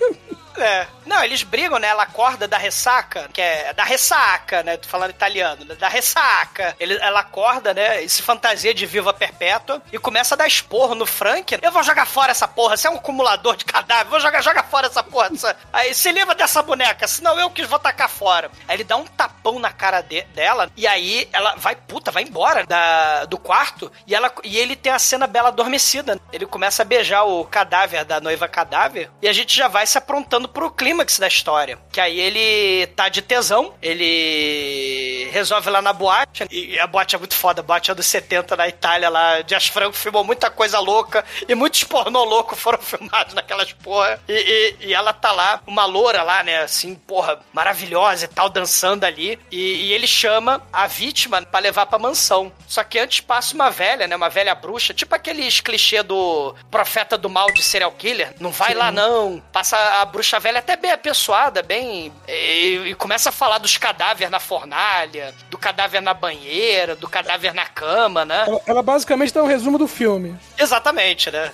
É. 0.58 0.88
Não, 1.06 1.24
eles 1.24 1.44
brigam, 1.44 1.80
né? 1.80 1.88
Ela 1.88 2.04
acorda 2.04 2.48
da 2.48 2.58
ressaca, 2.58 3.30
que 3.34 3.42
é 3.42 3.74
da 3.74 3.84
ressaca, 3.84 4.64
né? 4.64 4.78
Tô 4.78 4.88
falando 4.88 5.10
italiano, 5.10 5.66
né? 5.66 5.76
Da 5.76 5.88
ressaca. 5.88 6.76
Ele, 6.80 6.96
ela 7.02 7.20
acorda, 7.22 7.74
né? 7.74 8.02
E 8.04 8.10
se 8.10 8.22
fantasia 8.22 8.74
de 8.74 8.86
viva 8.86 9.14
perpétua 9.14 9.82
e 9.92 9.98
começa 9.98 10.36
a 10.36 10.38
dar 10.38 10.48
esporro 10.48 10.96
no 10.96 11.06
Frank. 11.06 11.58
Eu 11.62 11.72
vou 11.72 11.84
jogar 11.84 12.06
fora 12.06 12.32
essa 12.32 12.48
porra, 12.48 12.78
você 12.78 12.88
é 12.88 12.90
um 12.90 12.96
acumulador 12.96 13.56
de 13.56 13.66
cadáver, 13.66 14.10
vou 14.10 14.20
jogar, 14.20 14.42
joga 14.42 14.64
fora 14.64 14.88
essa 14.88 15.04
porra. 15.04 15.30
Essa... 15.34 15.56
Aí 15.72 15.94
se 15.94 16.12
livra 16.12 16.36
dessa 16.36 16.62
boneca, 16.62 17.08
senão 17.08 17.38
eu 17.40 17.50
que 17.50 17.66
vou 17.66 17.80
tacar 17.80 18.10
fora. 18.10 18.50
Aí 18.68 18.76
ele 18.78 18.84
dá 18.84 18.96
um 18.96 19.06
tapão 19.06 19.60
na 19.60 19.72
cara 19.72 20.02
de- 20.02 20.24
dela 20.34 20.70
e 20.78 20.88
aí 20.88 21.28
ela 21.34 21.56
vai, 21.58 21.76
puta, 21.76 22.12
vai 22.12 22.24
embora 22.24 22.66
da, 22.66 23.26
do 23.26 23.38
quarto 23.38 23.92
e, 24.08 24.16
ela, 24.16 24.32
e 24.44 24.58
ele 24.58 24.76
tem 24.76 24.92
a 24.92 25.00
cena 25.00 25.28
bela 25.28 25.50
adormecida. 25.50 26.20
Ele 26.32 26.46
começa 26.46 26.82
a 26.82 26.86
beijar 26.86 27.24
o 27.24 27.44
cadáver 27.46 28.06
da 28.06 28.22
noiva 28.22 28.48
cadáver 28.48 29.10
e 29.22 29.28
a 29.28 29.34
gente 29.34 29.56
já 29.56 29.68
vai 29.68 29.86
se 29.86 29.98
aprontando 29.98 30.43
pro 30.48 30.72
clímax 30.72 31.20
da 31.20 31.28
história. 31.28 31.78
Que 31.92 32.00
aí 32.02 32.20
ele 32.20 32.88
tá 32.96 33.10
de 33.10 33.22
tesão, 33.22 33.74
ele 33.82 35.30
resolve 35.32 35.70
lá 35.70 35.82
na 35.82 35.94
boate, 35.94 36.46
e 36.52 36.80
a 36.80 36.88
boate 36.88 37.16
é 37.16 37.20
muito 37.20 37.36
foda, 37.36 37.62
a 37.62 37.64
boate 37.64 37.92
é 37.92 37.96
dos 37.96 38.06
70 38.06 38.56
na 38.56 38.68
Itália 38.68 39.10
lá, 39.10 39.42
Dias 39.42 39.68
Franco 39.68 39.96
filmou 39.98 40.24
muita 40.24 40.50
coisa 40.50 40.80
louca, 40.80 41.24
e 41.48 41.56
muitos 41.56 41.84
pornô 41.84 42.24
louco 42.24 42.56
foram 42.56 42.80
filmados 42.82 43.34
naquelas 43.34 43.72
porra, 43.74 44.20
e, 44.28 44.34
e- 44.82 44.88
e 44.88 44.94
ela 44.94 45.14
tá 45.14 45.32
lá, 45.32 45.62
uma 45.66 45.86
loura 45.86 46.22
lá, 46.24 46.44
né, 46.44 46.62
assim, 46.62 46.96
porra, 46.96 47.40
maravilhosa 47.52 48.26
e 48.26 48.28
tal, 48.28 48.50
dançando 48.50 49.04
ali, 49.06 49.40
e, 49.52 49.58
e 49.88 49.94
ele 49.94 50.08
chama 50.08 50.62
a 50.72 50.88
vítima 50.88 51.42
pra 51.42 51.60
levar 51.60 51.86
pra 51.86 51.98
mansão. 52.00 52.52
Só 52.68 52.84
que 52.84 53.00
antes 53.00 53.20
passa 53.22 53.56
uma 53.56 53.70
velha, 53.70 54.08
né, 54.08 54.16
uma 54.16 54.30
velha 54.30 54.54
bruxa, 54.56 54.94
tipo 54.94 55.14
aqueles 55.16 55.60
clichê 55.60 56.04
do 56.04 56.56
profeta 56.70 57.18
do 57.18 57.30
mal 57.30 57.48
de 57.52 57.62
serial 57.64 57.92
killer, 57.92 58.34
não 58.40 58.52
vai 58.52 58.74
lá 58.74 58.92
não, 58.92 59.42
passa 59.52 59.78
a 60.02 60.06
bruxa 60.06 60.33
velha 60.40 60.60
até 60.60 60.76
bem 60.76 60.92
apessoada, 60.92 61.62
bem, 61.62 62.12
e, 62.28 62.84
e 62.88 62.96
começa 62.96 63.30
a 63.30 63.32
falar 63.32 63.58
dos 63.58 63.78
cadáveres 63.78 64.32
na 64.32 64.40
fornalha, 64.40 65.34
do 65.50 65.58
cadáver 65.58 66.02
na 66.02 66.14
banheira, 66.14 66.96
do 66.96 67.10
cadáver 67.10 67.54
na 67.54 67.66
cama, 67.66 68.26
né? 68.26 68.46
Ela, 68.48 68.62
ela 68.68 68.84
basicamente 68.84 69.34
dá 69.34 69.44
um 69.44 69.48
resumo 69.48 69.78
do 69.78 69.88
filme. 69.88 70.36
Exatamente, 70.58 71.32
né? 71.32 71.52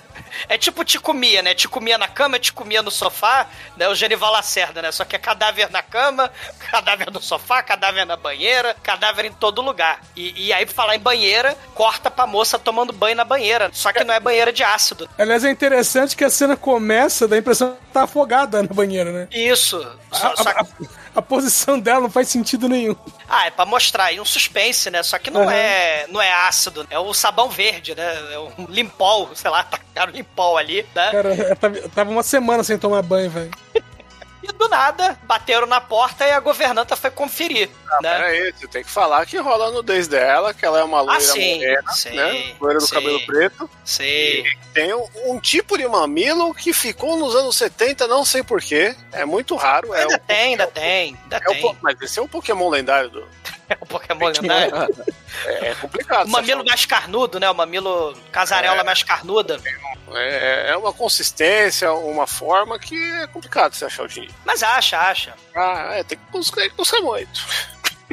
É 0.48 0.56
tipo 0.58 0.84
te 0.84 0.98
comia, 0.98 1.42
né? 1.42 1.54
Te 1.54 1.68
comia 1.68 1.96
na 1.98 2.08
cama, 2.08 2.38
te 2.38 2.52
comia 2.52 2.82
no 2.82 2.90
sofá, 2.90 3.46
né? 3.76 3.88
O 3.88 3.94
Genival 3.94 4.32
Lacerda, 4.32 4.82
né? 4.82 4.92
Só 4.92 5.04
que 5.04 5.16
é 5.16 5.18
cadáver 5.18 5.70
na 5.70 5.82
cama, 5.82 6.30
cadáver 6.70 7.10
no 7.10 7.20
sofá, 7.20 7.62
cadáver 7.62 8.04
na 8.06 8.16
banheira, 8.16 8.74
cadáver 8.82 9.24
em 9.24 9.32
todo 9.32 9.60
lugar. 9.62 10.00
E, 10.16 10.46
e 10.48 10.52
aí, 10.52 10.64
pra 10.66 10.74
falar 10.74 10.96
em 10.96 11.00
banheira, 11.00 11.56
corta 11.74 12.10
pra 12.10 12.26
moça 12.26 12.58
tomando 12.58 12.92
banho 12.92 13.16
na 13.16 13.24
banheira. 13.24 13.70
Só 13.72 13.92
que 13.92 14.04
não 14.04 14.14
é 14.14 14.20
banheira 14.20 14.52
de 14.52 14.62
ácido. 14.62 15.08
Aliás, 15.18 15.44
é 15.44 15.50
interessante 15.50 16.16
que 16.16 16.24
a 16.24 16.30
cena 16.30 16.56
começa, 16.56 17.26
dá 17.28 17.36
a 17.36 17.38
impressão 17.38 17.72
que 17.74 17.92
tá 17.92 18.02
afogada 18.04 18.62
na 18.62 18.68
banheira, 18.68 19.10
né? 19.12 19.28
Isso. 19.32 19.78
Só- 20.12 20.28
A, 20.32 20.36
só- 20.36 20.48
a- 20.50 20.60
a 20.60 20.66
posição 21.20 21.78
dela 21.78 22.00
não 22.02 22.10
faz 22.10 22.28
sentido 22.28 22.68
nenhum. 22.68 22.94
Ah, 23.28 23.46
é 23.46 23.50
pra 23.50 23.66
mostrar 23.66 24.04
aí 24.04 24.20
um 24.20 24.24
suspense, 24.24 24.88
né? 24.90 25.02
Só 25.02 25.18
que 25.18 25.30
não 25.30 25.42
Uhum. 25.42 25.50
é 25.50 26.06
não 26.08 26.22
é 26.22 26.32
ácido, 26.32 26.86
é 26.88 26.98
o 26.98 27.12
sabão 27.12 27.48
verde, 27.48 27.94
né? 27.94 28.32
É 28.32 28.38
um 28.38 28.66
limpol, 28.68 29.30
sei 29.34 29.50
lá, 29.50 29.62
tacaram 29.64 30.12
limpol 30.12 30.56
ali, 30.56 30.86
né? 30.94 31.10
Cara, 31.10 31.34
eu 31.34 31.56
tava, 31.56 31.76
eu 31.78 31.88
tava 31.88 32.10
uma 32.10 32.22
semana 32.22 32.62
sem 32.62 32.78
tomar 32.78 33.02
banho, 33.02 33.30
velho. 33.30 33.50
E 34.42 34.52
do 34.52 34.68
nada, 34.68 35.18
bateram 35.24 35.66
na 35.66 35.80
porta 35.80 36.26
e 36.26 36.30
a 36.32 36.40
governanta 36.40 36.96
foi 36.96 37.10
conferir, 37.10 37.68
né? 38.00 38.10
Peraí, 38.16 38.52
você 38.52 38.66
tem 38.68 38.82
que 38.82 38.90
falar 38.90 39.26
que 39.26 39.36
rola 39.36 39.66
a 39.66 39.70
nudez 39.70 40.08
dela, 40.08 40.54
que 40.54 40.64
ela 40.64 40.80
é 40.80 40.82
uma 40.82 41.00
loira 41.02 41.18
Ah, 41.18 41.20
sim, 41.20 41.56
morena, 41.56 41.92
sim, 41.92 42.10
né? 42.10 42.54
Loira 42.58 42.78
do 42.78 42.86
sim. 42.86 42.94
cabelo 42.94 43.26
preto. 43.26 43.70
Sim. 43.84 44.44
Tem 44.72 44.94
um, 44.94 45.06
um 45.26 45.38
tipo 45.40 45.76
de 45.76 45.86
mamilo 45.86 46.54
que 46.54 46.72
ficou 46.72 47.16
nos 47.18 47.34
anos 47.34 47.56
70, 47.56 48.06
não 48.06 48.24
sei 48.24 48.42
porquê. 48.42 48.94
É 49.12 49.24
muito 49.26 49.54
raro. 49.56 49.92
É 49.94 50.02
Ainda 50.02 50.14
o, 50.14 50.18
tem, 50.20 50.36
ainda 50.36 50.66
tem, 50.66 51.18
ainda 51.24 51.36
é 51.36 51.40
tem. 51.40 51.76
mas 51.82 52.00
esse 52.00 52.18
é 52.18 52.22
um 52.22 52.28
Pokémon 52.28 52.70
lendário 52.70 53.10
do. 53.10 53.28
É 53.70 53.76
o 53.80 53.86
Pokémon 53.86 54.26
lendário. 54.28 54.74
É, 55.46 55.68
é 55.68 55.74
complicado. 55.76 56.26
O 56.26 56.30
mamilo 56.30 56.64
mais 56.64 56.84
carnudo, 56.84 57.38
né? 57.40 57.48
O 57.48 57.54
mamilo 57.54 58.16
casarela 58.32 58.80
É. 58.80 58.84
mais 58.84 59.02
carnuda. 59.02 59.60
É, 60.12 60.70
é 60.70 60.76
uma 60.76 60.92
consistência, 60.92 61.92
uma 61.92 62.26
forma 62.26 62.78
que 62.78 62.96
é 63.22 63.26
complicado 63.28 63.74
você 63.74 63.84
achar 63.84 64.02
o 64.02 64.08
dinheiro. 64.08 64.34
Mas 64.44 64.62
acha, 64.62 64.98
acha. 64.98 65.34
Ah, 65.54 65.90
é, 65.92 66.02
tem 66.02 66.18
que 66.18 66.32
buscar, 66.32 66.62
tem 66.62 66.70
que 66.70 66.76
buscar 66.76 67.00
muito. 67.00 67.40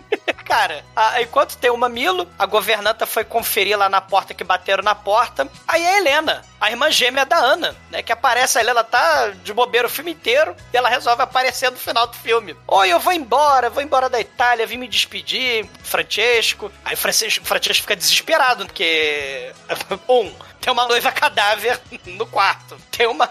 Cara, 0.46 0.84
a- 0.96 1.22
enquanto 1.22 1.58
tem 1.58 1.70
o 1.70 1.78
mamilo, 1.78 2.28
a 2.40 2.46
governanta 2.46 3.06
foi 3.06 3.24
conferir 3.24 3.78
lá 3.78 3.90
na 3.90 4.00
porta 4.00 4.34
que 4.34 4.44
bateram 4.44 4.84
na 4.84 4.96
porta. 4.96 5.48
Aí 5.68 5.86
a 5.86 5.98
Helena, 5.98 6.42
a 6.60 6.72
irmã 6.72 6.90
gêmea 6.90 7.26
da 7.26 7.36
Ana, 7.38 7.76
né? 7.92 8.02
Que 8.02 8.12
aparece 8.14 8.58
ali, 8.58 8.70
ela 8.70 8.84
tá 8.84 9.30
de 9.44 9.54
bobeira 9.54 9.88
o 9.88 9.90
filme 9.90 10.12
inteiro 10.12 10.56
e 10.74 10.78
ela 10.78 10.88
resolve 10.90 11.22
aparecer 11.22 11.70
no 11.70 11.78
final 11.78 12.08
do 12.08 12.16
filme. 12.16 12.56
Oi, 12.68 12.90
eu 12.90 13.00
vou 13.00 13.12
embora, 13.12 13.70
vou 13.70 13.84
embora 13.84 14.08
da 14.10 14.20
Itália, 14.22 14.66
vim 14.66 14.78
me 14.78 14.88
despedir, 14.88 15.68
Francesco. 15.84 16.72
Aí 16.86 16.96
Francesco, 16.96 17.46
Francesco 17.46 17.82
fica 17.82 17.96
desesperado, 17.96 18.66
porque. 18.66 19.52
Um, 20.08 20.34
tem 20.62 20.72
uma 20.74 20.88
noiva 20.88 21.12
cadáver 21.12 21.80
no 22.06 22.26
quarto. 22.28 22.78
Tem 22.92 23.08
uma, 23.08 23.28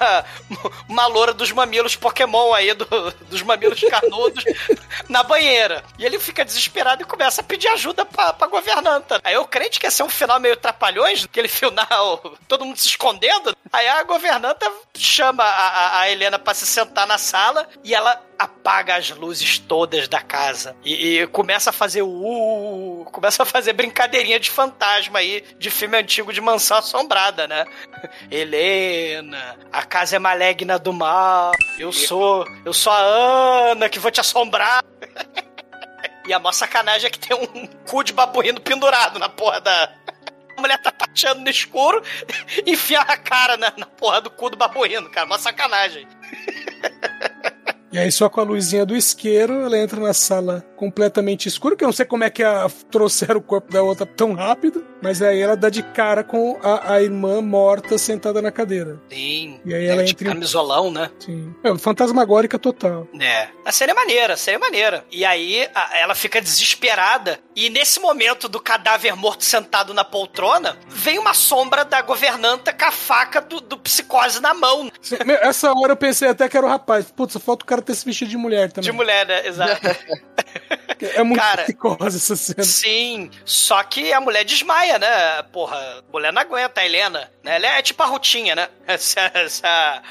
uma 0.89 1.07
loura 1.07 1.33
dos 1.35 1.51
mamilos 1.53 1.97
Pokémon 1.97 2.53
aí, 2.55 2.73
do- 2.75 2.87
dos 3.29 3.43
mamilos 3.43 3.81
carnudos, 3.81 4.45
na 5.09 5.23
banheira. 5.23 5.83
E 5.99 6.05
ele 6.05 6.19
fica 6.19 6.45
desesperado 6.45 7.03
e 7.03 7.07
começa 7.07 7.41
a 7.41 7.45
pedir 7.45 7.69
ajuda 7.69 8.05
pra, 8.05 8.33
pra 8.33 8.47
governanta. 8.47 9.21
Aí 9.25 9.35
eu 9.35 9.45
crente 9.47 9.79
que 9.81 9.87
ia 9.87 9.91
ser 9.91 10.03
um 10.05 10.09
final 10.09 10.39
meio 10.41 10.57
trapalhões, 10.57 11.25
aquele 11.25 11.49
final, 11.49 12.19
todo 12.49 12.65
mundo 12.65 12.79
se 12.79 12.87
escondendo. 12.89 13.57
Aí 13.73 13.87
a 13.89 14.03
governanta 14.05 14.71
chama 14.97 15.43
a, 15.45 16.01
a- 16.01 16.11
Helena 16.11 16.39
pra 16.39 16.55
se 16.55 16.65
sentar 16.67 17.07
na 17.07 17.19
sala 17.19 17.69
e 17.83 17.95
ela 17.95 18.23
apaga 18.39 18.97
as 18.97 19.11
luzes 19.11 19.59
todas 19.59 20.07
da 20.09 20.21
casa. 20.21 20.77
E, 20.85 21.21
e 21.21 21.27
começa 21.29 21.71
a 21.71 21.73
fazer 21.73 22.03
o. 22.03 22.09
uh, 22.09 23.05
começa 23.11 23.43
a 23.43 23.47
fazer 23.47 23.73
brincadeirinha 23.73 24.39
de 24.39 24.51
fantasma 24.51 25.19
aí, 25.19 25.43
de 25.59 25.71
filme 25.71 25.97
antigo 25.99 26.33
de 26.33 26.41
mansão 26.41 26.77
assombrada, 26.79 27.16
né? 27.49 27.65
Helena, 28.31 29.57
a 29.73 29.83
casa 29.83 30.17
é 30.17 30.19
maligna 30.19 30.79
do 30.79 30.93
mal. 30.93 31.53
Eu 31.79 31.93
sou. 31.93 32.47
Eu 32.65 32.73
sou 32.73 32.93
a 32.93 32.99
Ana 32.99 33.89
que 33.89 33.99
vou 33.99 34.11
te 34.11 34.21
assombrar. 34.21 34.85
E 36.29 36.33
a 36.33 36.41
maior 36.41 36.53
sacanagem 36.53 37.07
é 37.07 37.11
que 37.11 37.21
tem 37.21 37.37
um 37.37 37.67
cu 37.89 38.03
de 38.03 38.13
babuíno 38.13 38.61
pendurado 38.61 39.17
na 39.17 39.29
porra 39.29 39.61
da. 39.61 39.95
A 40.57 40.61
mulher 40.61 40.77
tá 40.79 40.91
tateando 40.91 41.43
no 41.43 41.49
escuro, 41.49 42.03
enfia 42.67 43.01
a 43.01 43.17
cara 43.17 43.57
na, 43.57 43.73
na 43.77 43.87
porra 43.87 44.21
do 44.21 44.31
cu 44.31 44.51
do 44.51 44.57
babuíno, 44.57 45.09
cara. 45.09 45.25
Uma 45.27 45.39
sacanagem. 45.39 46.09
E 47.93 47.99
aí, 47.99 48.11
só 48.11 48.29
com 48.29 48.41
a 48.41 48.45
luzinha 48.45 48.85
do 48.85 48.97
isqueiro, 48.97 49.63
ela 49.63 49.79
entra 49.79 50.01
na 50.01 50.13
sala 50.13 50.65
completamente 50.77 51.47
escura, 51.49 51.77
que 51.77 51.85
eu 51.85 51.89
não 51.89 51.93
sei 51.93 52.05
como 52.05 52.25
é 52.25 52.29
que 52.31 52.43
a, 52.43 52.69
trouxeram 52.91 53.39
o 53.39 53.43
corpo 53.43 53.73
da 53.73 53.83
outra 53.83 54.05
tão 54.05 54.35
rápido, 54.35 54.85
mas 55.01 55.23
aí 55.23 55.41
ela 55.41 55.57
dá 55.57 55.71
de 55.71 55.83
cara 55.83 56.23
com 56.25 56.59
a, 56.63 56.95
a 56.95 57.03
irmã 57.03 57.41
morta 57.41 57.97
sentada 57.97 58.43
na 58.43 58.51
cadeira. 58.51 59.01
Sim. 59.09 59.61
E 59.65 59.73
aí 59.73 59.87
ela 59.87 60.05
de 60.05 60.11
entra 60.13 60.29
camisolão, 60.31 60.91
né? 60.91 61.11
Sim. 61.19 61.55
É, 61.63 61.79
fantasmagórica 61.79 62.59
total. 62.59 63.07
É. 63.21 63.49
A 63.65 63.73
série 63.73 63.93
é 63.93 63.95
maneira, 63.95 64.35
a 64.35 64.37
série 64.37 64.57
é 64.57 64.61
maneira. 64.61 65.05
E 65.11 65.25
aí 65.25 65.67
a- 65.75 65.97
ela 65.99 66.15
fica 66.15 66.41
desesperada. 66.41 67.39
E 67.55 67.71
nesse 67.71 68.01
momento 68.01 68.49
do 68.49 68.61
cadáver 68.61 69.17
morto 69.17 69.45
sentado 69.45 69.95
na 69.95 70.05
poltrona, 70.05 70.77
vem 70.89 71.19
uma 71.19 71.33
sombra 71.33 71.85
da 71.85 72.03
governanta 72.03 72.73
com 72.73 72.85
a 72.85 72.93
faca 72.93 73.41
do, 73.41 73.61
do 73.61 73.79
psicose 73.79 74.41
na 74.41 74.53
mão. 74.53 74.91
Essa 75.41 75.73
hora 75.73 75.93
eu 75.93 75.97
pensei 75.97 76.29
até 76.29 76.49
que 76.49 76.57
era 76.57 76.67
o 76.67 76.69
rapaz. 76.69 77.07
Putz, 77.11 77.37
falta 77.39 77.65
o 77.65 77.67
cara 77.67 77.76
ter 77.83 77.95
se 77.95 78.05
vestido 78.05 78.31
de 78.31 78.37
mulher 78.37 78.71
também. 78.73 78.91
De 78.91 78.97
mulher, 78.97 79.27
né? 79.27 79.47
Exato. 79.47 79.81
É 81.01 81.23
muito 81.23 81.41
Cara, 81.41 81.65
psicose 81.65 82.17
essa 82.17 82.37
cena. 82.37 82.65
Sim, 82.65 83.31
só 83.45 83.83
que 83.83 84.13
a 84.13 84.21
mulher 84.21 84.45
desmaia, 84.45 84.99
né? 84.99 85.43
Porra, 85.53 85.77
a 85.77 86.03
mulher 86.13 86.33
não 86.33 86.41
aguenta, 86.41 86.81
a 86.81 86.87
Helena, 86.87 87.31
né? 87.47 87.57
Ela 87.57 87.67
é 87.79 87.83
tipo 87.83 88.03
a 88.03 88.07
Rutinha, 88.07 88.55
né? 88.55 88.69
Essa, 88.87 89.31
essa- 89.35 90.03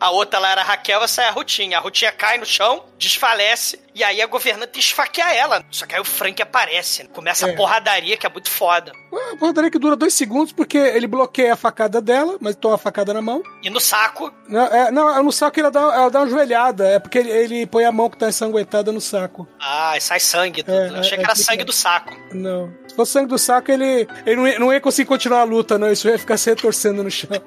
a 0.00 0.10
outra 0.10 0.38
lá 0.38 0.52
era 0.52 0.62
a 0.62 0.64
Raquel, 0.64 1.02
essa 1.02 1.22
é 1.22 1.28
a 1.28 1.30
Rutinha. 1.30 1.76
A 1.76 1.80
Rutinha 1.82 2.10
cai 2.10 2.38
no 2.38 2.46
chão, 2.46 2.82
desfalece, 2.98 3.78
e 3.94 4.02
aí 4.02 4.22
a 4.22 4.26
governanta 4.26 4.78
esfaqueia 4.78 5.34
ela. 5.34 5.62
Só 5.70 5.84
que 5.84 5.94
aí 5.94 6.00
o 6.00 6.04
Frank 6.04 6.40
aparece, 6.40 7.02
né? 7.02 7.10
começa 7.12 7.46
É. 7.46 7.52
a 7.52 7.56
porradaria, 7.56 8.16
que 8.16 8.26
é 8.26 8.30
muito 8.30 8.48
foda. 8.48 8.90
Uma 9.12 9.36
porradaria 9.36 9.70
que 9.70 9.78
dura 9.78 9.94
dois 9.96 10.14
segundos, 10.14 10.50
porque 10.52 10.78
ele 10.78 11.06
bloqueia 11.06 11.52
a 11.52 11.56
facada 11.56 12.00
dela, 12.00 12.36
mas 12.40 12.56
toma 12.56 12.76
a 12.76 12.78
facada 12.78 13.12
na 13.12 13.20
mão. 13.20 13.42
E 13.62 13.68
no 13.68 13.80
saco, 13.80 14.32
Não, 14.48 14.64
é, 14.66 14.90
não, 14.90 15.22
no 15.22 15.32
saco 15.32 15.60
ela 15.60 15.70
dá, 15.70 15.80
ela 15.80 16.10
dá 16.10 16.20
uma 16.20 16.28
joelhada, 16.30 16.86
é 16.88 16.98
porque 16.98 17.18
ele, 17.18 17.30
ele 17.30 17.66
põe 17.66 17.84
a 17.84 17.92
mão 17.92 18.08
que 18.08 18.16
tá 18.16 18.28
ensanguentada 18.28 18.90
no 18.92 19.00
saco. 19.00 19.46
ah, 19.60 19.94
sai 20.00 20.20
sangue. 20.20 20.64
É, 20.66 20.98
achei 20.98 21.14
é, 21.14 21.16
que 21.18 21.24
era 21.24 21.32
é, 21.32 21.36
sangue 21.36 21.62
é. 21.62 21.64
do 21.66 21.72
saco. 21.72 22.16
Não. 22.32 22.72
Se 22.88 22.94
fosse 22.96 23.12
sangue 23.12 23.28
do 23.28 23.38
saco, 23.38 23.70
ele, 23.70 24.08
ele 24.24 24.36
não, 24.36 24.48
ia, 24.48 24.58
não 24.58 24.72
ia 24.72 24.80
conseguir 24.80 25.06
continuar 25.08 25.40
a 25.40 25.44
luta, 25.44 25.76
não. 25.76 25.90
Isso 25.92 26.08
ia 26.08 26.18
ficar 26.18 26.38
se 26.38 26.48
retorcendo 26.66 27.02
no 27.02 27.10
chão. 27.10 27.30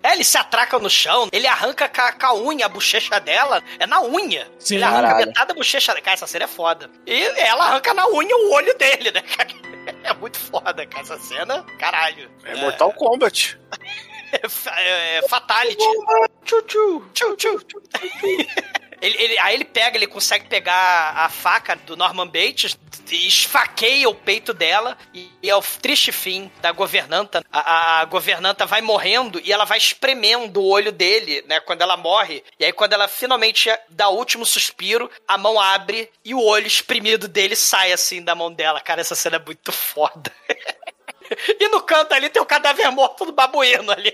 É, 0.00 0.12
ele 0.12 0.22
se 0.22 0.38
atraca 0.38 0.78
no 0.78 0.88
chão, 0.88 1.28
ele 1.32 1.46
arranca 1.46 1.88
com 1.88 2.00
a, 2.00 2.12
com 2.12 2.26
a 2.26 2.34
unha 2.34 2.66
a 2.66 2.68
bochecha 2.68 3.18
dela. 3.18 3.62
É 3.80 3.86
na 3.86 4.00
unha. 4.00 4.48
Sim. 4.58 4.76
ele 4.76 4.84
arranca 4.84 5.02
Caralho. 5.02 5.26
metade 5.26 5.48
da 5.48 5.54
bochecha 5.54 5.92
dela. 5.92 6.04
Cara, 6.04 6.14
essa 6.14 6.26
cena 6.26 6.44
é 6.44 6.48
foda. 6.48 6.88
E 7.04 7.20
ela 7.20 7.64
arranca 7.66 7.92
na 7.92 8.06
unha 8.08 8.34
o 8.36 8.52
olho 8.52 8.78
dele, 8.78 9.10
né, 9.10 9.20
cara? 9.22 9.48
É 10.04 10.14
muito 10.14 10.38
foda, 10.38 10.86
cara. 10.86 11.02
Essa 11.02 11.18
cena, 11.18 11.62
caralho. 11.78 12.30
É 12.44 12.54
Mortal 12.56 12.92
Kombat. 12.92 13.58
É, 14.30 14.42
é, 14.82 15.16
é 15.16 15.22
Fatality. 15.28 15.82
Tchu, 16.44 16.62
tchu, 16.62 17.04
tchu, 17.14 17.36
tchu, 17.36 17.64
tchu. 17.64 17.82
Ele, 19.00 19.16
ele- 19.22 19.38
aí 19.38 19.54
ele 19.54 19.64
pega, 19.64 19.96
ele 19.96 20.06
consegue 20.06 20.46
pegar 20.46 21.12
a 21.16 21.28
faca 21.28 21.76
do 21.76 21.96
Norman 21.96 22.26
Bates 22.26 22.76
esfaqueia 23.10 24.08
o 24.08 24.14
peito 24.14 24.52
dela 24.52 24.96
e, 25.14 25.30
e 25.42 25.48
é 25.48 25.56
o 25.56 25.62
triste 25.62 26.12
fim 26.12 26.50
da 26.60 26.72
governanta. 26.72 27.42
A, 27.50 28.00
a 28.00 28.04
governanta 28.04 28.66
vai 28.66 28.80
morrendo 28.80 29.40
e 29.42 29.52
ela 29.52 29.64
vai 29.64 29.78
espremendo 29.78 30.60
o 30.60 30.68
olho 30.68 30.92
dele, 30.92 31.42
né, 31.48 31.60
quando 31.60 31.82
ela 31.82 31.96
morre. 31.96 32.44
E 32.58 32.64
aí 32.64 32.72
quando 32.72 32.92
ela 32.92 33.08
finalmente 33.08 33.70
dá 33.88 34.08
o 34.08 34.16
último 34.16 34.44
suspiro, 34.44 35.10
a 35.26 35.38
mão 35.38 35.58
abre 35.58 36.10
e 36.24 36.34
o 36.34 36.42
olho 36.42 36.66
espremido 36.66 37.28
dele 37.28 37.56
sai 37.56 37.92
assim 37.92 38.22
da 38.22 38.34
mão 38.34 38.52
dela. 38.52 38.80
Cara, 38.80 39.00
essa 39.00 39.14
cena 39.14 39.36
é 39.36 39.40
muito 39.44 39.72
foda. 39.72 40.32
E 41.60 41.68
no 41.68 41.82
canto 41.82 42.14
ali 42.14 42.30
tem 42.30 42.40
o 42.40 42.46
cadáver 42.46 42.90
morto 42.90 43.26
do 43.26 43.32
babuíno 43.32 43.92
ali. 43.92 44.10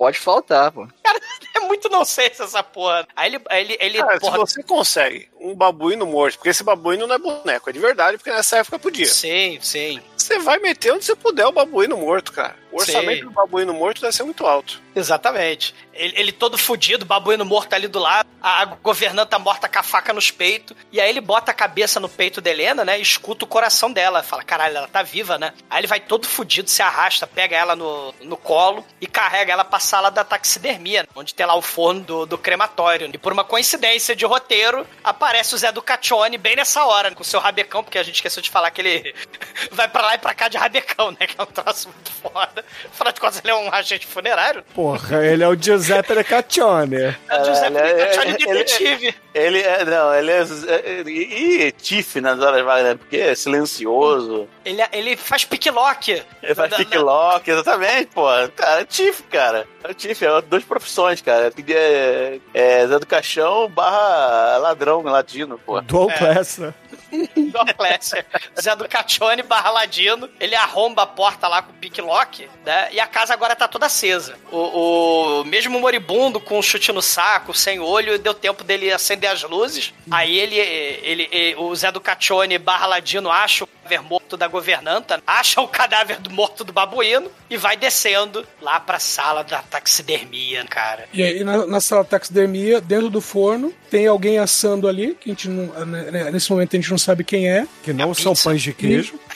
Pode 0.00 0.18
faltar, 0.18 0.72
pô. 0.72 0.88
Cara, 1.04 1.20
é 1.56 1.60
muito 1.60 1.90
nonsense 1.90 2.40
essa 2.40 2.62
porra. 2.62 3.06
Aí 3.14 3.34
ele, 3.34 3.44
aí 3.50 3.64
ele, 3.64 3.76
ele 3.78 3.98
Cara, 3.98 4.14
se 4.14 4.20
porra, 4.20 4.38
você 4.38 4.62
consegue 4.62 5.29
um 5.40 5.54
babuíno 5.54 6.06
morto, 6.06 6.36
porque 6.36 6.50
esse 6.50 6.62
babuíno 6.62 7.06
não 7.06 7.14
é 7.14 7.18
boneco, 7.18 7.70
é 7.70 7.72
de 7.72 7.78
verdade, 7.78 8.18
porque 8.18 8.30
nessa 8.30 8.58
época 8.58 8.78
podia. 8.78 9.06
Sim, 9.06 9.58
sim. 9.60 10.00
Você 10.16 10.38
vai 10.38 10.58
meter 10.58 10.92
onde 10.92 11.04
você 11.04 11.16
puder 11.16 11.46
o 11.46 11.52
babuíno 11.52 11.96
morto, 11.96 12.32
cara. 12.32 12.54
O 12.70 12.78
orçamento 12.78 13.20
Sim. 13.20 13.24
do 13.24 13.30
babuíno 13.32 13.74
morto 13.74 14.00
deve 14.00 14.14
ser 14.14 14.22
muito 14.22 14.46
alto. 14.46 14.80
Exatamente. 14.94 15.74
Ele, 15.92 16.14
ele 16.16 16.32
todo 16.32 16.56
fudido, 16.56 17.04
babuíno 17.04 17.44
morto 17.44 17.74
ali 17.74 17.88
do 17.88 17.98
lado, 17.98 18.28
a, 18.40 18.64
governanta 18.64 19.38
morta 19.38 19.68
com 19.68 19.78
a 19.78 19.82
faca 19.82 20.12
nos 20.12 20.30
peitos, 20.30 20.76
e 20.92 21.00
aí 21.00 21.08
ele 21.08 21.20
bota 21.20 21.50
a 21.50 21.54
cabeça 21.54 21.98
no 21.98 22.08
peito 22.08 22.40
da 22.40 22.48
Helena, 22.48 22.84
né, 22.84 22.98
e 22.98 23.02
escuta 23.02 23.44
o 23.44 23.48
coração 23.48 23.92
dela, 23.92 24.22
fala, 24.22 24.44
caralho, 24.44 24.76
ela 24.76 24.88
tá 24.88 25.02
viva, 25.02 25.36
né? 25.36 25.52
Aí 25.68 25.80
ele 25.80 25.86
vai 25.88 26.00
todo 26.00 26.26
fudido, 26.26 26.70
se 26.70 26.80
arrasta, 26.80 27.26
pega 27.26 27.56
ela 27.56 27.74
no, 27.74 28.14
no 28.22 28.36
colo 28.36 28.84
e 29.00 29.06
carrega 29.06 29.52
ela 29.52 29.64
pra 29.64 29.80
sala 29.80 30.10
da 30.10 30.22
taxidermia, 30.22 31.08
onde 31.14 31.34
tem 31.34 31.46
lá 31.46 31.56
o 31.56 31.62
forno 31.62 32.00
do, 32.02 32.26
do 32.26 32.38
crematório. 32.38 33.10
E 33.12 33.18
por 33.18 33.32
uma 33.32 33.44
coincidência 33.44 34.14
de 34.14 34.24
roteiro, 34.24 34.86
aparece 35.02 35.29
o 35.38 35.58
Zé 35.58 35.70
do 35.72 35.80
Caccione 35.82 36.36
bem 36.36 36.56
nessa 36.56 36.84
hora, 36.84 37.10
com 37.12 37.22
o 37.22 37.24
seu 37.24 37.38
rabecão, 37.40 37.82
porque 37.84 37.98
a 37.98 38.02
gente 38.02 38.16
esqueceu 38.16 38.42
de 38.42 38.50
falar 38.50 38.70
que 38.70 38.80
ele 38.80 39.14
vai 39.72 39.88
pra 39.88 40.02
lá 40.02 40.14
e 40.14 40.18
pra 40.18 40.34
cá 40.34 40.48
de 40.48 40.56
rabecão, 40.58 41.10
né, 41.12 41.26
que 41.26 41.34
é 41.38 41.42
um 41.42 41.46
troço 41.46 41.88
muito 41.88 42.10
foda. 42.12 42.64
Afinal 42.92 43.12
de 43.12 43.20
contas, 43.20 43.40
ele 43.42 43.50
é 43.50 43.54
um 43.54 43.72
agente 43.72 44.06
funerário. 44.06 44.62
Porra, 44.74 45.24
ele 45.24 45.42
é 45.42 45.48
o 45.48 45.54
Giuseppe 45.60 46.22
Caccione. 46.24 47.16
É 47.28 47.40
o 47.40 47.44
Giuseppe 47.44 47.76
ele 47.78 47.78
é- 48.00 48.04
Caccione 48.06 48.28
ele- 48.30 48.46
detetive. 48.46 49.14
Ele 49.32 49.60
é, 49.60 49.84
não, 49.84 50.14
ele 50.14 50.30
é. 50.30 50.40
é- 50.40 51.02
E, 51.06 51.62
e 51.66 51.72
Tiff 51.72 52.20
nas 52.20 52.40
horas 52.40 52.64
vagas, 52.64 52.84
né? 52.84 52.94
Porque 52.96 53.16
é 53.16 53.34
silencioso. 53.34 54.48
Ele, 54.64 54.82
ele 54.92 55.16
faz 55.16 55.44
picklock. 55.44 56.22
Ele 56.42 56.54
faz 56.54 56.74
picklock, 56.74 57.48
exatamente, 57.50 58.06
pô. 58.14 58.24
Cara, 58.56 58.80
é 58.80 58.84
Tiff, 58.84 59.22
cara. 59.24 59.66
É 59.84 59.94
Tiff, 59.94 60.24
é 60.24 60.40
duas 60.42 60.64
profissões, 60.64 61.20
cara. 61.22 61.52
É, 61.68 62.38
é 62.52 62.86
Zé 62.86 62.98
do 62.98 63.06
Caixão 63.06 63.68
barra 63.68 64.56
ladrão 64.58 65.02
latino, 65.02 65.58
pô. 65.58 65.80
Dual 65.80 66.10
É. 66.10 66.18
Class, 66.18 66.58
né? 66.58 66.74
do 67.10 67.74
Clécio. 67.74 68.24
Zé 68.60 68.76
do 68.76 68.88
Caccione 68.88 69.42
barra 69.42 69.70
Ladino. 69.70 70.28
Ele 70.38 70.54
arromba 70.54 71.02
a 71.02 71.06
porta 71.06 71.48
lá 71.48 71.60
com 71.60 71.72
o 71.72 71.74
picklock, 71.74 72.48
né? 72.64 72.88
E 72.92 73.00
a 73.00 73.06
casa 73.06 73.32
agora 73.34 73.56
tá 73.56 73.66
toda 73.66 73.86
acesa. 73.86 74.36
O, 74.52 75.40
o 75.40 75.44
mesmo 75.44 75.80
moribundo 75.80 76.38
com 76.38 76.56
um 76.56 76.62
chute 76.62 76.92
no 76.92 77.02
saco, 77.02 77.52
sem 77.52 77.80
olho, 77.80 78.16
deu 78.16 78.32
tempo 78.32 78.62
dele 78.62 78.92
acender 78.92 79.19
as 79.26 79.42
luzes. 79.42 79.92
Aí 80.10 80.38
ele, 80.38 80.56
ele, 80.56 81.28
ele- 81.30 81.54
o 81.56 81.74
Zé 81.74 81.90
do 81.92 82.00
Caccione 82.00 82.58
barra 82.58 82.86
Ladino 82.86 83.30
acha 83.30 83.64
o 83.64 83.66
cadáver 83.66 84.02
morto 84.02 84.36
da 84.36 84.46
governanta, 84.46 85.20
acha 85.26 85.60
o 85.60 85.66
cadáver 85.68 86.18
do 86.20 86.30
morto 86.30 86.62
do 86.64 86.72
babuíno 86.72 87.30
e 87.48 87.56
vai 87.56 87.76
descendo 87.76 88.46
lá 88.62 88.78
pra 88.78 88.98
sala 89.00 89.42
da 89.42 89.62
taxidermia, 89.62 90.64
cara. 90.66 91.08
E 91.12 91.22
aí, 91.22 91.42
na, 91.44 91.66
na 91.66 91.80
sala 91.80 92.04
de 92.04 92.10
taxidermia, 92.10 92.80
dentro 92.80 93.10
do 93.10 93.20
forno, 93.20 93.72
tem 93.90 94.06
alguém 94.06 94.38
assando 94.38 94.86
ali, 94.86 95.16
que 95.20 95.30
a 95.30 95.32
gente 95.32 95.48
não, 95.48 95.86
né, 95.86 96.30
nesse 96.30 96.50
momento 96.50 96.76
a 96.76 96.80
gente 96.80 96.90
não 96.90 96.98
sabe 96.98 97.24
quem 97.24 97.50
é. 97.50 97.66
Que 97.82 97.92
não 97.92 98.14
são 98.14 98.32
pizza. 98.32 98.48
pães 98.48 98.62
de 98.62 98.72
queijo. 98.72 99.14
E 99.14 99.29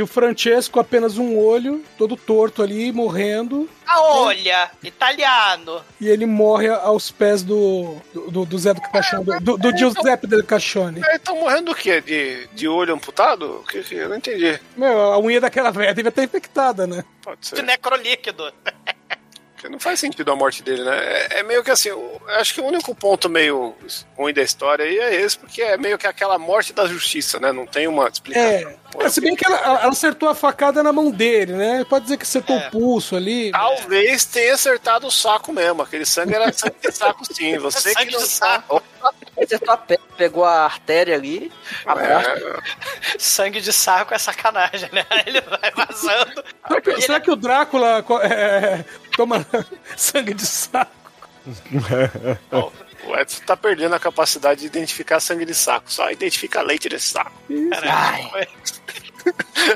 o 0.00 0.06
Francesco, 0.06 0.78
apenas 0.78 1.18
um 1.18 1.36
olho, 1.36 1.82
todo 1.98 2.16
torto 2.16 2.62
ali, 2.62 2.92
morrendo. 2.92 3.68
Ah, 3.86 4.00
olha, 4.02 4.70
italiano. 4.84 5.82
E 6.00 6.08
ele 6.08 6.26
morre 6.26 6.68
aos 6.68 7.10
pés 7.10 7.42
do, 7.42 7.96
do, 8.14 8.30
do- 8.30 8.44
do 8.46 8.58
Zé 8.58 8.72
do 8.72 8.80
Cachone, 8.80 9.24
do, 9.24 9.40
do, 9.40 9.56
do 9.58 9.76
Giuseppe 9.76 10.26
del 10.28 10.44
Cachone. 10.44 11.02
Aí 11.04 11.16
estão 11.16 11.34
morrendo 11.40 11.72
do 11.72 11.74
quê? 11.74 12.00
De, 12.00 12.46
de 12.54 12.68
olho 12.68 12.94
amputado? 12.94 13.62
O 13.62 13.64
que, 13.64 13.82
que- 13.82 13.94
eu 13.96 14.08
não 14.08 14.16
entendi. 14.16 14.60
Meu, 14.76 15.00
a 15.12 15.18
unha 15.18 15.40
daquela 15.40 15.72
velha 15.72 15.92
devia 15.92 16.10
estar 16.10 16.22
infectada, 16.22 16.86
né? 16.86 17.02
Pode 17.22 17.40
De 17.40 17.46
ser. 17.48 17.62
necrolíquido. 17.64 18.44
Porque 19.60 19.68
não 19.68 19.78
faz 19.78 20.00
sentido 20.00 20.32
a 20.32 20.36
morte 20.36 20.62
dele, 20.62 20.82
né? 20.82 20.96
É, 20.96 21.40
é 21.40 21.42
meio 21.42 21.62
que 21.62 21.70
assim, 21.70 21.90
eu 21.90 22.22
acho 22.38 22.54
que 22.54 22.62
o 22.62 22.64
único 22.64 22.94
ponto 22.94 23.28
meio 23.28 23.74
ruim 24.16 24.32
da 24.32 24.40
história 24.40 24.86
aí 24.86 24.98
é 24.98 25.20
esse, 25.20 25.38
porque 25.38 25.60
é 25.60 25.76
meio 25.76 25.98
que 25.98 26.06
aquela 26.06 26.38
morte 26.38 26.72
da 26.72 26.86
justiça, 26.86 27.38
né? 27.38 27.52
Não 27.52 27.66
tem 27.66 27.86
uma 27.86 28.08
explicação. 28.08 28.70
É. 28.98 29.04
É, 29.04 29.08
se 29.10 29.20
bem 29.20 29.36
que 29.36 29.44
ela, 29.44 29.58
ela 29.58 29.88
acertou 29.88 30.30
a 30.30 30.34
facada 30.34 30.82
na 30.82 30.94
mão 30.94 31.10
dele, 31.10 31.52
né? 31.52 31.84
Pode 31.84 32.04
dizer 32.04 32.16
que 32.16 32.22
acertou 32.22 32.56
o 32.56 32.70
pulso 32.70 33.14
ali. 33.14 33.50
Talvez 33.52 34.24
tenha 34.24 34.54
acertado 34.54 35.06
o 35.06 35.10
saco 35.10 35.52
mesmo. 35.52 35.82
Aquele 35.82 36.06
sangue 36.06 36.34
era 36.34 36.50
sangue 36.52 36.76
de 36.82 36.90
saco, 36.90 37.22
sim. 37.30 37.58
Você 37.60 37.94
que 37.94 38.10
não 38.10 38.20
saco. 38.20 38.82
Acertou 39.42 39.74
a 39.74 39.76
pele, 39.76 40.02
pegou 40.16 40.44
a 40.44 40.64
artéria 40.64 41.14
ali, 41.14 41.50
a. 41.86 41.92
É, 42.00 42.60
Sangue 43.18 43.60
de 43.60 43.72
saco 43.72 44.14
é 44.14 44.18
sacanagem, 44.18 44.88
né? 44.92 45.04
Ele 45.26 45.40
vai 45.40 45.70
vazando. 45.74 46.44
Será 46.66 46.80
que, 46.80 47.00
será 47.00 47.20
que 47.20 47.30
o 47.30 47.36
Drácula 47.36 48.04
é, 48.22 48.84
toma 49.16 49.46
sangue 49.96 50.34
de 50.34 50.46
saco? 50.46 50.90
ó, 52.52 52.70
o 53.06 53.16
Edson 53.16 53.42
tá 53.44 53.56
perdendo 53.56 53.94
a 53.94 54.00
capacidade 54.00 54.60
de 54.60 54.66
identificar 54.66 55.20
sangue 55.20 55.44
de 55.44 55.54
saco. 55.54 55.90
Só 55.90 56.10
identifica 56.10 56.60
leite 56.62 56.88
desse 56.88 57.08
saco. 57.08 57.32
Ai. 57.82 58.48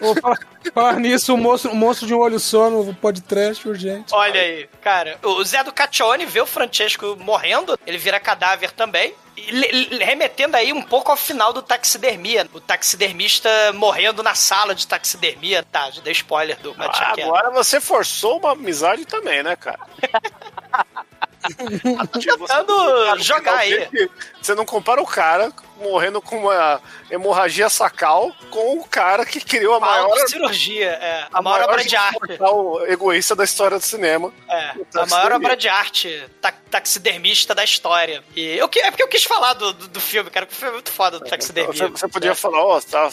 Vou 0.00 0.14
falar, 0.20 0.38
falar 0.72 1.00
nisso, 1.00 1.34
o 1.34 1.36
monstro, 1.36 1.70
o 1.70 1.76
monstro 1.76 2.06
de 2.06 2.14
um 2.14 2.18
olho 2.18 2.38
só 2.38 2.70
no 2.70 2.94
podcast 2.94 3.66
urgente. 3.68 4.14
Olha 4.14 4.40
aí, 4.40 4.68
cara. 4.80 5.18
O 5.22 5.44
Zé 5.44 5.62
do 5.62 5.72
Caccione 5.72 6.26
vê 6.26 6.40
o 6.40 6.46
Francesco 6.46 7.16
morrendo, 7.20 7.78
ele 7.86 7.98
vira 7.98 8.18
cadáver 8.18 8.70
também. 8.72 9.14
e 9.36 9.98
remetendo 10.04 10.56
aí 10.56 10.72
um 10.72 10.82
pouco 10.82 11.10
ao 11.10 11.16
final 11.16 11.52
do 11.52 11.62
taxidermia. 11.62 12.48
O 12.52 12.60
taxidermista 12.60 13.48
morrendo 13.74 14.22
na 14.22 14.34
sala 14.34 14.74
de 14.74 14.86
taxidermia. 14.86 15.64
Tá, 15.70 15.90
já 15.90 16.00
dei 16.00 16.12
spoiler 16.12 16.58
do 16.60 16.74
Ah, 16.78 17.12
agora 17.18 17.50
você 17.50 17.80
forçou 17.80 18.38
uma 18.38 18.52
amizade 18.52 19.04
também, 19.04 19.42
né, 19.42 19.56
cara? 19.56 19.80
Tentando 22.22 23.22
jogar 23.22 23.58
aí. 23.58 23.88
Você 24.40 24.54
não 24.54 24.64
compara 24.64 25.02
o 25.02 25.06
cara 25.06 25.52
morrendo 25.80 26.20
com 26.22 26.38
uma 26.38 26.80
hemorragia 27.10 27.68
sacal 27.68 28.32
com 28.50 28.78
o 28.78 28.84
cara 28.88 29.24
que 29.26 29.40
criou 29.40 29.74
a 29.74 29.80
maior 29.80 30.16
cirurgia, 30.28 30.90
é. 30.90 31.26
A 31.32 31.42
maior 31.42 31.68
obra 31.68 31.84
de 31.84 31.96
arte. 31.96 32.18
mortal 32.28 32.86
egoísta 32.86 33.34
da 33.34 33.44
história 33.44 33.78
do 33.78 33.84
cinema. 33.84 34.32
É, 34.48 34.54
a 34.54 34.74
taxidermia. 34.74 35.06
maior 35.16 35.32
obra 35.32 35.56
de 35.56 35.68
arte 35.68 36.24
ta- 36.40 36.54
taxidermista 36.70 37.54
da 37.54 37.64
história. 37.64 38.22
E 38.34 38.56
eu, 38.56 38.68
que- 38.68 38.80
é 38.80 38.90
porque 38.90 39.02
eu 39.02 39.08
quis 39.08 39.24
falar 39.24 39.54
do, 39.54 39.72
do, 39.72 39.88
do 39.88 40.00
filme, 40.00 40.30
cara, 40.30 40.46
que 40.46 40.52
o 40.52 40.56
filme 40.56 40.70
é 40.70 40.74
muito 40.74 40.92
foda 40.92 41.18
do 41.18 41.24
taxidermia. 41.26 41.72
Você, 41.72 41.88
você 41.88 42.08
podia 42.08 42.34
falar, 42.34 42.62
ó, 42.64 42.80
tá- 42.80 43.10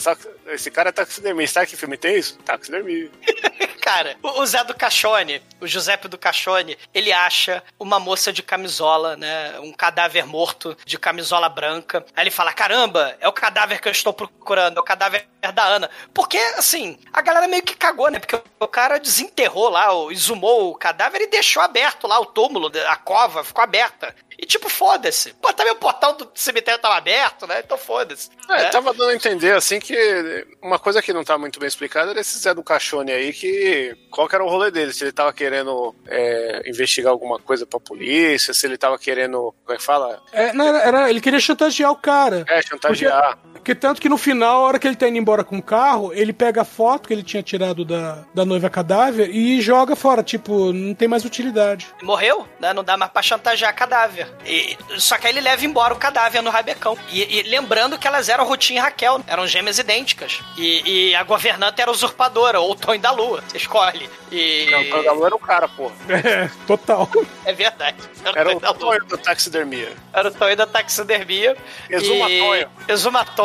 esse 0.48 0.70
cara 0.70 0.88
é 0.88 0.92
taxidermista. 0.92 1.60
Sabe 1.60 1.66
que 1.70 1.76
filme 1.76 1.96
tem 1.96 2.16
isso? 2.16 2.36
Taxidermia. 2.38 3.10
Cara, 3.82 4.16
o 4.22 4.40
o 4.42 4.46
Zé 4.46 4.62
do 4.62 4.74
Cachone, 4.74 5.42
o 5.60 5.66
Giuseppe 5.66 6.06
do 6.06 6.16
Cachone, 6.16 6.78
ele 6.94 7.12
acha 7.12 7.62
uma 7.80 7.98
moça 7.98 8.32
de 8.32 8.40
camisola, 8.40 9.16
né? 9.16 9.58
Um 9.58 9.72
cadáver 9.72 10.24
morto 10.24 10.76
de 10.86 10.96
camisola 10.96 11.48
branca. 11.48 12.04
Aí 12.14 12.22
ele 12.22 12.30
fala: 12.30 12.51
fala: 12.52 12.54
caramba, 12.54 13.16
é 13.20 13.26
o 13.26 13.32
cadáver 13.32 13.80
que 13.80 13.88
eu 13.88 13.92
estou 13.92 14.12
procurando, 14.12 14.76
é 14.76 14.80
o 14.80 14.84
cadáver 14.84 15.26
da 15.54 15.64
Ana. 15.64 15.90
Porque, 16.14 16.38
assim, 16.56 16.98
a 17.12 17.20
galera 17.22 17.48
meio 17.48 17.62
que 17.62 17.74
cagou, 17.74 18.10
né? 18.10 18.18
Porque 18.18 18.40
o 18.60 18.68
cara 18.68 18.98
desenterrou 18.98 19.68
lá, 19.68 19.88
exumou 20.10 20.70
o 20.70 20.74
cadáver 20.74 21.22
e 21.22 21.26
deixou 21.30 21.62
aberto 21.62 22.06
lá 22.06 22.20
o 22.20 22.26
túmulo, 22.26 22.70
a 22.88 22.96
cova 22.96 23.42
ficou 23.42 23.64
aberta. 23.64 24.14
E 24.42 24.46
tipo, 24.46 24.68
foda-se. 24.68 25.32
Pô, 25.40 25.52
também 25.52 25.72
o 25.72 25.76
portal 25.76 26.14
do 26.16 26.28
cemitério 26.34 26.80
tava 26.80 26.96
aberto, 26.96 27.46
né? 27.46 27.62
Então 27.64 27.78
foda-se. 27.78 28.28
É, 28.50 28.56
né? 28.64 28.68
tava 28.70 28.92
dando 28.92 29.10
a 29.10 29.14
entender, 29.14 29.52
assim, 29.54 29.78
que 29.78 30.44
uma 30.60 30.80
coisa 30.80 31.00
que 31.00 31.12
não 31.12 31.22
tá 31.22 31.38
muito 31.38 31.60
bem 31.60 31.68
explicada 31.68 32.10
era 32.10 32.20
esse 32.20 32.36
Zé 32.40 32.52
do 32.52 32.64
Cachone 32.64 33.12
aí, 33.12 33.32
que 33.32 33.96
qual 34.10 34.26
que 34.28 34.34
era 34.34 34.42
o 34.42 34.48
rolê 34.48 34.72
dele, 34.72 34.92
se 34.92 35.04
ele 35.04 35.12
tava 35.12 35.32
querendo 35.32 35.94
é, 36.08 36.60
investigar 36.68 37.12
alguma 37.12 37.38
coisa 37.38 37.64
pra 37.64 37.78
polícia, 37.78 38.52
se 38.52 38.66
ele 38.66 38.76
tava 38.76 38.98
querendo, 38.98 39.54
como 39.64 39.74
é 39.74 39.76
que 39.76 39.84
fala? 39.84 40.20
É, 40.32 40.52
não, 40.52 40.66
era, 40.66 40.78
era- 40.82 41.10
ele 41.10 41.20
queria 41.20 41.38
chantagear 41.38 41.92
o 41.92 41.96
cara. 41.96 42.44
É, 42.48 42.60
chantagear. 42.62 43.38
Porque 43.38 43.51
tanto 43.74 44.00
que 44.00 44.08
no 44.08 44.18
final, 44.18 44.56
a 44.64 44.66
hora 44.66 44.78
que 44.78 44.86
ele 44.88 44.96
tá 44.96 45.08
indo 45.08 45.18
embora 45.18 45.44
com 45.44 45.56
o 45.58 45.62
carro, 45.62 46.12
ele 46.12 46.32
pega 46.32 46.62
a 46.62 46.64
foto 46.64 47.06
que 47.06 47.14
ele 47.14 47.22
tinha 47.22 47.42
tirado 47.42 47.84
da, 47.84 48.24
da 48.34 48.44
noiva 48.44 48.68
cadáver 48.68 49.30
e 49.30 49.60
joga 49.60 49.94
fora. 49.94 50.22
Tipo, 50.22 50.72
não 50.72 50.94
tem 50.94 51.06
mais 51.08 51.24
utilidade. 51.24 51.86
Morreu, 52.02 52.46
né? 52.58 52.72
Não 52.72 52.82
dá 52.82 52.96
mais 52.96 53.10
pra 53.12 53.22
chantagear 53.22 53.74
cadáver. 53.74 54.28
E- 54.44 54.76
só 54.98 55.16
que 55.16 55.26
aí 55.26 55.32
ele 55.32 55.40
leva 55.40 55.64
embora 55.64 55.94
o 55.94 55.96
cadáver 55.98 56.42
no 56.42 56.50
rabecão. 56.50 56.96
E, 57.10 57.38
e 57.38 57.42
lembrando 57.42 57.98
que 57.98 58.06
elas 58.08 58.28
eram 58.28 58.44
Rutinha 58.44 58.80
e 58.80 58.82
Raquel, 58.82 59.20
eram 59.26 59.46
gêmeas 59.46 59.78
idênticas. 59.78 60.40
E, 60.58 61.10
e 61.10 61.14
a 61.14 61.22
governanta 61.22 61.80
era 61.82 61.90
usurpadora, 61.90 62.60
ou 62.60 62.72
o 62.72 62.74
Tonho 62.76 63.00
da 63.00 63.10
Lua. 63.10 63.42
Você 63.46 63.56
escolhe. 63.58 64.08
E... 64.30 64.68
Não, 64.70 64.80
o 64.82 64.90
Tonho 64.90 65.04
da 65.04 65.12
Lua 65.12 65.26
era 65.26 65.36
o 65.36 65.38
cara, 65.38 65.68
porra. 65.68 65.94
É, 66.32 66.48
total. 66.66 67.08
É 67.44 67.52
verdade. 67.52 67.96
Era 68.24 68.44
Tonho 68.44 68.56
o 68.56 68.60
da 68.60 68.70
Lua. 68.70 68.78
Tonho 68.78 69.04
da 69.06 69.16
taxidermia. 69.18 69.92
Era 70.12 70.28
o 70.28 70.30
Tonho 70.32 70.56
da 70.56 70.66
taxidermia. 70.66 71.56
Exuma 71.90 72.30
E- 72.30 72.38
Tonho. 72.38 72.68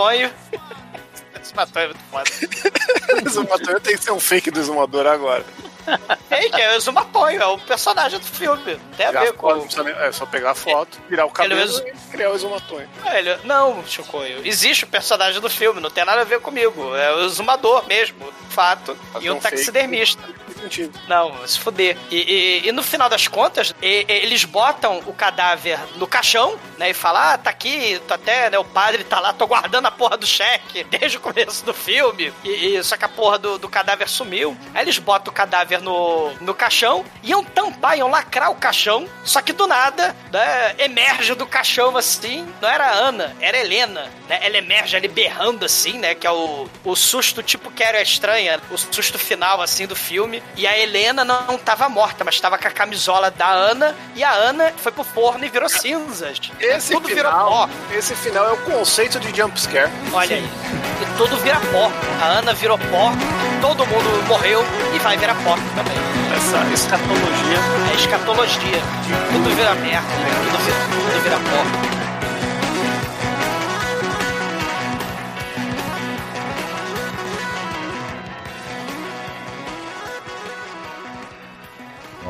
Exuma 0.08 0.14
Tonho. 0.14 0.32
Exuma 1.44 1.68
Tonho 1.68 1.84
é 1.84 1.88
muito 1.88 2.00
foda. 2.10 3.80
Tem 3.82 3.98
que 3.98 4.04
ser 4.04 4.12
um 4.12 4.20
fake 4.20 4.52
do 4.52 4.60
exumador 4.60 5.06
agora. 5.08 5.46
Que 6.52 6.62
é 6.62 6.72
o 6.72 6.76
Exuma 6.76 7.06
Tonho, 7.06 7.42
é 7.42 7.46
o 7.46 7.58
personagem 7.58 8.20
do 8.20 8.26
filme. 8.26 8.80
Tem 8.96 9.06
a 9.08 9.12
ver 9.12 9.34
com... 9.34 9.66
é 10.00 10.12
só 10.12 10.26
pegar 10.26 10.52
a 10.52 10.56
foto, 10.56 10.98
virar 11.10 11.26
o 11.26 11.30
cabelo 11.32 11.60
Ele 11.62 11.70
usa- 11.70 11.86
e 11.88 12.12
criar 12.12 12.32
o 12.32 12.36
exumatonho. 12.36 12.90
É, 13.06 13.20
ele- 13.20 13.38
Não, 13.44 13.84
Chicoio. 13.86 14.42
Existe 14.46 14.84
o 14.84 14.88
personagem 14.88 15.40
do 15.42 15.50
filme, 15.50 15.80
não 15.82 15.90
tem 15.90 16.06
nada 16.06 16.22
a 16.22 16.26
ver 16.26 16.40
comigo. 16.42 16.96
É 16.96 17.14
o 17.16 17.26
exumador 17.26 17.86
mesmo, 17.88 18.32
fato. 18.50 18.96
Fazer 19.14 19.26
e 19.28 19.32
um 19.32 19.36
um 19.38 19.42
fake. 19.42 19.56
taxidermista. 19.56 20.22
Sentido. 20.60 21.00
Não, 21.08 21.46
se 21.48 21.60
fuder. 21.60 21.96
E, 22.10 22.16
e- 22.64 22.68
e 22.68 22.72
no 22.72 22.82
final 22.82 23.08
das 23.08 23.28
contas, 23.28 23.74
e- 23.82 24.06
eles 24.10 24.44
botam 24.44 25.00
o 25.06 25.14
cadáver 25.14 25.80
no 25.98 26.08
caixão, 26.08 26.58
né? 26.80 26.90
E 26.90 26.94
falam, 26.96 27.22
ah, 27.22 27.38
tá 27.38 27.50
aqui, 27.52 28.02
tô 28.08 28.14
até, 28.16 28.50
né? 28.50 28.58
O 28.58 28.64
padre 28.66 29.04
tá 29.04 29.20
lá, 29.20 29.32
tô 29.34 29.46
guardando 29.46 29.86
a 29.86 29.92
porra 29.92 30.18
do 30.18 30.26
cheque 30.26 30.84
desde 30.90 31.18
o 31.18 31.20
começo 31.22 31.64
do 31.64 31.74
filme. 31.74 32.34
E, 32.44 32.50
e- 32.78 32.84
só 32.84 32.98
que 32.98 33.06
a 33.06 33.10
porra 33.10 33.38
do, 33.38 33.58
do 33.60 33.70
cadáver 33.70 34.10
sumiu. 34.10 34.58
Aí 34.74 34.84
eles 34.84 34.98
botam 34.98 35.32
o 35.32 35.36
cadáver 35.36 35.77
no, 35.80 36.32
no 36.42 36.54
caixão, 36.54 37.04
iam 37.24 37.44
tampar, 37.44 37.98
iam 37.98 38.10
lacrar 38.10 38.52
o 38.52 38.56
caixão, 38.56 39.08
só 39.24 39.42
que 39.42 39.54
do 39.54 39.68
nada, 39.68 40.16
né? 40.32 40.76
Emerge 40.78 41.34
do 41.34 41.46
caixão 41.46 41.96
assim. 41.98 42.48
Não 42.62 42.70
era 42.70 42.88
a 42.88 42.94
Ana, 42.94 43.36
era 43.40 43.58
a 43.58 43.62
Helena, 43.62 44.08
né? 44.28 44.40
Ela 44.42 44.58
emerge 44.58 44.96
ali 44.96 45.08
berrando 45.08 45.66
assim, 45.66 45.94
né? 45.94 46.16
Que 46.16 46.28
é 46.28 46.32
o, 46.32 46.68
o 46.84 46.96
susto 46.96 47.42
tipo 47.44 47.72
que 47.72 47.84
era 47.84 48.02
estranha, 48.02 48.60
o 48.72 48.78
susto 48.78 49.18
final 49.18 49.62
assim 49.62 49.86
do 49.86 49.96
filme. 49.96 50.42
E 50.56 50.68
a 50.68 50.78
Helena 50.78 51.24
não 51.24 51.58
tava 51.58 51.90
morta, 51.90 52.24
mas 52.24 52.40
tava 52.40 52.58
com 52.58 52.68
a 52.68 52.72
camisola 52.72 53.32
da 53.32 53.50
Ana. 53.50 53.96
E 54.16 54.24
a 54.24 54.32
Ana 54.32 54.74
foi 54.78 54.92
pro 54.92 55.04
forno 55.04 55.46
e 55.46 55.50
virou 55.50 55.70
cinzas. 55.70 56.40
Esse 56.60 56.94
tudo 56.94 57.08
virou 57.08 57.32
final, 57.32 57.50
pó. 57.50 57.70
esse 57.94 58.16
final 58.16 58.48
é 58.48 58.52
o 58.54 58.58
conceito 58.64 59.20
de 59.20 59.36
jump 59.36 59.60
scare. 59.60 59.92
Olha 60.14 60.36
aí. 60.36 60.44
E 60.44 61.18
tudo 61.18 61.38
vira 61.38 61.60
pó. 61.72 61.92
A 62.22 62.26
Ana 62.40 62.54
virou 62.54 62.78
pó, 62.78 63.12
todo 63.62 63.86
mundo 63.86 64.28
morreu 64.28 64.64
e 64.96 65.00
vai 65.00 65.18
virar 65.18 65.36
pó 65.44 65.56
também. 65.76 65.98
Essa 66.36 66.74
escatologia. 66.74 67.60
É 67.92 67.96
escatologia. 67.96 68.82
Tudo 69.32 69.56
vira 69.56 69.76
merda, 69.76 70.08
né? 70.08 70.30
tudo, 70.44 70.58
vira, 70.64 70.78
tudo 70.92 71.24
vira 71.24 71.98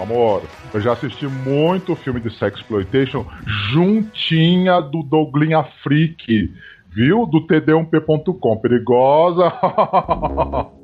amor, 0.08 0.44
eu 0.74 0.80
já 0.80 0.94
assisti 0.94 1.28
muito 1.28 1.96
filme 1.96 2.22
de 2.22 2.30
sexploitation 2.30 3.26
juntinha 3.72 4.80
do 4.80 5.04
Douglinha 5.04 5.64
Freak, 5.84 6.54
viu? 6.90 7.26
Do 7.26 7.46
td1p.com. 7.46 8.58
Perigosa. 8.58 9.52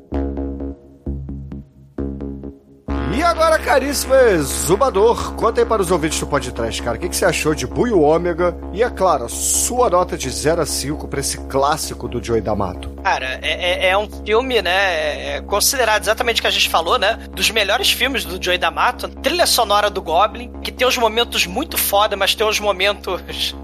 Agora, 3.53 3.65
caríssimo 3.65 4.15
exumador, 4.15 5.35
conta 5.35 5.61
aí 5.61 5.65
para 5.65 5.79
os 5.79 5.91
ouvintes 5.91 6.19
do 6.19 6.25
podcast, 6.25 6.81
cara, 6.81 6.97
o 6.97 6.99
que, 6.99 7.07
que 7.07 7.15
você 7.15 7.23
achou 7.23 7.53
de 7.53 7.67
Buio 7.67 8.01
Ômega? 8.01 8.57
E, 8.73 8.81
é 8.81 8.89
claro, 8.89 9.29
sua 9.29 9.91
nota 9.91 10.17
de 10.17 10.27
0 10.27 10.63
a 10.63 10.65
5 10.65 11.07
para 11.07 11.19
esse 11.19 11.37
clássico 11.37 12.07
do 12.07 12.23
Joey 12.23 12.41
D'Amato. 12.41 12.89
Cara, 13.03 13.39
é, 13.43 13.85
é- 13.85 13.89
é 13.89 13.97
um 13.97 14.09
filme, 14.25 14.59
né? 14.59 15.35
é 15.35 15.41
considerado 15.41 16.01
exatamente 16.01 16.39
o 16.39 16.41
que 16.41 16.47
a 16.47 16.51
gente 16.51 16.67
falou, 16.67 16.97
né? 16.97 17.19
Dos 17.31 17.51
melhores 17.51 17.91
filmes 17.91 18.25
do 18.25 18.43
Joey 18.43 18.57
D'Amato. 18.57 19.07
Trilha 19.21 19.45
sonora 19.45 19.87
do 19.87 20.01
Goblin, 20.01 20.51
que 20.63 20.71
tem 20.71 20.87
uns 20.87 20.97
momentos 20.97 21.45
muito 21.45 21.77
foda, 21.77 22.15
mas 22.17 22.33
tem 22.33 22.47
uns 22.47 22.59
momentos. 22.59 23.21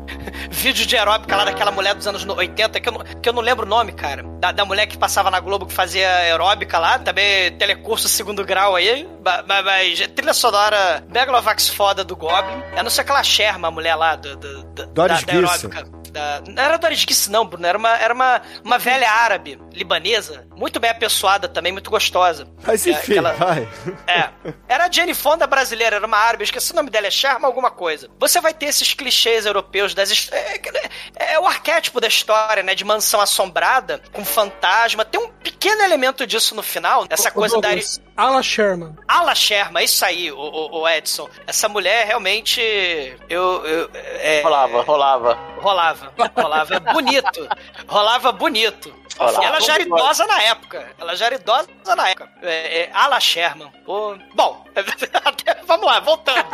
Vídeo 0.52 0.86
de 0.86 0.98
aeróbica 0.98 1.36
lá 1.36 1.46
daquela 1.46 1.72
mulher 1.72 1.96
dos 1.96 2.06
anos 2.06 2.26
80, 2.26 2.80
que 2.80 2.90
eu 2.90 2.94
não, 2.94 3.00
que 3.00 3.30
eu 3.30 3.34
não 3.34 3.42
lembro 3.42 3.66
o 3.66 3.70
nome, 3.70 3.92
cara. 3.92 4.24
Da, 4.40 4.52
da 4.52 4.66
mulher 4.66 4.86
que 4.88 4.98
passava 4.98 5.32
na 5.32 5.40
Globo 5.40 5.66
que 5.66 5.74
fazia 5.74 6.10
aeróbica 6.18 6.78
lá, 6.78 7.00
também 7.00 7.52
telecurso 7.54 8.08
segundo 8.08 8.44
grau 8.46 8.76
aí. 8.76 9.08
Mas, 9.24 9.66
mas 9.80 10.08
trilha 10.16 10.34
sonora 10.34 11.04
Megalovax 11.10 11.70
foda 11.70 12.04
do 12.04 12.16
Goblin. 12.16 12.62
Eu 12.76 12.84
não 12.84 12.90
sei 12.90 13.02
aquela 13.04 13.24
Sherma, 13.24 13.68
a 13.68 13.72
mulher 13.72 13.96
lá 13.96 14.16
do, 14.16 14.36
do, 14.36 14.64
do- 14.64 14.88
Doris 14.88 15.24
da, 15.24 15.34
da. 15.34 16.00
Da- 16.10 16.42
Não 16.48 16.64
era 16.64 16.78
Doris 16.80 17.06
Guisse, 17.06 17.30
não, 17.30 17.46
Bruno. 17.46 17.68
Era 17.68 17.78
uma, 17.78 17.96
era 17.96 18.12
uma, 18.12 18.42
uma 18.64 18.80
velha 18.80 19.08
árabe, 19.12 19.62
libanesa, 19.72 20.48
muito 20.56 20.80
bem 20.80 20.90
apessoada 20.90 21.48
também, 21.48 21.72
muito 21.72 21.92
gostosa. 21.92 22.48
Mas 22.66 22.88
É, 22.88 22.90
enfim, 22.90 23.12
aquela- 23.12 23.34
vai. 23.34 23.70
É. 24.08 24.30
Era 24.68 24.86
a 24.86 24.92
Jane 24.92 25.14
Fonda 25.14 25.46
brasileira, 25.46 25.98
era 25.98 26.08
uma 26.08 26.18
árabe, 26.18 26.42
eu 26.42 26.46
esqueci 26.46 26.72
o 26.72 26.76
nome 26.76 26.90
dela, 26.90 27.06
é 27.06 27.12
Sharma 27.12 27.48
alguma 27.48 27.70
coisa. 27.70 28.10
Você 28.20 28.42
vai 28.42 28.56
ter 28.56 28.66
esses 28.66 28.92
clichês 28.96 29.46
europeus 29.46 29.94
das 29.94 30.10
hist- 30.10 30.34
é, 30.34 30.56
é, 31.16 31.34
é 31.36 31.40
o 31.40 31.46
arquétipo 31.46 32.02
da 32.02 32.08
história, 32.08 32.64
né? 32.64 32.74
De 32.74 32.84
mansão 32.84 33.22
assombrada, 33.22 34.02
com 34.12 34.26
fantasma. 34.26 35.06
Tem 35.06 35.22
um 35.22 35.30
pequeno 35.30 35.84
elemento 35.84 36.26
disso 36.26 36.56
no 36.56 36.64
final, 36.64 37.06
essa 37.08 37.30
Ô, 37.30 37.34
coisa 37.34 37.62
da. 37.62 37.70
Ala 38.20 38.44
Sherman. 38.44 38.96
Ala 39.08 39.34
Sherma, 39.36 39.82
isso 39.82 40.04
aí, 40.04 40.32
o, 40.32 40.38
o- 40.38 40.82
o 40.82 40.90
Edson. 40.90 41.30
Essa 41.48 41.70
mulher 41.70 42.06
realmente. 42.08 42.62
Eu. 43.30 43.66
eu 43.66 43.90
é, 43.94 44.42
Rolava, 44.42 44.82
rolava. 44.82 45.34
Rolava. 45.60 46.14
Rolava 46.36 46.80
bonito. 46.80 47.48
Rolava 47.88 48.32
bonito. 48.32 48.94
Rolava. 49.18 49.44
Ela 49.46 49.60
já 49.62 49.74
era 49.74 49.84
idosa 49.84 50.26
na 50.26 50.42
época. 50.44 50.92
Ela 50.98 51.16
já 51.16 51.26
era 51.28 51.36
idosa 51.36 51.68
na 51.96 52.10
época. 52.10 52.30
É, 52.42 52.82
é, 52.84 52.90
Ala 52.94 53.20
Sherman. 53.20 53.72
Pô, 53.86 54.16
bom, 54.34 54.66
até- 55.26 55.56
vamos 55.66 55.86
lá, 55.86 56.00
voltando. 56.00 56.46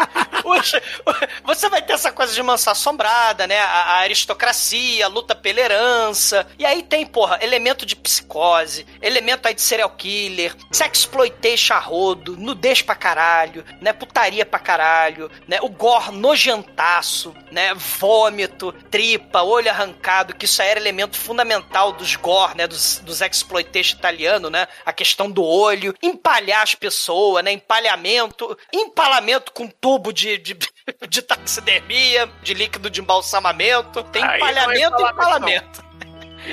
Você 1.43 1.69
vai 1.69 1.81
ter 1.81 1.93
essa 1.93 2.11
coisa 2.11 2.33
de 2.33 2.41
mansão 2.41 2.71
assombrada, 2.71 3.45
né? 3.47 3.59
A, 3.59 3.65
a 3.65 3.93
aristocracia, 3.99 5.05
a 5.05 5.09
luta 5.09 5.35
pela 5.35 5.59
herança. 5.59 6.47
E 6.57 6.65
aí 6.65 6.81
tem, 6.83 7.05
porra, 7.05 7.39
elemento 7.41 7.85
de 7.85 7.95
psicose, 7.95 8.85
elemento 9.01 9.47
aí 9.47 9.53
de 9.53 9.61
serial 9.61 9.89
killer, 9.91 10.55
sexploitation 10.71 11.54
a 11.73 11.79
rodo, 11.79 12.37
nudez 12.37 12.81
pra 12.81 12.95
caralho, 12.95 13.63
né? 13.81 13.93
Putaria 13.93 14.45
pra 14.45 14.59
caralho, 14.59 15.29
né? 15.47 15.59
O 15.61 15.69
gore 15.69 16.11
nojentaço, 16.11 17.35
né? 17.51 17.73
Vômito, 17.73 18.71
tripa, 18.89 19.41
olho 19.41 19.69
arrancado, 19.69 20.35
que 20.35 20.45
isso 20.45 20.61
aí 20.61 20.69
era 20.69 20.79
elemento 20.79 21.17
fundamental 21.17 21.91
dos 21.91 22.15
gore, 22.15 22.57
né? 22.57 22.67
Dos, 22.67 22.99
dos 22.99 23.21
exploitation 23.21 23.97
italiano, 23.97 24.49
né? 24.49 24.67
A 24.85 24.91
questão 24.91 25.29
do 25.29 25.43
olho, 25.43 25.93
empalhar 26.01 26.63
as 26.63 26.75
pessoas, 26.75 27.43
né? 27.43 27.51
Empalhamento, 27.51 28.57
empalamento 28.73 29.51
com 29.51 29.67
tubo 29.67 30.11
de, 30.11 30.37
de, 30.37 30.57
de 31.09 31.21
taxidermia, 31.21 32.29
de 32.41 32.53
líquido 32.53 32.89
de 32.89 33.01
embalsamamento. 33.01 34.03
Tem 34.03 34.23
empalhamento 34.23 35.01
e 35.01 35.03
empalamento. 35.03 35.84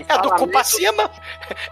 É 0.08 0.18
do 0.18 0.30
cu 0.34 0.48
pra 0.48 0.64
cima, 0.64 1.10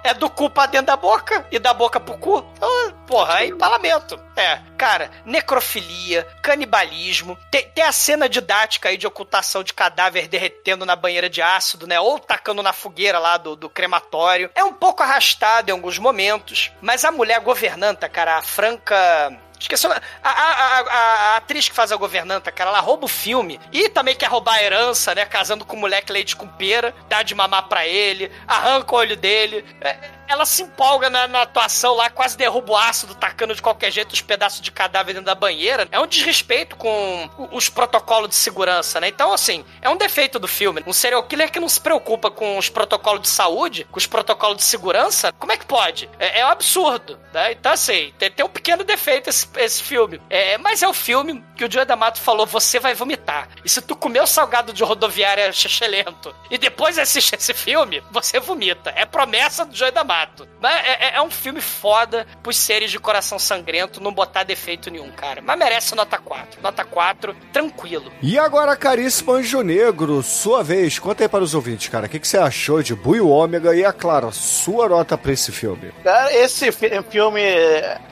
é 0.05 0.15
do 0.15 0.31
cu 0.31 0.51
pra 0.51 0.67
dentro 0.67 0.87
da 0.87 0.97
boca 0.97 1.47
e 1.51 1.59
da 1.59 1.73
boca 1.73 1.99
pro 1.99 2.19
cu. 2.19 2.45
Então, 2.57 2.93
porra, 3.07 3.43
é 3.43 3.47
empalamento. 3.47 4.21
É, 4.37 4.61
cara, 4.77 5.11
necrofilia, 5.25 6.27
canibalismo. 6.43 7.39
Tem, 7.51 7.69
tem 7.71 7.85
a 7.85 7.93
cena 7.93 8.29
didática 8.29 8.89
aí 8.89 8.97
de 8.97 9.07
ocultação 9.07 9.63
de 9.63 9.75
cadáver 9.75 10.29
derretendo 10.29 10.87
na 10.87 10.97
banheira 10.97 11.29
de 11.29 11.43
ácido, 11.43 11.87
né? 11.87 12.01
Ou 12.01 12.19
tacando 12.19 12.63
na 12.63 12.73
fogueira 12.73 13.19
lá 13.19 13.37
do, 13.37 13.57
do 13.57 13.69
crematório. 13.69 14.51
É 14.55 14.65
um 14.65 14.73
pouco 14.73 15.03
arrastado 15.03 15.71
em 15.71 15.73
alguns 15.73 15.99
momentos, 15.99 16.71
mas 16.81 17.05
a 17.05 17.13
mulher 17.13 17.41
governanta, 17.41 18.09
cara, 18.09 18.39
a 18.39 18.43
Franca. 18.43 19.39
Esqueci. 19.61 19.87
A, 19.87 20.01
a, 20.23 20.31
a, 20.31 20.81
a, 20.81 21.37
atriz 21.37 21.69
que 21.69 21.75
faz 21.75 21.93
a 21.93 21.97
governanta, 21.97 22.51
cara, 22.51 22.71
ela 22.71 22.81
rouba 22.81 23.05
o 23.05 23.09
filme 23.09 23.61
e 23.71 23.91
também 23.91 24.17
quer 24.17 24.27
roubar 24.27 24.55
a 24.55 24.63
herança, 24.63 25.15
né? 25.15 25.27
Casando 25.27 25.67
com 25.67 25.77
o 25.77 25.81
moleque 25.81 26.11
leite 26.11 26.35
com 26.35 26.49
pera, 26.49 26.95
dá 27.09 27.23
de 27.23 27.35
mamar 27.35 27.69
pra 27.69 27.87
ele, 27.87 28.33
arranca 28.49 28.95
o 28.95 28.99
olho 28.99 29.17
dele. 29.17 29.65
É, 29.83 29.99
ela 30.31 30.47
se 30.47 30.63
empolga 30.63 31.11
na, 31.11 31.27
na, 31.27 31.43
atuação 31.43 31.95
lá, 31.95 32.09
quase 32.09 32.37
derruba 32.37 32.73
o 32.73 32.77
ácido, 32.77 33.15
tacando 33.15 33.55
de 33.55 33.61
qualquer 33.61 33.91
jeito 33.91 34.13
os 34.13 34.23
pedaços 34.23 34.61
de 34.61 34.71
cadáver 34.71 35.13
dentro 35.13 35.27
da 35.27 35.35
banheira. 35.35 35.89
É 35.91 35.99
um 35.99 36.07
desrespeito 36.07 36.77
com 36.77 37.29
os 37.51 37.69
protocolos 37.69 38.29
de 38.29 38.37
segurança, 38.37 39.01
né? 39.01 39.09
Então, 39.09 39.33
assim, 39.33 39.65
é 39.83 39.91
um 39.91 39.97
defeito 39.97 40.39
do 40.39 40.47
filme. 40.47 40.85
Um 40.87 40.93
serial 40.93 41.25
killer 41.25 41.51
que 41.51 41.59
não 41.59 41.69
se 41.69 41.81
preocupa 41.81 42.31
com 42.31 42.57
os 42.57 42.69
protocolos 42.69 43.23
de 43.23 43.29
saúde, 43.29 43.87
com 43.91 43.99
os 43.99 44.07
protocolos 44.07 44.59
de 44.59 44.65
segurança, 44.65 45.33
como 45.33 45.51
é 45.51 45.57
que 45.57 45.67
pode? 45.67 46.09
É, 46.19 46.41
é 46.41 46.47
um 46.47 46.51
absurdo, 46.51 47.19
né? 47.33 47.53
Então, 47.53 47.73
assim, 47.73 48.13
tem, 48.19 48.31
tem 48.31 48.47
um 48.47 48.49
pequeno 48.49 48.85
defeito 48.85 49.29
esse, 49.29 49.49
esse 49.57 49.83
filme. 49.83 50.21
É, 50.31 50.57
mas 50.59 50.83
é 50.83 50.89
o 50.89 50.95
filme 50.95 51.45
que 51.57 51.65
o 51.65 51.71
Joe 51.71 51.85
D'Amato 51.85 52.21
falou, 52.21 52.47
você 52.47 52.79
vai 52.79 52.95
vomitar. 52.95 53.49
E 53.65 53.69
se 53.69 53.83
tu 53.83 53.97
comer 53.97 54.23
o 54.23 54.27
salgado 54.27 54.73
de 54.73 54.85
rodoviária 54.85 55.51
lento 55.91 56.35
e 56.51 56.57
depois 56.57 56.99
assistir 56.99 57.35
esse 57.35 57.53
filme, 57.53 58.03
você 58.11 58.39
vomita. 58.39 58.93
É 58.95 59.05
promessa 59.05 59.65
do 59.65 59.75
Joe 59.75 59.91
D'Amato. 59.91 60.20
Mas 60.61 60.75
é, 60.75 60.91
é, 60.91 61.17
é, 61.17 61.23
um 61.23 61.31
filme 61.31 61.61
foda 61.61 62.27
pros 62.43 62.57
seres 62.57 62.91
de 62.91 62.99
coração 62.99 63.39
sangrento 63.39 64.03
não 64.03 64.13
botar 64.13 64.43
defeito 64.43 64.91
nenhum, 64.91 65.11
cara. 65.11 65.41
Mas 65.41 65.59
merece 65.59 65.95
nota 65.95 66.19
4. 66.19 66.61
Nota 66.63 66.85
4, 66.85 67.35
tranquilo. 67.53 68.13
E 68.23 68.39
agora, 68.39 68.77
caríssimo 68.77 69.33
Anjo 69.33 69.63
Negro, 69.63 70.23
sua 70.23 70.63
vez, 70.63 70.99
conta 70.99 71.25
aí 71.25 71.29
para 71.29 71.45
os 71.45 71.55
ouvintes, 71.55 71.89
cara. 71.89 72.07
O 72.07 72.09
que, 72.09 72.19
que 72.19 72.29
você 72.29 72.39
achou 72.39 72.83
de 72.83 72.95
Bui 72.95 73.21
Ômega 73.21 73.75
e, 73.75 73.83
é 73.83 73.93
claro, 73.93 74.33
sua 74.33 74.89
nota 74.89 75.17
pra 75.17 75.33
esse 75.33 75.53
filme? 75.53 75.93
Cara, 76.03 76.33
esse 76.33 76.71
filme, 76.73 77.43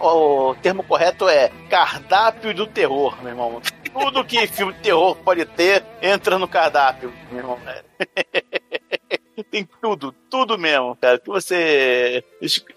o 0.00 0.54
termo 0.62 0.82
correto 0.82 1.28
é 1.28 1.50
cardápio 1.68 2.54
do 2.54 2.66
terror, 2.66 3.16
meu 3.22 3.30
irmão. 3.30 3.62
Tudo 3.92 4.24
que 4.24 4.46
filme 4.46 4.72
de 4.74 4.80
terror 4.80 5.16
pode 5.16 5.44
ter 5.44 5.84
entra 6.00 6.38
no 6.38 6.46
cardápio, 6.46 7.12
meu 7.30 7.38
irmão. 7.38 7.58
Tem 9.50 9.68
tudo, 9.80 10.14
tudo 10.30 10.58
mesmo, 10.58 10.96
cara. 11.00 11.18
Que 11.18 11.28
você. 11.28 12.24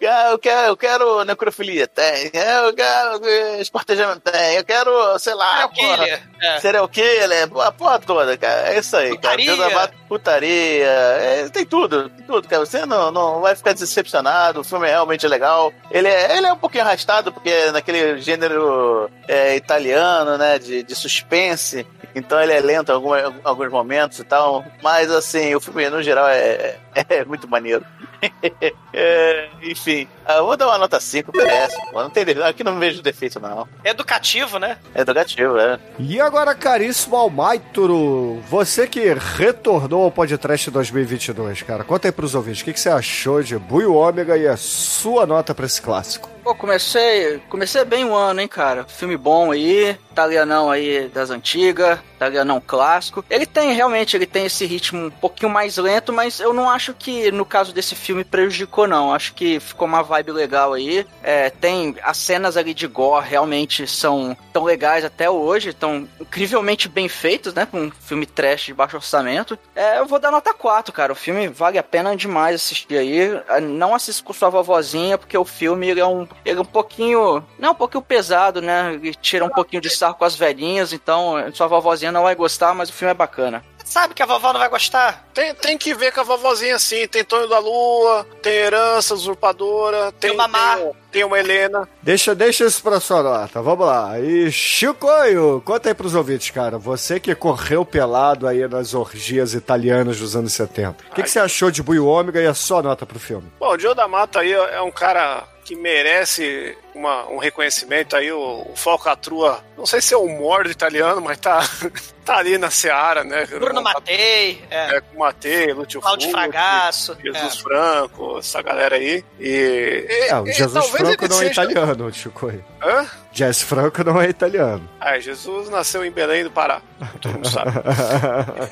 Ah, 0.08 0.32
eu 0.32 0.40
quero, 0.40 0.68
eu 0.68 0.78
quero 0.78 1.26
necrofilia, 1.26 1.88
tem. 1.88 2.32
Eu 2.34 2.74
quero 2.74 3.26
espartejamento, 3.60 4.22
tem. 4.22 4.56
Eu 4.58 4.64
quero, 4.64 5.20
sei 5.20 5.34
lá. 5.34 5.52
Serial 5.52 5.70
killer. 5.70 6.30
É. 6.42 6.60
Serial 6.60 6.88
killer, 6.88 7.50
a 7.62 7.72
porra 7.72 8.00
toda, 8.00 8.38
cara. 8.38 8.74
É 8.74 8.80
isso 8.80 8.96
aí, 8.96 9.10
putaria. 9.10 9.58
cara. 9.58 9.92
Putaria. 10.08 10.86
É, 10.86 11.50
tem 11.50 11.66
tudo, 11.66 12.10
tem 12.10 12.26
tudo, 12.26 12.48
cara. 12.48 12.66
Você 12.66 12.86
não, 12.86 13.12
não 13.12 13.42
vai 13.42 13.56
ficar 13.56 13.74
decepcionado. 13.74 14.62
O 14.62 14.64
filme 14.64 14.88
é 14.88 14.92
realmente 14.92 15.28
legal. 15.28 15.74
Ele 15.90 16.08
é, 16.08 16.38
ele 16.38 16.48
é 16.48 16.54
um 16.54 16.58
pouquinho 16.58 16.84
arrastado, 16.84 17.32
porque 17.32 17.50
é 17.50 17.72
naquele 17.72 18.18
gênero 18.20 19.10
é, 19.28 19.56
italiano, 19.56 20.38
né? 20.38 20.60
De, 20.60 20.84
de 20.84 20.96
suspense. 20.96 21.86
Então 22.14 22.42
ele 22.42 22.54
é 22.54 22.60
lento 22.60 22.92
em 22.92 22.96
alguns, 23.44 23.72
momentos 23.72 24.20
e 24.20 24.24
tal. 24.24 24.64
Mas 24.82 25.12
assim, 25.12 25.56
o 25.56 25.60
filme 25.62 25.90
no 25.90 26.02
geral 26.02 26.28
é, 26.28 26.78
é 26.96 27.26
muito 27.26 27.48
maneiro. 27.48 27.86
é, 28.94 29.50
enfim, 29.64 30.08
eu 30.28 30.36
ah, 30.36 30.42
vou 30.42 30.58
dar 30.58 30.68
uma 30.68 30.78
nota 30.78 31.00
5, 31.00 31.32
merece. 31.36 31.78
Não 31.94 32.10
tem 32.10 32.26
aqui 32.44 32.64
não 32.64 32.80
vejo 32.80 33.02
defeito, 33.02 33.40
não. 33.40 33.68
Educativo, 33.84 34.60
né? 34.60 34.78
Educativo, 34.96 35.58
é. 35.58 35.80
E 36.00 36.20
agora, 36.20 36.54
caríssimo 36.56 37.16
Almaituro, 37.16 38.42
você 38.50 38.88
que 38.88 39.14
retornou 39.14 40.04
ao 40.04 40.12
podcast 40.12 40.70
2022, 40.70 41.64
cara, 41.64 41.84
conta 41.84 42.08
aí 42.08 42.12
pros 42.12 42.36
ouvintes, 42.36 42.62
o 42.62 42.66
que, 42.66 42.74
que 42.74 42.80
você 42.80 42.90
achou 42.90 43.42
de 43.42 43.58
Bui 43.58 43.86
Ômega 43.86 44.38
e 44.38 44.48
a 44.48 44.58
sua 44.58 45.26
nota 45.26 45.54
pra 45.54 45.66
esse 45.66 45.82
clássico? 45.82 46.30
Pô, 46.44 46.56
comecei, 46.56 47.40
comecei 47.50 47.86
bem 47.86 48.04
o 48.04 48.16
ano, 48.16 48.42
hein, 48.42 48.48
cara. 48.48 48.84
Filme 48.86 49.16
bom 49.16 49.52
aí, 49.52 49.96
italianão 50.12 50.72
aí 50.72 51.08
das 51.10 51.30
antigas, 51.30 52.00
italianão 52.16 52.60
clássico. 52.60 53.24
Ele 53.30 53.46
tem, 53.46 53.74
realmente, 53.74 54.18
ele 54.18 54.26
tem 54.26 54.46
esse 54.46 54.66
ritmo 54.66 55.06
um 55.06 55.12
pouquinho 55.12 55.52
mais 55.52 55.78
lento, 55.78 56.12
mas 56.12 56.40
eu 56.40 56.52
não 56.52 56.68
acho 56.68 56.81
que 56.94 57.32
no 57.32 57.46
caso 57.46 57.74
desse 57.74 57.96
filme 57.96 58.24
prejudicou, 58.24 58.88
não. 58.88 59.14
Acho 59.14 59.34
que 59.34 59.60
ficou 59.60 59.88
uma 59.88 60.02
vibe 60.02 60.32
legal 60.32 60.74
aí. 60.74 61.06
É, 61.24 61.50
tem 61.50 61.96
as 62.04 62.18
cenas 62.18 62.58
ali 62.58 62.74
de 62.74 62.88
gore 62.88 63.28
realmente 63.28 63.88
são 63.88 64.36
tão 64.52 64.64
legais 64.64 65.06
até 65.06 65.30
hoje, 65.30 65.70
estão 65.70 66.08
incrivelmente 66.20 66.90
bem 66.90 67.08
feitos, 67.08 67.54
né? 67.54 67.66
Com 67.66 67.84
um 67.84 67.92
filme 67.92 68.26
trash 68.26 68.66
de 68.66 68.74
baixo 68.74 68.98
orçamento. 68.98 69.58
É, 69.76 70.00
eu 70.00 70.06
vou 70.06 70.20
dar 70.20 70.32
nota 70.32 70.54
4, 70.54 70.94
cara. 70.94 71.14
O 71.14 71.16
filme 71.16 71.48
vale 71.48 71.78
a 71.78 71.84
pena 71.84 72.16
demais 72.16 72.56
assistir 72.56 72.98
aí. 72.98 73.30
Não 73.62 73.94
assista 73.94 74.24
com 74.24 74.34
sua 74.34 74.50
vovozinha, 74.50 75.18
porque 75.18 75.38
o 75.38 75.46
filme 75.46 75.90
ele 75.90 76.00
é 76.00 76.06
um 76.06 76.28
ele 76.44 76.60
é 76.60 76.62
um 76.62 76.66
pouquinho. 76.66 77.44
Não, 77.60 77.72
um 77.72 77.76
pouquinho 77.76 78.02
pesado, 78.02 78.62
né? 78.62 78.94
Ele 78.94 79.14
tira 79.14 79.46
um 79.46 79.50
pouquinho 79.50 79.82
de 79.82 79.90
sarro 79.90 80.16
com 80.16 80.26
as 80.26 80.36
velhinhas, 80.36 80.94
então 80.94 81.36
sua 81.54 81.68
vovozinha 81.68 82.12
não 82.12 82.24
vai 82.24 82.36
gostar, 82.36 82.74
mas 82.74 82.90
o 82.90 82.94
filme 82.94 83.12
é 83.12 83.16
bacana 83.16 83.64
sabe 83.84 84.14
que 84.14 84.24
a 84.24 84.26
vovó 84.26 84.54
não 84.54 84.60
vai 84.60 84.70
gostar. 84.70 85.28
Tem, 85.34 85.54
tem 85.56 85.78
que 85.78 85.94
ver 85.94 86.12
com 86.12 86.22
a 86.22 86.24
vovozinha 86.24 86.76
assim. 86.76 87.08
Tem 87.08 87.24
Tonho 87.24 87.48
da 87.48 87.60
Lua, 87.60 88.26
tem 88.42 88.54
Herança 88.54 89.14
Usurpadora, 89.14 90.12
tem, 90.14 90.30
tem 90.30 90.38
Mamá. 90.38 90.78
Tem, 90.78 90.94
tem 91.12 91.24
uma 91.24 91.40
Helena. 91.40 91.88
Deixa, 92.02 92.34
deixa 92.34 92.66
isso 92.66 92.82
pra 92.82 93.00
sua 93.00 93.22
nota. 93.22 93.62
Vamos 93.62 93.86
lá. 93.86 94.20
E 94.20 94.52
Chicoio, 94.52 95.62
conta 95.66 95.90
aí 95.90 95.96
pros 95.96 96.16
ouvintes, 96.16 96.50
cara. 96.52 96.78
Você 96.78 97.20
que 97.20 97.36
correu 97.36 97.86
pelado 97.86 98.48
aí 98.48 98.68
nas 98.68 98.94
orgias 98.94 99.54
italianas 99.54 100.20
dos 100.20 100.36
anos 100.36 100.54
70. 100.54 100.90
O 101.12 101.16
que, 101.16 101.24
que, 101.24 101.30
você 101.30 101.40
achou 101.40 101.70
de 101.70 101.84
Bui 101.84 102.00
Ômega 102.00 102.42
e 102.42 102.48
a 102.48 102.54
sua 102.54 102.82
nota 102.82 103.06
pro 103.06 103.20
filme? 103.20 103.52
Bom, 103.60 103.76
o 103.76 103.80
Joe 103.80 103.96
da 103.96 104.08
Mata 104.08 104.40
aí 104.40 104.52
é 104.52 104.82
um 104.82 104.92
cara 104.92 105.44
que 105.64 105.76
merece 105.76 106.78
uma, 106.94 107.28
um 107.30 107.38
reconhecimento 107.38 108.16
aí, 108.16 108.32
o, 108.32 108.68
o 108.70 108.76
Falcatrua, 108.76 109.64
não 109.78 109.86
sei 109.86 110.02
se 110.02 110.14
é 110.14 110.18
o 110.18 110.24
humor 110.24 110.66
do 110.66 110.72
italiano, 110.72 111.22
mas 111.22 111.40
tá, 111.40 111.62
tá 112.26 112.38
ali 112.38 112.58
na 112.58 112.70
seara, 112.70 113.24
né? 113.24 113.46
Bruno 113.46 113.82
Matei, 113.82 114.62
é. 114.70 114.98
é 114.98 115.02
com 115.02 115.20
Matei, 115.20 115.74
Lúcio 115.74 116.02
Cláudio 116.02 116.30
Fragasso. 116.30 117.18
Jesus 117.24 117.56
é. 117.56 117.62
Franco, 117.62 118.40
essa 118.40 118.62
galera 118.62 118.96
aí. 118.96 119.24
E, 119.40 120.06
e, 120.10 120.28
é, 120.30 120.40
o 120.40 120.46
Jesus 120.46 120.90
Franco 121.06 121.28
não 121.28 121.36
é 121.36 121.40
seja... 121.40 121.52
italiano, 121.52 122.14
Chico. 122.14 122.54
Hã? 122.82 123.06
Jess 123.32 123.62
Franco 123.62 124.04
não 124.04 124.22
é 124.22 124.30
italiano. 124.30 124.88
Ah, 125.00 125.20
Jesus 125.20 125.70
nasceu 125.70 126.06
em 126.06 126.12
Belém 126.12 126.44
do 126.44 126.52
Pará. 126.52 126.82
Todo 127.22 127.34
mundo 127.34 127.50
sabe. 127.50 127.72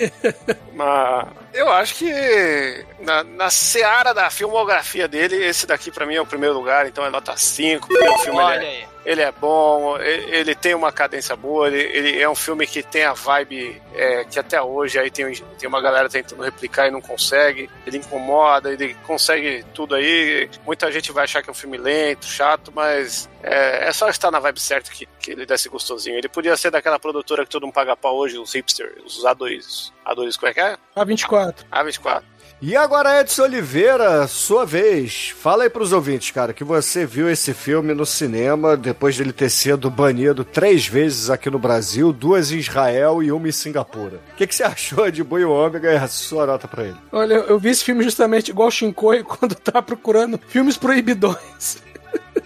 Mas 0.74 1.28
eu 1.54 1.72
acho 1.72 1.96
que 1.96 2.86
na, 3.00 3.24
na 3.24 3.50
seara 3.50 4.14
da 4.14 4.30
filmografia 4.30 5.08
dele, 5.08 5.36
esse 5.44 5.66
daqui 5.66 5.92
para 5.92 6.06
mim 6.06 6.16
é 6.16 6.22
o 6.22 6.26
primeiro 6.26 6.56
lugar, 6.56 6.88
então 6.88 7.06
é 7.06 7.10
nota 7.10 7.36
5. 7.36 7.88
O 7.92 8.18
filme 8.20 8.40
Olha 8.40 8.64
é, 8.64 8.68
aí 8.68 8.88
ele 9.10 9.24
é 9.24 9.32
bom, 9.32 9.98
ele 9.98 10.54
tem 10.54 10.76
uma 10.76 10.92
cadência 10.92 11.36
boa, 11.36 11.68
ele, 11.68 11.80
ele 11.80 12.22
é 12.22 12.30
um 12.30 12.36
filme 12.36 12.68
que 12.68 12.84
tem 12.84 13.06
a 13.06 13.14
vibe 13.14 13.82
é, 13.96 14.24
que 14.24 14.38
até 14.38 14.62
hoje 14.62 15.00
aí 15.00 15.10
tem, 15.10 15.34
tem 15.58 15.68
uma 15.68 15.82
galera 15.82 16.08
tentando 16.08 16.44
replicar 16.44 16.88
e 16.88 16.92
não 16.92 17.02
consegue. 17.02 17.68
Ele 17.88 17.98
incomoda, 17.98 18.72
ele 18.72 18.94
consegue 19.08 19.66
tudo 19.74 19.96
aí. 19.96 20.48
Muita 20.64 20.92
gente 20.92 21.12
vai 21.12 21.24
achar 21.24 21.42
que 21.42 21.50
é 21.50 21.52
um 21.52 21.56
filme 21.56 21.76
lento, 21.76 22.28
chato, 22.28 22.72
mas 22.72 23.28
é, 23.42 23.88
é 23.88 23.92
só 23.92 24.08
estar 24.10 24.30
na 24.30 24.40
vibe 24.40 24.60
certa 24.60 24.92
que, 24.92 25.08
que 25.20 25.32
ele 25.32 25.44
desce 25.44 25.70
gostosinho. 25.70 26.16
Ele 26.16 26.30
podia 26.30 26.56
ser 26.56 26.70
daquela 26.70 27.00
produtora 27.00 27.44
que 27.44 27.50
todo 27.50 27.64
mundo 27.64 27.74
paga 27.74 27.98
pau 27.98 28.16
hoje, 28.16 28.38
os 28.38 28.54
hipsters, 28.54 29.04
os 29.04 29.24
A2. 29.24 29.92
A2, 30.06 30.36
como 30.38 30.52
é 30.52 30.54
que 30.54 30.60
é? 30.60 30.78
A24. 30.96 31.56
A24. 31.72 32.24
E 32.62 32.76
agora, 32.76 33.22
Edson 33.22 33.44
Oliveira, 33.44 34.28
sua 34.28 34.66
vez. 34.66 35.34
Fala 35.40 35.64
aí 35.64 35.70
pros 35.70 35.94
ouvintes, 35.94 36.32
cara, 36.32 36.52
que 36.52 36.66
você 36.66 37.06
viu 37.06 37.30
esse 37.30 37.54
filme 37.54 37.94
no 37.94 38.06
cinema 38.06 38.76
depois 38.76 39.16
dele 39.18 39.32
ter 39.32 39.50
sido 39.50 39.90
banido 39.90 40.44
três 40.44 40.86
vezes 40.86 41.30
aqui 41.30 41.50
no 41.50 41.58
Brasil, 41.58 42.12
duas 42.12 42.52
em 42.52 42.58
Israel 42.58 43.24
e 43.24 43.32
uma 43.32 43.48
em 43.48 43.52
Singapura. 43.54 44.20
O 44.34 44.36
que, 44.36 44.46
que 44.46 44.54
você 44.54 44.64
achou 44.64 45.10
de 45.10 45.24
Boi 45.24 45.46
Ômega 45.46 45.94
e 45.94 45.96
a 45.96 46.08
sua 46.10 46.46
nota 46.46 46.68
pra 46.68 46.84
ele? 46.84 46.98
Olha, 47.14 47.36
eu 47.36 47.58
vi 47.58 47.70
esse 47.70 47.86
filme 47.86 48.04
justamente 48.04 48.50
igual 48.52 48.68
o 48.68 48.72
Shinkoi 48.72 49.24
quando 49.24 49.56
tá 49.56 49.82
procurando 49.82 50.38
filmes 50.50 50.76
proibidões. 50.76 51.78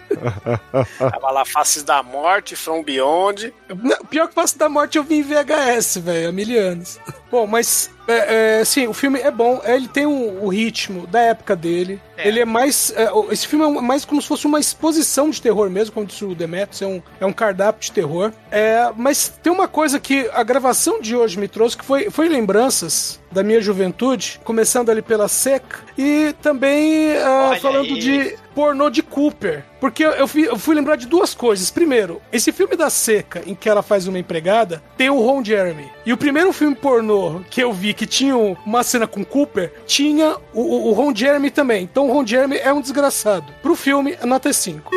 Tava 0.97 1.31
lá 1.31 1.45
Faces 1.45 1.83
da 1.83 2.01
Morte, 2.03 2.55
From 2.55 2.83
Beyond. 2.83 3.53
Não, 3.81 3.97
pior 4.05 4.27
que 4.27 4.33
Faces 4.33 4.57
da 4.57 4.69
Morte 4.69 4.97
eu 4.97 5.03
vi 5.03 5.15
em 5.15 5.23
VHS, 5.23 5.97
velho, 5.97 6.29
há 6.29 6.31
mil 6.31 6.59
anos. 6.59 6.99
Bom, 7.31 7.47
mas 7.47 7.89
é, 8.07 8.59
é, 8.59 8.65
sim, 8.65 8.87
o 8.87 8.93
filme 8.93 9.19
é 9.19 9.31
bom. 9.31 9.61
Ele 9.63 9.87
tem 9.87 10.05
o, 10.05 10.43
o 10.43 10.49
ritmo 10.49 11.07
da 11.07 11.19
época 11.21 11.55
dele. 11.55 11.99
É. 12.17 12.27
Ele 12.27 12.39
é 12.39 12.45
mais. 12.45 12.93
É, 12.95 13.09
esse 13.31 13.47
filme 13.47 13.65
é 13.65 13.81
mais 13.81 14.05
como 14.05 14.21
se 14.21 14.27
fosse 14.27 14.45
uma 14.45 14.59
exposição 14.59 15.29
de 15.29 15.41
terror 15.41 15.69
mesmo, 15.69 15.93
como 15.93 16.05
disse 16.05 16.25
o 16.25 16.35
Demetrius. 16.35 16.81
É 16.81 16.87
um, 16.87 17.01
é 17.21 17.25
um 17.25 17.33
cardápio 17.33 17.81
de 17.81 17.91
terror. 17.91 18.31
É, 18.51 18.91
mas 18.95 19.29
tem 19.41 19.51
uma 19.51 19.67
coisa 19.67 19.99
que 19.99 20.29
a 20.33 20.43
gravação 20.43 20.99
de 20.99 21.15
hoje 21.15 21.39
me 21.39 21.47
trouxe, 21.47 21.77
que 21.77 21.85
foi, 21.85 22.09
foi 22.09 22.27
lembranças 22.27 23.19
da 23.31 23.41
minha 23.41 23.61
juventude, 23.61 24.39
começando 24.43 24.89
ali 24.89 25.01
pela 25.01 25.27
Seca, 25.27 25.79
e 25.97 26.35
também 26.41 27.13
uh, 27.13 27.59
falando 27.59 27.85
aí. 27.85 27.99
de 27.99 28.37
pornô 28.53 28.89
de 28.89 29.01
Cooper. 29.01 29.63
Porque 29.83 30.05
eu 30.05 30.25
fui, 30.29 30.47
eu 30.47 30.57
fui, 30.57 30.73
lembrar 30.73 30.95
de 30.95 31.05
duas 31.07 31.35
coisas. 31.35 31.69
Primeiro, 31.69 32.21
esse 32.31 32.53
filme 32.53 32.73
da 32.77 32.89
Seca, 32.89 33.43
em 33.45 33.53
que 33.53 33.67
ela 33.67 33.83
faz 33.83 34.07
uma 34.07 34.17
empregada, 34.17 34.81
tem 34.95 35.09
o 35.09 35.19
Ron 35.19 35.43
Jeremy. 35.43 35.91
E 36.05 36.13
o 36.13 36.17
primeiro 36.17 36.53
filme 36.53 36.73
pornô 36.73 37.41
que 37.49 37.61
eu 37.61 37.73
vi 37.73 37.93
que 37.93 38.05
tinha 38.05 38.33
uma 38.33 38.81
cena 38.81 39.05
com 39.05 39.25
Cooper, 39.25 39.73
tinha 39.85 40.37
o, 40.53 40.87
o, 40.89 40.93
Ron 40.93 41.13
Jeremy 41.13 41.51
também. 41.51 41.83
Então 41.83 42.07
o 42.07 42.13
Ron 42.13 42.25
Jeremy 42.25 42.59
é 42.59 42.71
um 42.71 42.79
desgraçado. 42.79 43.53
Pro 43.61 43.75
filme, 43.75 44.17
nota 44.23 44.53
5. 44.53 44.89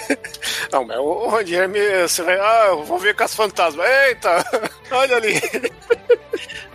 Não, 0.72 0.86
mas 0.86 0.96
o 0.96 1.28
Ranier 1.28 1.68
me. 1.68 2.08
você 2.08 2.22
vai- 2.22 2.40
Ah, 2.40 2.68
eu 2.68 2.82
vou 2.82 2.98
ver 2.98 3.14
com 3.14 3.24
as 3.24 3.34
fantasmas. 3.34 3.86
Eita! 4.08 4.42
Olha 4.90 5.16
ali! 5.16 5.34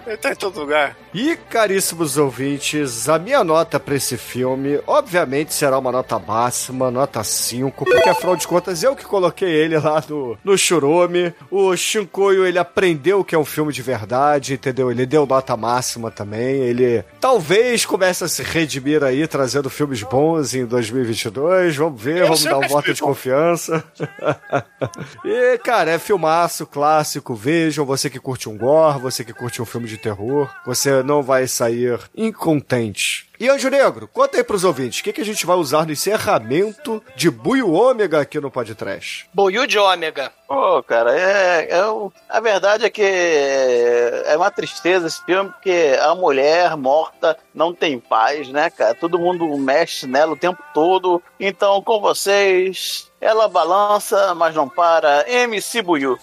Ele 0.10 0.18
tá 0.18 0.32
em 0.32 0.36
todo 0.36 0.60
lugar. 0.62 0.98
E, 1.14 1.36
caríssimos 1.36 2.18
ouvintes, 2.18 3.08
a 3.08 3.20
minha 3.20 3.44
nota 3.44 3.80
pra 3.80 3.94
esse 3.94 4.18
filme, 4.18 4.82
obviamente, 4.88 5.54
será 5.54 5.78
uma 5.78 5.92
nota 5.92 6.18
máxima, 6.18 6.90
nota 6.90 7.24
5, 7.24 7.39
porque 7.86 8.10
afinal 8.10 8.36
de 8.36 8.48
contas 8.48 8.84
eu 8.84 8.96
que 8.96 9.06
coloquei 9.06 9.50
ele 9.50 9.78
lá 9.78 10.04
no, 10.08 10.38
no 10.44 10.58
Churume. 10.58 11.34
O 11.50 11.76
Shinkoio, 11.76 12.46
ele 12.46 12.60
aprendeu 12.60 13.24
que 13.24 13.36
é 13.36 13.38
um 13.38 13.46
filme 13.46 13.72
de 13.72 13.82
verdade, 13.82 14.54
entendeu? 14.54 14.92
Ele 14.92 15.06
deu 15.06 15.26
nota 15.26 15.56
máxima 15.56 16.12
também. 16.12 16.56
Ele 16.62 17.04
talvez 17.20 17.86
comece 17.86 18.24
a 18.24 18.28
se 18.28 18.44
redimir 18.44 19.04
aí, 19.04 19.28
trazendo 19.28 19.70
filmes 19.70 20.04
bons 20.04 20.54
em 20.54 20.66
2022. 20.66 21.76
Vamos 21.76 22.02
ver, 22.02 22.18
Eu 22.18 22.26
vamos 22.26 22.44
dar 22.44 22.58
um 22.58 22.68
voto 22.68 22.94
de 22.94 23.02
confiança. 23.02 23.84
e, 25.24 25.58
cara, 25.60 25.92
é 25.92 26.00
filmaço, 26.00 26.66
clássico. 26.66 27.36
Vejam, 27.36 27.86
você 27.86 28.10
que 28.10 28.20
curte 28.20 28.50
um 28.50 28.58
gore, 28.58 29.00
você 29.00 29.24
que 29.24 29.34
curte 29.34 29.62
um 29.62 29.66
filme 29.66 29.88
de 29.88 29.98
terror, 29.98 30.50
você 30.66 31.02
não 31.04 31.22
vai 31.22 31.48
sair 31.48 32.00
incontente. 32.16 33.29
E 33.40 33.48
Anjo 33.48 33.70
Negro, 33.70 34.06
conta 34.06 34.36
aí 34.36 34.44
pros 34.44 34.66
ouvintes, 34.66 35.00
o 35.00 35.04
que, 35.04 35.14
que 35.14 35.22
a 35.22 35.26
gente 35.26 35.46
vai 35.46 35.56
usar 35.56 35.86
no 35.86 35.94
encerramento 35.94 37.02
de 37.16 37.32
Buio 37.32 37.72
Ômega 37.72 38.20
aqui 38.20 38.38
no 38.38 38.52
Podcast? 38.52 39.30
Boiú 39.34 39.66
de 39.66 39.80
ômega. 39.80 40.30
Pô, 40.46 40.84
cara, 40.84 41.18
é, 41.18 41.68
é 41.72 41.86
um- 41.90 42.12
a 42.28 42.42
verdade 42.42 42.84
é 42.84 42.90
que 42.90 43.02
é 43.02 44.36
uma 44.36 44.52
tristeza 44.52 45.08
esse 45.08 45.24
filme, 45.24 45.50
porque 45.52 45.96
a 46.02 46.14
mulher 46.16 46.76
morta 46.76 47.38
não 47.56 47.74
tem 47.74 47.98
paz, 47.98 48.50
né, 48.50 48.70
cara? 48.70 48.94
Todo 48.94 49.18
mundo 49.18 49.46
mexe 49.58 50.06
nela 50.06 50.34
o 50.34 50.38
tempo 50.38 50.62
todo. 50.74 51.24
Então, 51.40 51.82
com 51.82 52.02
vocês, 52.02 53.10
ela 53.22 53.48
balança, 53.48 54.36
mas 54.36 54.54
não 54.54 54.68
para. 54.68 55.24
MC 55.30 55.82
Buiu. 55.82 56.18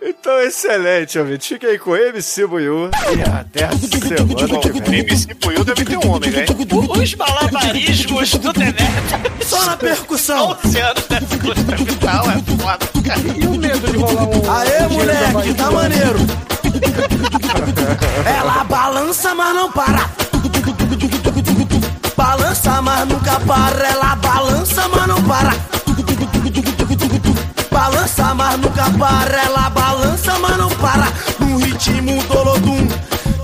Então, 0.00 0.40
excelente, 0.40 1.18
ouvinte. 1.18 1.48
Fique 1.54 1.66
aí 1.66 1.78
com 1.78 1.96
MC 1.96 2.46
Buiu 2.46 2.88
e 2.88 3.22
até 3.22 3.64
a 3.64 3.72
semana 3.72 4.60
que 4.60 4.80
vem. 4.80 5.00
MC 5.00 5.34
Puyo 5.34 5.64
deve 5.64 5.84
ter 5.84 5.96
um 5.96 6.10
homem, 6.12 6.30
né? 6.30 6.44
Os 7.00 7.14
malabarismos 7.16 8.30
do 8.30 8.52
Demeter. 8.52 8.86
Só 9.44 9.64
na 9.66 9.76
percussão. 9.76 10.56
11 10.64 10.80
anos 10.80 11.06
dessa 11.08 11.34
ilustra 11.34 11.76
vital 11.76 12.24
é 12.30 12.62
foda, 12.62 12.86
cara. 13.04 13.20
E 13.20 13.46
o 13.46 13.54
medo 13.58 13.90
de 13.90 13.98
rolar 13.98 14.28
um. 14.28 14.50
Aê, 14.50 14.88
moleque, 14.88 15.54
tá 15.54 15.70
maneiro. 15.70 16.18
Ela 18.38 18.64
balança, 18.64 19.34
mas 19.34 19.54
não 19.54 19.72
para. 19.72 20.08
Balança, 22.16 22.80
mas 22.82 23.08
nunca 23.08 23.40
para. 23.40 23.88
Ela 23.88 24.14
balança, 24.16 24.88
mas 24.88 25.06
não 25.08 25.22
para. 25.24 25.52
Balança, 27.88 28.34
mas 28.34 28.60
nunca 28.60 28.90
para. 28.98 29.42
Ela 29.44 29.70
balança, 29.70 30.38
mas 30.40 30.58
não 30.58 30.68
para. 30.68 31.10
No 31.38 31.56
ritmo 31.56 32.22
dolodum. 32.24 32.86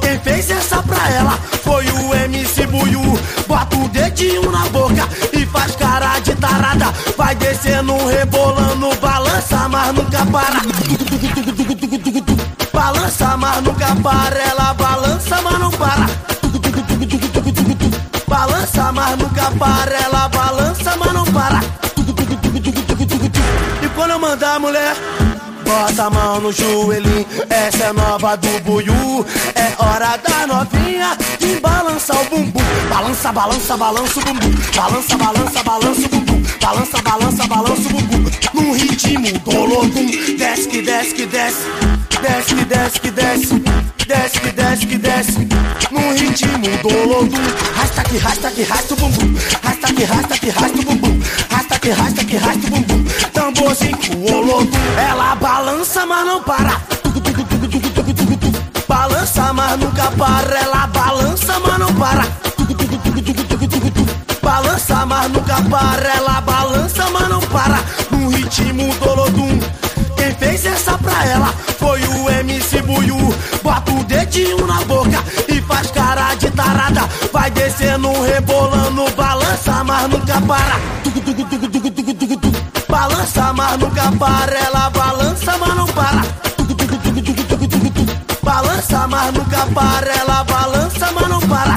Quem 0.03 0.19
fez 0.21 0.51
essa 0.51 0.83
pra 0.83 1.11
ela 1.13 1.39
foi 1.63 1.87
o 1.89 2.15
MC 2.15 2.67
Buiu. 2.67 3.19
Bota 3.49 3.75
o 3.75 3.89
dedinho 3.89 4.53
na 4.53 4.69
boca 4.69 5.09
e 5.33 5.47
faz 5.47 5.75
cara 5.77 6.19
de 6.19 6.35
tarada. 6.35 6.93
Vai 7.17 7.35
descendo, 7.37 7.97
rebolando, 8.07 8.95
balança, 8.97 9.67
mas 9.67 9.95
nunca 9.95 10.27
para. 10.27 10.61
Balança, 12.71 13.37
mas 13.39 13.63
nunca 13.63 13.97
para. 13.97 14.43
Ela 14.43 14.75
balança, 14.75 15.41
mas 15.43 15.59
não 15.59 15.71
para. 15.71 16.07
Balança, 18.29 18.93
mas 18.93 19.17
nunca 19.17 19.51
para. 19.53 19.97
Ela 19.97 20.29
balança, 20.29 20.97
mas 20.99 21.13
não 21.15 21.25
para. 21.25 21.61
Mulher, 24.59 24.95
bota 25.65 26.05
a 26.05 26.11
mão 26.11 26.41
no 26.41 26.53
joelhinho. 26.53 27.27
Essa 27.51 27.87
é 27.87 27.93
nova 27.93 28.37
do 28.37 28.61
Buiu. 28.61 29.27
É 29.55 29.83
hora 29.83 30.17
da 30.17 30.47
novinha 30.47 31.17
de 31.41 31.61
balançar 31.61 32.17
o 32.23 32.25
bumbum. 32.31 32.61
Balança, 32.89 33.33
balança, 33.33 33.77
balança 33.77 34.21
o 34.21 34.23
bumbum. 34.23 34.55
Balança, 34.77 35.17
balança, 35.17 35.63
balança 35.65 36.01
o 36.01 36.09
bumbum. 36.09 36.43
Balança, 36.61 37.03
balança, 37.03 37.47
balança 37.49 37.89
o 37.89 37.93
bumbum. 37.93 38.31
No 38.55 38.73
ritmo 38.73 39.39
dolodum. 39.41 40.37
Desce 40.39 40.69
que 40.69 40.83
desce 40.83 41.15
que 41.15 41.27
desce. 41.27 41.67
Desce 42.23 42.55
que 42.55 42.65
desce 42.65 43.01
que 43.01 43.11
desce. 43.11 43.63
Desce 44.07 44.41
que 44.41 44.53
desce 44.53 44.87
que 44.87 44.99
desce. 44.99 45.49
No 45.91 46.13
ritmo 46.15 46.69
dolodum. 46.83 47.43
Rasta 47.77 48.05
que 48.05 48.19
rasta 48.19 48.51
que 48.53 48.63
rasta 48.63 48.95
o 48.95 48.97
bumbum. 48.97 49.35
Rasta 49.63 49.93
que 49.93 50.05
rasta 50.05 50.39
que 50.39 50.51
rasta 50.51 50.79
o 50.79 50.83
bumbum. 50.85 51.21
Rasta 51.51 51.79
que 51.81 51.91
rasta 51.91 52.25
que 52.25 52.37
rasta 52.39 52.67
o 52.67 52.71
bumbum. 52.71 53.05
Tamborzinho 53.45 53.99
com 53.99 54.33
olodum. 54.33 54.71
Ela 54.97 55.35
balança, 55.35 56.07
mas 56.07 56.27
não 56.27 56.43
para. 56.43 56.81
Balança, 58.89 59.53
mas 59.53 59.79
nunca 59.79 60.11
para. 60.13 60.59
Ela 60.59 60.87
balança, 60.87 61.61
mas 61.61 61.79
não 61.79 61.95
para. 61.95 62.27
Balança, 64.41 65.05
mas 65.05 65.31
nunca 65.31 65.63
para. 65.63 66.15
Ela 66.15 66.41
balança, 66.41 67.11
mas 67.11 67.29
não 67.29 67.41
para. 67.41 67.81
No 68.11 68.31
ritmo 68.31 68.95
dolodum. 68.95 69.61
Quem 70.17 70.35
fez 70.37 70.65
essa 70.65 70.97
pra 70.97 71.27
ela 71.27 71.53
foi 71.79 72.03
o 72.03 72.31
MC 72.31 72.81
Buiu. 72.81 73.35
Bota 73.63 73.93
o 73.93 74.05
dedinho 74.05 74.67
na 74.67 74.81
boca 74.85 75.23
e 75.49 75.61
faz 75.61 75.91
cara 75.91 76.35
de 76.37 76.51
tarada. 76.51 77.03
Vai 77.31 77.51
descendo, 77.51 78.11
rebolando, 78.23 79.05
balança, 79.11 79.85
mas 79.85 80.09
nunca 80.09 80.41
para. 80.41 81.04
Balança, 83.05 83.53
mas 83.53 83.79
nunca 83.79 84.13
para. 84.13 84.59
Ela 84.59 84.89
balança, 84.89 85.59
mas 85.59 85.77
não 85.77 85.87
para. 85.89 86.23
Balança, 88.43 89.07
mas 89.07 89.35
nunca 89.35 89.67
para. 89.75 90.11
Ela 90.11 90.45
balança, 90.45 91.13
mas 91.13 91.29
não 91.29 91.41
para. 91.41 91.75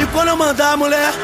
E 0.00 0.06
quando 0.06 0.28
eu 0.28 0.36
mandar 0.36 0.72
a 0.72 0.76
mulher, 0.76 1.14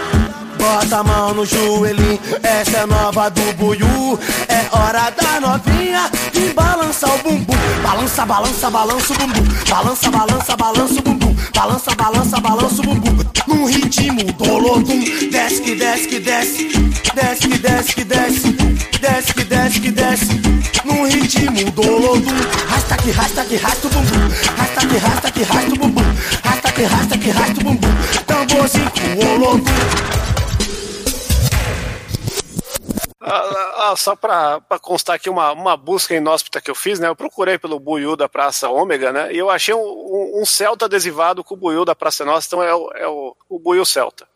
bota 0.56 0.98
a 0.98 1.02
mão 1.02 1.34
no 1.34 1.44
joelhinho. 1.44 2.20
Essa 2.40 2.78
é 2.78 2.86
nova 2.86 3.28
do 3.30 3.52
Buiu. 3.54 4.16
É 4.48 4.78
hora 4.78 5.10
da 5.10 5.40
novinha 5.40 6.09
de 6.32 6.54
balançar 6.54 7.12
o 7.12 7.18
bumbum. 7.18 7.56
Balança, 7.82 8.24
balança, 8.24 8.70
balança 8.70 9.12
o 9.12 9.16
bumbum. 9.16 9.44
Balança, 9.68 10.09
balança, 10.09 10.56
balança 10.56 11.00
o 11.00 11.02
bumbum. 11.02 11.36
Balança, 11.54 11.94
balança, 11.94 12.40
balança 12.40 12.82
o 12.82 12.84
bumbum. 12.84 13.18
No 13.46 13.66
ritmo 13.66 14.24
dolodum. 14.32 15.00
Desce 15.30 15.62
que 15.62 15.74
desce 15.74 16.06
que 16.08 16.20
desce. 16.20 16.68
Desce 17.14 17.48
que 17.48 17.58
desce 17.58 17.94
que 17.94 18.04
desce. 18.04 18.52
Desce 19.00 19.34
que 19.34 19.44
desce 19.44 19.80
que 19.80 19.90
desce. 19.90 20.40
No 20.84 21.04
ritmo 21.04 21.70
dolodum. 21.70 22.34
Rasta 22.68 22.96
que 22.96 23.12
rasta 23.12 23.44
que 23.44 23.58
rasta 23.58 23.86
o 23.86 23.90
bumbum. 23.90 24.28
Rasta 24.58 24.86
que 24.88 24.98
rasta 24.98 25.30
que 25.30 25.44
rasta 25.44 25.72
o 25.72 25.76
bumbum. 25.76 26.04
Rasta 26.44 26.72
que 26.72 26.86
rasta 26.86 27.18
que 27.18 27.32
rasta 27.32 27.60
o 27.60 27.64
bumbum. 27.64 27.90
Tamborzinho 28.26 28.90
olodum. 29.34 30.21
Ah, 33.24 33.90
ah, 33.90 33.96
só 33.96 34.16
pra, 34.16 34.60
pra 34.60 34.78
constar 34.78 35.16
aqui 35.16 35.30
uma, 35.30 35.52
uma 35.52 35.76
busca 35.76 36.14
inóspita 36.14 36.60
que 36.60 36.70
eu 36.70 36.74
fiz, 36.74 36.98
né? 36.98 37.08
Eu 37.08 37.14
procurei 37.14 37.56
pelo 37.58 37.78
Buiu 37.78 38.16
da 38.16 38.28
Praça 38.28 38.68
Ômega, 38.68 39.12
né? 39.12 39.32
E 39.32 39.38
eu 39.38 39.48
achei 39.48 39.72
um, 39.72 39.78
um, 39.78 40.40
um 40.42 40.44
Celta 40.44 40.86
adesivado 40.86 41.44
com 41.44 41.54
o 41.54 41.56
Buiu 41.56 41.84
da 41.84 41.94
Praça 41.94 42.24
Nossa, 42.24 42.46
então 42.48 42.62
é 42.62 42.74
o, 42.74 42.90
é 42.92 43.06
o, 43.06 43.36
o 43.48 43.58
Buiu 43.60 43.84
Celta. 43.84 44.26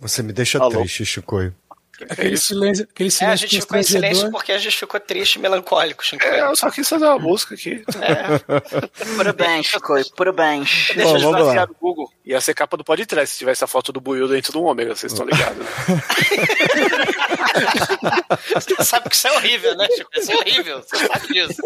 Você 0.00 0.22
me 0.22 0.32
deixa 0.32 0.58
Alô? 0.58 0.80
triste, 0.80 1.06
Chicoio. 1.06 1.54
Aquele 2.10 2.36
silêncio, 2.36 2.86
aquele 2.90 3.08
É, 3.08 3.08
a 3.08 3.12
silêncio 3.12 3.48
gente 3.48 3.60
ficou 3.60 3.78
em 3.78 3.82
silêncio 3.84 4.30
porque 4.30 4.50
a 4.50 4.58
gente 4.58 4.76
ficou 4.76 4.98
triste 4.98 5.36
e 5.36 5.38
melancólico, 5.38 6.04
Chico. 6.04 6.24
É, 6.24 6.40
eu 6.40 6.56
só 6.56 6.68
quis 6.70 6.88
fazer 6.88 7.04
uma 7.04 7.18
busca 7.18 7.54
aqui. 7.54 7.84
Parabéns, 9.16 9.66
Chico, 9.66 9.94
parabéns. 10.16 10.90
Deixa 10.94 11.12
Bom, 11.12 11.38
eu 11.38 11.44
lá. 11.44 11.66
no 11.66 11.74
Google. 11.74 12.12
Ia 12.24 12.40
ser 12.40 12.52
capa 12.52 12.76
do 12.76 12.84
podcast 12.84 13.30
se 13.30 13.38
tivesse 13.38 13.62
a 13.62 13.68
foto 13.68 13.92
do 13.92 14.00
Buiu 14.00 14.26
dentro 14.26 14.52
do 14.52 14.62
Ômega, 14.62 14.96
vocês 14.96 15.12
estão 15.12 15.24
ligados. 15.24 15.58
né? 15.58 15.66
Você 18.54 18.84
sabe 18.84 19.08
que 19.10 19.16
isso 19.16 19.26
é 19.28 19.32
horrível, 19.32 19.76
né, 19.76 19.86
Chico? 19.96 20.10
Isso 20.14 20.32
é 20.32 20.36
horrível, 20.36 20.82
você 20.82 20.96
sabe 21.06 21.26
disso. 21.28 21.62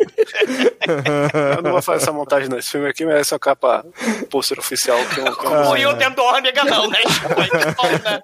Eu 1.57 1.63
não 1.63 1.73
vou 1.73 1.83
fazer 1.83 2.03
essa 2.03 2.13
montagem 2.13 2.49
não. 2.49 2.59
Esse 2.59 2.71
filme 2.71 2.89
aqui 2.89 3.05
merece 3.05 3.33
uma 3.35 3.39
capa 3.41 3.85
pôster 4.31 4.59
oficial. 4.59 4.99
Que 5.15 5.21
eu, 5.21 5.37
que 5.37 5.47
eu... 5.47 5.95
Dentro 5.95 6.17
do 6.17 6.23
ômega 6.25 6.65
não, 6.65 6.89
né, 6.89 6.99
Chico? 7.03 7.29
Então, 7.43 7.91
né? 8.05 8.23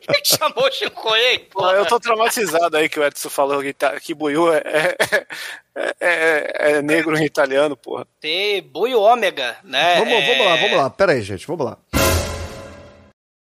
Quem 0.00 0.24
chamou 0.24 0.66
o 0.68 0.72
Chico 0.72 1.12
aí? 1.12 1.38
Pô, 1.38 1.70
eu 1.70 1.86
tô 1.86 1.98
traumatizado 2.00 2.76
aí 2.76 2.88
que 2.88 2.98
o 3.00 3.04
Edson 3.04 3.28
falou 3.30 3.60
que, 3.62 3.72
tá, 3.72 3.98
que 4.00 4.14
Buiu 4.14 4.52
é, 4.52 4.62
é, 4.64 4.96
é, 5.74 5.86
é- 6.00 6.72
é 6.78 6.82
negro 6.82 7.16
em 7.18 7.24
italiano, 7.24 7.76
porra. 7.76 8.06
Tem 8.20 8.62
boi 8.62 8.94
ômega, 8.94 9.56
né? 9.64 9.96
Vamos, 9.98 10.14
É, 10.14 10.26
vamos 10.26 10.46
lá, 10.46 10.56
vamos 10.56 10.76
lá. 10.78 10.90
Pera 10.90 11.12
aí, 11.12 11.22
gente, 11.22 11.46
vamos 11.46 11.64
lá. 11.66 11.76